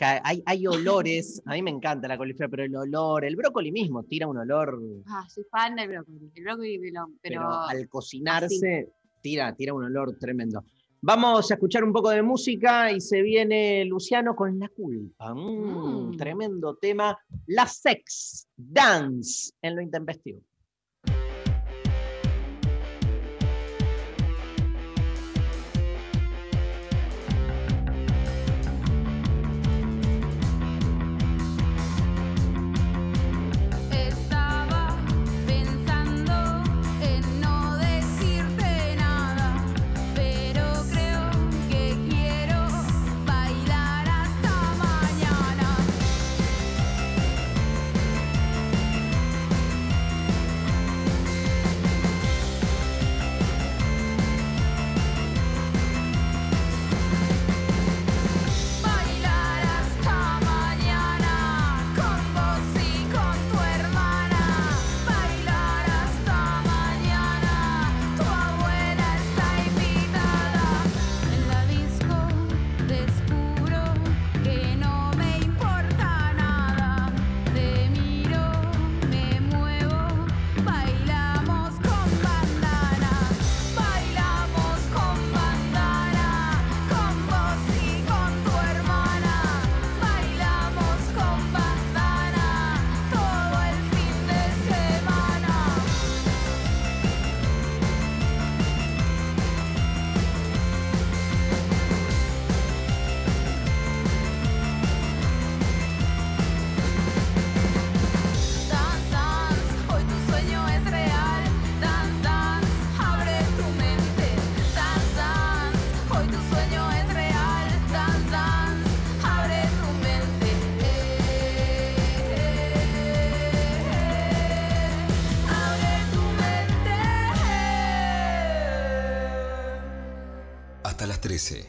Hay, 0.00 0.42
hay 0.44 0.66
olores, 0.66 1.42
a 1.46 1.52
mí 1.54 1.62
me 1.62 1.70
encanta 1.70 2.06
la 2.08 2.18
coliflor, 2.18 2.50
pero 2.50 2.64
el 2.64 2.76
olor, 2.76 3.24
el 3.24 3.36
brócoli 3.36 3.72
mismo 3.72 4.02
tira 4.04 4.26
un 4.26 4.36
olor, 4.38 4.78
Ah, 5.06 5.26
soy 5.28 5.44
fan 5.50 5.74
del 5.76 5.88
brócoli. 5.88 6.30
El 6.34 6.44
brócoli, 6.44 6.78
pero. 6.78 7.06
pero, 7.22 7.40
pero 7.40 7.52
al 7.60 7.88
cocinarse 7.88 8.88
tira, 9.22 9.54
tira 9.54 9.72
un 9.74 9.84
olor 9.84 10.16
tremendo. 10.18 10.64
Vamos 11.02 11.50
a 11.50 11.54
escuchar 11.54 11.84
un 11.84 11.92
poco 11.92 12.10
de 12.10 12.22
música 12.22 12.90
y 12.90 13.00
se 13.00 13.22
viene 13.22 13.84
Luciano 13.84 14.34
con 14.34 14.58
la 14.58 14.68
culpa. 14.68 15.32
Mm, 15.34 16.08
Mm. 16.08 16.16
Tremendo 16.16 16.74
tema. 16.76 17.16
La 17.46 17.66
sex 17.66 18.48
dance 18.56 19.52
en 19.62 19.76
lo 19.76 19.82
intempestivo. 19.82 20.40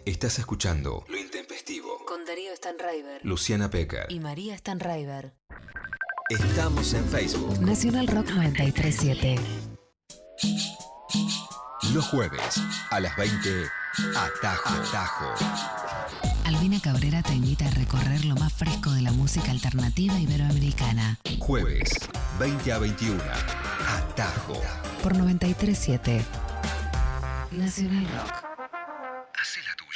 Estás 0.07 0.39
escuchando 0.39 1.03
Lo 1.09 1.17
Intempestivo. 1.17 2.05
Con 2.07 2.23
Darío 2.23 2.55
Stanraiver. 2.55 3.19
Luciana 3.25 3.69
Pecker. 3.69 4.05
Y 4.07 4.21
María 4.21 4.57
Stanraiver. 4.57 5.33
Estamos 6.29 6.93
en 6.93 7.03
Facebook. 7.09 7.59
Nacional 7.59 8.07
Rock 8.07 8.29
937. 8.29 9.35
Los 11.93 12.07
jueves 12.07 12.61
a 12.89 13.01
las 13.01 13.17
20. 13.17 13.65
Atajo. 14.15 14.69
Atajo. 14.69 15.33
Albina 16.45 16.79
Cabrera 16.81 17.21
te 17.21 17.33
invita 17.33 17.67
a 17.67 17.71
recorrer 17.71 18.23
lo 18.23 18.35
más 18.35 18.53
fresco 18.53 18.91
de 18.91 19.01
la 19.01 19.11
música 19.11 19.51
alternativa 19.51 20.17
iberoamericana. 20.17 21.19
Jueves 21.39 21.89
20 22.39 22.71
a 22.71 22.79
21. 22.79 23.21
Atajo. 23.85 24.53
Por 25.03 25.17
937. 25.17 26.23
Nacional 27.51 28.07
Rock. 28.07 28.46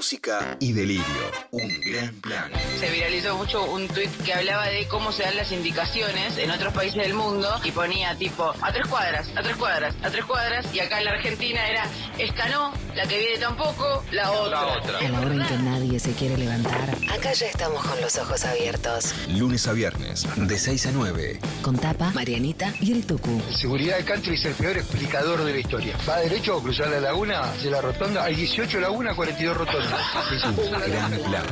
música 0.00 0.56
y 0.60 0.72
delirio. 0.72 1.04
Un 1.50 1.68
gran 1.82 2.14
plan. 2.22 2.50
Se 2.78 2.90
viralizó 2.90 3.36
mucho 3.36 3.70
un 3.70 3.86
tuit 3.86 4.10
que 4.24 4.32
hablaba 4.32 4.66
de 4.68 4.88
cómo 4.88 5.12
se 5.12 5.24
dan 5.24 5.36
las 5.36 5.52
indicaciones 5.52 6.38
en 6.38 6.50
otros 6.50 6.72
países 6.72 7.02
del 7.02 7.12
mundo 7.12 7.46
y 7.64 7.70
ponía 7.70 8.16
tipo 8.16 8.50
a 8.62 8.72
tres 8.72 8.86
cuadras, 8.86 9.28
a 9.36 9.42
tres 9.42 9.56
cuadras, 9.56 9.94
a 10.02 10.10
tres 10.10 10.24
cuadras 10.24 10.74
y 10.74 10.80
acá 10.80 11.00
en 11.00 11.04
la 11.04 11.10
Argentina 11.10 11.68
era 11.68 11.84
esta 12.16 12.48
no, 12.48 12.72
la 12.96 13.06
que 13.06 13.18
viene 13.18 13.38
tampoco, 13.38 14.02
la 14.10 14.30
otra. 14.30 14.60
A 14.60 15.08
la 15.10 15.20
hora 15.20 15.34
en 15.34 15.46
que 15.46 15.58
nadie 15.58 16.00
se 16.00 16.12
quiere 16.12 16.38
levantar, 16.38 16.96
acá 17.12 17.34
ya 17.34 17.48
estamos 17.48 17.84
con 17.84 18.00
los 18.00 18.16
ojos 18.16 18.42
abiertos. 18.46 19.14
Lunes 19.28 19.68
a 19.68 19.74
viernes, 19.74 20.26
de 20.34 20.58
6 20.58 20.86
a 20.86 20.92
9. 20.92 21.40
Con 21.60 21.76
Tapa, 21.76 22.10
Marianita 22.14 22.72
y 22.80 22.92
el 22.92 23.04
Tucu. 23.04 23.42
Seguridad 23.54 23.98
de 23.98 24.04
country 24.04 24.36
es 24.36 24.46
el 24.46 24.54
peor 24.54 24.78
explicador 24.78 25.44
de 25.44 25.52
la 25.52 25.58
historia. 25.58 25.94
Va 26.08 26.20
derecho 26.20 26.56
a 26.56 26.62
cruzar 26.62 26.88
la 26.88 27.00
laguna, 27.00 27.40
hacia 27.40 27.70
la 27.70 27.82
rotonda, 27.82 28.24
hay 28.24 28.34
18 28.34 28.80
lagunas, 28.80 29.14
42 29.14 29.56
rotondas. 29.58 29.89
Es 30.32 30.44
un 30.44 30.70
gran 30.70 31.10
plan. 31.22 31.44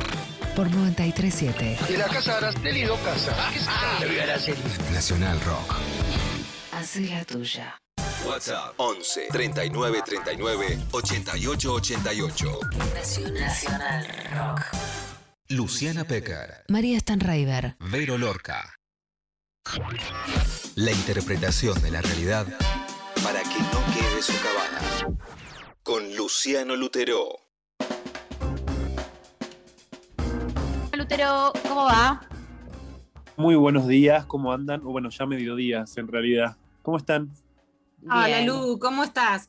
Por 0.55 0.69
937. 0.71 1.77
De 1.87 1.97
la 1.97 2.07
casa 2.07 2.31
de 2.31 2.37
Araceli, 2.47 2.83
dos 2.83 2.99
casas. 2.99 3.35
¿Qué 3.53 3.59
se 3.59 3.65
llama 3.65 3.99
la 4.15 4.23
Araceli? 4.23 4.61
Nacional 4.93 5.41
Rock. 5.41 5.75
Hace 6.71 7.01
la 7.01 7.25
tuya. 7.25 7.77
WhatsApp 8.25 8.73
11 8.77 9.27
39 9.31 10.01
39 10.05 10.79
88 10.91 11.73
88. 11.73 12.59
Nacional 13.33 14.07
Rock. 14.33 14.61
Luciana 15.49 16.03
Pecker. 16.05 16.63
María 16.69 16.99
Stanraiver. 16.99 17.75
Vero 17.79 18.17
Lorca. 18.17 18.75
La 20.75 20.91
interpretación 20.91 21.81
de 21.81 21.91
la 21.91 22.01
realidad 22.01 22.47
para 23.23 23.41
que 23.43 23.59
no 23.59 23.85
quede 23.93 24.21
socavada. 24.21 24.79
Con 25.83 26.15
Luciano 26.15 26.75
Lutero. 26.75 27.48
Lutero, 30.99 31.53
¿cómo 31.65 31.85
va? 31.85 32.27
Muy 33.37 33.55
buenos 33.55 33.87
días, 33.87 34.25
¿cómo 34.25 34.51
andan? 34.51 34.81
O 34.81 34.91
bueno, 34.91 35.09
ya 35.09 35.25
mediodías 35.25 35.95
en 35.95 36.09
realidad. 36.09 36.57
¿Cómo 36.81 36.97
están? 36.97 37.31
Hola. 38.03 38.41
Lu, 38.41 38.77
¿cómo 38.79 39.05
estás? 39.05 39.47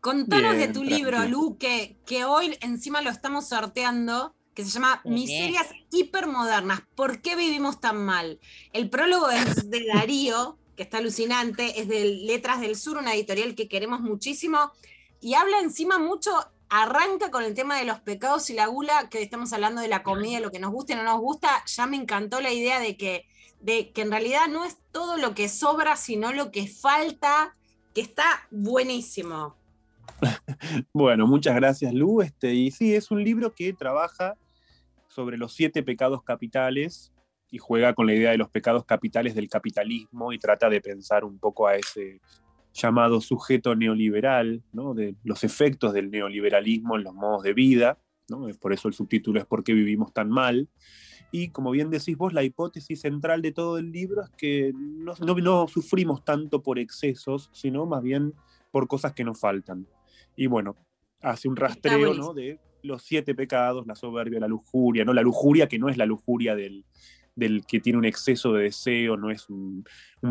Contanos 0.00 0.54
Bien, 0.54 0.68
de 0.68 0.72
tu 0.72 0.84
libro, 0.84 1.16
tranquilo. 1.16 1.40
Lu, 1.40 1.58
que, 1.58 1.96
que 2.06 2.24
hoy 2.24 2.56
encima 2.60 3.02
lo 3.02 3.10
estamos 3.10 3.48
sorteando, 3.48 4.32
que 4.54 4.64
se 4.64 4.70
llama. 4.70 5.00
Miserias 5.02 5.66
hipermodernas. 5.90 6.82
¿Por 6.94 7.20
qué 7.20 7.34
vivimos 7.34 7.80
tan 7.80 7.96
mal? 7.96 8.38
El 8.72 8.88
prólogo 8.88 9.28
es 9.28 9.68
de 9.68 9.84
Darío, 9.92 10.56
que 10.76 10.84
está 10.84 10.98
alucinante, 10.98 11.80
es 11.80 11.88
de 11.88 12.04
Letras 12.04 12.60
del 12.60 12.76
Sur, 12.76 12.98
una 12.98 13.12
editorial 13.12 13.56
que 13.56 13.66
queremos 13.66 14.02
muchísimo, 14.02 14.70
y 15.20 15.34
habla 15.34 15.58
encima 15.58 15.98
mucho, 15.98 16.30
arranca 16.74 17.30
con 17.30 17.44
el 17.44 17.52
tema 17.52 17.76
de 17.76 17.84
los 17.84 18.00
pecados 18.00 18.48
y 18.48 18.54
la 18.54 18.66
gula, 18.66 19.10
que 19.10 19.20
estamos 19.20 19.52
hablando 19.52 19.82
de 19.82 19.88
la 19.88 20.02
comida, 20.02 20.40
lo 20.40 20.50
que 20.50 20.58
nos 20.58 20.72
gusta 20.72 20.94
y 20.94 20.96
no 20.96 21.02
nos 21.02 21.20
gusta. 21.20 21.62
Ya 21.66 21.86
me 21.86 21.98
encantó 21.98 22.40
la 22.40 22.50
idea 22.50 22.80
de 22.80 22.96
que, 22.96 23.26
de 23.60 23.92
que 23.92 24.00
en 24.00 24.10
realidad 24.10 24.46
no 24.48 24.64
es 24.64 24.78
todo 24.90 25.18
lo 25.18 25.34
que 25.34 25.50
sobra, 25.50 25.96
sino 25.96 26.32
lo 26.32 26.50
que 26.50 26.66
falta, 26.66 27.54
que 27.94 28.00
está 28.00 28.24
buenísimo. 28.50 29.54
Bueno, 30.94 31.26
muchas 31.26 31.54
gracias, 31.56 31.92
Lu. 31.92 32.22
Este, 32.22 32.54
y 32.54 32.70
sí, 32.70 32.94
es 32.94 33.10
un 33.10 33.22
libro 33.22 33.54
que 33.54 33.74
trabaja 33.74 34.38
sobre 35.08 35.36
los 35.36 35.52
siete 35.52 35.82
pecados 35.82 36.22
capitales 36.22 37.12
y 37.50 37.58
juega 37.58 37.92
con 37.92 38.06
la 38.06 38.14
idea 38.14 38.30
de 38.30 38.38
los 38.38 38.48
pecados 38.48 38.86
capitales 38.86 39.34
del 39.34 39.50
capitalismo 39.50 40.32
y 40.32 40.38
trata 40.38 40.70
de 40.70 40.80
pensar 40.80 41.22
un 41.24 41.38
poco 41.38 41.66
a 41.66 41.76
ese 41.76 42.20
llamado 42.72 43.20
sujeto 43.20 43.74
neoliberal, 43.74 44.62
¿no? 44.72 44.94
de 44.94 45.14
los 45.24 45.44
efectos 45.44 45.92
del 45.92 46.10
neoliberalismo 46.10 46.96
en 46.96 47.04
los 47.04 47.14
modos 47.14 47.42
de 47.42 47.54
vida. 47.54 47.98
¿no? 48.28 48.46
Por 48.60 48.72
eso 48.72 48.88
el 48.88 48.94
subtítulo 48.94 49.38
es 49.40 49.46
¿Por 49.46 49.62
qué 49.64 49.72
vivimos 49.74 50.12
tan 50.12 50.30
mal? 50.30 50.68
Y 51.30 51.48
como 51.48 51.70
bien 51.70 51.90
decís 51.90 52.16
vos, 52.16 52.32
la 52.34 52.42
hipótesis 52.42 53.00
central 53.00 53.40
de 53.42 53.52
todo 53.52 53.78
el 53.78 53.90
libro 53.90 54.22
es 54.22 54.30
que 54.36 54.72
no, 54.74 55.14
no- 55.20 55.34
no 55.34 55.66
sufrimos 55.68 56.24
tanto 56.24 56.62
por 56.62 56.78
excesos, 56.78 57.48
sino 57.52 57.86
más 57.86 58.02
bien 58.02 58.34
por 58.70 58.86
cosas 58.86 59.12
que 59.14 59.24
nos 59.24 59.40
faltan. 59.40 59.86
Y 60.36 60.46
bueno, 60.46 60.76
hace 61.20 61.48
un 61.48 61.56
rastreo. 61.56 62.14
¿no? 62.14 62.34
de 62.34 62.58
los 62.82 63.02
siete 63.04 63.34
pecados, 63.34 63.86
la 63.86 63.94
soberbia, 63.94 64.40
la 64.40 64.48
lujuria, 64.48 65.04
¿no? 65.04 65.12
La 65.14 65.22
lujuria 65.22 65.68
que 65.68 65.78
no 65.78 65.88
es 65.88 65.96
la 65.96 66.04
lujuria 66.04 66.56
del, 66.56 66.84
del 67.34 67.64
que 67.66 67.80
tiene 67.80 67.98
un 67.98 68.04
exceso 68.04 68.52
de 68.52 68.64
deseo, 68.64 69.16
no 69.16 69.30
es 69.30 69.48
un, 69.48 69.84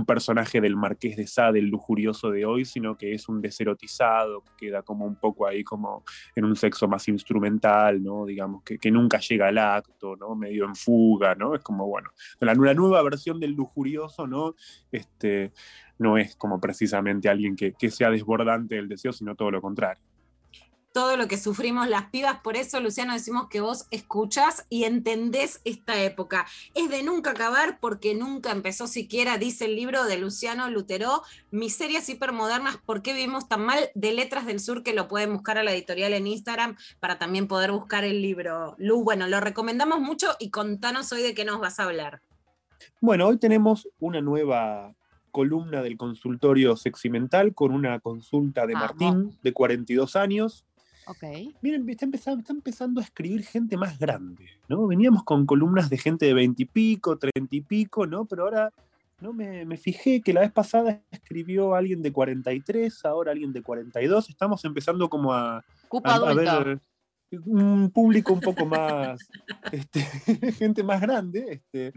personaje 0.07 0.61
del 0.61 0.77
marqués 0.77 1.17
de 1.17 1.27
Sade, 1.27 1.59
el 1.59 1.67
lujurioso 1.67 2.31
de 2.31 2.45
hoy, 2.45 2.63
sino 2.63 2.97
que 2.97 3.13
es 3.13 3.27
un 3.27 3.41
deserotizado, 3.41 4.41
que 4.41 4.67
queda 4.67 4.83
como 4.83 5.05
un 5.05 5.15
poco 5.15 5.45
ahí 5.45 5.63
como 5.63 6.05
en 6.35 6.45
un 6.45 6.55
sexo 6.55 6.87
más 6.87 7.07
instrumental, 7.09 8.01
¿no? 8.01 8.25
Digamos, 8.25 8.63
que, 8.63 8.77
que 8.77 8.89
nunca 8.89 9.19
llega 9.19 9.49
al 9.49 9.57
acto, 9.57 10.15
¿no? 10.15 10.35
Medio 10.35 10.65
en 10.65 10.75
fuga, 10.75 11.35
¿no? 11.35 11.55
Es 11.55 11.61
como, 11.61 11.87
bueno, 11.87 12.11
la, 12.39 12.53
la 12.53 12.73
nueva 12.73 13.01
versión 13.03 13.39
del 13.39 13.51
lujurioso, 13.51 14.27
¿no? 14.27 14.55
Este, 14.91 15.51
no 15.99 16.17
es 16.17 16.35
como 16.35 16.59
precisamente 16.59 17.29
alguien 17.29 17.55
que, 17.55 17.73
que 17.73 17.91
sea 17.91 18.09
desbordante 18.09 18.75
del 18.75 18.87
deseo, 18.87 19.11
sino 19.11 19.35
todo 19.35 19.51
lo 19.51 19.61
contrario. 19.61 20.10
Todo 20.93 21.15
lo 21.15 21.30
que 21.30 21.38
sufrimos 21.38 21.88
las 21.88 22.09
pibas, 22.09 22.41
por 22.41 22.57
eso, 22.57 22.81
Luciano, 22.81 23.13
decimos 23.13 23.47
que 23.47 23.61
vos 23.61 23.88
escuchás 23.91 24.65
y 24.69 24.84
entendés 24.84 25.61
esta 25.63 26.01
época. 26.03 26.45
Es 26.76 26.89
de 26.89 27.01
nunca 27.01 27.31
acabar 27.31 27.80
porque 27.80 28.13
nunca 28.13 28.51
empezó 28.51 28.88
siquiera, 28.88 29.38
dice 29.38 29.65
el 29.65 29.77
libro 29.77 30.03
de 30.03 30.18
Luciano 30.18 30.69
Lutero, 30.69 31.22
Miserias 31.49 32.09
hipermodernas, 32.09 32.77
¿por 32.77 33.01
qué 33.01 33.13
vivimos 33.13 33.47
tan 33.47 33.65
mal? 33.65 33.80
De 33.95 34.11
Letras 34.11 34.45
del 34.45 34.59
Sur, 34.59 34.84
que 34.84 34.93
lo 34.93 35.07
pueden 35.07 35.31
buscar 35.31 35.57
a 35.57 35.63
la 35.63 35.72
editorial 35.72 36.13
en 36.13 36.27
Instagram 36.27 36.76
para 36.99 37.18
también 37.18 37.47
poder 37.47 37.72
buscar 37.72 38.03
el 38.03 38.22
libro. 38.22 38.76
Lu, 38.77 39.03
bueno, 39.03 39.27
lo 39.27 39.39
recomendamos 39.39 40.01
mucho 40.01 40.27
y 40.39 40.49
contanos 40.49 41.11
hoy 41.13 41.22
de 41.22 41.34
qué 41.34 41.45
nos 41.45 41.61
vas 41.61 41.80
a 41.80 41.85
hablar. 41.85 42.22
Bueno, 42.99 43.27
hoy 43.27 43.38
tenemos 43.38 43.88
una 43.99 44.19
nueva 44.19 44.93
columna 45.31 45.81
del 45.81 45.97
consultorio 45.97 46.76
seximental 46.76 47.55
con 47.55 47.72
una 47.72 47.99
consulta 47.99 48.68
de. 48.68 48.73
Martín, 48.73 49.38
de 49.41 49.53
42 49.53 50.15
años. 50.15 50.65
Ok. 51.07 51.23
Miren, 51.61 51.87
está 51.89 52.05
empezando, 52.05 52.39
está 52.41 52.53
empezando 52.53 53.01
a 53.01 53.03
escribir 53.03 53.43
gente 53.43 53.75
más 53.77 53.97
grande, 53.97 54.45
¿no? 54.67 54.87
Veníamos 54.87 55.23
con 55.23 55.45
columnas 55.45 55.89
de 55.89 55.97
gente 55.97 56.25
de 56.25 56.33
20 56.33 56.61
y 56.63 56.65
pico, 56.65 57.17
30 57.17 57.55
y 57.55 57.61
pico, 57.61 58.05
¿no? 58.05 58.25
Pero 58.25 58.43
ahora 58.43 58.71
¿no? 59.19 59.33
me, 59.33 59.65
me 59.65 59.77
fijé 59.77 60.21
que 60.21 60.33
la 60.33 60.41
vez 60.41 60.51
pasada 60.51 61.01
escribió 61.11 61.75
alguien 61.75 62.01
de 62.01 62.11
43, 62.11 63.05
ahora 63.05 63.31
alguien 63.31 63.51
de 63.53 63.61
42. 63.61 64.29
Estamos 64.29 64.63
empezando 64.65 65.09
como 65.09 65.33
a, 65.33 65.63
a- 66.03 66.33
ver 66.33 66.79
un 67.45 67.89
público 67.91 68.33
un 68.33 68.41
poco 68.41 68.65
más, 68.65 69.19
este, 69.71 70.01
gente 70.53 70.83
más 70.83 71.01
grande, 71.01 71.45
este, 71.73 71.93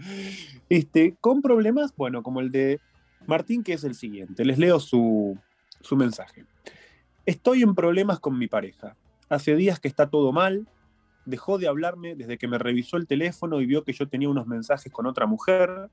este, 0.69 1.17
con 1.21 1.43
problemas, 1.43 1.95
bueno, 1.97 2.23
como 2.23 2.41
el 2.41 2.51
de 2.53 2.81
Martín, 3.27 3.63
que 3.63 3.73
es 3.73 3.85
el 3.85 3.95
siguiente. 3.95 4.45
Les 4.45 4.59
leo 4.59 4.79
su, 4.81 5.37
su 5.81 5.97
mensaje. 5.97 6.45
Estoy 7.27 7.63
en 7.63 7.75
problemas 7.75 8.21
con 8.21 8.39
mi 8.39 8.49
pareja. 8.49 8.97
Hace 9.31 9.57
días 9.57 9.81
que 9.81 9.89
está 9.89 10.11
todo 10.11 10.31
mal. 10.31 10.69
Dejó 11.25 11.57
de 11.57 11.69
hablarme 11.69 12.15
desde 12.15 12.37
que 12.37 12.49
me 12.49 12.59
revisó 12.59 12.99
el 12.99 13.07
teléfono 13.07 13.63
y 13.63 13.67
vio 13.67 13.83
que 13.83 13.95
yo 13.95 14.07
tenía 14.09 14.29
unos 14.29 14.47
mensajes 14.47 14.93
con 14.93 15.07
otra 15.07 15.25
mujer, 15.25 15.89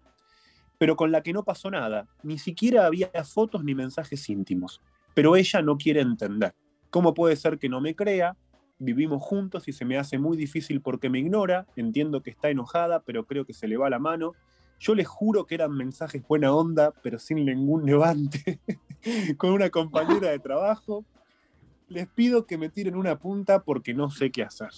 pero 0.78 0.98
con 0.98 1.10
la 1.10 1.24
que 1.24 1.32
no 1.32 1.44
pasó 1.44 1.72
nada. 1.72 2.06
Ni 2.22 2.38
siquiera 2.38 2.86
había 2.86 3.10
fotos 3.24 3.64
ni 3.64 3.74
mensajes 3.74 4.28
íntimos. 4.30 4.82
Pero 5.14 5.38
ella 5.38 5.62
no 5.62 5.78
quiere 5.78 6.02
entender. 6.02 6.53
¿Cómo 6.90 7.14
puede 7.14 7.38
ser 7.38 7.58
que 7.60 7.70
no 7.70 7.80
me 7.80 7.95
crea? 7.95 8.36
Vivimos 8.78 9.24
juntos 9.24 9.70
y 9.70 9.72
se 9.72 9.86
me 9.86 9.98
hace 9.98 10.18
muy 10.18 10.36
difícil 10.36 10.82
porque 10.82 11.10
me 11.10 11.20
ignora. 11.20 11.66
Entiendo 11.78 12.22
que 12.22 12.32
está 12.32 12.49
enojada, 12.49 13.03
pero 13.03 13.26
creo 13.26 13.45
que 13.45 13.53
se 13.53 13.70
le 13.70 13.78
va 13.78 13.90
la 13.90 13.99
mano. 13.99 14.34
Yo 14.80 14.95
les 14.95 15.08
juro 15.08 15.45
que 15.45 15.56
eran 15.56 15.72
mensajes 15.72 16.28
buena 16.28 16.53
onda, 16.53 16.91
pero 17.02 17.20
sin 17.20 17.45
ningún 17.45 17.86
levante, 17.86 18.60
con 19.38 19.52
una 19.52 19.70
compañera 19.70 20.32
de 20.32 20.40
trabajo. 20.40 21.06
Les 21.91 22.07
pido 22.07 22.47
que 22.47 22.57
me 22.57 22.69
tiren 22.69 22.95
una 22.95 23.19
punta 23.19 23.63
porque 23.63 23.93
no 23.93 24.09
sé 24.09 24.31
qué 24.31 24.43
hacer. 24.43 24.69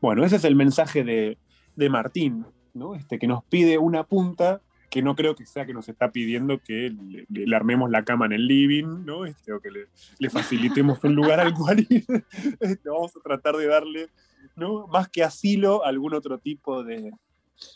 Bueno, 0.00 0.24
ese 0.24 0.36
es 0.36 0.44
el 0.44 0.54
mensaje 0.54 1.02
de, 1.02 1.36
de 1.74 1.90
Martín, 1.90 2.46
¿no? 2.74 2.94
Este, 2.94 3.18
que 3.18 3.26
nos 3.26 3.42
pide 3.42 3.76
una 3.76 4.04
punta, 4.04 4.62
que 4.88 5.02
no 5.02 5.16
creo 5.16 5.34
que 5.34 5.46
sea 5.46 5.66
que 5.66 5.74
nos 5.74 5.88
está 5.88 6.12
pidiendo 6.12 6.60
que 6.60 6.94
le, 7.28 7.56
armemos 7.56 7.90
la 7.90 8.04
cama 8.04 8.26
en 8.26 8.34
el 8.34 8.46
living, 8.46 9.04
¿no? 9.04 9.26
Este, 9.26 9.52
o 9.52 9.60
que 9.60 9.72
le, 9.72 9.88
le 10.20 10.30
facilitemos 10.30 11.02
un 11.02 11.16
lugar 11.16 11.40
al 11.40 11.52
cual 11.52 11.84
ir. 11.88 12.06
Este, 12.60 12.88
vamos 12.88 13.16
a 13.16 13.20
tratar 13.20 13.56
de 13.56 13.66
darle, 13.66 14.10
¿no? 14.54 14.86
Más 14.86 15.08
que 15.08 15.24
asilo, 15.24 15.84
algún 15.84 16.14
otro 16.14 16.38
tipo 16.38 16.84
de, 16.84 17.10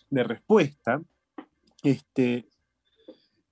de 0.09 0.23
respuesta. 0.23 1.03
Este, 1.83 2.47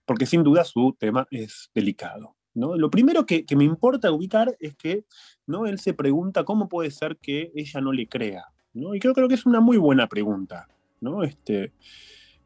porque 0.06 0.26
sin 0.26 0.44
duda 0.44 0.62
su 0.62 0.96
tema 0.96 1.26
es 1.32 1.68
delicado. 1.74 2.36
Lo 2.54 2.90
primero 2.90 3.26
que, 3.26 3.44
me 3.56 3.64
importa 3.64 4.10
ubicar 4.10 4.56
es 4.58 4.74
que 4.74 5.04
él 5.66 5.78
se 5.78 5.94
pregunta 5.94 6.44
cómo 6.44 6.68
puede 6.68 6.90
ser 6.90 7.16
que 7.16 7.52
ella 7.54 7.80
no 7.80 7.92
le 7.92 8.08
crea. 8.08 8.46
Y 8.72 8.98
creo, 8.98 9.28
que 9.28 9.34
es 9.34 9.46
una 9.46 9.60
muy 9.60 9.76
buena 9.76 10.08
pregunta. 10.08 10.68
Este, 11.22 11.72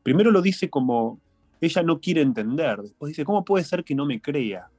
primero 0.03 0.31
lo 0.31 0.43
dice 0.43 0.69
como 0.71 1.21
ella 1.61 1.83
no 1.83 2.01
quiere 2.01 2.21
entender, 2.21 2.83
después 2.83 3.11
dice, 3.11 3.25
¿cómo 3.25 3.45
puede 3.45 3.65
ser 3.65 3.85
que 3.85 3.95
no 3.95 4.05
me 4.05 4.21
crea? 4.21 4.71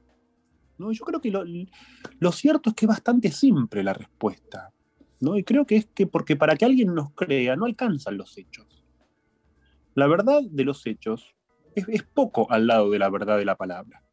Yo 0.78 1.04
creo 1.04 1.20
que 1.20 1.30
lo, 1.30 2.32
cierto 2.32 2.70
es 2.70 2.76
que 2.76 2.84
es 2.84 2.88
bastante 2.88 3.32
simple 3.32 3.82
la 3.82 3.94
respuesta. 3.94 4.72
Y 5.20 5.42
creo 5.42 5.66
que 5.66 5.76
es 5.76 5.86
que 5.86 6.06
porque 6.06 6.36
para 6.36 6.54
que 6.56 6.64
alguien 6.64 6.94
nos 6.94 7.10
crea 7.12 7.56
no 7.56 7.64
alcanzan 7.64 8.16
los 8.16 8.36
hechos. 8.38 8.66
La 9.94 10.06
verdad 10.06 10.42
de 10.42 10.64
los 10.64 10.86
hechos 10.86 11.34
es 11.74 12.02
poco 12.02 12.50
al 12.50 12.66
lado 12.66 12.90
de 12.90 12.98
la 12.98 13.08
verdad 13.08 13.38
de 13.38 13.46
la 13.46 13.56
palabra. 13.56 14.05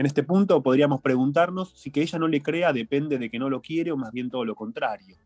En 0.00 0.06
este 0.06 0.22
punto 0.22 0.62
podríamos 0.62 1.02
preguntarnos 1.02 1.74
si 1.76 1.90
que 1.90 2.00
ella 2.00 2.18
no 2.18 2.26
le 2.26 2.40
crea 2.40 2.72
depende 2.72 3.18
de 3.18 3.28
que 3.28 3.38
no 3.38 3.50
lo 3.50 3.60
quiere 3.60 3.92
o 3.92 3.98
más 3.98 4.12
bien 4.12 4.30
todo 4.30 4.46
lo 4.46 4.54
contrario. 4.54 5.18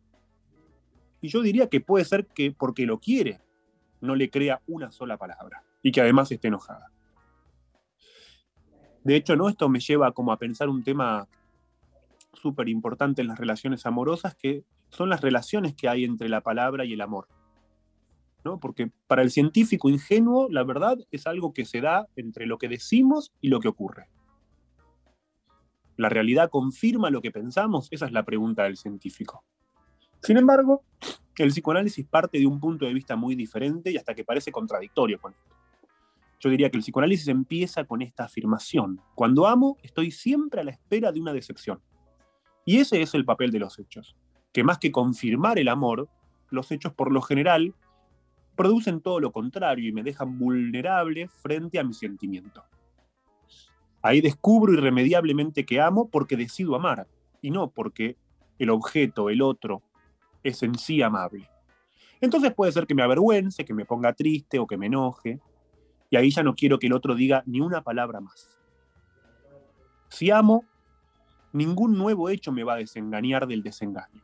Y 1.21 1.29
yo 1.29 1.43
diría 1.43 1.69
que 1.69 1.81
puede 1.81 2.05
ser 2.05 2.27
que 2.27 2.51
porque 2.51 2.85
lo 2.85 2.99
quiere 2.99 3.41
no 4.01 4.17
le 4.17 4.31
crea 4.31 4.63
una 4.67 4.91
sola 4.91 5.17
palabra 5.17 5.63
y 5.81 5.93
que 5.93 6.01
además 6.01 6.33
esté 6.33 6.49
enojada. 6.49 6.91
De 9.05 9.15
hecho, 9.15 9.37
¿no? 9.37 9.49
esto 9.49 9.69
me 9.69 9.79
lleva 9.79 10.11
como 10.11 10.33
a 10.33 10.41
pensar 10.41 10.69
un 10.69 10.83
tema 10.83 11.29
súper 12.33 12.69
importante 12.69 13.23
en 13.23 13.29
las 13.29 13.39
relaciones 13.39 13.87
amorosas, 13.87 14.35
que 14.35 14.65
son 14.89 15.09
las 15.09 15.21
relaciones 15.21 15.77
que 15.77 15.89
hay 15.89 16.03
entre 16.03 16.29
la 16.29 16.41
palabra 16.41 16.85
y 16.85 16.95
el 16.95 17.01
amor. 17.01 17.29
¿no? 18.43 18.59
Porque 18.59 18.91
para 19.07 19.23
el 19.23 19.31
científico 19.31 19.89
ingenuo, 19.89 20.49
la 20.51 20.65
verdad 20.65 20.99
es 21.13 21.29
algo 21.29 21.53
que 21.53 21.65
se 21.65 21.81
da 21.81 22.09
entre 22.17 22.47
lo 22.47 22.59
que 22.59 22.69
decimos 22.69 23.33
y 23.41 23.51
lo 23.51 23.61
que 23.61 23.69
ocurre. 23.69 24.09
¿La 25.97 26.09
realidad 26.09 26.51
confirma 26.51 27.11
lo 27.11 27.21
que 27.21 27.31
pensamos? 27.31 27.89
Esa 27.91 28.07
es 28.07 28.13
la 28.13 28.25
pregunta 28.25 28.65
del 28.65 28.77
científico. 28.77 29.45
Sin 30.23 30.37
embargo, 30.37 30.83
el 31.37 31.51
psicoanálisis 31.51 32.07
parte 32.07 32.39
de 32.39 32.47
un 32.47 32.59
punto 32.59 32.87
de 32.87 32.95
vista 32.95 33.17
muy 33.17 33.35
diferente 33.35 33.91
y 33.91 33.97
hasta 33.97 34.15
que 34.15 34.25
parece 34.25 34.53
contradictorio 34.53 35.21
con 35.21 35.33
esto. 35.33 35.55
Yo 36.41 36.51
diría 36.51 36.71
que 36.71 36.77
el 36.77 36.83
psicoanálisis 36.83 37.29
empieza 37.29 37.85
con 37.85 38.03
esta 38.03 38.25
afirmación. 38.25 39.01
Cuando 39.15 39.47
amo, 39.47 39.77
estoy 39.83 40.11
siempre 40.11 40.61
a 40.61 40.65
la 40.65 40.73
espera 40.73 41.13
de 41.13 41.21
una 41.21 41.33
decepción. 41.33 41.81
Y 42.65 42.79
ese 42.79 43.03
es 43.03 43.15
el 43.15 43.25
papel 43.25 43.51
de 43.51 43.59
los 43.59 43.79
hechos, 43.79 44.17
que 44.53 44.65
más 44.65 44.79
que 44.79 44.93
confirmar 44.93 45.59
el 45.59 45.69
amor, 45.69 46.09
los 46.51 46.71
hechos 46.71 46.93
por 46.93 47.13
lo 47.13 47.21
general 47.21 47.75
producen 48.57 49.01
todo 49.01 49.21
lo 49.21 49.33
contrario 49.33 49.89
y 49.89 49.93
me 49.93 50.03
dejan 50.03 50.39
vulnerable 50.39 51.29
frente 51.29 51.79
a 51.79 51.85
mi 51.85 51.93
sentimiento. 51.93 52.63
Ahí 54.05 54.21
descubro 54.21 54.75
irremediablemente 54.75 55.65
que 55.65 55.81
amo 55.81 56.11
porque 56.11 56.37
decido 56.37 56.77
amar 56.77 57.09
y 57.41 57.51
no 57.51 57.71
porque 57.71 58.19
el 58.59 58.69
objeto, 58.69 59.31
el 59.31 59.41
otro, 59.41 59.81
es 60.43 60.63
en 60.63 60.75
sí 60.75 61.01
amable. 61.01 61.49
Entonces 62.21 62.53
puede 62.53 62.71
ser 62.71 62.87
que 62.87 62.95
me 62.95 63.03
avergüence, 63.03 63.65
que 63.65 63.73
me 63.73 63.87
ponga 63.87 64.13
triste 64.13 64.59
o 64.59 64.67
que 64.67 64.77
me 64.77 64.89
enoje, 64.89 65.41
y 66.11 66.17
ahí 66.17 66.31
ya 66.31 66.43
no 66.43 66.55
quiero 66.55 66.79
que 66.79 66.87
el 66.87 66.93
otro 66.93 67.15
diga 67.15 67.43
ni 67.47 67.63
una 67.63 67.83
palabra 67.83 68.21
más. 68.21 68.61
Si 70.11 70.31
amo, 70.31 70.67
ningún 71.55 71.97
nuevo 71.97 72.29
hecho 72.29 72.53
me 72.53 72.63
va 72.63 72.75
a 72.75 72.77
desengañar 72.77 73.47
del 73.47 73.63
desengaño. 73.63 74.21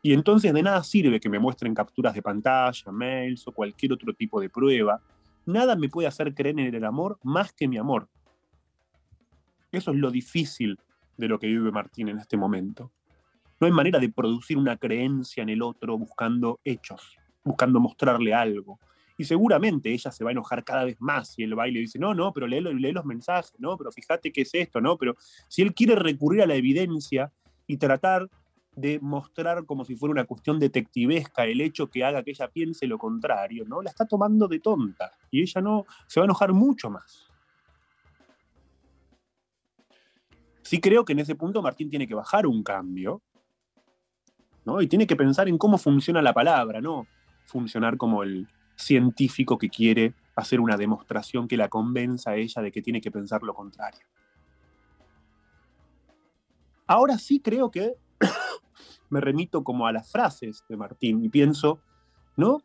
Y 0.00 0.12
entonces 0.12 0.54
de 0.54 0.62
nada 0.62 0.84
sirve 0.84 1.18
que 1.18 1.28
me 1.28 1.40
muestren 1.40 1.74
capturas 1.74 2.14
de 2.14 2.22
pantalla, 2.22 2.92
mails 2.92 3.48
o 3.48 3.52
cualquier 3.52 3.94
otro 3.94 4.14
tipo 4.14 4.40
de 4.40 4.48
prueba. 4.48 5.02
Nada 5.44 5.74
me 5.74 5.88
puede 5.88 6.06
hacer 6.06 6.32
creer 6.34 6.60
en 6.60 6.72
el 6.72 6.84
amor 6.84 7.18
más 7.24 7.52
que 7.52 7.66
mi 7.66 7.78
amor. 7.78 8.08
Eso 9.72 9.90
es 9.90 9.96
lo 9.96 10.10
difícil 10.10 10.78
de 11.16 11.28
lo 11.28 11.38
que 11.38 11.46
vive 11.46 11.72
Martín 11.72 12.08
en 12.08 12.18
este 12.18 12.36
momento. 12.36 12.92
No 13.58 13.66
hay 13.66 13.72
manera 13.72 13.98
de 13.98 14.10
producir 14.10 14.58
una 14.58 14.76
creencia 14.76 15.42
en 15.42 15.48
el 15.48 15.62
otro 15.62 15.96
buscando 15.96 16.60
hechos, 16.64 17.16
buscando 17.42 17.80
mostrarle 17.80 18.34
algo. 18.34 18.78
Y 19.16 19.24
seguramente 19.24 19.90
ella 19.90 20.10
se 20.10 20.24
va 20.24 20.30
a 20.30 20.32
enojar 20.32 20.64
cada 20.64 20.84
vez 20.84 20.96
más 21.00 21.32
si 21.32 21.42
él 21.42 21.58
va 21.58 21.68
y 21.68 21.72
le 21.72 21.80
dice, 21.80 21.98
no, 21.98 22.12
no, 22.12 22.32
pero 22.32 22.46
lee, 22.46 22.60
lee 22.60 22.92
los 22.92 23.04
mensajes, 23.04 23.54
no, 23.58 23.76
pero 23.76 23.92
fíjate 23.92 24.32
qué 24.32 24.42
es 24.42 24.54
esto, 24.54 24.80
no, 24.80 24.96
pero 24.96 25.16
si 25.48 25.62
él 25.62 25.74
quiere 25.74 25.94
recurrir 25.94 26.42
a 26.42 26.46
la 26.46 26.54
evidencia 26.54 27.32
y 27.66 27.76
tratar 27.76 28.28
de 28.74 28.98
mostrar 29.00 29.64
como 29.66 29.84
si 29.84 29.96
fuera 29.96 30.12
una 30.12 30.24
cuestión 30.24 30.58
detectivesca 30.58 31.44
el 31.44 31.60
hecho 31.60 31.88
que 31.88 32.04
haga 32.04 32.22
que 32.22 32.30
ella 32.30 32.48
piense 32.48 32.86
lo 32.86 32.98
contrario, 32.98 33.64
¿no? 33.66 33.82
La 33.82 33.90
está 33.90 34.06
tomando 34.06 34.48
de 34.48 34.60
tonta 34.60 35.12
y 35.30 35.42
ella 35.42 35.60
no 35.60 35.84
se 36.06 36.20
va 36.20 36.24
a 36.24 36.26
enojar 36.26 36.52
mucho 36.52 36.90
más. 36.90 37.31
Sí 40.62 40.80
creo 40.80 41.04
que 41.04 41.12
en 41.12 41.18
ese 41.20 41.34
punto 41.34 41.62
Martín 41.62 41.90
tiene 41.90 42.06
que 42.06 42.14
bajar 42.14 42.46
un 42.46 42.62
cambio, 42.62 43.20
¿no? 44.64 44.80
Y 44.80 44.86
tiene 44.86 45.06
que 45.06 45.16
pensar 45.16 45.48
en 45.48 45.58
cómo 45.58 45.78
funciona 45.78 46.22
la 46.22 46.32
palabra, 46.32 46.80
no 46.80 47.06
funcionar 47.44 47.96
como 47.96 48.22
el 48.22 48.48
científico 48.76 49.58
que 49.58 49.68
quiere 49.68 50.14
hacer 50.34 50.60
una 50.60 50.76
demostración 50.76 51.46
que 51.46 51.56
la 51.56 51.68
convenza 51.68 52.30
a 52.30 52.36
ella 52.36 52.62
de 52.62 52.72
que 52.72 52.82
tiene 52.82 53.00
que 53.00 53.10
pensar 53.10 53.42
lo 53.42 53.54
contrario. 53.54 54.06
Ahora 56.86 57.18
sí 57.18 57.40
creo 57.40 57.70
que 57.70 57.94
me 59.10 59.20
remito 59.20 59.62
como 59.62 59.86
a 59.86 59.92
las 59.92 60.10
frases 60.10 60.64
de 60.68 60.76
Martín 60.76 61.24
y 61.24 61.28
pienso, 61.28 61.80
¿no? 62.36 62.62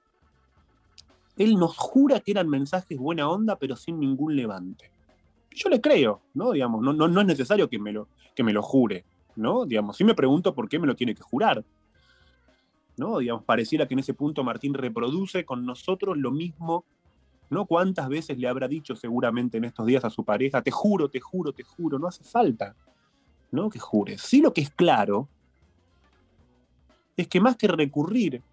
Él 1.37 1.55
nos 1.57 1.77
jura 1.77 2.19
que 2.19 2.31
eran 2.31 2.49
mensajes 2.49 2.97
buena 2.97 3.29
onda, 3.29 3.57
pero 3.57 3.75
sin 3.75 3.99
ningún 3.99 4.35
levante. 4.35 4.91
Yo 5.57 5.69
le 5.69 5.81
creo, 5.81 6.21
¿no? 6.35 6.51
Digamos, 6.51 6.83
no, 6.83 6.93
no, 6.93 7.07
no 7.07 7.21
es 7.21 7.27
necesario 7.27 7.67
que 7.67 7.79
me, 7.79 7.91
lo, 7.91 8.07
que 8.35 8.43
me 8.43 8.53
lo 8.53 8.61
jure, 8.61 9.05
¿no? 9.35 9.65
Digamos, 9.65 9.97
sí 9.97 10.03
me 10.03 10.13
pregunto 10.13 10.53
por 10.53 10.69
qué 10.69 10.77
me 10.77 10.85
lo 10.85 10.95
tiene 10.95 11.15
que 11.15 11.23
jurar. 11.23 11.65
¿No? 12.95 13.17
Digamos, 13.17 13.43
pareciera 13.43 13.87
que 13.87 13.95
en 13.95 13.99
ese 13.99 14.13
punto 14.13 14.43
Martín 14.43 14.73
reproduce 14.73 15.45
con 15.45 15.65
nosotros 15.65 16.17
lo 16.17 16.31
mismo, 16.31 16.85
¿no? 17.49 17.65
¿Cuántas 17.65 18.07
veces 18.07 18.37
le 18.37 18.47
habrá 18.47 18.67
dicho 18.67 18.95
seguramente 18.95 19.57
en 19.57 19.65
estos 19.65 19.85
días 19.87 20.05
a 20.05 20.09
su 20.09 20.23
pareja, 20.23 20.61
te 20.61 20.71
juro, 20.71 21.09
te 21.09 21.19
juro, 21.19 21.51
te 21.51 21.63
juro, 21.63 21.97
no 21.97 22.07
hace 22.07 22.23
falta, 22.23 22.75
¿no? 23.51 23.69
Que 23.69 23.79
jures. 23.79 24.21
Sí 24.21 24.41
lo 24.41 24.53
que 24.53 24.61
es 24.61 24.69
claro 24.69 25.27
es 27.15 27.27
que 27.27 27.39
más 27.39 27.55
que 27.55 27.67
recurrir 27.67 28.43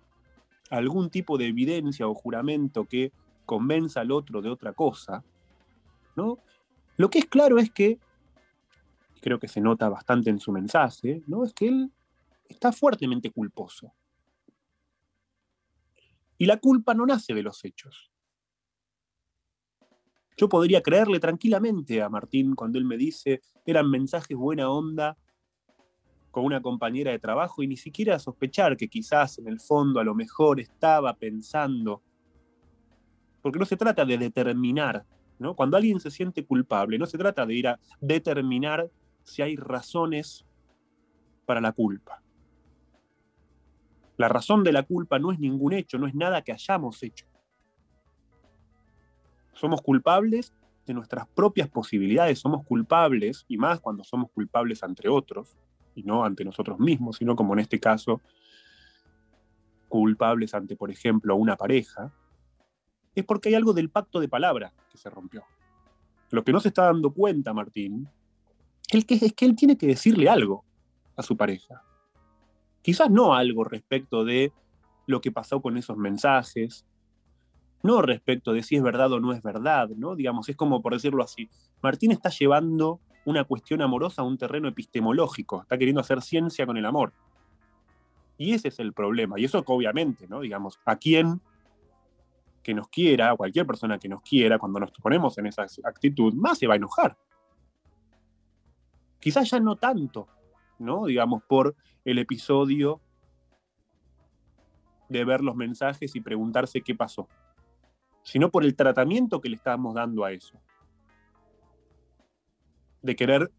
a 0.70 0.76
algún 0.76 1.10
tipo 1.10 1.36
de 1.36 1.48
evidencia 1.48 2.08
o 2.08 2.14
juramento 2.14 2.86
que 2.86 3.12
convenza 3.44 4.00
al 4.00 4.10
otro 4.10 4.40
de 4.40 4.48
otra 4.48 4.72
cosa, 4.72 5.22
¿no? 6.16 6.38
Lo 6.96 7.10
que 7.10 7.18
es 7.18 7.26
claro 7.26 7.58
es 7.58 7.70
que, 7.70 7.98
creo 9.20 9.38
que 9.38 9.48
se 9.48 9.60
nota 9.60 9.88
bastante 9.88 10.30
en 10.30 10.38
su 10.38 10.52
mensaje, 10.52 11.22
¿no? 11.26 11.44
Es 11.44 11.52
que 11.52 11.68
él 11.68 11.92
está 12.48 12.72
fuertemente 12.72 13.30
culposo. 13.30 13.92
Y 16.38 16.46
la 16.46 16.58
culpa 16.58 16.94
no 16.94 17.06
nace 17.06 17.32
de 17.34 17.42
los 17.42 17.64
hechos. 17.64 18.10
Yo 20.36 20.48
podría 20.48 20.82
creerle 20.82 21.20
tranquilamente 21.20 22.02
a 22.02 22.08
Martín 22.08 22.54
cuando 22.54 22.78
él 22.78 22.84
me 22.84 22.96
dice, 22.96 23.40
eran 23.64 23.88
mensajes 23.88 24.36
buena 24.36 24.68
onda 24.68 25.16
con 26.32 26.44
una 26.44 26.60
compañera 26.60 27.12
de 27.12 27.20
trabajo 27.20 27.62
y 27.62 27.68
ni 27.68 27.76
siquiera 27.76 28.18
sospechar 28.18 28.76
que 28.76 28.88
quizás 28.88 29.38
en 29.38 29.46
el 29.46 29.60
fondo 29.60 30.00
a 30.00 30.04
lo 30.04 30.16
mejor 30.16 30.58
estaba 30.58 31.14
pensando, 31.14 32.02
porque 33.40 33.60
no 33.60 33.64
se 33.64 33.76
trata 33.76 34.04
de 34.04 34.18
determinar, 34.18 35.06
Cuando 35.52 35.76
alguien 35.76 36.00
se 36.00 36.10
siente 36.10 36.46
culpable, 36.46 36.98
no 36.98 37.04
se 37.04 37.18
trata 37.18 37.44
de 37.44 37.54
ir 37.54 37.68
a 37.68 37.78
determinar 38.00 38.90
si 39.24 39.42
hay 39.42 39.56
razones 39.56 40.46
para 41.44 41.60
la 41.60 41.72
culpa. 41.72 42.22
La 44.16 44.28
razón 44.28 44.64
de 44.64 44.72
la 44.72 44.84
culpa 44.84 45.18
no 45.18 45.32
es 45.32 45.38
ningún 45.38 45.72
hecho, 45.72 45.98
no 45.98 46.06
es 46.06 46.14
nada 46.14 46.40
que 46.42 46.52
hayamos 46.52 47.02
hecho. 47.02 47.26
Somos 49.52 49.82
culpables 49.82 50.54
de 50.86 50.94
nuestras 50.94 51.26
propias 51.28 51.68
posibilidades, 51.68 52.38
somos 52.38 52.64
culpables, 52.64 53.44
y 53.48 53.56
más 53.56 53.80
cuando 53.80 54.04
somos 54.04 54.30
culpables 54.30 54.82
entre 54.82 55.08
otros, 55.08 55.56
y 55.94 56.02
no 56.02 56.24
ante 56.24 56.44
nosotros 56.44 56.78
mismos, 56.78 57.16
sino 57.16 57.36
como 57.36 57.54
en 57.54 57.60
este 57.60 57.80
caso, 57.80 58.20
culpables 59.88 60.54
ante, 60.54 60.76
por 60.76 60.90
ejemplo, 60.90 61.36
una 61.36 61.56
pareja, 61.56 62.12
es 63.14 63.24
porque 63.24 63.50
hay 63.50 63.54
algo 63.54 63.72
del 63.72 63.90
pacto 63.90 64.20
de 64.20 64.28
palabra 64.28 64.72
que 64.90 64.98
se 64.98 65.10
rompió. 65.10 65.44
Lo 66.30 66.42
que 66.44 66.52
no 66.52 66.60
se 66.60 66.68
está 66.68 66.84
dando 66.86 67.12
cuenta, 67.12 67.52
Martín, 67.52 68.08
es 68.90 69.04
que, 69.04 69.46
él 69.46 69.56
tiene 69.56 69.76
que 69.76 69.86
decirle 69.86 70.28
algo 70.28 70.64
a 71.16 71.22
su 71.22 71.36
pareja. 71.36 71.82
Quizás 72.82 73.10
no 73.10 73.34
algo 73.34 73.64
respecto 73.64 74.24
de 74.24 74.52
lo 75.06 75.20
que 75.20 75.32
pasó 75.32 75.60
con 75.60 75.76
esos 75.76 75.96
mensajes, 75.96 76.84
no 77.82 78.02
respecto 78.02 78.52
de 78.52 78.62
si 78.62 78.76
es 78.76 78.82
verdad 78.82 79.12
o 79.12 79.20
no 79.20 79.32
es 79.32 79.42
verdad, 79.42 79.88
¿no? 79.90 80.16
Digamos, 80.16 80.48
es 80.48 80.56
como 80.56 80.82
por 80.82 80.94
decirlo 80.94 81.22
así. 81.22 81.48
Martín 81.82 82.12
está 82.12 82.30
llevando 82.30 83.00
una 83.26 83.44
cuestión 83.44 83.82
amorosa 83.82 84.22
a 84.22 84.24
un 84.24 84.38
terreno 84.38 84.68
epistemológico, 84.68 85.62
está 85.62 85.78
queriendo 85.78 86.00
hacer 86.00 86.22
ciencia 86.22 86.66
con 86.66 86.76
el 86.76 86.86
amor. 86.86 87.12
Y 88.36 88.52
ese 88.52 88.68
es 88.68 88.78
el 88.80 88.92
problema. 88.92 89.38
Y 89.38 89.44
eso 89.44 89.62
obviamente, 89.66 90.26
¿no? 90.26 90.40
Digamos, 90.40 90.80
a 90.84 90.96
quien 90.96 91.40
que 92.64 92.74
nos 92.74 92.88
quiera, 92.88 93.36
cualquier 93.36 93.66
persona 93.66 93.98
que 93.98 94.08
nos 94.08 94.22
quiera, 94.22 94.58
cuando 94.58 94.80
nos 94.80 94.90
ponemos 94.90 95.38
en 95.38 95.46
esa 95.46 95.66
actitud, 95.84 96.32
más 96.34 96.58
se 96.58 96.66
va 96.66 96.74
a 96.74 96.76
enojar. 96.78 97.16
Quizás 99.20 99.50
ya 99.50 99.60
no 99.60 99.76
tanto, 99.76 100.26
¿no? 100.78 101.04
Digamos, 101.04 101.44
por 101.44 101.76
el 102.04 102.18
episodio 102.18 103.00
de 105.08 105.24
ver 105.24 105.42
los 105.42 105.54
mensajes 105.54 106.16
y 106.16 106.20
preguntarse 106.20 106.80
qué 106.80 106.94
pasó, 106.94 107.28
sino 108.22 108.50
por 108.50 108.64
el 108.64 108.74
tratamiento 108.74 109.40
que 109.40 109.50
le 109.50 109.56
estamos 109.56 109.94
dando 109.94 110.24
a 110.24 110.32
eso. 110.32 110.58
De 113.02 113.14
querer 113.14 113.52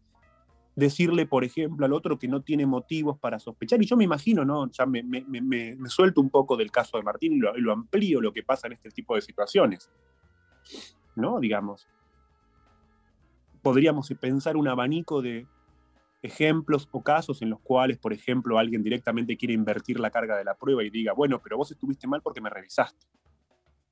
decirle, 0.76 1.26
por 1.26 1.42
ejemplo, 1.42 1.86
al 1.86 1.92
otro 1.94 2.18
que 2.18 2.28
no 2.28 2.42
tiene 2.42 2.66
motivos 2.66 3.18
para 3.18 3.38
sospechar. 3.38 3.82
Y 3.82 3.86
yo 3.86 3.96
me 3.96 4.04
imagino, 4.04 4.44
¿no? 4.44 4.70
Ya 4.70 4.84
me, 4.84 5.02
me- 5.02 5.76
suelto 5.88 6.20
un 6.20 6.28
poco 6.30 6.56
del 6.56 6.70
caso 6.70 6.98
de 6.98 7.02
Martín 7.02 7.32
y 7.32 7.38
lo, 7.38 7.56
lo 7.56 7.72
amplío 7.72 8.20
lo 8.20 8.32
que 8.32 8.42
pasa 8.42 8.66
en 8.66 8.74
este 8.74 8.90
tipo 8.90 9.14
de 9.14 9.22
situaciones. 9.22 9.90
¿No? 11.16 11.40
Digamos. 11.40 11.88
Podríamos 13.62 14.08
pensar 14.20 14.56
un 14.56 14.68
abanico 14.68 15.22
de 15.22 15.46
ejemplos 16.22 16.88
o 16.92 17.02
casos 17.02 17.40
en 17.40 17.50
los 17.50 17.60
cuales, 17.60 17.98
por 17.98 18.12
ejemplo, 18.12 18.58
alguien 18.58 18.82
directamente 18.82 19.36
quiere 19.36 19.54
invertir 19.54 19.98
la 19.98 20.10
carga 20.10 20.36
de 20.36 20.44
la 20.44 20.54
prueba 20.56 20.84
y 20.84 20.90
diga, 20.90 21.14
bueno, 21.14 21.40
pero 21.42 21.56
vos 21.56 21.70
estuviste 21.70 22.06
mal 22.06 22.20
porque 22.20 22.40
me 22.40 22.50
revisaste. 22.50 23.06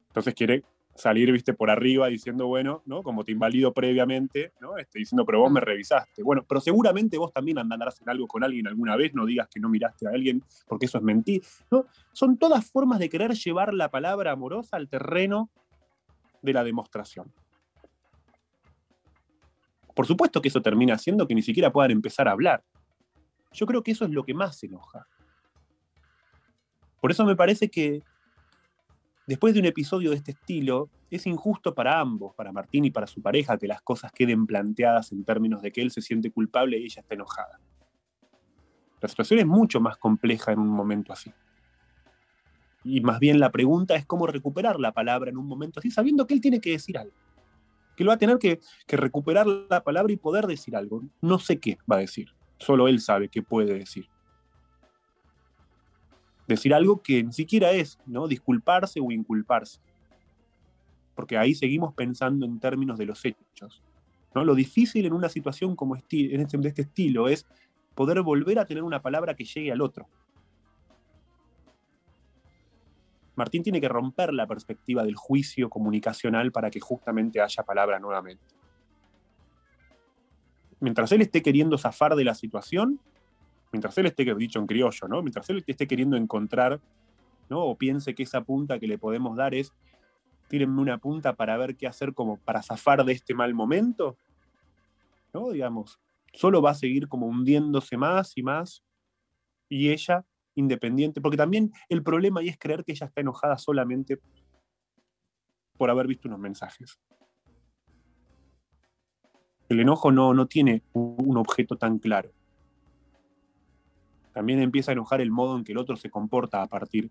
Entonces 0.09 0.35
quiere 0.35 0.65
salir, 0.94 1.32
viste, 1.32 1.54
por 1.54 1.70
arriba 1.70 2.06
diciendo, 2.08 2.46
bueno, 2.46 2.82
¿no? 2.86 3.02
Como 3.02 3.24
te 3.24 3.32
invalido 3.32 3.72
previamente, 3.72 4.52
¿no? 4.60 4.78
Este, 4.78 5.00
diciendo, 5.00 5.24
pero 5.26 5.40
vos 5.40 5.50
me 5.50 5.60
revisaste. 5.60 6.22
Bueno, 6.22 6.44
pero 6.48 6.60
seguramente 6.60 7.18
vos 7.18 7.32
también 7.32 7.58
andarás 7.58 8.00
en 8.00 8.08
algo 8.08 8.26
con 8.26 8.44
alguien 8.44 8.66
alguna 8.66 8.96
vez, 8.96 9.14
no 9.14 9.26
digas 9.26 9.48
que 9.48 9.60
no 9.60 9.68
miraste 9.68 10.06
a 10.06 10.10
alguien, 10.10 10.42
porque 10.68 10.86
eso 10.86 10.98
es 10.98 11.04
mentir, 11.04 11.42
¿no? 11.70 11.86
Son 12.12 12.38
todas 12.38 12.70
formas 12.70 12.98
de 12.98 13.08
querer 13.08 13.32
llevar 13.32 13.74
la 13.74 13.90
palabra 13.90 14.32
amorosa 14.32 14.76
al 14.76 14.88
terreno 14.88 15.50
de 16.42 16.52
la 16.52 16.62
demostración. 16.62 17.32
Por 19.94 20.06
supuesto 20.06 20.42
que 20.42 20.48
eso 20.48 20.62
termina 20.62 20.94
haciendo 20.94 21.26
que 21.26 21.34
ni 21.34 21.42
siquiera 21.42 21.72
puedan 21.72 21.90
empezar 21.90 22.28
a 22.28 22.32
hablar. 22.32 22.64
Yo 23.52 23.66
creo 23.66 23.82
que 23.82 23.92
eso 23.92 24.04
es 24.04 24.10
lo 24.10 24.24
que 24.24 24.34
más 24.34 24.62
enoja. 24.62 25.06
Por 27.00 27.10
eso 27.10 27.24
me 27.24 27.36
parece 27.36 27.70
que 27.70 28.02
después 29.26 29.55
de 29.55 29.60
un 29.60 29.66
episodio 29.66 30.10
de 30.10 30.16
este 30.16 30.32
estilo, 30.32 30.90
es 31.10 31.26
injusto 31.26 31.74
para 31.74 32.01
ambos, 32.01 32.34
para 32.34 32.52
Martín 32.52 32.84
y 32.84 32.90
para 32.90 33.06
su 33.06 33.22
pareja, 33.22 33.59
que 33.59 33.68
las 33.68 33.82
cosas 33.82 34.12
queden 34.12 34.46
planteadas 34.46 35.12
en 35.12 35.24
términos 35.24 35.62
de 35.62 35.72
que 35.72 35.80
él 35.80 35.90
se 35.90 36.02
siente 36.02 36.30
culpable 36.30 36.78
y 36.78 36.84
ella 36.84 37.01
está 37.01 37.14
enojada. 37.14 37.60
La 39.01 39.09
situación 39.09 39.40
es 39.40 39.46
mucho 39.46 39.80
más 39.80 39.96
compleja 39.96 40.52
en 40.52 40.59
un 40.59 40.68
momento 40.68 41.12
así. 41.12 41.32
Y 42.84 43.01
más 43.01 43.18
bien 43.18 43.40
la 43.40 43.51
pregunta 43.51 43.94
es 43.94 44.05
cómo 44.06 44.26
recuperar 44.26 44.78
la 44.78 44.92
palabra 44.92 45.30
en 45.30 45.36
un 45.36 45.46
momento 45.46 45.80
así, 45.80 45.90
sabiendo 45.90 46.26
que 46.26 46.34
él 46.34 46.40
tiene 46.40 46.60
que 46.60 46.70
decir 46.70 46.98
algo. 46.98 47.14
Que 47.96 48.02
él 48.02 48.09
va 48.09 48.14
a 48.14 48.18
tener 48.18 48.38
que, 48.38 48.60
que 48.86 48.96
recuperar 48.96 49.46
la 49.46 49.84
palabra 49.84 50.12
y 50.12 50.16
poder 50.16 50.46
decir 50.46 50.76
algo. 50.76 51.02
No 51.20 51.38
sé 51.38 51.60
qué 51.60 51.78
va 51.90 51.96
a 51.96 52.01
decir. 52.01 52.30
Solo 52.59 52.88
él 52.88 53.01
sabe 53.01 53.28
qué 53.28 53.42
puede 53.42 53.74
decir 53.74 54.09
decir 56.46 56.74
algo 56.74 57.02
que 57.02 57.22
ni 57.22 57.32
siquiera 57.32 57.72
es, 57.72 57.98
¿no? 58.06 58.28
Disculparse 58.28 59.00
o 59.00 59.10
inculparse. 59.10 59.80
Porque 61.14 61.38
ahí 61.38 61.54
seguimos 61.54 61.94
pensando 61.94 62.44
en 62.44 62.58
términos 62.58 62.98
de 62.98 63.06
los 63.06 63.24
hechos. 63.24 63.82
¿no? 64.34 64.44
Lo 64.44 64.54
difícil 64.54 65.06
en 65.06 65.12
una 65.12 65.28
situación 65.28 65.76
como 65.76 65.96
esti- 65.96 66.34
en 66.34 66.40
este, 66.40 66.58
de 66.58 66.68
este 66.68 66.82
estilo 66.82 67.28
es 67.28 67.46
poder 67.94 68.20
volver 68.22 68.58
a 68.58 68.66
tener 68.66 68.82
una 68.82 69.00
palabra 69.00 69.34
que 69.34 69.44
llegue 69.44 69.70
al 69.70 69.80
otro. 69.80 70.08
Martín 73.36 73.62
tiene 73.62 73.80
que 73.80 73.88
romper 73.88 74.32
la 74.32 74.46
perspectiva 74.46 75.02
del 75.02 75.16
juicio 75.16 75.68
comunicacional 75.68 76.52
para 76.52 76.70
que 76.70 76.80
justamente 76.80 77.40
haya 77.40 77.62
palabra 77.62 77.98
nuevamente. 77.98 78.44
Mientras 80.80 81.10
él 81.12 81.22
esté 81.22 81.42
queriendo 81.42 81.78
zafar 81.78 82.14
de 82.14 82.24
la 82.24 82.34
situación, 82.34 83.00
mientras 83.74 83.98
él 83.98 84.06
esté, 84.06 84.32
dicho 84.36 84.60
en 84.60 84.68
criollo, 84.68 85.09
¿no? 85.09 85.20
Mientras 85.20 85.51
él 85.51 85.64
esté 85.66 85.88
queriendo 85.88 86.16
encontrar, 86.16 86.80
¿no? 87.51 87.64
O 87.64 87.76
piense 87.76 88.14
que 88.14 88.22
esa 88.22 88.40
punta 88.44 88.78
que 88.78 88.86
le 88.86 88.98
podemos 88.98 89.36
dar 89.36 89.52
es, 89.52 89.72
tírenme 90.46 90.80
una 90.80 90.98
punta 90.98 91.34
para 91.34 91.56
ver 91.56 91.74
qué 91.74 91.88
hacer 91.88 92.14
como 92.14 92.36
para 92.36 92.62
zafar 92.62 93.05
de 93.05 93.12
este 93.12 93.34
mal 93.34 93.52
momento, 93.52 94.16
¿no? 95.32 95.51
Digamos, 95.51 95.98
solo 96.32 96.62
va 96.62 96.70
a 96.70 96.74
seguir 96.76 97.09
como 97.09 97.26
hundiéndose 97.26 97.96
más 97.96 98.36
y 98.36 98.44
más, 98.44 98.84
y 99.68 99.90
ella 99.90 100.24
independiente, 100.55 101.20
porque 101.20 101.36
también 101.36 101.72
el 101.88 102.05
problema 102.05 102.42
ahí 102.42 102.51
es 102.51 102.59
creer 102.59 102.84
que 102.84 102.92
ella 102.92 103.06
está 103.06 103.22
enojada 103.22 103.59
solamente 103.59 104.20
por 105.76 105.90
haber 105.90 106.06
visto 106.06 106.28
unos 106.28 106.38
mensajes. 106.38 107.01
El 109.68 109.80
enojo 109.80 110.12
no, 110.12 110.32
no 110.32 110.46
tiene 110.46 110.84
un 110.92 111.36
objeto 111.36 111.76
tan 111.76 111.98
claro 111.98 112.30
también 114.35 114.61
empieza 114.61 114.90
a 114.90 114.94
enojar 114.94 115.20
el 115.20 115.31
modo 115.31 115.56
en 115.56 115.65
que 115.65 115.73
el 115.73 115.78
otro 115.78 115.97
se 115.97 116.11
comporta 116.11 116.61
a 116.61 116.66
partir 116.66 117.11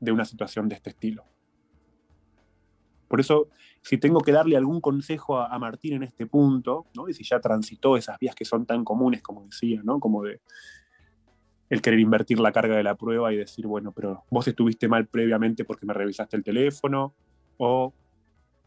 de 0.00 0.12
una 0.12 0.24
situación 0.24 0.68
de 0.68 0.76
este 0.76 0.90
estilo. 0.90 1.24
Por 3.08 3.20
eso, 3.20 3.48
si 3.82 3.98
tengo 3.98 4.20
que 4.20 4.32
darle 4.32 4.56
algún 4.56 4.80
consejo 4.80 5.38
a, 5.38 5.58
Martín 5.58 5.94
en 5.94 6.04
este 6.04 6.26
punto, 6.26 6.86
¿no? 6.96 7.08
y 7.08 7.14
si 7.14 7.24
ya 7.24 7.40
transitó 7.40 7.96
esas 7.96 8.18
vías 8.18 8.34
que 8.34 8.44
son 8.44 8.64
tan 8.64 8.84
comunes, 8.84 9.22
como 9.22 9.44
decía, 9.44 9.82
¿no? 9.84 10.00
como 10.00 10.22
de 10.22 10.40
el 11.68 11.82
querer 11.82 12.00
invertir 12.00 12.38
la 12.38 12.52
carga 12.52 12.76
de 12.76 12.82
la 12.82 12.94
prueba 12.94 13.32
y 13.32 13.36
decir, 13.36 13.66
bueno, 13.66 13.92
pero 13.92 14.24
vos 14.30 14.46
estuviste 14.46 14.88
mal 14.88 15.06
previamente 15.08 15.64
porque 15.64 15.84
me 15.84 15.94
revisaste 15.94 16.36
el 16.36 16.44
teléfono, 16.44 17.14
o, 17.56 17.92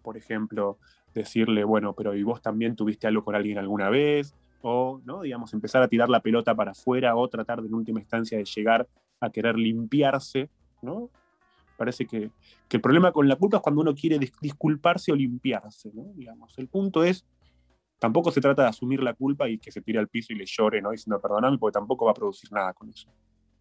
por 0.02 0.18
ejemplo, 0.18 0.80
decirle, 1.14 1.64
bueno, 1.64 1.94
pero 1.94 2.14
¿y 2.14 2.24
vos 2.24 2.42
también 2.42 2.76
tuviste 2.76 3.08
algo 3.08 3.24
con 3.24 3.36
alguien 3.36 3.58
alguna 3.58 3.90
vez? 3.90 4.36
O 4.68 5.22
digamos, 5.22 5.54
empezar 5.54 5.84
a 5.84 5.88
tirar 5.88 6.10
la 6.10 6.22
pelota 6.22 6.56
para 6.56 6.72
afuera 6.72 7.16
o 7.16 7.28
tratar 7.28 7.62
de 7.62 7.68
en 7.68 7.74
última 7.76 8.00
instancia 8.00 8.38
de 8.38 8.46
llegar 8.46 8.88
a 9.20 9.30
querer 9.30 9.58
limpiarse, 9.58 10.50
¿no? 10.82 11.10
Parece 11.78 12.08
que, 12.08 12.32
el 12.70 12.82
problema 12.82 13.12
con 13.12 13.28
la 13.28 13.36
culpa 13.36 13.58
es 13.58 13.64
cuando 13.64 13.82
uno 13.82 13.94
quiere 13.94 14.20
dis- 14.20 14.34
disculparse 14.42 15.12
o 15.12 15.16
limpiarse, 15.16 15.92
¿no? 15.94 16.06
Digamos, 16.16 16.58
el 16.58 16.68
punto 16.68 17.04
es, 17.04 17.26
tampoco 18.00 18.32
se 18.32 18.42
trata 18.42 18.64
de 18.64 18.70
asumir 18.70 19.04
la 19.04 19.14
culpa 19.14 19.48
y 19.48 19.60
que 19.60 19.72
se 19.72 19.82
tire 19.82 20.00
al 20.00 20.08
piso 20.08 20.34
y 20.34 20.36
le 20.36 20.46
llore, 20.48 20.82
¿no? 20.82 20.92
Diciendo 20.92 21.22
perdoname, 21.22 21.60
porque 21.60 21.74
tampoco 21.74 22.06
va 22.06 22.12
a 22.12 22.16
producir 22.16 22.52
nada 22.52 22.74
con 22.74 22.90
eso. 22.90 23.08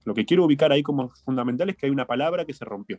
Lo 0.05 0.15
que 0.15 0.25
quiero 0.25 0.45
ubicar 0.45 0.73
ahí 0.73 0.83
como 0.83 1.11
fundamental 1.11 1.69
es 1.69 1.77
que 1.77 1.87
hay 1.87 1.93
una 1.93 2.07
palabra 2.07 2.47
que 2.47 2.55
se 2.55 2.65
rompió. 2.65 2.99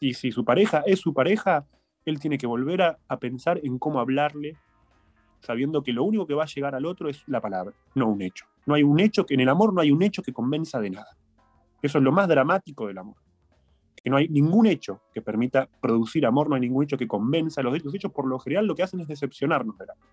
Y 0.00 0.14
si 0.14 0.32
su 0.32 0.44
pareja 0.44 0.82
es 0.86 1.00
su 1.00 1.12
pareja, 1.12 1.66
él 2.06 2.20
tiene 2.20 2.38
que 2.38 2.46
volver 2.46 2.82
a 2.82 3.18
pensar 3.18 3.60
en 3.62 3.78
cómo 3.78 4.00
hablarle, 4.00 4.56
sabiendo 5.44 5.82
que 5.82 5.92
lo 5.92 6.04
único 6.04 6.26
que 6.26 6.34
va 6.34 6.44
a 6.44 6.46
llegar 6.46 6.74
al 6.74 6.86
otro 6.86 7.08
es 7.08 7.22
la 7.26 7.40
palabra, 7.40 7.74
no 7.94 8.08
un 8.08 8.22
hecho. 8.22 8.46
No 8.66 8.74
hay 8.74 8.82
un 8.82 8.98
hecho 8.98 9.26
que 9.26 9.34
en 9.34 9.40
el 9.40 9.48
amor 9.48 9.72
no 9.74 9.80
hay 9.80 9.90
un 9.90 10.02
hecho 10.02 10.22
que 10.22 10.32
convenza 10.32 10.80
de 10.80 10.90
nada. 10.90 11.16
Eso 11.82 11.98
es 11.98 12.04
lo 12.04 12.12
más 12.12 12.26
dramático 12.28 12.86
del 12.86 12.98
amor. 12.98 13.16
Que 14.02 14.08
no 14.08 14.16
hay 14.16 14.28
ningún 14.28 14.66
hecho 14.66 15.02
que 15.12 15.20
permita 15.20 15.68
producir 15.80 16.24
amor, 16.24 16.48
no 16.48 16.54
hay 16.54 16.62
ningún 16.62 16.84
hecho 16.84 16.96
que 16.96 17.06
convenza. 17.06 17.62
Los 17.62 17.74
hechos, 17.74 17.86
los 17.86 17.94
hechos 17.94 18.12
por 18.12 18.26
lo 18.26 18.38
general 18.38 18.66
lo 18.66 18.74
que 18.74 18.82
hacen 18.82 19.00
es 19.00 19.08
decepcionarnos 19.08 19.76
del 19.76 19.90
amor. 19.90 20.08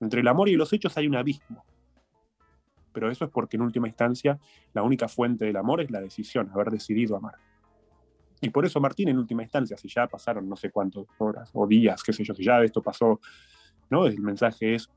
Entre 0.00 0.20
el 0.20 0.28
amor 0.28 0.48
y 0.48 0.56
los 0.56 0.72
hechos 0.72 0.96
hay 0.98 1.06
un 1.06 1.16
abismo. 1.16 1.64
Pero 2.92 3.10
eso 3.10 3.24
es 3.24 3.30
porque 3.30 3.56
en 3.56 3.62
última 3.62 3.88
instancia 3.88 4.38
la 4.74 4.82
única 4.82 5.08
fuente 5.08 5.46
del 5.46 5.56
amor 5.56 5.80
es 5.80 5.90
la 5.90 6.00
decisión, 6.00 6.50
haber 6.52 6.70
decidido 6.70 7.16
amar. 7.16 7.36
Y 8.42 8.50
por 8.50 8.66
eso 8.66 8.80
Martín 8.80 9.08
en 9.08 9.18
última 9.18 9.42
instancia, 9.42 9.76
si 9.76 9.88
ya 9.88 10.08
pasaron 10.08 10.48
no 10.48 10.56
sé 10.56 10.70
cuántas 10.70 11.04
horas 11.18 11.48
o 11.54 11.66
días, 11.66 12.02
qué 12.02 12.12
sé 12.12 12.24
yo, 12.24 12.34
si 12.34 12.44
ya 12.44 12.60
esto 12.62 12.82
pasó 12.82 13.20
¿no? 13.90 14.06
El 14.06 14.20
mensaje 14.20 14.74
es 14.74 14.90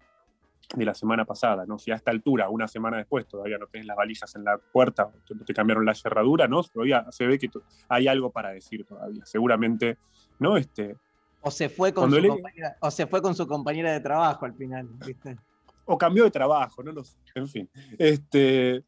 de 0.75 0.83
la 0.85 0.95
semana 0.95 1.25
pasada, 1.25 1.65
¿no? 1.67 1.77
Si 1.77 1.91
a 1.91 1.95
esta 1.95 2.09
altura, 2.11 2.49
una 2.49 2.67
semana 2.67 2.97
después, 2.97 3.27
todavía 3.27 3.57
no 3.59 3.67
tenés 3.67 3.85
las 3.85 3.95
valijas 3.97 4.35
en 4.35 4.43
la 4.45 4.57
puerta, 4.57 5.09
te, 5.27 5.35
te 5.35 5.53
cambiaron 5.53 5.85
la 5.85 5.93
cerradura, 5.93 6.47
¿no? 6.47 6.63
Todavía 6.63 7.05
se 7.11 7.27
ve 7.27 7.37
que 7.37 7.49
hay 7.87 8.07
algo 8.07 8.31
para 8.31 8.49
decir 8.49 8.83
todavía. 8.85 9.23
Seguramente, 9.25 9.97
¿no? 10.39 10.57
Este, 10.57 10.95
O 11.41 11.51
se 11.51 11.69
fue 11.69 11.93
con 11.93 12.09
su 12.09 12.19
le- 12.19 12.29
compañera, 12.29 12.77
o 12.81 12.89
se 12.89 13.05
fue 13.05 13.21
con 13.21 13.35
su 13.35 13.45
compañera 13.47 13.91
de 13.93 13.99
trabajo 13.99 14.45
al 14.45 14.55
final, 14.55 14.87
¿viste? 15.05 15.37
O 15.85 15.99
cambió 15.99 16.23
de 16.23 16.31
trabajo, 16.31 16.81
no 16.81 16.91
lo 16.91 17.03
sé. 17.03 17.15
En 17.35 17.47
fin. 17.47 17.69
Este, 17.99 18.83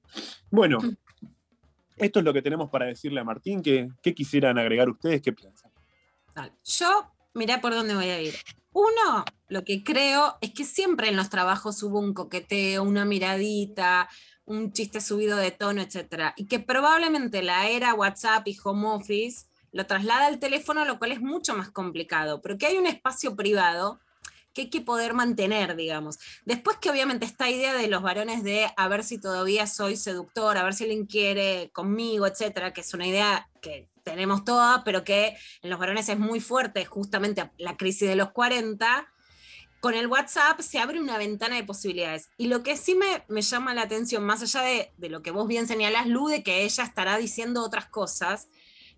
bueno, 0.49 0.79
esto 1.95 2.19
es 2.19 2.25
lo 2.25 2.33
que 2.33 2.41
tenemos 2.41 2.71
para 2.71 2.85
decirle 2.87 3.19
a 3.19 3.23
Martín. 3.23 3.61
¿Qué, 3.61 3.87
qué 4.01 4.15
quisieran 4.15 4.57
agregar 4.57 4.89
ustedes? 4.89 5.21
¿Qué 5.21 5.31
piensan? 5.31 5.71
Yo, 6.63 7.11
mirá 7.35 7.61
por 7.61 7.73
dónde 7.75 7.93
voy 7.93 8.09
a 8.09 8.19
ir. 8.19 8.33
Uno, 8.77 9.25
lo 9.47 9.63
que 9.63 9.83
creo 9.83 10.37
es 10.39 10.53
que 10.53 10.63
siempre 10.63 11.09
en 11.09 11.15
los 11.15 11.31
trabajos 11.31 11.81
hubo 11.81 11.97
un 11.97 12.13
coqueteo, 12.13 12.83
una 12.83 13.05
miradita, 13.05 14.07
un 14.45 14.71
chiste 14.71 15.01
subido 15.01 15.35
de 15.35 15.49
tono, 15.49 15.81
etc. 15.81 16.33
Y 16.35 16.45
que 16.45 16.59
probablemente 16.59 17.41
la 17.41 17.69
era 17.69 17.95
WhatsApp 17.95 18.47
y 18.47 18.55
home 18.63 18.87
office 18.87 19.47
lo 19.71 19.87
traslada 19.87 20.27
al 20.27 20.37
teléfono, 20.37 20.85
lo 20.85 20.99
cual 20.99 21.11
es 21.11 21.21
mucho 21.21 21.55
más 21.55 21.71
complicado, 21.71 22.39
pero 22.39 22.59
que 22.59 22.67
hay 22.67 22.77
un 22.77 22.85
espacio 22.85 23.35
privado 23.35 23.99
que 24.53 24.61
hay 24.61 24.69
que 24.69 24.81
poder 24.81 25.15
mantener, 25.15 25.75
digamos. 25.75 26.19
Después 26.45 26.77
que 26.77 26.91
obviamente 26.91 27.25
esta 27.25 27.49
idea 27.49 27.73
de 27.73 27.87
los 27.87 28.03
varones 28.03 28.43
de 28.43 28.71
a 28.77 28.87
ver 28.87 29.03
si 29.03 29.19
todavía 29.19 29.65
soy 29.65 29.95
seductor, 29.97 30.55
a 30.55 30.63
ver 30.63 30.75
si 30.75 30.83
alguien 30.83 31.07
quiere 31.07 31.71
conmigo, 31.73 32.27
etcétera, 32.27 32.73
que 32.73 32.81
es 32.81 32.93
una 32.93 33.07
idea 33.07 33.49
que 33.59 33.89
tenemos 34.11 34.43
toda, 34.45 34.83
pero 34.83 35.03
que 35.03 35.37
en 35.61 35.69
los 35.69 35.79
varones 35.79 36.09
es 36.09 36.17
muy 36.17 36.39
fuerte, 36.39 36.85
justamente 36.85 37.49
la 37.57 37.77
crisis 37.77 38.07
de 38.07 38.15
los 38.15 38.31
40, 38.31 39.07
con 39.79 39.93
el 39.93 40.07
WhatsApp 40.07 40.59
se 40.61 40.79
abre 40.79 40.99
una 40.99 41.17
ventana 41.17 41.55
de 41.55 41.63
posibilidades. 41.63 42.29
Y 42.37 42.47
lo 42.47 42.63
que 42.63 42.77
sí 42.77 42.95
me, 42.95 43.23
me 43.27 43.41
llama 43.41 43.73
la 43.73 43.83
atención, 43.83 44.23
más 44.23 44.41
allá 44.41 44.61
de, 44.61 44.91
de 44.97 45.09
lo 45.09 45.21
que 45.21 45.31
vos 45.31 45.47
bien 45.47 45.67
señalás, 45.67 46.07
Lu, 46.07 46.27
de 46.27 46.41
que 46.41 46.63
ella 46.63 46.83
estará 46.83 47.17
diciendo 47.17 47.63
otras 47.63 47.85
cosas, 47.85 48.47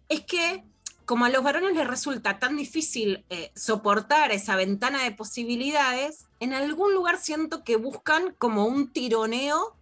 es 0.08 0.22
que 0.22 0.64
como 1.06 1.26
a 1.26 1.30
los 1.30 1.44
varones 1.44 1.74
les 1.74 1.88
resulta 1.88 2.38
tan 2.38 2.56
difícil 2.56 3.26
eh, 3.32 3.52
soportar 3.56 4.32
esa 4.32 4.56
ventana 4.56 5.04
de 5.04 5.12
posibilidades, 5.12 6.28
en 6.40 6.54
algún 6.54 6.94
lugar 6.94 7.18
siento 7.18 7.64
que 7.64 7.78
buscan 7.78 8.36
como 8.38 8.68
un 8.68 8.94
tironeo 8.94 9.76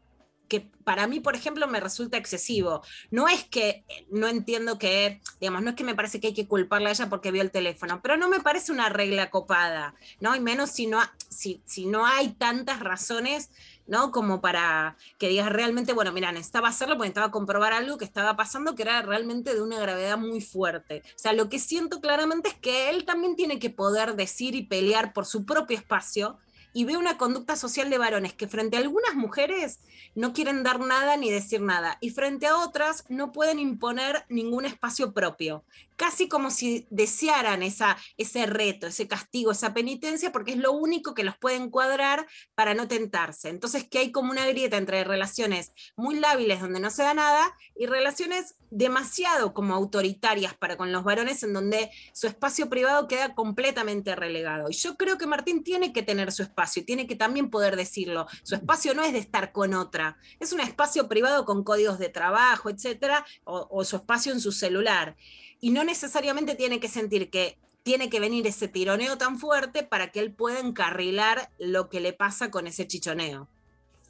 que 0.48 0.70
para 0.84 1.08
mí, 1.08 1.20
por 1.20 1.36
ejemplo, 1.36 1.68
me 1.68 1.80
resulta 1.80 2.18
excesivo. 2.18 2.82
No 3.12 3.28
es 3.28 3.44
que 3.44 3.84
eh, 3.90 4.08
no 4.10 4.28
entiendo 4.28 4.78
que, 4.78 5.22
digamos, 5.40 5.62
no 5.62 5.72
es 5.72 5.76
que 5.76 5.84
me 5.84 5.96
parece 5.96 6.20
que 6.20 6.28
hay 6.28 6.34
que 6.34 6.48
culparla 6.48 6.90
a 6.90 6.92
ella 6.94 7.10
porque 7.10 7.32
vio 7.32 7.42
el 7.42 7.52
teléfono, 7.52 8.00
pero 8.02 8.18
no 8.18 8.30
me 8.30 8.40
parece 8.40 8.72
una 8.72 8.90
regla 8.90 9.30
copada, 9.30 9.96
¿no? 10.20 10.36
Y 10.36 10.40
menos 10.40 10.72
si 10.72 10.88
no, 10.88 11.00
si, 11.30 11.62
si 11.66 11.86
no 11.86 12.06
hay 12.06 12.30
tantas 12.30 12.80
razones, 12.80 13.50
¿no? 13.88 14.12
Como 14.12 14.42
para 14.42 14.98
que 15.18 15.30
digas 15.30 15.50
realmente, 15.50 15.94
bueno, 15.94 16.12
mira, 16.12 16.32
necesitaba 16.32 16.70
hacerlo 16.70 16.96
porque 16.96 17.10
necesitaba 17.10 17.32
comprobar 17.32 17.74
algo 17.74 17.98
que 17.98 18.06
estaba 18.06 18.36
pasando 18.36 18.76
que 18.76 18.84
era 18.84 19.02
realmente 19.02 19.54
de 19.54 19.62
una 19.62 19.80
gravedad 19.80 20.18
muy 20.18 20.42
fuerte. 20.42 21.04
O 21.06 21.20
sea, 21.20 21.34
lo 21.34 21.50
que 21.50 21.60
siento 21.60 22.02
claramente 22.02 22.50
es 22.50 22.56
que 22.56 22.90
él 22.90 23.06
también 23.06 23.36
tiene 23.36 23.60
que 23.60 23.70
poder 23.70 24.16
decir 24.16 24.56
y 24.56 24.64
pelear 24.64 25.14
por 25.14 25.26
su 25.26 25.46
propio 25.46 25.78
espacio 25.78 26.38
y 26.78 26.86
ve 26.86 26.96
una 26.96 27.18
conducta 27.18 27.56
social 27.56 27.90
de 27.90 27.98
varones 27.98 28.34
que 28.34 28.48
frente 28.48 28.78
a 28.78 28.80
algunas 28.82 29.16
mujeres 29.16 29.80
no 30.14 30.32
quieren 30.32 30.62
dar 30.62 30.80
nada 30.80 31.18
ni 31.18 31.32
decir 31.32 31.60
nada 31.60 31.98
y 32.02 32.12
frente 32.12 32.46
a 32.46 32.56
otras 32.56 33.04
no 33.10 33.32
pueden 33.32 33.58
imponer 33.58 34.26
ningún 34.30 34.64
espacio 34.64 35.12
propio. 35.12 35.64
Casi 35.98 36.30
como 36.30 36.50
si 36.52 36.88
desearan 36.90 37.62
esa, 37.62 37.98
ese 38.16 38.46
reto, 38.46 38.88
ese 38.88 39.08
castigo, 39.08 39.52
esa 39.52 39.74
penitencia, 39.74 40.32
porque 40.32 40.52
es 40.52 40.58
lo 40.58 40.72
único 40.72 41.14
que 41.14 41.26
los 41.26 41.38
puede 41.38 41.58
encuadrar 41.58 42.26
para 42.56 42.74
no 42.74 42.88
tentarse. 42.88 43.50
Entonces, 43.50 43.84
que 43.90 44.00
hay 44.00 44.12
como 44.14 44.32
una 44.32 44.48
grieta 44.48 44.78
entre 44.78 45.04
relaciones 45.04 45.74
muy 45.96 46.20
lábiles 46.20 46.62
donde 46.62 46.80
no 46.80 46.90
se 46.90 47.04
da 47.04 47.14
nada 47.14 47.54
y 47.76 47.88
relaciones 47.88 48.56
demasiado 48.70 49.54
como 49.54 49.74
autoritarias 49.74 50.54
para 50.56 50.78
con 50.78 50.92
los 50.92 51.04
varones 51.04 51.44
en 51.44 51.54
donde 51.54 51.90
su 52.14 52.28
espacio 52.28 52.70
privado 52.70 53.08
queda 53.08 53.34
completamente 53.34 54.16
relegado. 54.16 54.70
Y 54.70 54.74
yo 54.74 54.98
creo 54.98 55.18
que 55.18 55.28
Martín 55.28 55.64
tiene 55.64 55.94
que 55.94 56.04
tener 56.04 56.32
su 56.32 56.44
espacio 56.44 56.82
y 56.82 56.86
tiene 56.86 57.08
que 57.08 57.16
también 57.16 57.50
poder 57.50 57.76
decirlo. 57.76 58.28
Su 58.44 58.56
espacio 58.56 58.94
no 58.94 59.04
es 59.04 59.14
de 59.14 59.20
estar 59.20 59.52
con 59.52 59.74
otra, 59.74 60.18
es 60.40 60.54
un 60.54 60.60
espacio 60.60 61.08
privado 61.08 61.46
con 61.46 61.64
códigos 61.64 62.00
de 62.00 62.10
trabajo, 62.10 62.70
etcétera, 62.70 63.26
o, 63.44 63.68
o 63.70 63.84
su 63.84 63.96
espacio 63.96 64.32
en 64.32 64.42
su 64.42 64.52
celular. 64.52 65.16
Y 65.60 65.72
no 65.72 65.84
necesariamente 65.84 66.56
tiene 66.56 66.80
que 66.80 66.88
sentir 66.88 67.30
que 67.30 67.58
tiene 67.84 68.10
que 68.10 68.20
venir 68.20 68.46
ese 68.46 68.68
tironeo 68.68 69.18
tan 69.18 69.40
fuerte 69.40 69.82
para 69.84 70.12
que 70.12 70.20
él 70.20 70.32
pueda 70.34 70.60
encarrilar 70.60 71.50
lo 71.58 71.90
que 71.90 72.00
le 72.02 72.12
pasa 72.14 72.52
con 72.52 72.68
ese 72.68 72.86
chichoneo. 72.86 73.48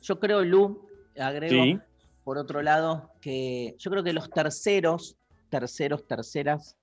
Yo 0.02 0.20
creo, 0.20 0.44
Lu, 0.44 0.82
agrego, 1.20 1.64
Sí. 1.64 1.80
por 2.24 2.38
otro 2.38 2.62
lado, 2.64 3.12
que 3.22 3.76
yo 3.78 3.92
creo 3.92 4.04
que 4.04 4.14
los 4.14 4.30
terceros, 4.32 5.16
terceros, 5.50 6.06
terceras, 6.08 6.76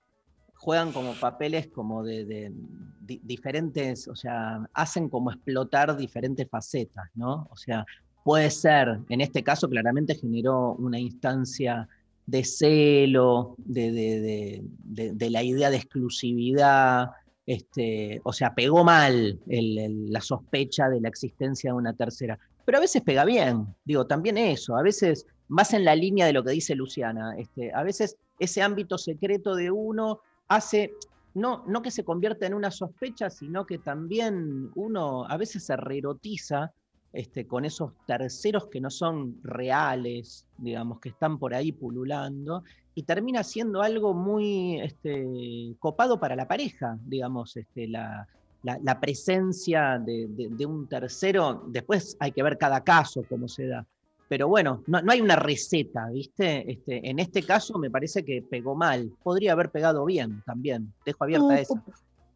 juegan 0.55 0.93
como 0.93 1.12
papeles 1.15 1.66
como 1.66 2.03
de, 2.05 2.24
de 2.24 2.53
di- 3.01 3.20
diferentes, 3.24 4.09
o 4.09 4.15
sea, 4.16 4.66
hacen 4.73 5.09
como 5.09 5.31
explotar 5.32 5.97
diferentes 5.97 6.49
facetas, 6.49 7.11
¿no? 7.15 7.49
O 7.51 7.57
sea, 7.57 7.85
puede 8.23 8.51
ser, 8.51 9.01
en 9.09 9.20
este 9.20 9.43
caso 9.43 9.69
claramente 9.69 10.15
generó 10.15 10.74
una 10.78 10.99
instancia 10.99 11.89
de 12.26 12.44
celo, 12.44 13.55
de, 13.59 13.92
de- 13.92 14.62
de- 14.84 15.12
de- 15.12 15.30
la 15.30 15.42
idea 15.42 15.70
de 15.70 15.76
exclusividad, 15.76 17.10
este, 17.46 18.20
o 18.24 18.32
sea, 18.32 18.55
pegó 18.55 18.84
mal 18.84 19.38
la 19.46 20.20
sospecha 20.20 20.88
de 20.88 21.01
la 21.01 21.09
existencia 21.09 21.70
de 21.70 21.76
una 21.76 21.92
tercera. 21.92 22.38
Pero 22.64 22.78
a 22.78 22.80
veces 22.80 23.02
pega 23.02 23.24
bien, 23.26 23.66
digo, 23.84 24.06
también 24.06 24.38
eso, 24.38 24.76
a 24.76 24.82
veces 24.82 25.26
más 25.48 25.74
en 25.74 25.84
la 25.84 25.94
línea 25.94 26.24
de 26.26 26.32
lo 26.32 26.42
que 26.42 26.52
dice 26.52 26.74
Luciana, 26.74 27.36
este, 27.36 27.72
a 27.74 27.82
veces 27.82 28.16
ese 28.38 28.62
ámbito 28.62 28.96
secreto 28.96 29.55
de 29.55 29.70
uno 29.70 30.20
hace, 30.48 30.92
no, 31.34 31.64
no 31.66 31.82
que 31.82 31.90
se 31.90 32.05
convierta 32.05 32.46
en 32.46 32.55
una 32.55 32.70
sospecha, 32.70 33.28
sino 33.28 33.66
que 33.66 33.76
también 33.78 34.70
uno 34.74 35.26
a 35.26 35.36
veces 35.36 35.64
se 35.64 35.76
reerotiza 35.76 36.72
este, 37.15 37.47
con 37.47 37.65
esos 37.65 37.93
terceros 38.07 38.66
que 38.69 38.81
no 38.81 38.91
son 38.91 39.41
reales, 39.43 40.47
digamos, 40.59 41.01
que 41.01 41.09
están 41.11 41.39
por 41.39 41.55
ahí 41.55 41.73
pululando, 41.73 42.62
y 42.95 43.05
termina 43.05 43.43
siendo 43.43 43.82
algo 43.82 44.15
muy 44.15 44.81
este, 44.81 45.74
copado 45.78 46.19
para 46.20 46.36
la 46.36 46.47
pareja, 46.47 46.99
digamos, 47.05 47.57
este, 47.57 47.89
la, 47.89 48.27
la- 48.62 48.78
la 48.82 49.01
presencia 49.01 49.99
de, 49.99 50.27
de- 50.28 50.49
de 50.51 50.66
un 50.66 50.89
tercero. 50.89 51.65
Después 51.69 52.16
hay 52.20 52.32
que 52.32 52.43
ver 52.43 52.57
cada 52.59 52.82
caso 52.82 53.24
cómo 53.28 53.49
se 53.49 53.66
da. 53.66 53.86
Pero 54.28 54.49
bueno, 54.49 54.82
no, 54.86 55.03
no 55.03 55.12
hay 55.12 55.20
una 55.20 55.36
receta, 55.36 56.09
¿viste? 56.11 56.70
Este, 56.73 57.09
en 57.11 57.19
este 57.19 57.43
caso 57.43 57.78
me 57.78 57.91
parece 57.91 58.24
que 58.24 58.43
pegó 58.43 58.74
mal. 58.74 59.11
Podría 59.23 59.53
haber 59.53 59.70
pegado 59.70 60.05
bien 60.05 60.43
también. 60.47 60.93
Dejo 61.05 61.24
abierta 61.24 61.47
No, 61.47 61.55
esa. 61.55 61.85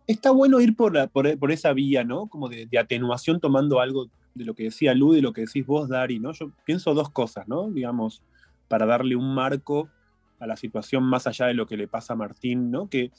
Está 0.06 0.30
bueno 0.30 0.60
ir 0.60 0.74
por, 0.76 0.94
la- 0.94 1.06
por, 1.06 1.38
por 1.38 1.50
esa 1.52 1.72
vía, 1.72 2.04
¿no? 2.04 2.26
Como 2.28 2.48
de, 2.48 2.66
de 2.66 2.78
atenuación 2.78 3.40
tomando 3.40 3.80
algo 3.80 4.06
de 4.38 4.44
lo 4.44 4.54
que 4.54 4.64
decía 4.64 4.94
Lu 4.94 5.14
y 5.14 5.20
lo 5.20 5.32
que 5.32 5.42
decís 5.42 5.66
vos, 5.66 5.88
Dari, 5.88 6.18
¿no? 6.18 6.32
Yo 6.32 6.50
pienso 6.64 6.94
dos 6.94 7.10
cosas, 7.10 7.46
¿no? 7.48 7.70
Digamos, 7.70 8.22
para 8.68 8.86
darle 8.86 9.16
un 9.16 9.34
marco 9.34 9.90
a 10.38 10.46
la 10.46 10.56
situación 10.56 11.02
más 11.02 11.26
allá 11.26 11.46
de 11.46 11.54
lo 11.54 11.66
que 11.66 11.76
le 11.76 11.88
pasa 11.88 12.12
a 12.12 12.16
Martín, 12.16 12.70
¿no? 12.70 12.88
Que 12.88 13.10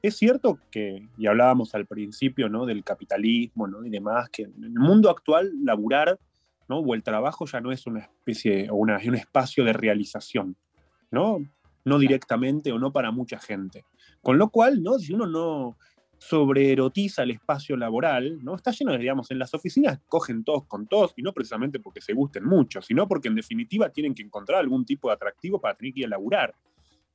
es 0.00 0.16
cierto 0.16 0.60
que, 0.70 1.08
y 1.18 1.26
hablábamos 1.26 1.74
al 1.74 1.86
principio, 1.86 2.48
¿no? 2.48 2.66
Del 2.66 2.84
capitalismo, 2.84 3.66
¿no? 3.66 3.84
Y 3.84 3.90
demás, 3.90 4.28
que 4.30 4.42
en 4.42 4.62
el 4.62 4.78
mundo 4.78 5.10
actual 5.10 5.52
laburar, 5.64 6.18
¿no? 6.68 6.78
O 6.78 6.94
el 6.94 7.02
trabajo 7.02 7.46
ya 7.46 7.60
no 7.60 7.72
es 7.72 7.86
una 7.86 8.00
especie 8.00 8.70
o 8.70 8.76
una, 8.76 8.98
un 9.04 9.16
espacio 9.16 9.64
de 9.64 9.72
realización, 9.72 10.56
¿no? 11.10 11.38
No 11.84 11.98
directamente 11.98 12.70
o 12.72 12.78
no 12.78 12.92
para 12.92 13.10
mucha 13.10 13.38
gente. 13.38 13.84
Con 14.22 14.38
lo 14.38 14.50
cual, 14.50 14.82
¿no? 14.82 14.98
Si 14.98 15.12
uno 15.12 15.26
no 15.26 15.76
sobreerotiza 16.18 17.22
el 17.22 17.30
espacio 17.32 17.76
laboral, 17.76 18.42
¿no? 18.44 18.54
Está 18.54 18.70
lleno 18.72 18.92
de, 18.92 18.98
digamos, 18.98 19.30
en 19.30 19.38
las 19.38 19.54
oficinas 19.54 20.00
cogen 20.08 20.44
todos 20.44 20.66
con 20.66 20.86
todos, 20.86 21.14
y 21.16 21.22
no 21.22 21.32
precisamente 21.32 21.80
porque 21.80 22.00
se 22.00 22.12
gusten 22.12 22.44
mucho, 22.44 22.82
sino 22.82 23.06
porque 23.06 23.28
en 23.28 23.34
definitiva 23.34 23.88
tienen 23.90 24.14
que 24.14 24.22
encontrar 24.22 24.60
algún 24.60 24.84
tipo 24.84 25.08
de 25.08 25.14
atractivo 25.14 25.60
para 25.60 25.74
tener 25.74 25.94
que 25.94 26.00
ir 26.00 26.06
a 26.06 26.10
laburar. 26.10 26.54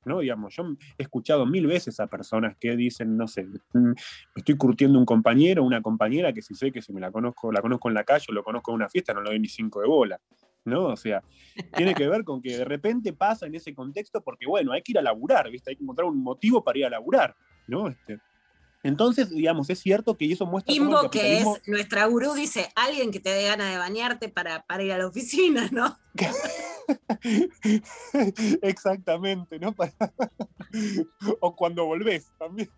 ¿no? 0.05 0.19
Digamos, 0.19 0.53
yo 0.55 0.65
he 0.97 1.03
escuchado 1.03 1.45
mil 1.45 1.65
veces 1.65 1.99
a 1.99 2.07
personas 2.07 2.57
que 2.57 2.75
dicen, 2.75 3.15
no 3.15 3.25
sé, 3.27 3.47
"Mm, 3.73 3.93
estoy 4.35 4.57
curtiendo 4.57 4.99
un 4.99 5.05
compañero, 5.05 5.63
una 5.63 5.81
compañera 5.81 6.33
que 6.33 6.41
si 6.41 6.55
sé 6.55 6.71
que 6.71 6.81
si 6.81 6.91
me 6.91 6.99
la 6.99 7.09
conozco, 7.11 7.51
la 7.53 7.61
conozco 7.61 7.87
en 7.87 7.93
la 7.93 8.03
calle 8.03 8.25
o 8.29 8.33
lo 8.33 8.43
conozco 8.43 8.71
en 8.71 8.75
una 8.75 8.89
fiesta, 8.89 9.13
no 9.13 9.21
le 9.21 9.29
doy 9.29 9.39
ni 9.39 9.47
cinco 9.47 9.79
de 9.79 9.87
bola. 9.87 10.19
¿No? 10.65 10.85
O 10.85 10.95
sea, 10.95 11.21
tiene 11.75 11.93
que 11.93 12.07
ver 12.07 12.23
con 12.23 12.41
que 12.41 12.57
de 12.57 12.63
repente 12.63 13.11
pasa 13.11 13.45
en 13.47 13.55
ese 13.55 13.73
contexto 13.73 14.21
porque, 14.21 14.45
bueno, 14.45 14.71
hay 14.71 14.81
que 14.81 14.93
ir 14.93 14.99
a 14.99 15.01
laburar, 15.01 15.51
¿viste? 15.51 15.71
Hay 15.71 15.75
que 15.75 15.83
encontrar 15.83 16.07
un 16.07 16.23
motivo 16.23 16.63
para 16.63 16.79
ir 16.79 16.85
a 16.85 16.89
laburar, 16.89 17.35
¿no? 17.67 17.89
Este, 17.89 18.17
entonces, 18.83 19.29
digamos, 19.29 19.69
es 19.69 19.79
cierto 19.79 20.17
que 20.17 20.29
eso 20.29 20.45
muestra 20.45 20.75
cómo 20.77 20.89
el 20.89 20.95
Kimbo, 20.97 21.09
que 21.09 21.37
es 21.37 21.47
nuestra 21.67 22.05
gurú, 22.05 22.33
dice 22.33 22.67
alguien 22.75 23.11
que 23.11 23.21
te 23.21 23.29
dé 23.29 23.45
ganas 23.45 23.71
de 23.71 23.77
bañarte 23.77 24.27
para, 24.27 24.65
para 24.65 24.83
ir 24.83 24.91
a 24.91 24.97
la 24.97 25.07
oficina, 25.07 25.69
¿no? 25.71 25.97
Exactamente, 28.61 29.57
¿no? 29.57 29.73
Para- 29.73 29.93
o 31.39 31.55
cuando 31.55 31.85
volvés 31.85 32.29
también. 32.37 32.69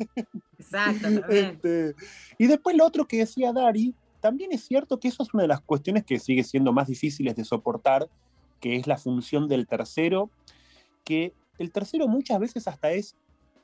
Exacto, 0.59 1.01
también. 1.01 1.45
Este, 1.55 1.95
y 2.37 2.45
después 2.45 2.77
lo 2.77 2.85
otro 2.85 3.07
que 3.07 3.17
decía 3.17 3.51
Dari, 3.51 3.95
también 4.21 4.51
es 4.51 4.63
cierto 4.63 4.99
que 4.99 5.07
eso 5.07 5.23
es 5.23 5.33
una 5.33 5.43
de 5.43 5.49
las 5.49 5.61
cuestiones 5.61 6.05
que 6.05 6.19
sigue 6.19 6.43
siendo 6.43 6.71
más 6.71 6.87
difíciles 6.87 7.35
de 7.35 7.43
soportar, 7.43 8.07
que 8.59 8.75
es 8.75 8.85
la 8.85 8.97
función 8.97 9.47
del 9.47 9.65
tercero, 9.65 10.29
que 11.03 11.33
el 11.57 11.71
tercero 11.71 12.07
muchas 12.07 12.39
veces 12.39 12.67
hasta 12.67 12.91
es 12.91 13.15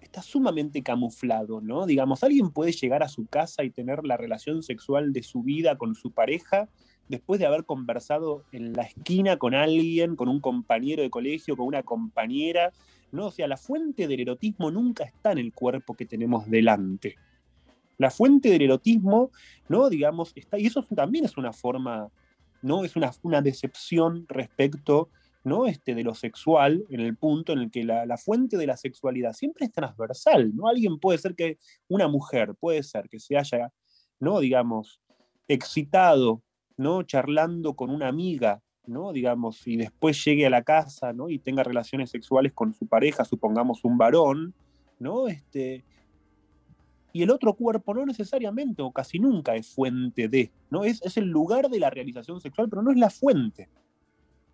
está 0.01 0.21
sumamente 0.21 0.83
camuflado, 0.83 1.61
¿no? 1.61 1.85
Digamos, 1.85 2.23
alguien 2.23 2.49
puede 2.49 2.71
llegar 2.71 3.03
a 3.03 3.07
su 3.07 3.27
casa 3.27 3.63
y 3.63 3.69
tener 3.69 4.03
la 4.03 4.17
relación 4.17 4.63
sexual 4.63 5.13
de 5.13 5.23
su 5.23 5.43
vida 5.43 5.77
con 5.77 5.95
su 5.95 6.11
pareja 6.11 6.67
después 7.07 7.39
de 7.39 7.45
haber 7.45 7.65
conversado 7.65 8.43
en 8.51 8.73
la 8.73 8.83
esquina 8.83 9.37
con 9.37 9.53
alguien, 9.53 10.15
con 10.15 10.29
un 10.29 10.39
compañero 10.39 11.03
de 11.03 11.09
colegio, 11.09 11.57
con 11.57 11.67
una 11.67 11.83
compañera, 11.83 12.71
¿no? 13.11 13.27
O 13.27 13.31
sea, 13.31 13.47
la 13.47 13.57
fuente 13.57 14.07
del 14.07 14.21
erotismo 14.21 14.71
nunca 14.71 15.03
está 15.03 15.31
en 15.33 15.37
el 15.37 15.53
cuerpo 15.53 15.93
que 15.93 16.05
tenemos 16.05 16.49
delante. 16.49 17.17
La 17.97 18.09
fuente 18.09 18.49
del 18.49 18.63
erotismo, 18.63 19.29
¿no? 19.67 19.89
Digamos, 19.89 20.31
está, 20.35 20.57
y 20.57 20.67
eso 20.67 20.83
también 20.95 21.25
es 21.25 21.37
una 21.37 21.53
forma, 21.53 22.09
¿no? 22.61 22.85
Es 22.85 22.95
una, 22.95 23.11
una 23.23 23.41
decepción 23.41 24.25
respecto, 24.27 25.09
¿no? 25.43 25.65
Este, 25.65 25.95
de 25.95 26.03
lo 26.03 26.13
sexual, 26.13 26.85
en 26.89 26.99
el 26.99 27.17
punto 27.17 27.53
en 27.53 27.59
el 27.59 27.71
que 27.71 27.83
la, 27.83 28.05
la 28.05 28.17
fuente 28.17 28.57
de 28.57 28.67
la 28.67 28.77
sexualidad 28.77 29.33
siempre 29.33 29.65
es 29.65 29.71
transversal, 29.71 30.55
¿no? 30.55 30.67
Alguien 30.67 30.99
puede 30.99 31.17
ser 31.17 31.35
que, 31.35 31.57
una 31.87 32.07
mujer 32.07 32.55
puede 32.59 32.83
ser 32.83 33.09
que 33.09 33.19
se 33.19 33.37
haya, 33.37 33.71
¿no? 34.19 34.39
Digamos, 34.39 35.01
excitado, 35.47 36.43
¿no? 36.77 37.03
Charlando 37.03 37.75
con 37.75 37.89
una 37.89 38.07
amiga, 38.07 38.61
¿no? 38.85 39.13
Digamos, 39.13 39.65
y 39.67 39.77
después 39.77 40.23
llegue 40.23 40.45
a 40.45 40.49
la 40.49 40.63
casa, 40.63 41.13
¿no? 41.13 41.29
Y 41.29 41.39
tenga 41.39 41.63
relaciones 41.63 42.11
sexuales 42.11 42.53
con 42.53 42.73
su 42.73 42.87
pareja, 42.87 43.25
supongamos 43.25 43.83
un 43.83 43.97
varón, 43.97 44.53
¿no? 44.99 45.27
Este, 45.27 45.83
y 47.13 47.23
el 47.23 47.31
otro 47.31 47.53
cuerpo 47.55 47.93
no 47.93 48.05
necesariamente 48.05 48.81
o 48.81 48.91
casi 48.91 49.19
nunca 49.19 49.55
es 49.55 49.67
fuente 49.73 50.27
de, 50.27 50.51
¿no? 50.69 50.83
Es, 50.83 51.01
es 51.01 51.17
el 51.17 51.25
lugar 51.25 51.69
de 51.69 51.79
la 51.79 51.89
realización 51.89 52.39
sexual, 52.39 52.69
pero 52.69 52.81
no 52.81 52.91
es 52.91 52.97
la 52.97 53.09
fuente. 53.09 53.69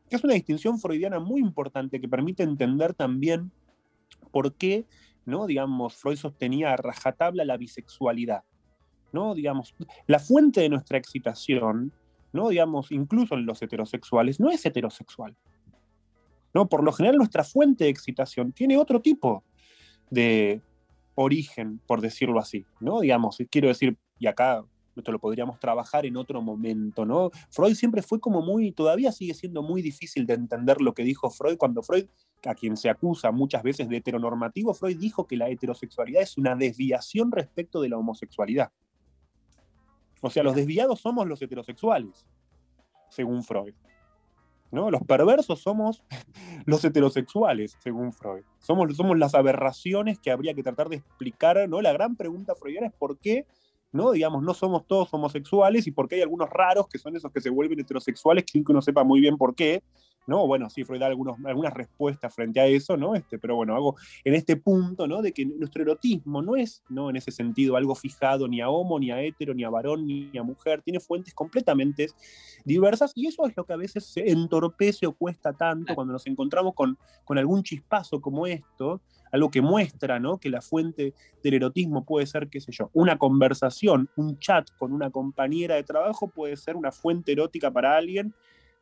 Es 0.09 0.23
una 0.23 0.33
distinción 0.33 0.79
freudiana 0.79 1.19
muy 1.19 1.41
importante 1.41 1.99
que 1.99 2.07
permite 2.07 2.43
entender 2.43 2.93
también 2.93 3.51
por 4.31 4.53
qué, 4.55 4.85
¿no? 5.25 5.47
Digamos, 5.47 5.95
Freud 5.95 6.17
sostenía 6.17 6.73
a 6.73 6.77
rajatabla 6.77 7.43
la 7.43 7.57
bisexualidad, 7.57 8.43
¿no? 9.11 9.35
Digamos, 9.35 9.75
la 10.05 10.19
fuente 10.19 10.61
de 10.61 10.69
nuestra 10.69 10.97
excitación, 10.97 11.91
¿no? 12.31 12.49
Digamos, 12.49 12.91
incluso 12.91 13.35
en 13.35 13.45
los 13.45 13.61
heterosexuales, 13.61 14.39
no 14.39 14.49
es 14.49 14.65
heterosexual. 14.65 15.35
¿no? 16.53 16.67
Por 16.67 16.83
lo 16.83 16.91
general, 16.91 17.17
nuestra 17.17 17.43
fuente 17.43 17.83
de 17.83 17.89
excitación 17.89 18.51
tiene 18.51 18.77
otro 18.77 19.01
tipo 19.01 19.43
de 20.09 20.61
origen, 21.15 21.79
por 21.85 22.01
decirlo 22.01 22.39
así, 22.39 22.65
¿no? 22.79 23.01
Digamos, 23.01 23.37
quiero 23.49 23.67
decir, 23.67 23.97
y 24.19 24.27
acá 24.27 24.63
esto 25.01 25.11
lo 25.11 25.19
podríamos 25.19 25.59
trabajar 25.59 26.05
en 26.05 26.17
otro 26.17 26.41
momento, 26.41 27.05
¿no? 27.05 27.31
Freud 27.49 27.75
siempre 27.75 28.01
fue 28.01 28.19
como 28.19 28.41
muy, 28.41 28.71
todavía 28.71 29.11
sigue 29.11 29.33
siendo 29.33 29.61
muy 29.61 29.81
difícil 29.81 30.25
de 30.25 30.33
entender 30.33 30.81
lo 30.81 30.93
que 30.93 31.03
dijo 31.03 31.29
Freud 31.29 31.57
cuando 31.57 31.81
Freud, 31.83 32.05
a 32.45 32.55
quien 32.55 32.77
se 32.77 32.89
acusa 32.89 33.31
muchas 33.31 33.63
veces 33.63 33.89
de 33.89 33.97
heteronormativo, 33.97 34.73
Freud 34.73 34.97
dijo 34.97 35.27
que 35.27 35.37
la 35.37 35.49
heterosexualidad 35.49 36.21
es 36.21 36.37
una 36.37 36.55
desviación 36.55 37.31
respecto 37.31 37.81
de 37.81 37.89
la 37.89 37.97
homosexualidad. 37.97 38.71
O 40.21 40.29
sea, 40.29 40.43
los 40.43 40.55
desviados 40.55 40.99
somos 40.99 41.27
los 41.27 41.41
heterosexuales, 41.41 42.25
según 43.09 43.43
Freud. 43.43 43.73
¿no? 44.71 44.91
Los 44.91 45.01
perversos 45.03 45.61
somos 45.61 46.03
los 46.65 46.83
heterosexuales, 46.83 47.77
según 47.79 48.13
Freud. 48.13 48.43
Somos, 48.59 48.95
somos 48.95 49.17
las 49.17 49.35
aberraciones 49.35 50.19
que 50.19 50.31
habría 50.31 50.53
que 50.53 50.63
tratar 50.63 50.89
de 50.89 50.97
explicar, 50.97 51.67
¿no? 51.69 51.81
La 51.81 51.93
gran 51.93 52.15
pregunta 52.15 52.55
freudiana 52.55 52.87
es 52.87 52.93
por 52.93 53.17
qué, 53.17 53.45
¿no? 53.91 54.11
Digamos, 54.11 54.43
no 54.43 54.53
somos 54.53 54.85
todos 54.87 55.13
homosexuales 55.13 55.87
y 55.87 55.91
por 55.91 56.07
qué 56.07 56.15
hay 56.15 56.21
algunos 56.21 56.49
raros 56.49 56.87
que 56.87 56.97
son 56.99 57.15
esos 57.15 57.31
que 57.31 57.41
se 57.41 57.49
vuelven 57.49 57.79
heterosexuales 57.79 58.45
sin 58.51 58.63
que 58.63 58.71
uno 58.71 58.81
sepa 58.81 59.03
muy 59.03 59.19
bien 59.19 59.37
por 59.37 59.55
qué, 59.55 59.83
¿no? 60.27 60.45
Bueno, 60.45 60.69
sí, 60.69 60.83
Freud 60.83 60.99
da 60.99 61.07
algunos, 61.07 61.37
algunas 61.45 61.73
respuestas 61.73 62.35
frente 62.35 62.59
a 62.59 62.67
eso, 62.67 62.97
¿no? 62.97 63.15
Este, 63.15 63.39
pero 63.39 63.55
bueno, 63.55 63.75
hago 63.75 63.95
en 64.23 64.35
este 64.35 64.57
punto, 64.57 65.07
¿no? 65.07 65.21
De 65.21 65.31
que 65.31 65.45
nuestro 65.45 65.81
erotismo 65.81 66.41
no 66.41 66.55
es, 66.55 66.83
¿no? 66.89 67.09
En 67.09 67.15
ese 67.15 67.31
sentido, 67.31 67.77
algo 67.77 67.95
fijado 67.95 68.47
ni 68.47 68.61
a 68.61 68.69
homo, 68.69 68.99
ni 68.99 69.09
a 69.09 69.21
hetero, 69.21 69.53
ni 69.53 69.63
a 69.63 69.69
varón, 69.69 70.05
ni 70.05 70.37
a 70.37 70.43
mujer, 70.43 70.81
tiene 70.81 70.99
fuentes 70.99 71.33
completamente 71.33 72.07
diversas 72.65 73.13
y 73.15 73.27
eso 73.27 73.47
es 73.47 73.55
lo 73.55 73.65
que 73.65 73.73
a 73.73 73.77
veces 73.77 74.05
se 74.05 74.29
entorpece 74.29 75.07
o 75.07 75.13
cuesta 75.13 75.53
tanto 75.53 75.95
cuando 75.95 76.13
nos 76.13 76.27
encontramos 76.27 76.73
con, 76.75 76.97
con 77.23 77.37
algún 77.37 77.63
chispazo 77.63 78.19
como 78.21 78.45
esto, 78.45 79.01
algo 79.31 79.49
que 79.49 79.61
muestra, 79.61 80.19
¿no? 80.19 80.37
Que 80.37 80.49
la 80.49 80.61
fuente 80.61 81.13
del 81.43 81.53
erotismo 81.53 82.03
puede 82.05 82.27
ser, 82.27 82.49
qué 82.49 82.59
sé 82.59 82.71
yo, 82.71 82.89
una 82.93 83.17
conversación, 83.17 84.09
un 84.17 84.37
chat 84.39 84.69
con 84.77 84.91
una 84.91 85.09
compañera 85.09 85.75
de 85.75 85.83
trabajo 85.83 86.27
puede 86.27 86.57
ser 86.57 86.75
una 86.75 86.91
fuente 86.91 87.31
erótica 87.31 87.71
para 87.71 87.95
alguien, 87.95 88.33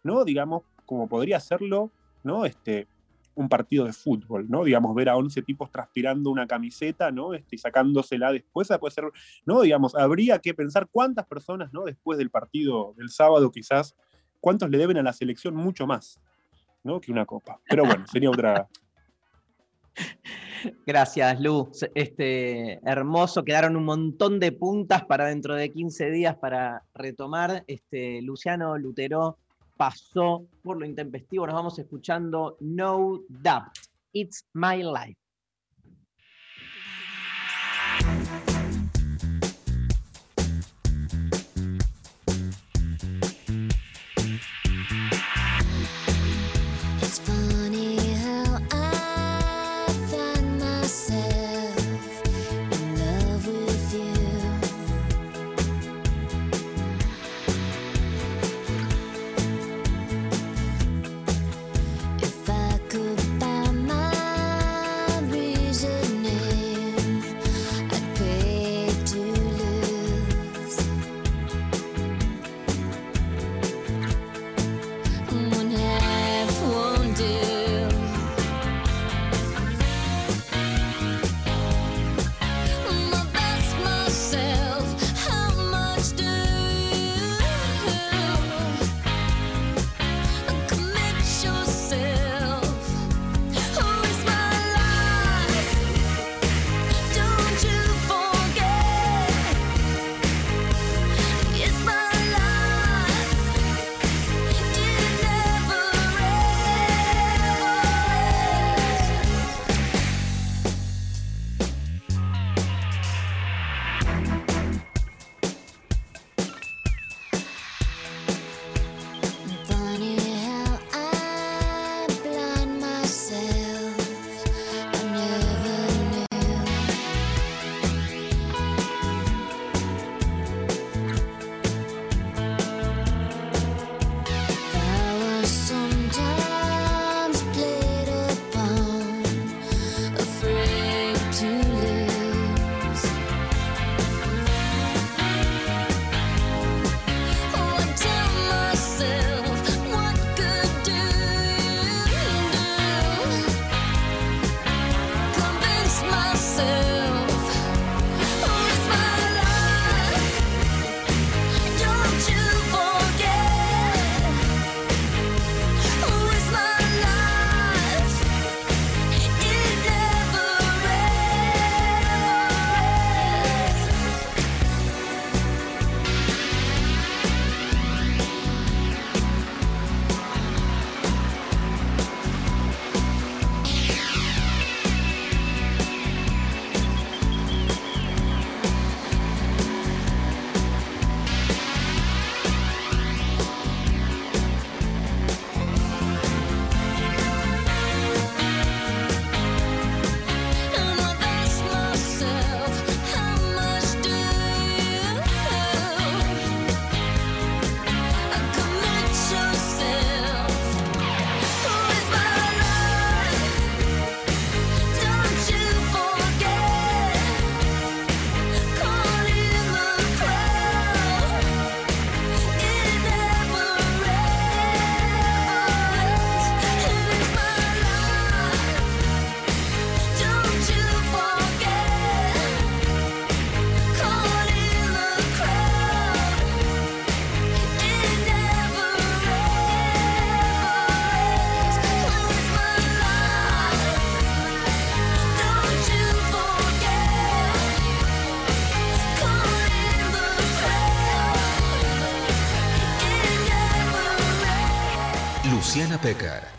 ¿no? 0.03 0.23
Digamos, 0.23 0.63
como 0.85 1.07
podría 1.07 1.39
serlo, 1.39 1.91
¿no? 2.23 2.45
Este, 2.45 2.87
un 3.35 3.49
partido 3.49 3.85
de 3.85 3.93
fútbol, 3.93 4.49
¿no? 4.49 4.63
Digamos, 4.63 4.95
ver 4.95 5.09
a 5.09 5.17
11 5.17 5.41
tipos 5.41 5.69
transpirando 5.69 6.29
una 6.29 6.47
camiseta, 6.47 7.11
¿no? 7.11 7.33
Este, 7.33 7.57
y 7.57 7.59
sacándosela 7.59 8.31
después, 8.31 8.67
esa 8.67 8.79
puede 8.79 8.93
ser, 8.93 9.05
¿no? 9.45 9.61
Digamos, 9.61 9.93
habría 9.95 10.39
que 10.39 10.53
pensar 10.53 10.87
cuántas 10.89 11.25
personas, 11.25 11.71
¿no? 11.73 11.83
Después 11.83 12.17
del 12.17 12.29
partido 12.29 12.93
del 12.97 13.09
sábado, 13.09 13.51
quizás, 13.51 13.95
cuántos 14.39 14.69
le 14.69 14.77
deben 14.77 14.97
a 14.97 15.03
la 15.03 15.13
selección 15.13 15.55
mucho 15.55 15.85
más, 15.85 16.19
¿no? 16.83 17.01
Que 17.01 17.11
una 17.11 17.25
copa. 17.25 17.59
Pero 17.69 17.85
bueno, 17.85 18.05
sería 18.07 18.29
otra. 18.29 18.67
Gracias, 20.85 21.39
Lu. 21.41 21.69
Este, 21.93 22.79
hermoso, 22.89 23.43
quedaron 23.43 23.75
un 23.75 23.83
montón 23.83 24.39
de 24.39 24.51
puntas 24.53 25.03
para 25.03 25.25
dentro 25.25 25.55
de 25.55 25.71
15 25.71 26.09
días 26.09 26.35
para 26.37 26.83
retomar. 26.93 27.65
Este, 27.67 28.21
Luciano 28.21 28.77
Lutero 28.77 29.37
pasó 29.77 30.45
por 30.63 30.77
lo 30.77 30.85
intempestivo. 30.85 31.45
Nos 31.45 31.55
vamos 31.55 31.79
escuchando 31.79 32.57
No 32.59 33.21
Doubt. 33.29 33.73
It's 34.13 34.45
My 34.53 34.83
Life. 34.83 35.24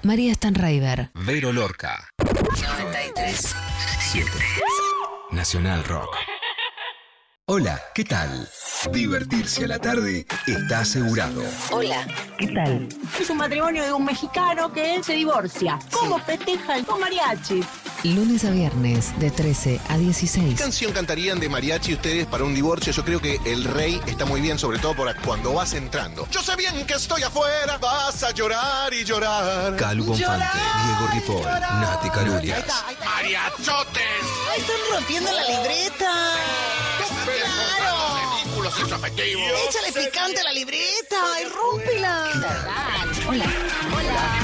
María 0.06 0.32
Stanraiver. 0.34 1.10
Vero 1.14 1.52
Lorca. 1.52 2.08
93. 2.22 3.56
7. 3.98 4.30
Nacional 5.32 5.82
Rock. 5.82 6.14
Hola, 7.46 7.80
¿qué 7.92 8.04
tal? 8.04 8.48
Divertirse 8.92 9.64
a 9.64 9.66
la 9.66 9.80
tarde 9.80 10.24
está 10.46 10.80
asegurado. 10.80 11.42
Hola. 11.72 12.06
¿Qué 12.38 12.46
tal? 12.46 12.88
Es 13.20 13.28
un 13.30 13.38
matrimonio 13.38 13.82
de 13.82 13.92
un 13.92 14.04
mexicano 14.04 14.72
que 14.72 15.02
se 15.02 15.14
divorcia. 15.14 15.76
¿Cómo 15.90 16.20
festejan 16.20 16.84
con 16.84 17.00
mariachi? 17.00 17.64
Lunes 18.04 18.44
a 18.44 18.50
viernes 18.50 19.18
de 19.18 19.30
13 19.30 19.80
a 19.88 19.94
¿Qué 19.94 20.00
16. 20.00 20.60
canción 20.60 20.92
cantarían 20.92 21.40
de 21.40 21.48
mariachi 21.48 21.94
ustedes 21.94 22.26
para 22.26 22.44
un 22.44 22.54
divorcio? 22.54 22.92
Yo 22.92 23.04
creo 23.04 23.20
que 23.20 23.40
El 23.44 23.64
Rey 23.64 24.00
está 24.06 24.24
muy 24.24 24.40
bien, 24.40 24.58
sobre 24.58 24.78
todo 24.78 24.94
por 24.94 25.14
cuando 25.22 25.54
vas 25.54 25.72
entrando. 25.72 26.28
Yo 26.30 26.42
sé 26.42 26.54
bien 26.56 26.86
que 26.86 26.94
estoy 26.94 27.22
afuera, 27.22 27.78
vas 27.78 28.22
a 28.22 28.30
llorar 28.32 28.92
y 28.92 29.04
llorar. 29.04 29.76
Calu 29.76 30.04
Bonfante, 30.04 30.46
Diego 30.84 31.08
Ripoll, 31.12 31.44
Nati 31.44 32.10
Calurias. 32.10 32.64
¡Mariachotes! 33.04 34.02
¡Ay, 34.52 34.60
están 34.60 34.76
rompiendo 34.92 35.32
la 35.32 35.44
libreta! 35.48 36.12
¡Ridículos 38.44 38.92
afectivos! 38.92 39.52
¡Échale 39.68 39.92
picante 39.92 40.40
a 40.40 40.44
la 40.44 40.52
libreta! 40.52 41.16
¡Y 41.40 41.44
rómpela! 41.48 42.30
Hola. 43.28 43.46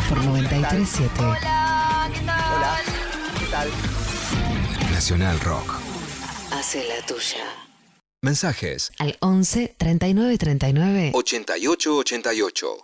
Por 0.09 0.19
93.7. 0.19 1.11
Hola, 1.19 2.11
¿qué 2.13 2.21
tal? 2.21 3.02
Nacional 4.93 5.39
Rock. 5.41 5.75
Hace 6.53 6.89
la 6.89 7.05
tuya. 7.07 7.45
Mensajes 8.23 8.91
Al 8.99 9.19
11 9.21 9.75
39 9.77 10.39
39 10.39 11.13
88 11.13 11.97
88. 11.97 12.77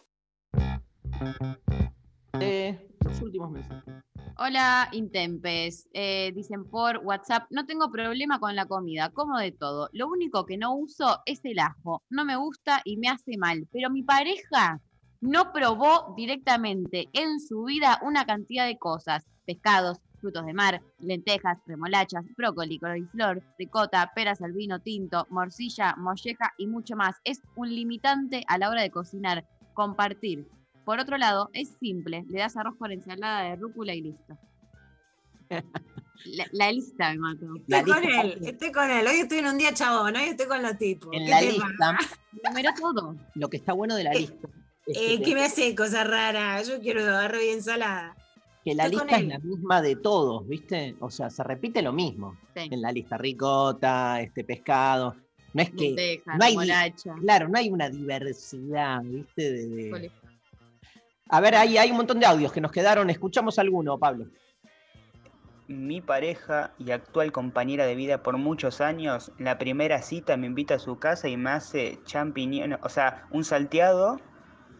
Eh, 2.40 2.86
los 3.00 3.22
últimos 3.22 3.50
mensajes. 3.50 3.94
Hola, 4.36 4.90
Intempes. 4.92 5.88
Eh, 5.94 6.32
dicen 6.34 6.68
por 6.68 6.98
WhatsApp, 6.98 7.44
no 7.48 7.64
tengo 7.64 7.90
problema 7.90 8.38
con 8.38 8.54
la 8.54 8.66
comida, 8.66 9.08
como 9.08 9.38
de 9.38 9.52
todo. 9.52 9.88
Lo 9.94 10.06
único 10.08 10.44
que 10.44 10.58
no 10.58 10.74
uso 10.74 11.22
es 11.24 11.40
el 11.44 11.60
ajo. 11.60 12.02
No 12.10 12.26
me 12.26 12.36
gusta 12.36 12.82
y 12.84 12.98
me 12.98 13.08
hace 13.08 13.38
mal. 13.38 13.66
Pero 13.72 13.88
mi 13.88 14.02
pareja 14.02 14.82
no 15.22 15.50
probó 15.50 16.12
directamente 16.14 17.08
en 17.14 17.40
su 17.40 17.64
vida 17.64 17.98
una 18.02 18.26
cantidad 18.26 18.66
de 18.66 18.76
cosas. 18.76 19.24
Pescados, 19.46 19.98
frutos 20.20 20.44
de 20.46 20.52
mar, 20.52 20.80
lentejas, 20.98 21.58
remolachas, 21.66 22.24
brócoli, 22.36 22.78
coliflor, 22.78 23.42
ricota, 23.58 24.10
peras 24.14 24.40
al 24.42 24.52
vino 24.52 24.80
tinto, 24.80 25.26
morcilla, 25.30 25.94
molleja 25.96 26.52
y 26.58 26.66
mucho 26.66 26.96
más. 26.96 27.16
Es 27.24 27.40
un 27.56 27.68
limitante 27.74 28.44
a 28.48 28.58
la 28.58 28.70
hora 28.70 28.82
de 28.82 28.90
cocinar, 28.90 29.46
compartir. 29.74 30.46
Por 30.84 30.98
otro 30.98 31.18
lado, 31.18 31.50
es 31.52 31.76
simple, 31.80 32.24
le 32.28 32.38
das 32.38 32.56
arroz 32.56 32.76
con 32.78 32.92
ensalada 32.92 33.42
de 33.50 33.56
rúcula 33.56 33.94
y 33.94 34.02
listo. 34.02 34.38
La, 36.24 36.46
la 36.52 36.72
lista 36.72 37.12
me 37.12 37.18
mató. 37.18 37.46
Estoy 37.68 37.92
con 37.92 38.04
él, 38.04 38.38
estoy 38.42 38.72
con 38.72 38.90
él. 38.90 39.06
Hoy 39.06 39.16
estoy 39.20 39.38
en 39.38 39.46
un 39.46 39.58
día 39.58 39.72
chabón, 39.72 40.16
hoy 40.16 40.24
estoy 40.24 40.46
con 40.46 40.62
los 40.62 40.76
tipos. 40.76 41.10
En 41.12 41.24
¿Qué 41.24 41.30
la 41.30 41.40
lista? 41.40 41.98
Numeró 42.44 42.70
todo. 42.78 43.16
lo 43.34 43.48
que 43.48 43.56
está 43.56 43.72
bueno 43.72 43.94
de 43.94 44.04
la 44.04 44.12
lista 44.12 44.48
es 44.48 44.52
Eh, 44.88 45.18
que, 45.18 45.22
¿Qué 45.22 45.34
me 45.34 45.44
hace 45.44 45.74
cosas 45.74 46.08
raras? 46.08 46.66
Yo 46.66 46.80
quiero 46.80 47.06
arroz 47.14 47.42
y 47.42 47.50
ensalada. 47.50 48.16
Que 48.68 48.74
la 48.74 48.84
estoy 48.84 49.00
lista 49.00 49.16
es 49.16 49.26
la 49.26 49.38
misma 49.38 49.82
de 49.82 49.96
todos, 49.96 50.46
¿viste? 50.46 50.94
O 51.00 51.10
sea, 51.10 51.30
se 51.30 51.42
repite 51.42 51.80
lo 51.80 51.92
mismo. 51.92 52.36
Sí. 52.54 52.68
En 52.70 52.82
la 52.82 52.92
lista 52.92 53.16
ricota, 53.16 54.20
este 54.20 54.44
pescado. 54.44 55.16
No 55.54 55.62
es 55.62 55.70
que. 55.70 56.22
No 56.26 56.44
hay, 56.44 56.92
claro, 57.22 57.48
no 57.48 57.58
hay 57.58 57.70
una 57.70 57.88
diversidad, 57.88 59.00
¿viste? 59.02 59.52
De. 59.52 60.12
A 61.30 61.40
ver, 61.40 61.54
ahí 61.54 61.78
hay 61.78 61.90
un 61.90 61.96
montón 61.96 62.20
de 62.20 62.26
audios 62.26 62.52
que 62.52 62.60
nos 62.60 62.70
quedaron. 62.70 63.08
Escuchamos 63.08 63.58
alguno, 63.58 63.98
Pablo. 63.98 64.26
Mi 65.66 66.00
pareja 66.00 66.72
y 66.78 66.90
actual 66.90 67.32
compañera 67.32 67.86
de 67.86 67.94
vida 67.94 68.22
por 68.22 68.36
muchos 68.36 68.80
años, 68.80 69.32
la 69.38 69.58
primera 69.58 70.02
cita 70.02 70.36
me 70.36 70.46
invita 70.46 70.74
a 70.74 70.78
su 70.78 70.98
casa 70.98 71.28
y 71.28 71.36
me 71.36 71.50
hace 71.50 71.98
champiñones, 72.04 72.78
o 72.82 72.88
sea, 72.88 73.26
un 73.30 73.44
salteado 73.44 74.18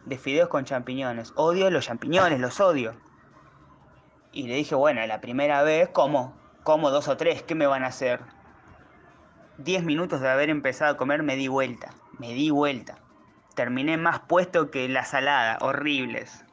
de 0.05 0.17
fideos 0.17 0.49
con 0.49 0.65
champiñones. 0.65 1.33
Odio 1.35 1.69
los 1.69 1.85
champiñones, 1.85 2.39
los 2.39 2.59
odio. 2.59 2.95
Y 4.39 4.43
le 4.43 4.55
dije, 4.55 4.73
bueno, 4.73 5.05
la 5.05 5.19
primera 5.19 5.63
vez, 5.63 5.89
como, 5.89 6.33
como 6.63 6.91
dos 6.91 7.09
o 7.09 7.17
tres, 7.17 7.43
¿qué 7.43 7.55
me 7.55 7.67
van 7.67 7.83
a 7.83 7.87
hacer? 7.87 8.21
Diez 9.57 9.83
minutos 9.83 10.21
de 10.21 10.29
haber 10.29 10.49
empezado 10.49 10.93
a 10.93 10.95
comer 10.95 11.23
me 11.23 11.35
di 11.35 11.49
vuelta, 11.49 11.93
me 12.19 12.33
di 12.33 12.49
vuelta. 12.49 13.03
Terminé 13.53 13.97
más 13.97 14.21
puesto 14.21 14.71
que 14.71 14.87
la 14.87 15.03
salada, 15.03 15.57
horribles. 15.59 16.45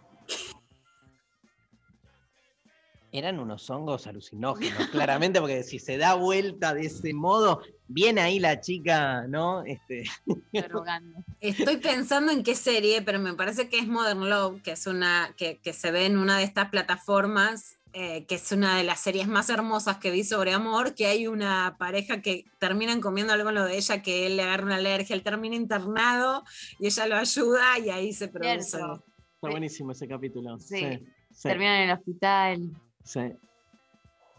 Eran 3.13 3.39
unos 3.39 3.71
hongos 3.71 4.09
alucinógenos, 4.09 4.89
claramente, 4.91 5.39
porque 5.39 5.63
si 5.63 5.79
se 5.79 5.97
da 5.97 6.15
vuelta 6.15 6.75
de 6.75 6.87
ese 6.87 7.15
modo, 7.15 7.63
viene 7.89 8.21
ahí 8.21 8.39
la 8.39 8.61
chica, 8.61 9.27
¿no? 9.29 9.63
Este. 9.65 10.05
Estoy 11.41 11.77
pensando 11.79 12.33
en 12.33 12.43
qué 12.43 12.55
serie, 12.55 13.03
pero 13.03 13.19
me 13.19 13.35
parece 13.35 13.69
que 13.69 13.79
es 13.79 13.87
Modern 13.87 14.29
Love, 14.29 14.63
que 14.63 14.73
es 14.73 14.87
una 14.87 15.35
que, 15.37 15.59
que 15.59 15.73
se 15.73 15.91
ve 15.91 16.07
en 16.07 16.19
una 16.19 16.39
de 16.39 16.45
estas 16.45 16.71
plataformas, 16.71 17.79
eh, 17.93 18.27
que 18.27 18.35
es 18.35 18.53
una 18.53 18.77
de 18.77 18.85
las 18.85 19.01
series 19.01 19.27
más 19.27 19.49
hermosas 19.49 19.99
que 19.99 20.11
vi 20.11 20.25
sobre 20.25 20.53
amor, 20.53 20.95
que 20.95 21.07
hay 21.07 21.27
una 21.27 21.77
pareja 21.79 22.21
que 22.21 22.45
terminan 22.59 23.01
comiendo 23.01 23.33
algo 23.33 23.49
en 23.49 23.55
lo 23.55 23.65
de 23.65 23.77
ella, 23.77 24.03
que 24.03 24.27
él 24.27 24.37
le 24.37 24.43
agarra 24.43 24.65
una 24.65 24.77
alergia, 24.77 25.15
él 25.15 25.23
termina 25.23 25.57
internado 25.57 26.45
y 26.79 26.87
ella 26.87 27.07
lo 27.07 27.17
ayuda 27.17 27.79
y 27.79 27.91
ahí 27.91 28.13
se 28.13 28.29
produce. 28.29 28.63
Cierto. 28.63 29.05
Está 29.35 29.49
buenísimo 29.49 29.93
ese 29.93 30.09
capítulo. 30.09 30.59
Sí. 30.59 30.79
Sí, 30.79 31.07
sí, 31.33 31.49
Terminan 31.49 31.77
en 31.77 31.91
el 31.91 31.97
hospital. 31.97 32.71
sí. 33.03 33.21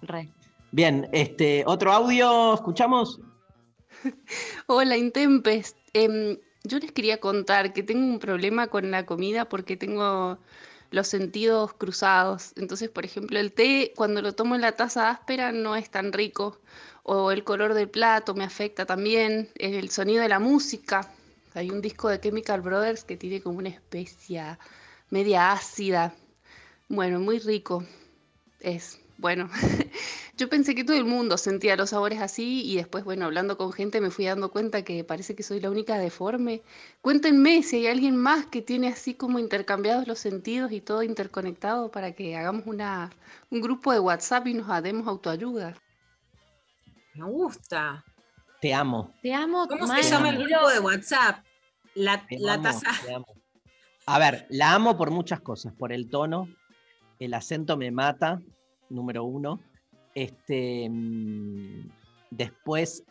Re. 0.02 0.30
Bien, 0.72 1.08
este, 1.12 1.64
otro 1.66 1.92
audio, 1.92 2.54
¿escuchamos? 2.54 3.20
Hola, 4.68 4.98
Intempes. 4.98 5.76
Em, 5.94 6.38
yo 6.64 6.80
les 6.80 6.92
quería 6.92 7.20
contar 7.20 7.74
que 7.74 7.84
tengo 7.84 8.06
un 8.06 8.20
problema 8.20 8.68
con 8.68 8.92
la 8.92 9.06
comida 9.06 9.46
porque 9.50 9.78
tengo 9.78 10.38
los 10.92 11.08
sentidos 11.08 11.74
cruzados. 11.74 12.54
Entonces, 12.56 12.90
por 12.90 13.06
ejemplo, 13.06 13.40
el 13.40 13.52
té, 13.52 13.94
cuando 13.96 14.22
lo 14.22 14.34
tomo 14.34 14.56
en 14.56 14.62
la 14.62 14.74
taza 14.74 15.10
áspera, 15.10 15.52
no 15.52 15.76
es 15.76 15.90
tan 15.90 16.14
rico. 16.14 16.60
O 17.04 17.32
el 17.32 17.44
color 17.44 17.74
del 17.74 17.90
plato 17.90 18.34
me 18.36 18.44
afecta 18.44 18.86
también. 18.86 19.50
El 19.56 19.90
sonido 19.90 20.22
de 20.22 20.30
la 20.30 20.40
música. 20.40 21.10
Hay 21.54 21.72
un 21.72 21.82
disco 21.82 22.10
de 22.10 22.20
Chemical 22.20 22.62
Brothers 22.62 23.04
que 23.04 23.18
tiene 23.18 23.42
como 23.42 23.60
una 23.60 23.70
especia 23.70 24.60
media 25.10 25.52
ácida. 25.52 26.14
Bueno, 26.90 27.20
muy 27.20 27.40
rico. 27.40 27.84
Es, 28.60 29.00
bueno, 29.18 29.50
yo 30.38 30.50
pensé 30.50 30.76
que 30.76 30.84
todo 30.84 30.96
el 30.96 31.06
mundo 31.06 31.38
sentía 31.38 31.76
los 31.76 31.90
sabores 31.90 32.22
así 32.22 32.64
y 32.64 32.76
después, 32.76 33.04
bueno, 33.04 33.26
hablando 33.26 33.58
con 33.58 33.74
gente 33.74 34.00
me 34.00 34.12
fui 34.12 34.26
dando 34.26 34.52
cuenta 34.52 34.84
que 34.84 35.04
parece 35.04 35.36
que 35.36 35.42
soy 35.44 35.60
la 35.60 35.72
única 35.72 35.98
deforme. 35.98 36.62
Cuéntenme 37.02 37.64
si 37.64 37.78
hay 37.78 37.88
alguien 37.88 38.16
más 38.16 38.46
que 38.46 38.62
tiene 38.62 38.88
así 38.90 39.16
como 39.16 39.40
intercambiados 39.40 40.08
los 40.08 40.20
sentidos 40.20 40.72
y 40.72 40.80
todo 40.80 41.02
interconectado 41.02 41.90
para 41.90 42.12
que 42.14 42.38
hagamos 42.38 42.68
una, 42.68 43.10
un 43.50 43.62
grupo 43.62 43.92
de 43.92 44.00
WhatsApp 44.00 44.46
y 44.48 44.54
nos 44.54 44.84
demos 44.84 45.08
autoayuda. 45.08 45.74
Me 47.16 47.26
gusta. 47.26 48.06
Te 48.62 48.74
amo. 48.74 49.12
Te 49.24 49.34
amo. 49.34 49.68
¿Cómo 49.68 49.88
se 49.88 50.04
llama 50.04 50.30
el 50.30 50.38
grupo 50.38 50.70
de 50.70 50.80
WhatsApp? 50.80 51.44
La, 51.96 52.26
Te 52.28 52.38
la 52.38 52.54
amo, 52.54 52.64
taza. 52.64 52.92
te 53.04 53.14
amo. 53.14 53.26
A 54.06 54.20
ver, 54.20 54.46
la 54.52 54.74
amo 54.74 54.98
por 54.98 55.10
muchas 55.10 55.42
cosas, 55.42 55.74
por 55.74 55.92
el 55.92 56.10
tono, 56.10 56.48
el 57.20 57.34
acento 57.34 57.76
me 57.76 57.92
mata, 57.92 58.40
número 58.90 59.24
uno. 59.24 59.60
Este, 60.18 60.90
mm, 60.90 61.92
después, 62.32 63.04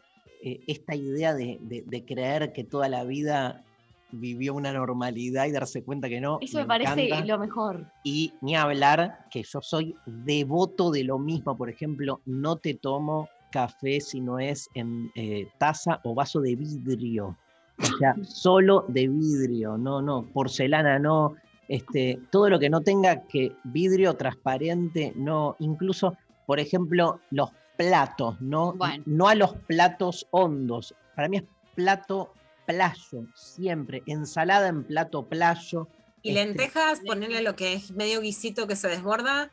eh, 0.43 0.59
esta 0.67 0.97
idea 0.97 1.35
de, 1.35 1.59
de- 1.61 1.85
de 1.87 2.05
creer 2.05 2.53
que 2.53 2.65
toda 2.65 2.89
la 2.89 3.05
vida 3.05 3.63
vivió 4.11 4.55
una 4.55 4.73
normalidad 4.73 5.47
y 5.47 5.53
darse 5.53 5.85
cuenta 5.85 6.09
que 6.09 6.21
no. 6.21 6.39
Eso 6.41 6.59
me 6.59 6.67
parece 6.67 7.07
encanta. 7.07 7.25
lo 7.27 7.39
mejor. 7.39 7.87
Y 8.03 8.33
ni 8.41 8.57
hablar 8.57 9.27
que 9.31 9.45
yo 9.45 9.61
soy 9.63 9.95
devoto 10.05 10.91
de 10.91 11.05
lo 11.05 11.19
mismo. 11.21 11.57
Por 11.57 11.71
ejemplo, 11.71 12.21
no 12.27 12.57
te 12.57 12.75
tomo 12.75 13.29
café 13.53 14.01
si 14.01 14.21
no 14.21 14.41
es 14.41 14.69
en 14.75 15.09
eh, 15.15 15.47
taza 15.59 16.01
o 16.03 16.13
vaso 16.15 16.41
de 16.41 16.57
vidrio. 16.57 17.37
O 17.79 17.99
sea, 17.99 18.15
solo 18.25 18.85
de 18.89 19.07
vidrio, 19.07 19.79
no, 19.79 20.03
no, 20.03 20.27
porcelana 20.33 20.99
no. 20.99 21.35
Este, 21.69 22.19
todo 22.33 22.49
lo 22.51 22.59
que 22.59 22.69
no 22.71 22.81
tenga 22.81 23.23
que 23.29 23.53
vidrio 23.65 24.15
transparente, 24.15 25.13
no. 25.17 25.57
Incluso, 25.61 26.17
por 26.47 26.61
ejemplo, 26.61 27.21
los 27.31 27.51
platos, 27.77 28.41
no, 28.41 28.73
Bueno. 28.75 29.03
no 29.07 29.29
a 29.29 29.35
los 29.35 29.55
platos 29.67 30.27
hondos. 30.31 30.95
Para 31.15 31.29
mí 31.29 31.39
es 31.39 31.45
plato 31.75 32.33
playo, 32.67 33.27
siempre. 33.35 34.03
Ensalada 34.07 34.69
en 34.69 34.85
plato 34.85 35.25
playo. 35.27 35.89
Y 36.23 36.31
este, 36.31 36.45
lentejas, 36.47 37.01
ponerle 37.07 37.43
lo 37.43 37.55
que 37.55 37.75
es 37.75 37.91
medio 37.93 38.21
guisito 38.21 38.67
que 38.67 38.77
se 38.77 38.89
desborda. 38.89 39.51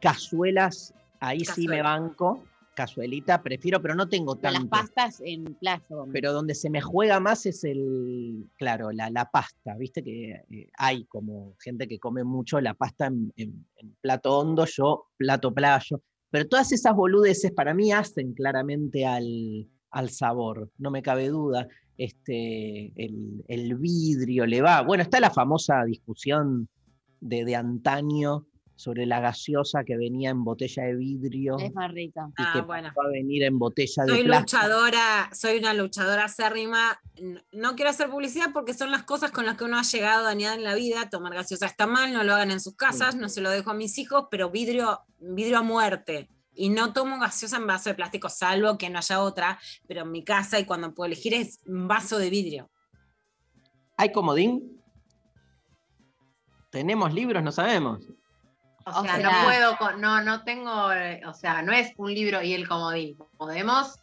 cazuelas, 0.00 0.94
ahí 1.20 1.44
sí 1.44 1.68
me 1.68 1.82
banco. 1.82 2.44
cazuelita 2.74 3.42
prefiero, 3.42 3.82
pero 3.82 3.94
no 3.94 4.08
tengo 4.08 4.36
Pero 4.36 4.52
las 4.52 4.60
tanto. 4.62 4.70
pastas 4.70 5.20
en 5.22 5.44
plazo. 5.56 6.08
Pero 6.12 6.32
donde 6.32 6.54
se 6.54 6.70
me 6.70 6.80
juega 6.80 7.20
más 7.20 7.44
es 7.44 7.62
el, 7.64 8.48
claro, 8.56 8.90
la, 8.90 9.10
la 9.10 9.30
pasta, 9.30 9.74
viste 9.76 10.02
que 10.02 10.30
eh, 10.50 10.70
hay 10.78 11.04
como 11.04 11.54
gente 11.60 11.86
que 11.86 11.98
come 11.98 12.24
mucho 12.24 12.58
la 12.60 12.72
pasta 12.72 13.06
en, 13.08 13.30
en- 13.36 13.66
en 13.76 13.94
plato 14.00 14.38
hondo, 14.38 14.64
yo 14.64 15.08
plato 15.18 15.52
playo, 15.52 16.00
pero 16.30 16.48
todas 16.48 16.72
esas 16.72 16.94
boludeces 16.94 17.52
para 17.52 17.74
mí 17.74 17.92
hacen 17.92 18.34
claramente 18.34 19.06
al, 19.06 19.68
al 19.90 20.10
sabor, 20.10 20.70
no 20.78 20.90
me 20.90 21.02
cabe 21.02 21.28
duda. 21.28 21.68
Este, 21.96 22.92
el, 22.96 23.44
el 23.46 23.74
vidrio 23.76 24.46
le 24.46 24.62
va. 24.62 24.80
Bueno, 24.82 25.02
está 25.02 25.20
la 25.20 25.30
famosa 25.30 25.84
discusión 25.84 26.68
de, 27.20 27.44
de 27.44 27.56
antaño 27.56 28.46
sobre 28.80 29.04
la 29.04 29.20
gaseosa 29.20 29.84
que 29.84 29.96
venía 29.98 30.30
en 30.30 30.42
botella 30.42 30.84
de 30.84 30.94
vidrio 30.96 31.58
Es 31.58 31.74
más 31.74 31.92
rica. 31.92 32.28
y 32.30 32.42
Ah, 32.42 32.50
que 32.54 32.60
bueno. 32.62 32.88
va 32.98 33.04
a 33.04 33.10
venir 33.10 33.42
en 33.42 33.58
botella 33.58 34.04
de 34.04 34.08
Soy 34.12 34.24
plástico. 34.24 34.62
luchadora, 34.62 35.30
soy 35.34 35.58
una 35.58 35.74
luchadora 35.74 36.24
acérrima. 36.24 36.98
No 37.52 37.76
quiero 37.76 37.90
hacer 37.90 38.08
publicidad 38.08 38.46
porque 38.54 38.72
son 38.72 38.90
las 38.90 39.02
cosas 39.02 39.32
con 39.32 39.44
las 39.44 39.58
que 39.58 39.64
uno 39.64 39.78
ha 39.78 39.82
llegado 39.82 40.20
a 40.20 40.28
dañar 40.30 40.56
en 40.56 40.64
la 40.64 40.74
vida. 40.74 41.10
Tomar 41.10 41.34
gaseosa 41.34 41.66
está 41.66 41.86
mal, 41.86 42.12
no 42.14 42.24
lo 42.24 42.32
hagan 42.34 42.50
en 42.52 42.60
sus 42.60 42.74
casas, 42.74 43.16
no 43.16 43.28
se 43.28 43.42
lo 43.42 43.50
dejo 43.50 43.70
a 43.70 43.74
mis 43.74 43.98
hijos, 43.98 44.28
pero 44.30 44.50
vidrio, 44.50 45.00
vidrio 45.18 45.58
a 45.58 45.62
muerte. 45.62 46.30
Y 46.54 46.70
no 46.70 46.94
tomo 46.94 47.18
gaseosa 47.20 47.58
en 47.58 47.66
vaso 47.66 47.90
de 47.90 47.94
plástico, 47.96 48.30
salvo 48.30 48.78
que 48.78 48.88
no 48.88 48.98
haya 48.98 49.20
otra, 49.20 49.58
pero 49.86 50.02
en 50.02 50.10
mi 50.10 50.24
casa 50.24 50.58
y 50.58 50.64
cuando 50.64 50.94
puedo 50.94 51.06
elegir 51.06 51.34
es 51.34 51.60
un 51.66 51.86
vaso 51.86 52.16
de 52.18 52.30
vidrio. 52.30 52.70
¿Hay 53.98 54.10
comodín? 54.10 54.80
¿Tenemos 56.70 57.12
libros? 57.12 57.42
No 57.42 57.52
sabemos. 57.52 58.00
O 58.96 59.02
sea, 59.02 59.16
sea- 59.16 59.30
no 59.30 59.44
puedo, 59.78 59.96
no, 59.98 60.20
no 60.22 60.42
tengo, 60.44 60.86
o 61.26 61.34
sea, 61.34 61.62
no 61.62 61.72
es 61.72 61.92
un 61.96 62.12
libro 62.14 62.42
y 62.42 62.54
el 62.54 62.68
comodín. 62.68 63.16
Podemos 63.36 63.98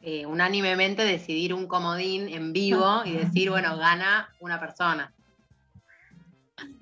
eh, 0.00 0.24
unánimemente 0.26 1.04
decidir 1.04 1.52
un 1.54 1.66
comodín 1.66 2.28
en 2.28 2.52
vivo 2.52 3.02
y 3.04 3.12
decir, 3.12 3.50
bueno, 3.50 3.76
gana 3.78 4.28
una 4.40 4.60
persona. 4.60 5.12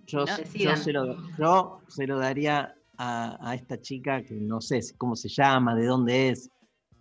Yo, 0.06 0.24
No. 0.26 0.36
yo 0.52 0.76
se, 0.76 0.93
lo, 0.93 1.16
yo 1.39 1.81
se 1.89 2.06
lo 2.06 2.18
daría 2.18 2.74
a, 2.98 3.39
a 3.40 3.55
esta 3.55 3.81
chica 3.81 4.22
que 4.22 4.35
no 4.35 4.60
sé 4.60 4.81
cómo 4.98 5.16
se 5.16 5.28
llama, 5.28 5.74
de 5.74 5.86
dónde 5.86 6.28
es. 6.31 6.51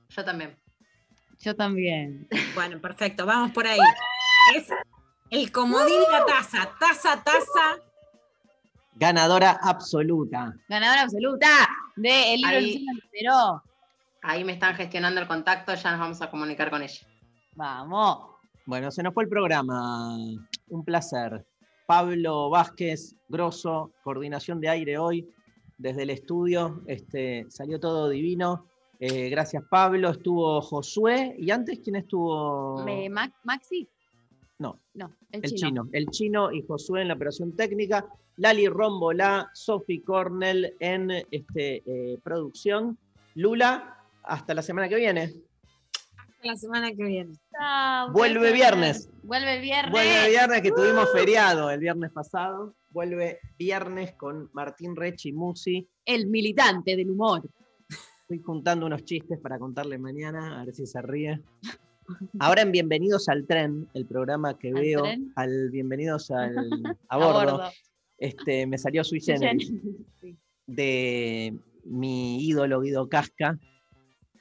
Yo 0.09 0.23
también. 0.23 0.57
Yo 1.39 1.55
también. 1.55 2.27
Bueno, 2.55 2.79
perfecto, 2.79 3.25
vamos 3.25 3.51
por 3.51 3.67
ahí. 3.67 3.79
Es 4.55 4.67
el 5.29 5.51
comodín 5.51 6.01
la 6.11 6.25
taza, 6.25 6.69
taza, 6.79 7.21
taza. 7.23 7.81
Ganadora 8.95 9.59
absoluta. 9.61 10.53
Ganadora 10.69 11.01
absoluta 11.03 11.47
de 11.95 12.33
el 12.35 12.41
libro 12.41 12.57
Ahí-. 12.57 12.85
Ahí 14.21 14.43
me 14.43 14.53
están 14.53 14.75
gestionando 14.75 15.19
el 15.19 15.27
contacto, 15.27 15.73
ya 15.75 15.91
nos 15.91 15.99
vamos 15.99 16.21
a 16.21 16.29
comunicar 16.31 16.69
con 16.69 16.81
ella. 16.81 17.05
Vamos. 17.55 18.29
Bueno, 18.65 18.89
se 18.91 19.03
nos 19.03 19.13
fue 19.13 19.23
el 19.23 19.29
programa. 19.29 20.15
Un 20.69 20.85
placer. 20.85 21.45
Pablo 21.85 22.49
Vázquez, 22.49 23.15
Grosso, 23.27 23.91
coordinación 24.03 24.61
de 24.61 24.69
aire 24.69 24.97
hoy 24.97 25.27
desde 25.77 26.03
el 26.03 26.11
estudio. 26.11 26.81
Este, 26.87 27.45
salió 27.49 27.79
todo 27.79 28.07
divino. 28.07 28.65
Eh, 28.99 29.27
gracias, 29.29 29.63
Pablo. 29.69 30.11
Estuvo 30.11 30.61
Josué. 30.61 31.35
¿Y 31.37 31.51
antes 31.51 31.79
quién 31.83 31.97
estuvo? 31.97 32.81
Me- 32.85 33.09
Ma- 33.09 33.33
Maxi. 33.43 33.89
No, 34.63 34.79
No, 34.93 35.13
el, 35.31 35.41
el 35.43 35.51
chino. 35.51 35.67
chino. 35.67 35.89
El 35.91 36.07
chino 36.07 36.51
y 36.51 36.61
Josué 36.65 37.01
en 37.01 37.09
la 37.09 37.15
operación 37.15 37.53
técnica. 37.55 38.05
Lali 38.37 38.67
Rombolá, 38.67 39.49
Sophie 39.53 40.01
Cornell 40.01 40.73
en 40.79 41.11
este, 41.29 41.83
eh, 41.85 42.17
producción. 42.23 42.97
Lula, 43.35 43.97
hasta 44.23 44.53
la 44.53 44.61
semana 44.61 44.87
que 44.87 44.95
viene. 44.95 45.33
La 46.43 46.55
semana 46.55 46.91
que 46.93 47.03
viene. 47.03 47.33
Chao, 47.51 48.11
Vuelve 48.11 48.53
viernes. 48.53 49.09
Vuelve 49.23 49.59
viernes. 49.59 49.91
Vuelve 49.91 50.29
viernes, 50.29 50.61
que 50.61 50.71
tuvimos 50.71 51.11
feriado 51.11 51.69
el 51.69 51.79
viernes 51.79 52.11
pasado. 52.11 52.73
Vuelve 52.89 53.39
viernes 53.57 54.13
con 54.13 54.49
Martín 54.53 54.95
Rechi 54.95 55.33
Musi. 55.33 55.87
El 56.05 56.27
militante 56.27 56.95
del 56.95 57.11
humor. 57.11 57.49
Estoy 58.21 58.39
juntando 58.39 58.85
unos 58.85 59.03
chistes 59.03 59.39
para 59.39 59.59
contarle 59.59 59.97
mañana, 59.97 60.61
a 60.61 60.65
ver 60.65 60.73
si 60.73 60.85
se 60.85 61.01
ríe. 61.01 61.41
Ahora 62.39 62.61
en 62.61 62.71
Bienvenidos 62.71 63.29
al 63.29 63.45
Tren, 63.45 63.87
el 63.93 64.05
programa 64.05 64.57
que 64.57 64.69
¿Al 64.69 64.73
veo, 64.75 65.01
tren? 65.03 65.31
al 65.35 65.69
Bienvenidos 65.71 66.31
al, 66.31 66.55
a 66.57 66.95
A 67.09 67.17
bordo, 67.17 67.33
bordo. 67.57 67.71
Este, 68.17 68.65
me 68.67 68.77
salió 68.77 69.03
Sui 69.03 69.19
Generis 69.19 69.71
Sí. 70.21 70.37
de 70.67 71.57
mi 71.85 72.45
ídolo 72.45 72.81
Guido 72.81 73.07
Casca. 73.09 73.59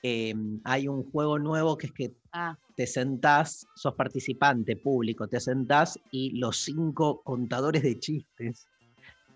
Eh, 0.03 0.35
hay 0.65 0.89
un 0.89 1.05
juego 1.11 1.39
nuevo 1.39 1.77
que 1.77 1.87
es 1.87 1.93
que 1.93 2.13
Ah, 2.35 2.57
te 2.77 2.87
sentás, 2.87 3.67
sos 3.77 3.95
participante 3.95 4.75
público, 4.77 5.29
te 5.29 5.39
sentás 5.39 5.99
y 6.11 6.39
los 6.39 6.57
cinco 6.65 7.21
contadores 7.23 7.83
de 7.83 7.99
chistes 7.99 8.67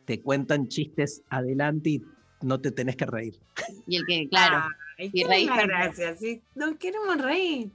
te 0.06 0.22
cuentan 0.22 0.68
chistes 0.68 1.22
adelante 1.28 1.90
y 1.90 2.02
no 2.42 2.58
te 2.60 2.70
tenés 2.70 2.96
que 2.96 3.04
reír. 3.04 3.34
y 3.86 3.96
el 3.96 4.06
que, 4.06 4.28
claro. 4.30 4.68
Y 4.98 5.10
qué 5.10 5.26
reír 5.28 5.48
la 5.50 5.56
con- 5.56 5.66
gracia, 5.66 6.16
sí. 6.16 6.40
No 6.54 6.78
queremos 6.78 7.20
reír. 7.20 7.70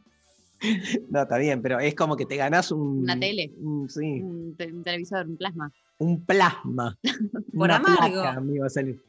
No, 1.10 1.22
está 1.24 1.38
bien, 1.38 1.62
pero 1.62 1.80
es 1.80 1.96
como 1.96 2.16
que 2.16 2.26
te 2.26 2.36
ganás 2.38 2.72
un... 2.72 3.00
Una 3.00 3.20
tele. 3.20 3.52
un- 3.58 3.90
sí, 3.90 4.22
Un, 4.22 4.56
te- 4.56 4.72
un 4.72 4.84
televisor, 4.84 5.28
un 5.28 5.38
plasma. 5.38 5.72
un 5.98 6.24
plasma. 6.26 6.98
Por 7.54 7.66
Una 7.66 7.76
amargo. 7.78 8.22
placa 8.22 8.40
me 8.42 8.56
iba 8.56 8.68
a 8.68 8.70
salir. 8.70 9.02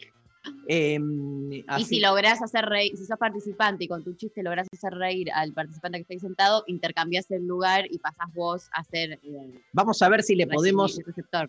Em, 0.67 1.53
Y 1.53 1.85
si 1.85 2.01
lográs 2.01 2.43
hacer 2.43 2.65
reír, 2.65 2.97
si 2.97 3.05
sos 3.05 3.17
participante 3.19 3.85
y 3.85 3.89
con 3.89 4.03
tu 4.03 4.15
chiste 4.15 4.43
lográs 4.43 4.67
hacer 4.73 4.93
reír 4.93 5.31
al 5.33 5.53
participante 5.53 5.99
que 5.99 6.03
está 6.03 6.15
ahí 6.15 6.19
sentado, 6.21 6.65
intercambiás 6.67 7.31
el 7.31 7.47
lugar 7.47 7.85
y 7.91 7.99
pasás 7.99 8.33
vos 8.35 8.69
a 8.73 8.81
hacer 8.81 9.21
eh, 9.23 9.61
Vamos 9.73 10.01
a 10.03 10.09
ver 10.09 10.23
si 10.23 10.35
le 10.35 10.47
podemos, 10.49 10.99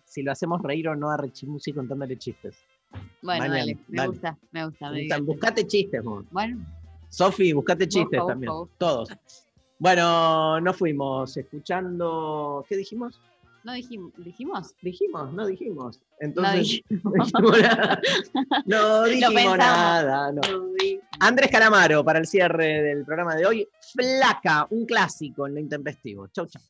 si 0.06 0.22
lo 0.22 0.32
hacemos 0.32 0.62
reír 0.62 0.90
o 0.90 0.96
no 0.96 1.10
a 1.10 1.18
Rechimusi 1.18 1.74
contándole 1.74 2.18
chistes. 2.18 2.56
Bueno, 3.22 3.40
Mañana, 3.40 3.58
dale, 3.60 3.78
me 3.88 3.98
dale. 3.98 4.10
gusta, 4.10 4.38
me 4.52 4.66
gusta. 4.66 4.92
me 4.92 5.00
Busca-. 5.08 5.22
Buscate 5.22 5.66
chistes, 5.68 6.04
vos. 6.04 6.26
Bueno, 6.30 6.64
Sofi, 7.10 7.54
buscate 7.54 7.88
chistes 7.88 8.22
también. 8.28 8.52
busco. 8.52 8.70
Todos. 8.78 9.10
Bueno, 9.84 10.62
nos 10.62 10.78
fuimos 10.78 11.36
escuchando. 11.36 12.66
¿Qué 12.70 12.78
dijimos? 12.78 13.20
no 13.66 13.74
dijimos, 13.74 14.14
dijimos. 14.16 14.76
Dijimos, 14.82 15.34
no 15.34 15.46
dijimos. 15.46 16.00
Entonces, 16.22 16.82
no 17.04 17.12
dijimos 17.12 17.62
nada. 17.62 18.02
No 18.66 19.04
dijimos 19.04 19.58
nada. 19.58 20.32
no. 20.32 20.42
Andrés 21.20 21.52
Calamaro 21.52 22.02
para 22.02 22.20
el 22.20 22.28
cierre 22.28 22.82
del 22.82 23.04
programa 23.04 23.36
de 23.36 23.46
hoy. 23.46 23.68
Flaca, 23.94 24.68
un 24.70 24.86
clásico 24.86 25.48
en 25.48 25.56
lo 25.56 25.60
intempestivo. 25.60 26.28
Chau, 26.28 26.46
chau. 26.46 26.62